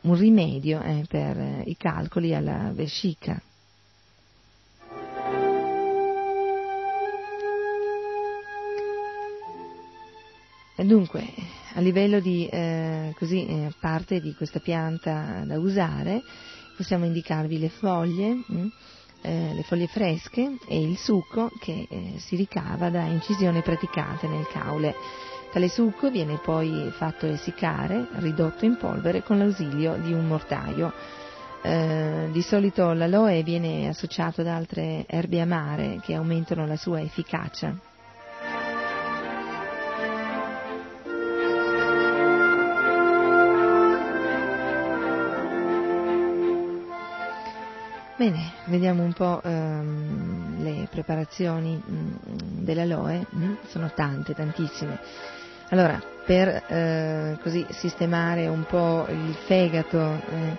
un 0.01 0.15
rimedio 0.15 0.81
eh, 0.81 1.05
per 1.07 1.63
i 1.65 1.75
calcoli 1.77 2.33
alla 2.33 2.71
vescica. 2.73 3.41
Dunque, 10.83 11.25
a 11.73 11.81
livello 11.81 12.21
di, 12.21 12.47
eh, 12.47 13.13
così, 13.17 13.45
eh, 13.45 13.73
parte 13.81 14.21
di 14.21 14.33
questa 14.33 14.59
pianta 14.59 15.43
da 15.45 15.59
usare, 15.59 16.21
possiamo 16.77 17.05
indicarvi 17.05 17.59
le 17.59 17.69
foglie, 17.69 18.33
mh, 18.33 18.43
mm, 18.53 18.67
eh, 19.21 19.53
le 19.53 19.63
foglie 19.63 19.87
fresche 19.87 20.57
e 20.67 20.81
il 20.81 20.97
succo 20.97 21.51
che 21.59 21.85
eh, 21.89 22.13
si 22.17 22.37
ricava 22.37 22.89
da 22.89 23.03
incisioni 23.03 23.61
praticate 23.61 24.27
nel 24.27 24.47
caule. 24.47 24.95
Tale 25.51 25.67
succo 25.67 26.11
viene 26.11 26.37
poi 26.37 26.91
fatto 26.91 27.25
essiccare, 27.25 28.05
ridotto 28.17 28.65
in 28.65 28.77
polvere 28.77 29.23
con 29.23 29.39
l'ausilio 29.39 29.95
di 29.95 30.13
un 30.13 30.27
mortaio. 30.27 30.93
Eh, 31.63 32.29
di 32.31 32.41
solito 32.43 32.93
l'aloe 32.93 33.41
viene 33.41 33.87
associato 33.87 34.41
ad 34.41 34.47
altre 34.47 35.05
erbe 35.07 35.41
amare 35.41 35.99
che 36.03 36.13
aumentano 36.13 36.67
la 36.67 36.77
sua 36.77 37.01
efficacia. 37.01 37.75
Bene, 48.19 48.51
vediamo 48.65 49.01
un 49.01 49.13
po' 49.13 49.41
ehm, 49.41 50.61
le 50.61 50.87
preparazioni 50.91 51.81
mh, 51.83 51.93
mm, 51.93 52.63
dell'aloe, 52.65 53.25
mh, 53.27 53.53
sono 53.69 53.89
tante, 53.95 54.35
tantissime. 54.35 54.99
Allora, 55.69 56.01
per 56.25 56.47
eh, 56.47 57.37
così 57.43 57.63
sistemare 57.69 58.47
un 58.47 58.65
po' 58.65 59.05
il 59.07 59.35
fegato 59.45 59.99
eh, 59.99 60.57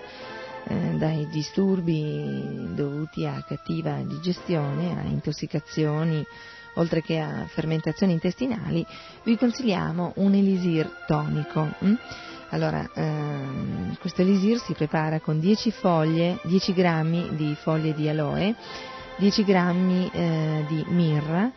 eh, 0.67 0.75
dai 0.97 1.27
disturbi 1.29 2.69
dovuti 2.73 3.25
a 3.25 3.43
cattiva 3.45 3.97
digestione, 4.05 4.97
a 4.97 5.03
intossicazioni, 5.03 6.25
oltre 6.75 7.01
che 7.01 7.19
a 7.19 7.45
fermentazioni 7.47 8.13
intestinali, 8.13 8.85
vi 9.23 9.35
consigliamo 9.35 10.13
un 10.15 10.33
elisir 10.33 10.89
tonico. 11.07 11.67
Hm? 11.79 11.93
Allora, 12.51 12.89
ehm, 12.93 13.97
questo 13.99 14.21
elisir 14.21 14.59
si 14.59 14.73
prepara 14.73 15.19
con 15.19 15.41
10 15.41 15.71
foglie, 15.71 16.39
10 16.43 16.73
grammi 16.73 17.35
di 17.35 17.53
foglie 17.55 17.93
di 17.93 18.07
aloe, 18.07 18.55
10 19.17 19.43
grammi 19.43 20.09
eh, 20.13 20.65
di 20.69 20.85
mirra, 20.87 21.51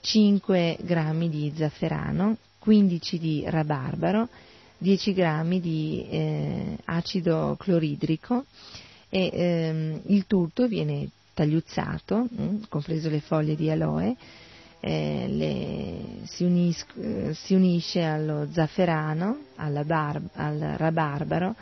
5 0.00 0.78
grammi 0.80 1.28
di 1.28 1.52
zafferano, 1.56 2.36
15 2.68 3.18
di 3.18 3.44
rabarbaro, 3.46 4.28
10 4.76 5.14
grammi 5.14 5.58
di 5.58 6.06
eh, 6.06 6.76
acido 6.84 7.56
cloridrico 7.58 8.44
e 9.08 9.30
ehm, 9.32 10.00
il 10.08 10.26
tutto 10.26 10.68
viene 10.68 11.08
tagliuzzato, 11.32 12.28
mh, 12.28 12.56
compreso 12.68 13.08
le 13.08 13.20
foglie 13.20 13.56
di 13.56 13.70
aloe, 13.70 14.14
eh, 14.80 15.24
le, 15.28 16.26
si, 16.26 16.44
unis, 16.44 16.84
eh, 16.96 17.32
si, 17.32 17.54
unisce 17.54 18.02
allo 18.02 18.46
zafferano, 18.52 19.44
bar, 19.86 20.20
al 20.34 20.58
rabarbaro, 20.76 21.54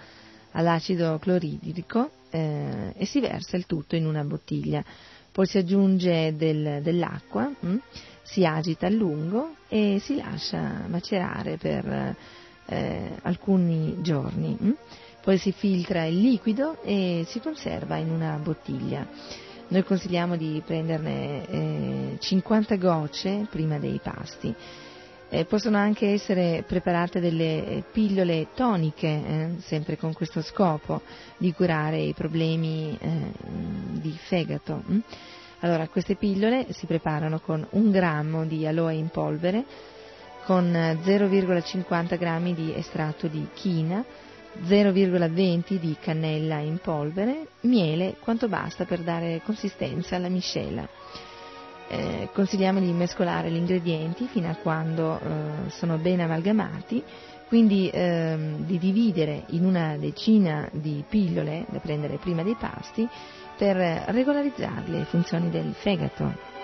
all'acido 0.51 1.21
cloridrico 1.21 2.11
eh, 2.31 2.93
e 2.97 3.05
si 3.07 3.21
versa 3.21 3.57
il 3.57 3.67
tutto 3.67 3.95
in 3.95 4.07
una 4.07 4.25
bottiglia. 4.25 4.83
Poi 5.31 5.47
si 5.47 5.59
aggiunge 5.59 6.35
del, 6.37 6.81
dell'acqua, 6.83 7.49
mh, 7.49 7.69
mm, 7.69 7.77
si 8.27 8.45
agita 8.45 8.87
a 8.87 8.91
lungo 8.91 9.55
e 9.69 9.99
si 10.01 10.17
lascia 10.17 10.85
macerare 10.89 11.57
per 11.57 12.17
eh, 12.67 13.11
alcuni 13.23 13.97
giorni. 14.01 14.57
Mm. 14.63 14.71
Poi 15.23 15.39
si 15.39 15.53
filtra 15.53 16.05
il 16.05 16.21
liquido 16.21 16.83
e 16.83 17.25
si 17.27 17.41
conserva 17.41 17.97
in 17.97 18.11
una 18.11 18.39
bottiglia. 18.41 19.07
Noi 19.69 19.83
consigliamo 19.83 20.37
di 20.37 20.63
prenderne 20.65 21.49
eh, 21.49 22.17
50 22.21 22.77
gocce 22.77 23.47
prima 23.51 23.79
dei 23.79 23.99
pasti. 24.01 24.55
Eh, 25.29 25.45
possono 25.45 25.77
anche 25.77 26.13
essere 26.13 26.63
preparate 26.65 27.19
delle 27.19 27.83
pillole 27.91 28.49
toniche, 28.55 29.09
eh, 29.09 29.49
sempre 29.63 29.97
con 29.97 30.13
questo 30.13 30.41
scopo 30.41 31.03
di 31.37 31.53
curare 31.53 31.99
i 31.99 32.13
problemi 32.13 32.97
eh, 33.01 33.33
di 33.99 34.17
fegato. 34.17 34.83
Hm? 34.87 34.99
Allora, 35.67 35.89
queste 35.89 36.15
pillole 36.15 36.67
si 36.71 36.87
preparano 36.87 37.41
con 37.41 37.67
un 37.71 37.91
grammo 37.91 38.45
di 38.45 38.65
aloe 38.69 38.95
in 38.95 39.09
polvere, 39.09 39.65
con 40.45 40.71
0,50 40.71 42.17
grammi 42.17 42.55
di 42.55 42.73
estratto 42.73 43.27
di 43.27 43.49
china, 43.53 44.05
0,20 44.65 45.81
di 45.81 45.97
cannella 46.01 46.59
in 46.59 46.79
polvere, 46.79 47.49
miele, 47.63 48.15
quanto 48.21 48.47
basta 48.47 48.85
per 48.85 49.01
dare 49.01 49.41
consistenza 49.45 50.15
alla 50.15 50.29
miscela. 50.29 50.89
Eh, 51.89 52.29
consigliamo 52.33 52.79
di 52.79 52.93
mescolare 52.93 53.51
gli 53.51 53.57
ingredienti 53.57 54.29
fino 54.29 54.49
a 54.49 54.55
quando 54.55 55.19
eh, 55.19 55.71
sono 55.71 55.97
ben 55.97 56.21
amalgamati, 56.21 57.03
quindi 57.49 57.91
ehm, 57.93 58.59
di 58.59 58.79
dividere 58.79 59.43
in 59.49 59.65
una 59.65 59.97
decina 59.97 60.69
di 60.71 61.03
pillole 61.09 61.65
da 61.69 61.81
prendere 61.81 62.19
prima 62.19 62.45
dei 62.45 62.55
pasti 62.55 63.09
per 63.57 63.77
regolarizzare 64.09 64.83
le 64.87 65.05
funzioni 65.05 65.51
del 65.51 65.73
fegato. 65.75 66.56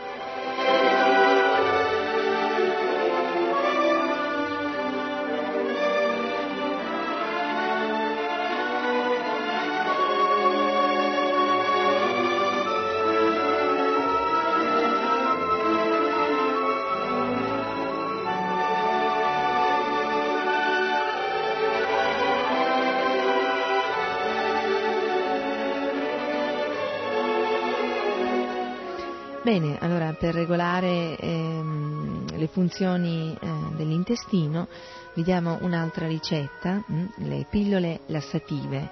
Per 30.23 30.35
regolare 30.35 31.17
ehm, 31.19 32.39
le 32.39 32.47
funzioni 32.47 33.37
eh, 33.41 33.49
dell'intestino 33.75 34.69
vi 35.15 35.25
diamo 35.25 35.59
un'altra 35.63 36.07
ricetta, 36.07 36.81
mh, 36.87 36.95
mm, 36.95 37.07
le 37.27 37.45
pillole 37.51 38.01
lassative 38.07 38.89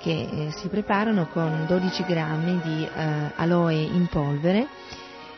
che 0.00 0.22
eh, 0.22 0.50
si 0.56 0.68
preparano 0.68 1.26
con 1.26 1.66
12 1.68 2.04
grammi 2.04 2.60
di 2.62 2.82
eh, 2.82 3.32
aloe 3.36 3.74
in 3.74 4.06
polvere, 4.06 4.66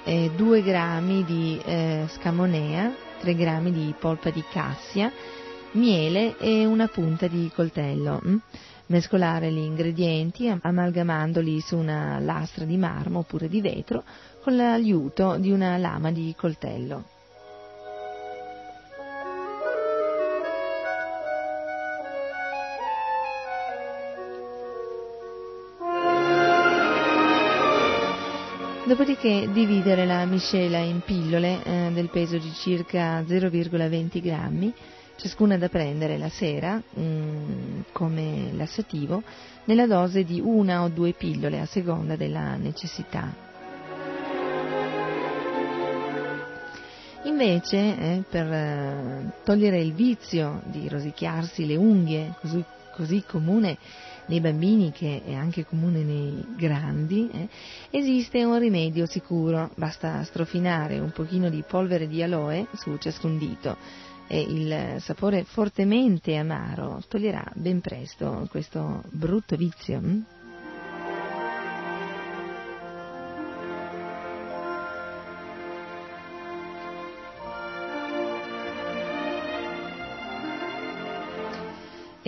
2 0.05 0.63
grammi 0.63 1.25
di 1.25 1.61
eh, 1.65 2.05
scamonea, 2.09 2.95
3 3.19 3.35
grammi 3.35 3.73
di 3.73 3.93
polpa 3.99 4.31
di 4.31 4.45
cassia, 4.49 5.11
miele 5.73 6.39
e 6.39 6.65
una 6.65 6.87
punta 6.87 7.27
di 7.27 7.51
coltello. 7.53 8.21
Mh. 8.23 8.31
Mm 8.31 8.37
mescolare 8.87 9.51
gli 9.51 9.59
ingredienti 9.59 10.49
amalgamandoli 10.49 11.61
su 11.61 11.77
una 11.77 12.19
lastra 12.21 12.65
di 12.65 12.77
marmo 12.77 13.21
oppure 13.21 13.49
di 13.49 13.61
vetro 13.61 14.05
con 14.47 14.55
l'aiuto 14.55 15.39
di 15.39 15.51
una 15.51 15.77
lama 15.77 16.13
di 16.13 16.33
coltello. 16.39 17.03
Dopodiché 28.87 29.49
dividere 29.53 30.07
la 30.07 30.25
miscela 30.27 30.79
in 30.79 31.01
pillole 31.01 31.65
eh, 31.65 31.91
del 31.93 32.09
peso 32.09 32.39
di 32.39 32.53
circa 32.53 33.23
0,20 33.23 34.23
grammi 34.23 34.73
ciascuna 35.17 35.59
da 35.59 35.69
prendere 35.69 36.19
la 36.19 36.29
sera 36.29 36.77
mh, 36.77 37.01
mm, 37.01 37.81
come 37.91 38.53
lassativo 38.53 39.25
nella 39.65 39.89
dose 39.89 40.23
di 40.23 40.41
una 40.41 40.85
o 40.85 40.89
due 40.89 41.15
pillole 41.15 41.59
a 41.59 41.67
seconda 41.67 42.15
della 42.15 42.55
necessità. 42.55 43.46
Invece, 47.39 47.77
eh, 47.77 48.23
per 48.27 48.51
eh, 48.51 49.31
togliere 49.45 49.79
il 49.79 49.93
vizio 49.93 50.63
di 50.65 50.89
rosicchiarsi 50.89 51.67
le 51.67 51.77
unghie, 51.77 52.33
così, 52.41 52.65
così 52.95 53.23
comune 53.27 53.77
nei 54.29 54.41
bambini 54.41 54.91
che 54.91 55.23
è 55.23 55.35
anche 55.35 55.67
comune 55.67 56.03
nei 56.03 56.43
grandi, 56.57 57.29
eh, 57.31 57.49
esiste 57.91 58.43
un 58.43 58.59
rimedio 58.59 59.05
sicuro, 59.05 59.71
basta 59.75 60.25
strofinare 60.25 60.99
un 60.99 61.11
pochino 61.11 61.51
di 61.51 61.63
polvere 61.69 62.09
di 62.09 62.23
aloe 62.23 62.69
su 62.73 62.97
ciascun 62.97 63.37
dito 63.37 63.77
e 64.29 64.41
il 64.41 64.97
sapore 65.03 65.45
fortemente 65.45 66.37
amaro 66.37 67.03
toglierà 67.07 67.45
ben 67.53 67.83
presto 67.83 68.47
questo 68.51 69.03
brutto 69.11 69.57
vizio. 69.57 69.99
Hm? 69.99 70.36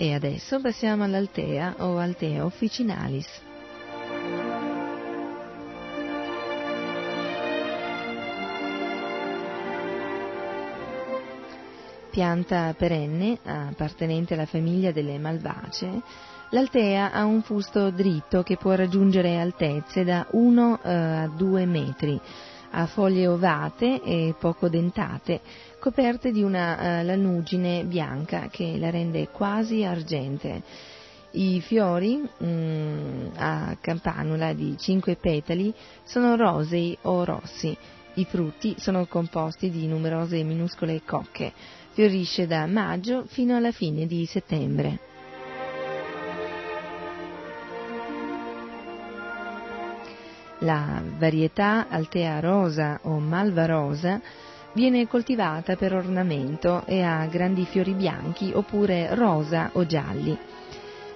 E 0.01 0.13
adesso 0.13 0.61
passiamo 0.61 1.03
all'Altea 1.03 1.75
o 1.79 1.97
Altea 1.97 2.45
officinalis. 2.45 3.27
pianta 12.09 12.73
perenne 12.77 13.39
appartenente 13.43 14.35
alla 14.35 14.45
famiglia 14.45 14.91
delle 14.91 15.19
malvacee, 15.19 16.01
l'altea 16.51 17.11
ha 17.11 17.23
un 17.25 17.41
fusto 17.41 17.91
dritto 17.91 18.41
che 18.41 18.57
può 18.57 18.73
raggiungere 18.73 19.37
altezze 19.37 20.03
da 20.03 20.25
1 20.31 20.79
eh, 20.81 20.91
a 20.91 21.27
2 21.27 21.65
metri, 21.65 22.19
ha 22.71 22.85
foglie 22.85 23.27
ovate 23.27 24.01
e 24.01 24.33
poco 24.39 24.69
dentate, 24.69 25.41
coperte 25.79 26.31
di 26.31 26.43
una 26.43 27.01
uh, 27.01 27.05
lanugine 27.05 27.83
bianca 27.83 28.47
che 28.49 28.77
la 28.77 28.89
rende 28.89 29.29
quasi 29.29 29.83
argente. 29.83 30.61
I 31.31 31.61
fiori 31.61 32.27
mm, 32.43 33.27
a 33.35 33.77
campanula 33.79 34.53
di 34.53 34.75
5 34.77 35.15
petali 35.15 35.73
sono 36.03 36.35
rosei 36.35 36.97
o 37.03 37.23
rossi. 37.23 37.75
I 38.15 38.25
frutti 38.25 38.75
sono 38.79 39.05
composti 39.05 39.69
di 39.69 39.87
numerose 39.87 40.43
minuscole 40.43 41.01
cocche 41.05 41.53
fiorisce 41.99 42.47
da 42.47 42.65
maggio 42.65 43.25
fino 43.27 43.57
alla 43.57 43.73
fine 43.73 44.05
di 44.05 44.25
settembre. 44.25 45.08
La 50.59 51.01
varietà 51.17 51.87
Altea 51.87 52.41
rosa 52.41 52.99
o 53.03 53.17
Malva 53.19 53.65
rosa 53.65 54.19
viene 54.73 55.07
coltivata 55.07 55.75
per 55.77 55.93
ornamento 55.93 56.83
e 56.85 57.01
ha 57.01 57.25
grandi 57.27 57.65
fiori 57.65 57.93
bianchi 57.93 58.51
oppure 58.53 59.15
rosa 59.15 59.69
o 59.73 59.85
gialli. 59.85 60.37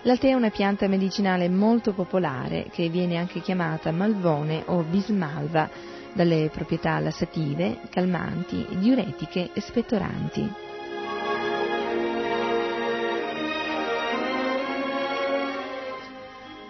L'altea 0.04 0.32
è 0.32 0.36
una 0.36 0.50
pianta 0.50 0.88
medicinale 0.88 1.50
molto 1.50 1.94
popolare 1.94 2.68
che 2.72 2.88
viene 2.90 3.18
anche 3.18 3.42
chiamata 3.42 3.92
malvone 3.92 4.64
o 4.66 4.82
bismalva 4.82 5.70
dalle 6.14 6.50
proprietà 6.52 7.00
lassative, 7.00 7.80
calmanti, 7.90 8.66
diuretiche 8.80 9.50
e 9.54 9.60
spettoranti. 9.60 10.73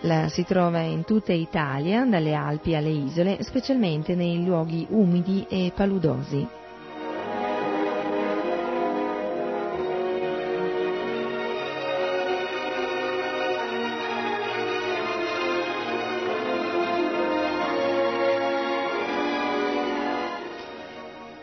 La 0.05 0.27
si 0.27 0.43
trova 0.43 0.81
in 0.81 1.05
tutta 1.05 1.31
Italia, 1.31 2.03
dalle 2.03 2.33
Alpi 2.33 2.75
alle 2.75 2.89
isole, 2.89 3.41
specialmente 3.41 4.15
nei 4.15 4.43
luoghi 4.43 4.85
umidi 4.89 5.45
e 5.47 5.71
paludosi. 5.73 6.61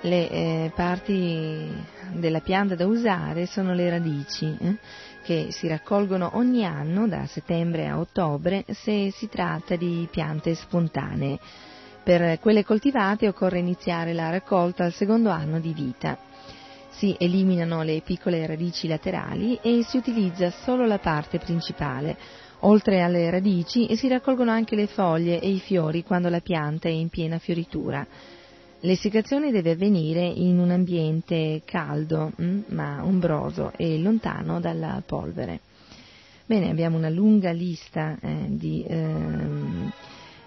le 0.02 0.30
eh, 0.30 0.72
parti 0.74 1.68
della 2.12 2.40
pianta 2.40 2.74
da 2.74 2.86
usare 2.86 3.46
sono 3.46 3.74
le 3.74 3.90
radici, 3.90 4.56
eh, 4.60 4.76
che 5.30 5.52
si 5.52 5.68
raccolgono 5.68 6.32
ogni 6.34 6.64
anno 6.64 7.06
da 7.06 7.24
settembre 7.24 7.86
a 7.86 8.00
ottobre 8.00 8.64
se 8.70 9.12
si 9.12 9.28
tratta 9.28 9.76
di 9.76 10.08
piante 10.10 10.56
spontanee. 10.56 11.38
Per 12.02 12.40
quelle 12.40 12.64
coltivate 12.64 13.28
occorre 13.28 13.60
iniziare 13.60 14.12
la 14.12 14.28
raccolta 14.30 14.82
al 14.82 14.92
secondo 14.92 15.30
anno 15.30 15.60
di 15.60 15.72
vita. 15.72 16.18
Si 16.88 17.14
eliminano 17.16 17.84
le 17.84 18.00
piccole 18.04 18.44
radici 18.44 18.88
laterali 18.88 19.56
e 19.62 19.84
si 19.84 19.98
utilizza 19.98 20.50
solo 20.50 20.84
la 20.84 20.98
parte 20.98 21.38
principale. 21.38 22.16
Oltre 22.62 23.00
alle 23.00 23.30
radici 23.30 23.94
si 23.94 24.08
raccolgono 24.08 24.50
anche 24.50 24.74
le 24.74 24.88
foglie 24.88 25.38
e 25.38 25.48
i 25.48 25.60
fiori 25.60 26.02
quando 26.02 26.28
la 26.28 26.40
pianta 26.40 26.88
è 26.88 26.92
in 26.92 27.08
piena 27.08 27.38
fioritura. 27.38 28.04
L'essiccazione 28.82 29.50
deve 29.50 29.72
avvenire 29.72 30.24
in 30.24 30.58
un 30.58 30.70
ambiente 30.70 31.60
caldo, 31.66 32.32
mm, 32.40 32.60
ma 32.68 33.04
ombroso 33.04 33.72
e 33.76 33.98
lontano 33.98 34.58
dalla 34.58 35.02
polvere. 35.04 35.60
Bene, 36.46 36.70
abbiamo 36.70 36.96
una 36.96 37.10
lunga 37.10 37.50
lista 37.50 38.16
eh, 38.22 38.46
di, 38.48 38.82
eh, 38.82 39.90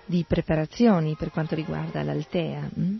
di, 0.05 0.25
preparazioni 0.27 1.15
per 1.15 1.29
quanto 1.29 1.53
riguarda 1.53 2.01
l'altea. 2.01 2.67
Mm? 2.79 2.95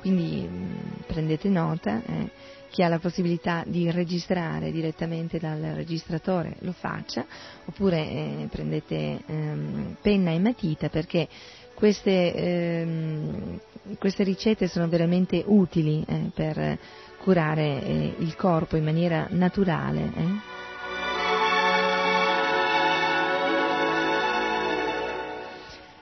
Quindi 0.00 0.48
mm, 0.48 0.74
prendete 1.06 1.48
nota. 1.50 2.02
Eh, 2.06 2.30
chi 2.70 2.82
ha 2.82 2.88
la 2.88 2.98
possibilità 2.98 3.62
di 3.66 3.90
registrare 3.90 4.70
direttamente 4.70 5.38
dal 5.38 5.60
registratore 5.74 6.56
lo 6.60 6.72
faccia, 6.72 7.24
oppure 7.64 7.98
eh, 7.98 8.48
prendete 8.50 9.22
ehm, 9.26 9.96
penna 10.00 10.30
e 10.30 10.38
matita 10.38 10.88
perché 10.88 11.28
queste, 11.74 12.34
ehm, 12.34 13.60
queste, 13.98 14.24
ricette 14.24 14.68
sono 14.68 14.88
veramente 14.88 15.42
utili 15.46 16.04
eh, 16.06 16.30
per 16.34 16.78
curare 17.22 17.82
eh, 17.82 18.14
il 18.18 18.34
corpo 18.36 18.76
in 18.76 18.84
maniera 18.84 19.26
naturale. 19.30 20.12
Eh. 20.16 20.56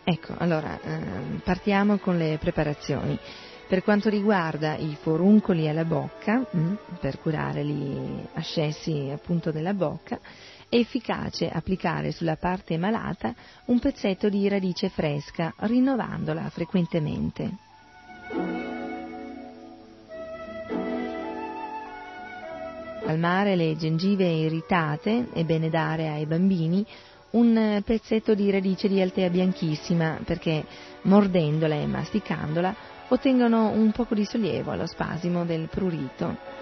Ecco, 0.08 0.34
allora 0.38 0.78
ehm, 0.80 1.40
partiamo 1.42 1.98
con 1.98 2.16
le 2.16 2.38
preparazioni. 2.38 3.18
Per 3.68 3.82
quanto 3.82 4.08
riguarda 4.08 4.76
i 4.76 4.96
foruncoli 5.00 5.68
alla 5.68 5.84
bocca, 5.84 6.46
mm, 6.56 6.74
per 7.00 7.18
curare 7.18 7.64
gli 7.64 7.98
ascessi 8.34 9.10
appunto 9.12 9.50
della 9.50 9.74
bocca, 9.74 10.20
è 10.68 10.76
efficace 10.76 11.50
applicare 11.50 12.12
sulla 12.12 12.36
parte 12.36 12.78
malata 12.78 13.34
un 13.64 13.80
pezzetto 13.80 14.28
di 14.28 14.48
radice 14.48 14.88
fresca, 14.88 15.52
rinnovandola 15.58 16.48
frequentemente. 16.50 17.50
Calmare 23.04 23.56
le 23.56 23.76
gengive 23.76 24.26
irritate 24.26 25.28
è 25.32 25.42
bene 25.42 25.70
dare 25.70 26.08
ai 26.08 26.26
bambini 26.26 26.86
un 27.30 27.82
pezzetto 27.84 28.34
di 28.34 28.48
radice 28.50 28.86
di 28.86 29.00
altea 29.00 29.28
bianchissima 29.28 30.20
perché 30.24 30.64
mordendola 31.02 31.74
e 31.74 31.86
masticandola 31.86 32.94
ottengono 33.08 33.70
un 33.70 33.92
poco 33.92 34.14
di 34.14 34.24
sollievo 34.24 34.72
allo 34.72 34.86
spasimo 34.86 35.44
del 35.44 35.68
prurito. 35.68 36.54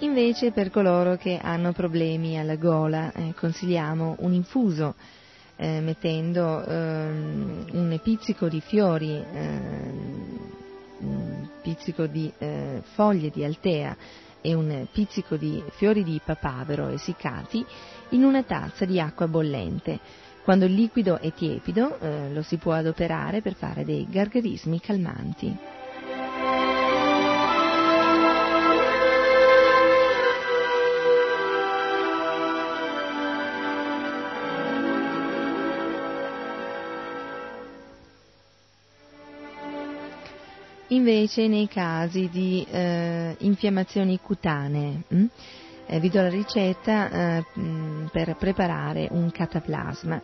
Invece 0.00 0.50
per 0.50 0.70
coloro 0.70 1.16
che 1.16 1.38
hanno 1.42 1.72
problemi 1.72 2.38
alla 2.38 2.56
gola 2.56 3.12
eh, 3.12 3.32
consigliamo 3.34 4.16
un 4.20 4.32
infuso 4.32 4.94
eh, 5.56 5.80
mettendo 5.80 6.64
ehm, 6.64 7.66
un 7.72 8.00
pizzico 8.02 8.48
di 8.48 8.60
fiori, 8.60 9.10
ehm, 9.10 10.38
un 10.98 11.48
pizzico 11.62 12.06
di 12.06 12.30
eh, 12.38 12.82
foglie 12.94 13.30
di 13.30 13.42
altea 13.42 13.96
e 14.46 14.54
un 14.54 14.86
pizzico 14.92 15.34
di 15.34 15.60
fiori 15.72 16.04
di 16.04 16.20
papavero 16.24 16.86
essiccati 16.90 17.66
in 18.10 18.22
una 18.22 18.44
tazza 18.44 18.84
di 18.84 19.00
acqua 19.00 19.26
bollente. 19.26 19.98
Quando 20.44 20.66
il 20.66 20.72
liquido 20.72 21.18
è 21.18 21.32
tiepido 21.32 21.98
eh, 21.98 22.32
lo 22.32 22.42
si 22.42 22.56
può 22.56 22.72
adoperare 22.72 23.42
per 23.42 23.54
fare 23.54 23.84
dei 23.84 24.06
gargarismi 24.08 24.78
calmanti. 24.78 25.56
Invece 40.96 41.46
nei 41.46 41.68
casi 41.68 42.30
di 42.30 42.66
eh, 42.70 43.36
infiammazioni 43.40 44.18
cutanee, 44.18 45.02
mh? 45.06 45.14
Hm, 45.16 45.26
eh, 45.88 46.00
vi 46.00 46.08
do 46.08 46.22
la 46.22 46.30
ricetta 46.30 47.10
eh, 47.10 47.44
mh, 47.60 48.08
per 48.10 48.34
preparare 48.36 49.06
un 49.10 49.30
cataplasma. 49.30 50.22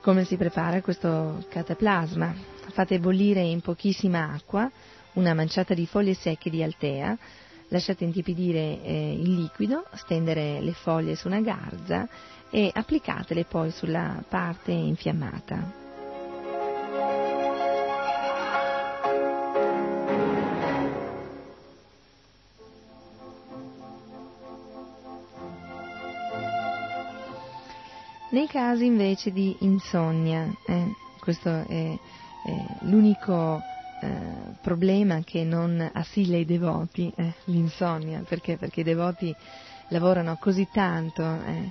Come 0.00 0.24
si 0.24 0.36
prepara 0.36 0.80
questo 0.80 1.44
cataplasma? 1.48 2.32
Fate 2.72 3.00
bollire 3.00 3.40
in 3.40 3.60
pochissima 3.62 4.30
acqua 4.32 4.70
una 5.14 5.34
manciata 5.34 5.74
di 5.74 5.86
foglie 5.86 6.14
secche 6.14 6.50
di 6.50 6.62
altea, 6.62 7.18
lasciate 7.66 8.04
intipidire 8.04 8.80
eh, 8.84 9.12
il 9.20 9.34
liquido, 9.34 9.84
stendere 9.94 10.60
le 10.60 10.72
foglie 10.72 11.16
su 11.16 11.26
una 11.26 11.40
garza 11.40 12.08
e 12.48 12.70
applicatele 12.72 13.44
poi 13.44 13.72
sulla 13.72 14.22
parte 14.28 14.70
infiammata. 14.70 15.79
Nei 28.32 28.46
casi 28.46 28.84
invece 28.84 29.32
di 29.32 29.56
insonnia, 29.60 30.48
eh, 30.64 30.94
questo 31.18 31.48
è, 31.48 31.98
è 32.42 32.64
l'unico 32.82 33.60
eh, 33.98 34.08
problema 34.60 35.20
che 35.24 35.42
non 35.42 35.90
assilla 35.92 36.36
i 36.36 36.44
devoti, 36.44 37.12
eh, 37.16 37.34
l'insonnia, 37.46 38.22
perché? 38.26 38.56
Perché 38.56 38.80
i 38.80 38.84
devoti 38.84 39.34
lavorano 39.88 40.36
così 40.38 40.68
tanto 40.70 41.22
eh, 41.22 41.70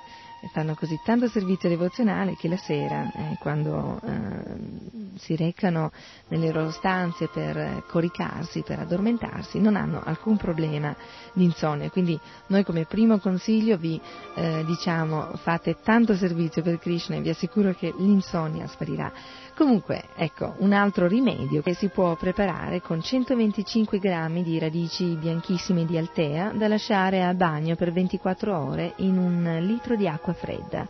fanno 0.51 0.73
così 0.75 0.99
tanto 1.01 1.27
servizio 1.27 1.69
devozionale 1.69 2.35
che 2.35 2.47
la 2.47 2.57
sera, 2.57 3.09
eh, 3.13 3.35
quando 3.39 3.99
eh, 4.03 5.08
si 5.19 5.35
recano 5.35 5.91
nelle 6.29 6.51
loro 6.51 6.71
stanze 6.71 7.27
per 7.27 7.83
coricarsi, 7.87 8.61
per 8.61 8.79
addormentarsi, 8.79 9.59
non 9.59 9.75
hanno 9.75 10.01
alcun 10.03 10.37
problema 10.37 10.95
di 11.33 11.43
insonnia. 11.43 11.89
Quindi 11.89 12.19
noi 12.47 12.63
come 12.63 12.85
primo 12.85 13.19
consiglio 13.19 13.77
vi 13.77 13.99
eh, 14.35 14.63
diciamo 14.65 15.35
fate 15.35 15.77
tanto 15.83 16.15
servizio 16.15 16.61
per 16.61 16.79
Krishna 16.79 17.15
e 17.15 17.21
vi 17.21 17.29
assicuro 17.29 17.73
che 17.73 17.93
l'insonnia 17.97 18.67
sparirà. 18.67 19.11
Comunque, 19.59 20.05
ecco, 20.15 20.55
un 20.59 20.71
altro 20.71 21.05
rimedio 21.05 21.61
che 21.61 21.73
si 21.73 21.89
può 21.89 22.15
preparare 22.15 22.79
con 22.79 23.01
125 23.01 23.99
grammi 23.99 24.41
di 24.41 24.57
radici 24.57 25.17
bianchissime 25.17 25.85
di 25.85 25.97
altea 25.97 26.53
da 26.53 26.69
lasciare 26.69 27.25
a 27.25 27.33
bagno 27.33 27.75
per 27.75 27.91
24 27.91 28.57
ore 28.57 28.93
in 28.97 29.17
un 29.17 29.57
litro 29.59 29.97
di 29.97 30.07
acqua 30.07 30.31
fredda. 30.31 30.87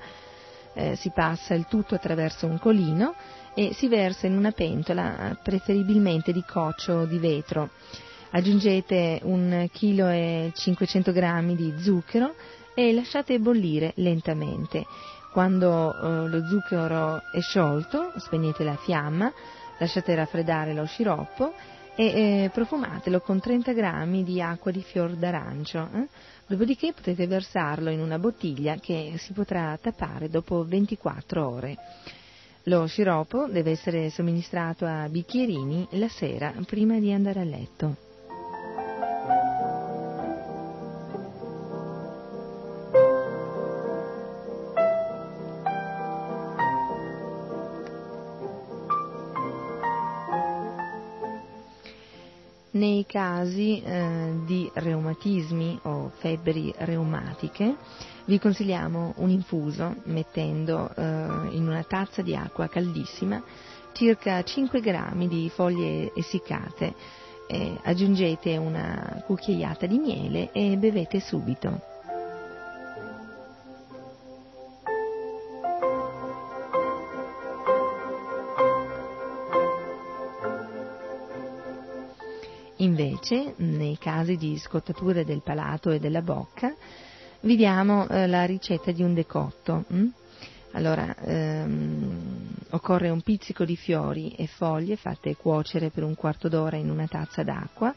Eh, 0.73 0.95
si 0.95 1.09
passa 1.09 1.55
il 1.55 1.65
tutto 1.67 1.95
attraverso 1.95 2.45
un 2.45 2.59
colino 2.59 3.15
e 3.53 3.73
si 3.73 3.87
versa 3.87 4.27
in 4.27 4.37
una 4.37 4.51
pentola, 4.51 5.37
preferibilmente 5.41 6.31
di 6.31 6.43
coccio 6.47 7.05
di 7.05 7.17
vetro. 7.17 7.69
Aggiungete 8.31 9.19
un 9.23 9.67
chilo 9.71 10.07
e 10.07 10.51
500 10.53 11.11
grammi 11.11 11.55
di 11.55 11.73
zucchero 11.79 12.35
e 12.75 12.93
lasciate 12.93 13.39
bollire 13.39 13.93
lentamente. 13.95 14.85
Quando 15.31 15.93
eh, 15.93 16.27
lo 16.27 16.47
zucchero 16.47 17.21
è 17.31 17.39
sciolto, 17.41 18.13
spegnete 18.17 18.63
la 18.63 18.75
fiamma, 18.75 19.31
lasciate 19.77 20.15
raffreddare 20.15 20.73
lo 20.73 20.85
sciroppo 20.85 21.53
e 21.95 22.05
eh, 22.05 22.49
profumatelo 22.53 23.19
con 23.19 23.39
30 23.39 23.73
grammi 23.73 24.23
di 24.23 24.41
acqua 24.41 24.71
di 24.71 24.81
fior 24.81 25.15
d'arancio. 25.15 25.89
Eh? 25.93 26.07
Dopodiché 26.47 26.93
potete 26.93 27.27
versarlo 27.27 27.89
in 27.89 27.99
una 27.99 28.17
bottiglia 28.17 28.75
che 28.75 29.15
si 29.17 29.33
potrà 29.33 29.77
tappare 29.81 30.29
dopo 30.29 30.63
24 30.63 31.47
ore. 31.47 31.77
Lo 32.69 32.85
sciroppo 32.85 33.47
deve 33.47 33.71
essere 33.71 34.11
somministrato 34.11 34.85
a 34.85 35.09
bicchierini 35.09 35.87
la 35.93 36.07
sera 36.07 36.53
prima 36.67 36.99
di 36.99 37.11
andare 37.11 37.39
a 37.39 37.43
letto. 37.43 38.08
Casi 53.09 53.81
eh, 53.81 54.33
di 54.45 54.69
reumatismi 54.71 55.79
o 55.83 56.11
febbri 56.19 56.71
reumatiche 56.77 57.75
vi 58.25 58.37
consigliamo 58.37 59.13
un 59.17 59.29
infuso 59.31 59.95
mettendo 60.03 60.91
eh, 60.95 61.01
in 61.55 61.67
una 61.67 61.83
tazza 61.83 62.21
di 62.21 62.35
acqua 62.35 62.67
caldissima 62.67 63.41
circa 63.93 64.41
5 64.43 64.79
grammi 64.79 65.27
di 65.27 65.49
foglie 65.49 66.13
essiccate, 66.13 66.93
eh, 67.47 67.77
aggiungete 67.83 68.55
una 68.55 69.23
cucchiaiata 69.25 69.85
di 69.87 69.97
miele 69.97 70.51
e 70.51 70.77
bevete 70.77 71.19
subito. 71.19 71.98
Nei 83.89 83.97
casi 83.97 84.37
di 84.37 84.57
scottature 84.57 85.25
del 85.25 85.41
palato 85.41 85.89
e 85.89 85.99
della 85.99 86.21
bocca, 86.21 86.73
vi 87.41 87.55
diamo 87.55 88.07
eh, 88.07 88.27
la 88.27 88.45
ricetta 88.45 88.91
di 88.91 89.01
un 89.01 89.15
decotto. 89.15 89.85
Hm? 89.87 90.05
Allora, 90.73 91.15
ehm, 91.15 92.47
occorre 92.69 93.09
un 93.09 93.21
pizzico 93.21 93.65
di 93.65 93.75
fiori 93.75 94.35
e 94.37 94.45
foglie 94.45 94.95
fatte 94.95 95.35
cuocere 95.35 95.89
per 95.89 96.03
un 96.03 96.13
quarto 96.13 96.47
d'ora 96.47 96.77
in 96.77 96.91
una 96.91 97.07
tazza 97.07 97.41
d'acqua, 97.41 97.93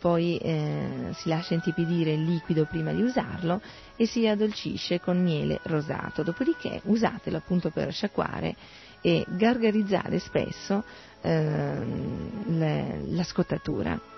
poi 0.00 0.36
eh, 0.38 1.10
si 1.12 1.28
lascia 1.28 1.54
intipidire 1.54 2.12
il 2.12 2.24
liquido 2.24 2.64
prima 2.64 2.92
di 2.92 3.02
usarlo 3.02 3.60
e 3.96 4.06
si 4.06 4.26
addolcisce 4.26 5.00
con 5.00 5.22
miele 5.22 5.60
rosato, 5.64 6.24
dopodiché 6.24 6.80
usatelo 6.84 7.36
appunto 7.36 7.70
per 7.70 7.92
sciacquare 7.92 8.56
e 9.00 9.24
gargarizzare 9.28 10.18
spesso 10.18 10.82
eh, 11.20 11.84
le, 12.46 13.02
la 13.06 13.22
scottatura. 13.22 14.17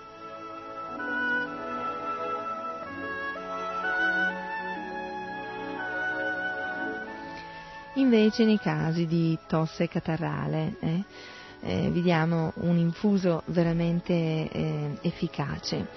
Invece 7.95 8.45
nei 8.45 8.57
casi 8.57 9.05
di 9.05 9.37
tosse 9.47 9.89
catarrale 9.89 10.75
eh, 10.79 11.03
eh, 11.61 11.89
vi 11.89 12.01
diamo 12.01 12.53
un 12.61 12.77
infuso 12.77 13.43
veramente 13.47 14.13
eh, 14.13 14.97
efficace. 15.01 15.87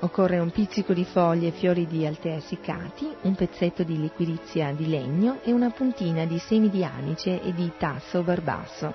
Occorre 0.00 0.40
un 0.40 0.50
pizzico 0.50 0.92
di 0.92 1.04
foglie 1.04 1.48
e 1.48 1.52
fiori 1.52 1.86
di 1.86 2.04
altea 2.04 2.36
essiccati, 2.36 3.08
un 3.22 3.36
pezzetto 3.36 3.84
di 3.84 4.00
liquirizia 4.00 4.72
di 4.72 4.88
legno 4.88 5.38
e 5.44 5.52
una 5.52 5.70
puntina 5.70 6.24
di 6.24 6.38
semi 6.38 6.68
di 6.68 6.82
anice 6.82 7.40
e 7.40 7.54
di 7.54 7.70
tasso 7.78 8.22
barbasso. 8.22 8.92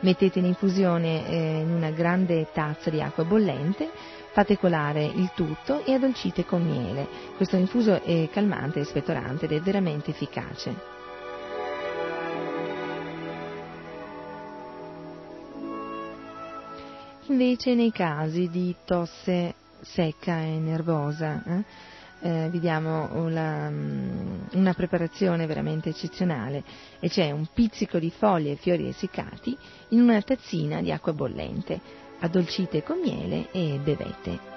Mettete 0.00 0.40
l'infusione 0.40 1.26
eh, 1.28 1.60
in 1.60 1.70
una 1.70 1.90
grande 1.90 2.48
tazza 2.52 2.90
di 2.90 3.00
acqua 3.00 3.24
bollente, 3.24 3.90
fate 4.32 4.58
colare 4.58 5.04
il 5.04 5.30
tutto 5.34 5.82
e 5.84 5.94
addolcite 5.94 6.44
con 6.44 6.62
miele. 6.62 7.06
Questo 7.36 7.56
infuso 7.56 8.02
è 8.02 8.28
calmante 8.30 8.80
e 8.80 8.84
spettorante 8.84 9.46
ed 9.46 9.52
è 9.52 9.60
veramente 9.60 10.10
efficace. 10.10 10.99
Invece 17.30 17.76
nei 17.76 17.92
casi 17.92 18.48
di 18.50 18.74
tosse 18.84 19.54
secca 19.82 20.40
e 20.40 20.58
nervosa 20.58 21.40
eh, 21.46 21.64
eh, 22.22 22.48
vi 22.50 22.58
diamo 22.58 23.08
una, 23.12 23.70
mm, 23.70 24.40
una, 24.54 24.74
preparazione 24.74 25.46
veramente 25.46 25.90
eccezionale 25.90 26.64
e 26.98 27.08
c'è 27.08 27.30
un 27.30 27.46
pizzico 27.54 28.00
di 28.00 28.10
foglie 28.10 28.52
e 28.52 28.56
fiori 28.56 28.88
essiccati 28.88 29.56
in 29.90 30.00
una 30.00 30.20
tazzina 30.22 30.82
di 30.82 30.90
acqua 30.90 31.12
bollente. 31.12 31.80
Addolcite 32.18 32.82
con 32.82 32.98
miele 32.98 33.50
e 33.52 33.78
bevete. 33.82 34.49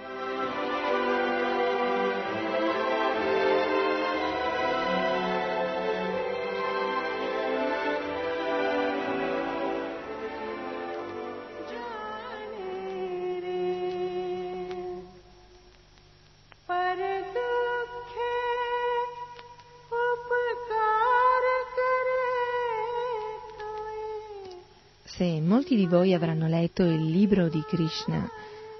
Molti 25.73 25.75
di 25.75 25.87
voi 25.87 26.13
avranno 26.13 26.47
letto 26.47 26.83
il 26.83 27.03
libro 27.03 27.49
di 27.49 27.63
Krishna, 27.67 28.29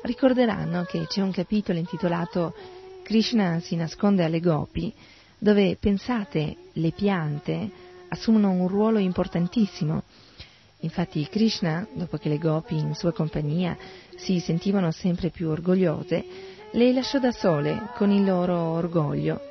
ricorderanno 0.03 0.83
che 0.83 1.07
c'è 1.07 1.21
un 1.21 1.31
capitolo 1.31 1.79
intitolato 1.79 2.53
Krishna 3.01 3.59
si 3.59 3.75
nasconde 3.75 4.23
alle 4.23 4.39
gopi, 4.39 4.93
dove 5.39 5.75
pensate 5.79 6.55
le 6.73 6.91
piante 6.91 7.69
assumono 8.09 8.51
un 8.51 8.67
ruolo 8.67 8.99
importantissimo. 8.99 10.03
Infatti 10.81 11.27
Krishna, 11.29 11.87
dopo 11.93 12.17
che 12.17 12.29
le 12.29 12.37
gopi 12.37 12.77
in 12.77 12.93
sua 12.93 13.11
compagnia 13.11 13.75
si 14.15 14.39
sentivano 14.39 14.91
sempre 14.91 15.29
più 15.29 15.49
orgogliose, 15.49 16.25
le 16.71 16.93
lasciò 16.93 17.17
da 17.17 17.31
sole 17.31 17.89
con 17.95 18.11
il 18.11 18.23
loro 18.23 18.55
orgoglio 18.55 19.41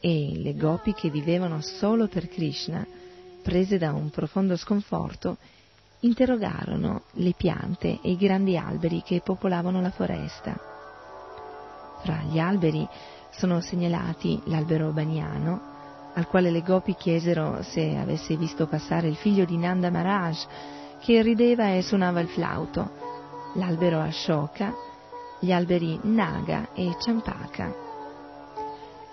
e 0.00 0.32
le 0.34 0.54
gopi 0.56 0.94
che 0.94 1.10
vivevano 1.10 1.60
solo 1.60 2.06
per 2.06 2.28
Krishna, 2.28 2.86
prese 3.42 3.76
da 3.76 3.92
un 3.92 4.08
profondo 4.08 4.56
sconforto, 4.56 5.36
interrogarono 6.06 7.02
le 7.12 7.34
piante 7.36 7.98
e 8.00 8.10
i 8.10 8.16
grandi 8.16 8.56
alberi 8.56 9.02
che 9.02 9.20
popolavano 9.20 9.80
la 9.80 9.90
foresta. 9.90 10.56
Fra 12.02 12.22
gli 12.28 12.38
alberi 12.38 12.86
sono 13.30 13.60
segnalati 13.60 14.40
l'albero 14.44 14.92
baniano, 14.92 15.74
al 16.14 16.26
quale 16.28 16.50
le 16.50 16.62
gopi 16.62 16.94
chiesero 16.94 17.62
se 17.62 17.96
avesse 17.96 18.36
visto 18.36 18.66
passare 18.66 19.08
il 19.08 19.16
figlio 19.16 19.44
di 19.44 19.58
Nanda 19.58 19.90
Maharaj, 19.90 20.46
che 21.00 21.20
rideva 21.20 21.74
e 21.74 21.82
suonava 21.82 22.20
il 22.20 22.28
flauto, 22.28 22.90
l'albero 23.54 24.00
Ashoka, 24.00 24.72
gli 25.40 25.52
alberi 25.52 25.98
Naga 26.02 26.68
e 26.72 26.96
Champaka. 26.98 27.85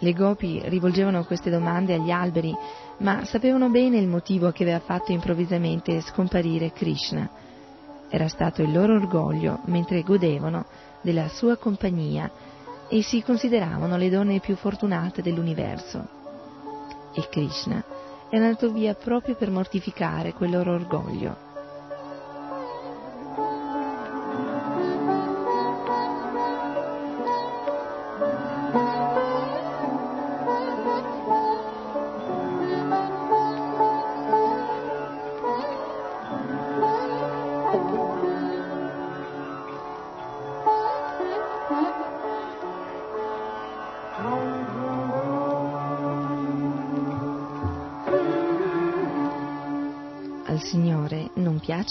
Le 0.03 0.11
gopi 0.11 0.61
rivolgevano 0.65 1.23
queste 1.23 1.49
domande 1.49 1.93
agli 1.93 2.11
alberi 2.11 2.53
ma 2.97 3.23
sapevano 3.23 3.69
bene 3.69 3.99
il 3.99 4.07
motivo 4.09 4.51
che 4.51 4.63
aveva 4.63 4.81
fatto 4.81 5.13
improvvisamente 5.13 6.01
scomparire 6.01 6.73
Krishna. 6.73 7.29
Era 8.09 8.27
stato 8.27 8.61
il 8.61 8.73
loro 8.73 8.95
orgoglio 8.95 9.61
mentre 9.67 10.03
godevano 10.03 10.65
della 10.99 11.29
sua 11.29 11.55
compagnia 11.55 12.29
e 12.89 13.01
si 13.01 13.23
consideravano 13.23 13.95
le 13.95 14.09
donne 14.09 14.41
più 14.41 14.57
fortunate 14.57 15.21
dell'universo. 15.21 16.05
E 17.13 17.25
Krishna 17.29 17.81
è 18.27 18.35
andato 18.35 18.73
via 18.73 18.95
proprio 18.95 19.35
per 19.35 19.49
mortificare 19.51 20.33
quel 20.33 20.51
loro 20.51 20.73
orgoglio. 20.73 21.52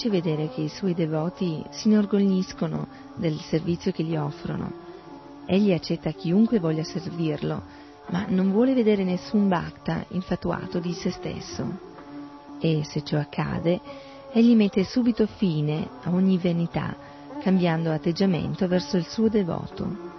Piace 0.02 0.08
vedere 0.08 0.48
che 0.48 0.62
i 0.62 0.68
suoi 0.68 0.94
devoti 0.94 1.62
si 1.70 1.86
inorgogliscono 1.88 2.88
del 3.14 3.38
servizio 3.38 3.92
che 3.92 4.02
gli 4.02 4.16
offrono. 4.16 4.72
Egli 5.46 5.72
accetta 5.72 6.10
chiunque 6.10 6.58
voglia 6.58 6.82
servirlo, 6.82 7.62
ma 8.08 8.24
non 8.28 8.50
vuole 8.50 8.74
vedere 8.74 9.04
nessun 9.04 9.46
bhakta 9.46 10.04
infatuato 10.08 10.80
di 10.80 10.92
se 10.92 11.10
stesso. 11.10 11.78
E 12.58 12.82
se 12.84 13.04
ciò 13.04 13.18
accade, 13.18 13.80
egli 14.32 14.56
mette 14.56 14.82
subito 14.82 15.26
fine 15.26 15.88
a 16.02 16.10
ogni 16.10 16.38
vanità, 16.38 16.96
cambiando 17.40 17.92
atteggiamento 17.92 18.66
verso 18.66 18.96
il 18.96 19.06
suo 19.06 19.28
devoto. 19.28 20.10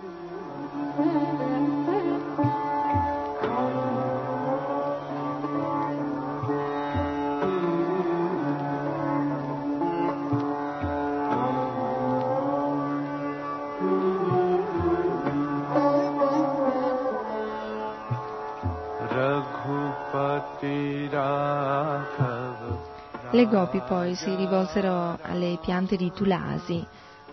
Gopi 23.53 23.83
poi 23.87 24.15
si 24.15 24.33
rivolsero 24.33 25.19
alle 25.21 25.59
piante 25.61 25.95
di 25.95 26.11
Tulasi, 26.11 26.83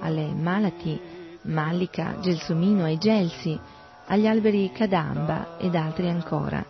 alle 0.00 0.34
Malati, 0.34 1.00
Mallica, 1.44 2.16
Gelsomino 2.20 2.86
e 2.86 2.98
Gelsi, 2.98 3.58
agli 4.04 4.26
alberi 4.26 4.70
Cadamba 4.70 5.56
ed 5.56 5.74
altri 5.74 6.10
ancora. 6.10 6.62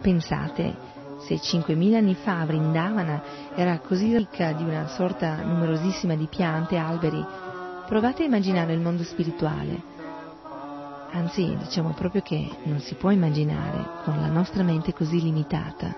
Pensate, 0.00 0.74
se 1.24 1.36
5.000 1.36 1.94
anni 1.94 2.16
fa 2.16 2.44
Vrindavana 2.44 3.22
era 3.54 3.78
così 3.78 4.16
ricca 4.16 4.50
di 4.50 4.64
una 4.64 4.88
sorta 4.88 5.36
numerosissima 5.36 6.16
di 6.16 6.26
piante 6.26 6.74
e 6.74 6.78
alberi, 6.78 7.24
provate 7.86 8.24
a 8.24 8.26
immaginare 8.26 8.72
il 8.72 8.80
mondo 8.80 9.04
spirituale. 9.04 9.80
Anzi, 11.12 11.56
diciamo 11.58 11.90
proprio 11.90 12.22
che 12.22 12.50
non 12.64 12.80
si 12.80 12.96
può 12.96 13.10
immaginare 13.10 14.02
con 14.02 14.20
la 14.20 14.26
nostra 14.26 14.64
mente 14.64 14.92
così 14.92 15.22
limitata. 15.22 15.91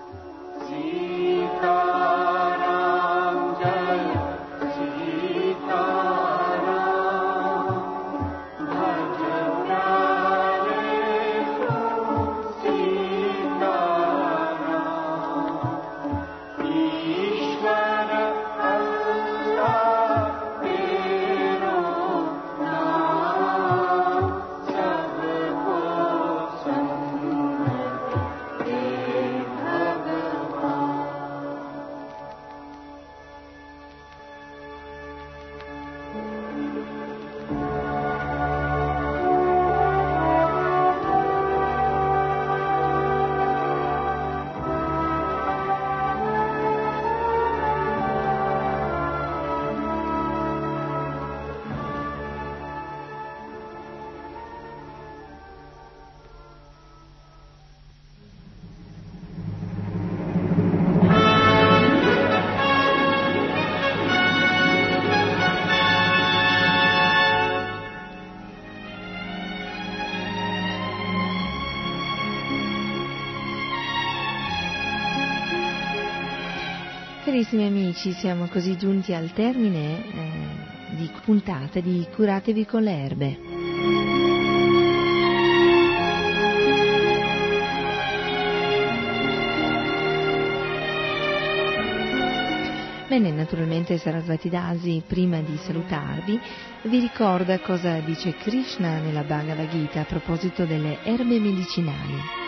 Amici, 77.95 78.11
siamo 78.11 78.47
così 78.47 78.75
giunti 78.77 79.13
al 79.13 79.31
termine 79.31 80.03
eh, 80.05 80.95
di 80.95 81.09
puntate 81.23 81.81
di 81.81 82.05
Curatevi 82.13 82.65
con 82.65 82.83
le 82.83 82.91
erbe. 82.91 83.39
Bene, 93.07 93.31
naturalmente 93.31 93.97
Sarasvati 93.97 94.49
Dasi, 94.49 95.01
prima 95.07 95.39
di 95.39 95.55
salutarvi, 95.55 96.37
vi 96.83 96.99
ricorda 96.99 97.59
cosa 97.59 97.99
dice 97.99 98.35
Krishna 98.35 98.99
nella 98.99 99.23
Bhagavad 99.23 99.69
Gita 99.69 100.01
a 100.01 100.05
proposito 100.05 100.65
delle 100.65 101.01
erbe 101.03 101.39
medicinali. 101.39 102.44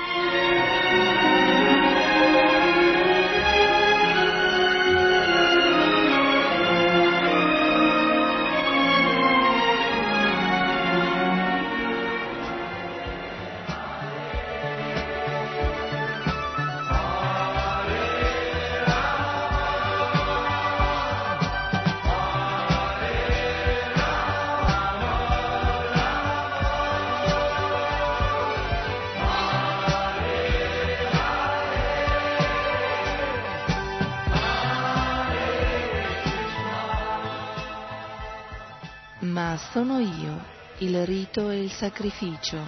Sono 39.57 39.99
io 39.99 40.39
il 40.79 41.05
rito 41.05 41.49
e 41.49 41.63
il 41.63 41.71
sacrificio, 41.71 42.63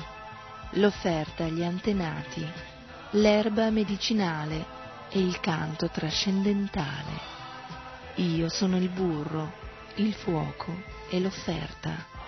l'offerta 0.72 1.46
agli 1.46 1.64
antenati, 1.64 2.46
l'erba 3.12 3.70
medicinale 3.70 4.66
e 5.10 5.20
il 5.20 5.40
canto 5.40 5.88
trascendentale. 5.90 7.38
Io 8.16 8.50
sono 8.50 8.78
il 8.78 8.90
burro, 8.90 9.52
il 9.96 10.14
fuoco 10.14 10.76
e 11.10 11.20
l'offerta. 11.20 12.19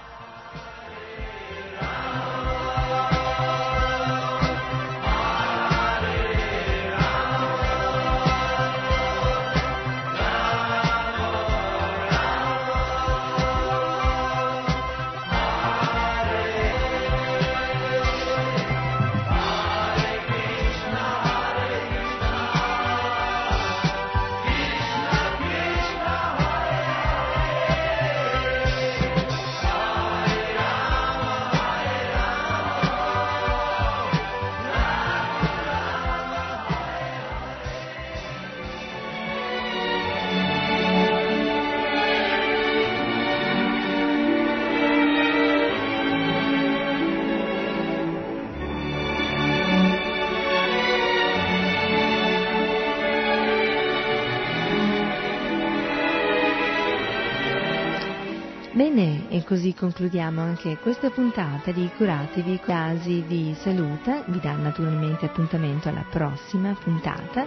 Così 59.51 59.73
concludiamo 59.73 60.39
anche 60.39 60.77
questa 60.77 61.09
puntata 61.09 61.73
di 61.73 61.91
Curatevi 61.97 62.59
Quasi 62.59 63.19
vi 63.19 63.53
saluta, 63.59 64.23
vi 64.27 64.39
dà 64.39 64.53
naturalmente 64.53 65.25
appuntamento 65.25 65.89
alla 65.89 66.05
prossima 66.09 66.73
puntata 66.81 67.45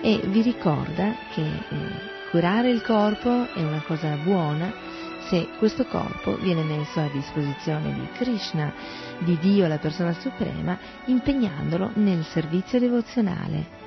e 0.00 0.22
vi 0.24 0.40
ricorda 0.40 1.14
che 1.34 1.42
eh, 1.42 2.30
curare 2.30 2.70
il 2.70 2.80
corpo 2.80 3.46
è 3.52 3.62
una 3.62 3.82
cosa 3.86 4.16
buona 4.16 4.72
se 5.28 5.48
questo 5.58 5.84
corpo 5.84 6.34
viene 6.38 6.62
messo 6.62 7.00
a 7.00 7.10
disposizione 7.12 7.92
di 7.92 8.08
Krishna, 8.14 8.72
di 9.18 9.36
Dio 9.38 9.66
la 9.66 9.76
persona 9.76 10.14
suprema, 10.14 10.78
impegnandolo 11.04 11.90
nel 11.96 12.24
servizio 12.24 12.78
devozionale. 12.78 13.83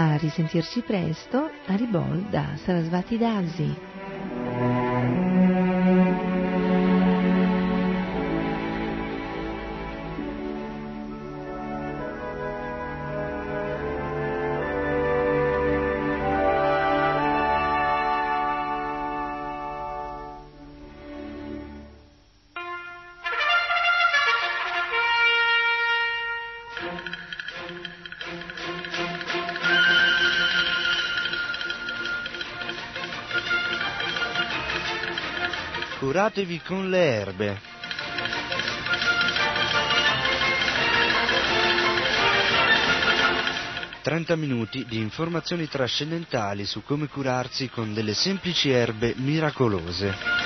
A 0.00 0.16
risentirci 0.16 0.80
presto, 0.80 1.50
a 1.66 1.74
Ribol 1.76 2.22
da 2.30 2.56
Sarasvati 2.56 3.18
Dasi. 3.18 3.89
Curatevi 36.30 36.60
con 36.64 36.88
le 36.88 37.04
erbe. 37.04 37.60
Trenta 44.02 44.36
minuti 44.36 44.86
di 44.88 44.98
informazioni 44.98 45.66
trascendentali 45.66 46.64
su 46.64 46.82
come 46.84 47.08
curarsi 47.08 47.68
con 47.68 47.92
delle 47.92 48.14
semplici 48.14 48.70
erbe 48.70 49.14
miracolose. 49.16 50.38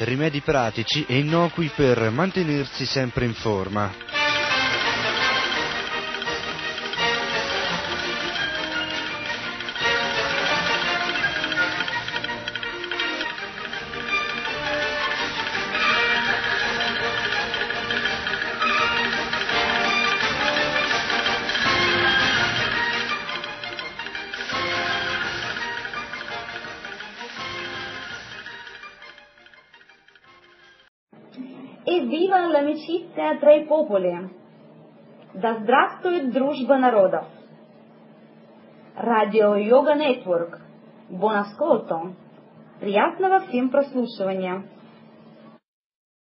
rimedi 0.00 0.40
pratici 0.42 1.04
e 1.08 1.18
innocui 1.18 1.72
per 1.74 2.10
mantenersi 2.10 2.86
sempre 2.86 3.24
in 3.24 3.34
forma. 3.34 4.07
I 33.58 33.66
popoli! 33.66 34.30
Да 35.34 35.58
здравствует 35.60 36.32
дружба 36.32 36.78
народов! 36.78 37.24
Радио 38.96 39.54
Йога 39.54 39.94
Нетворк. 39.94 40.60
Ascolto! 41.10 42.14
Приятного 42.80 43.40
всем 43.40 43.70
прослушивания! 43.70 44.64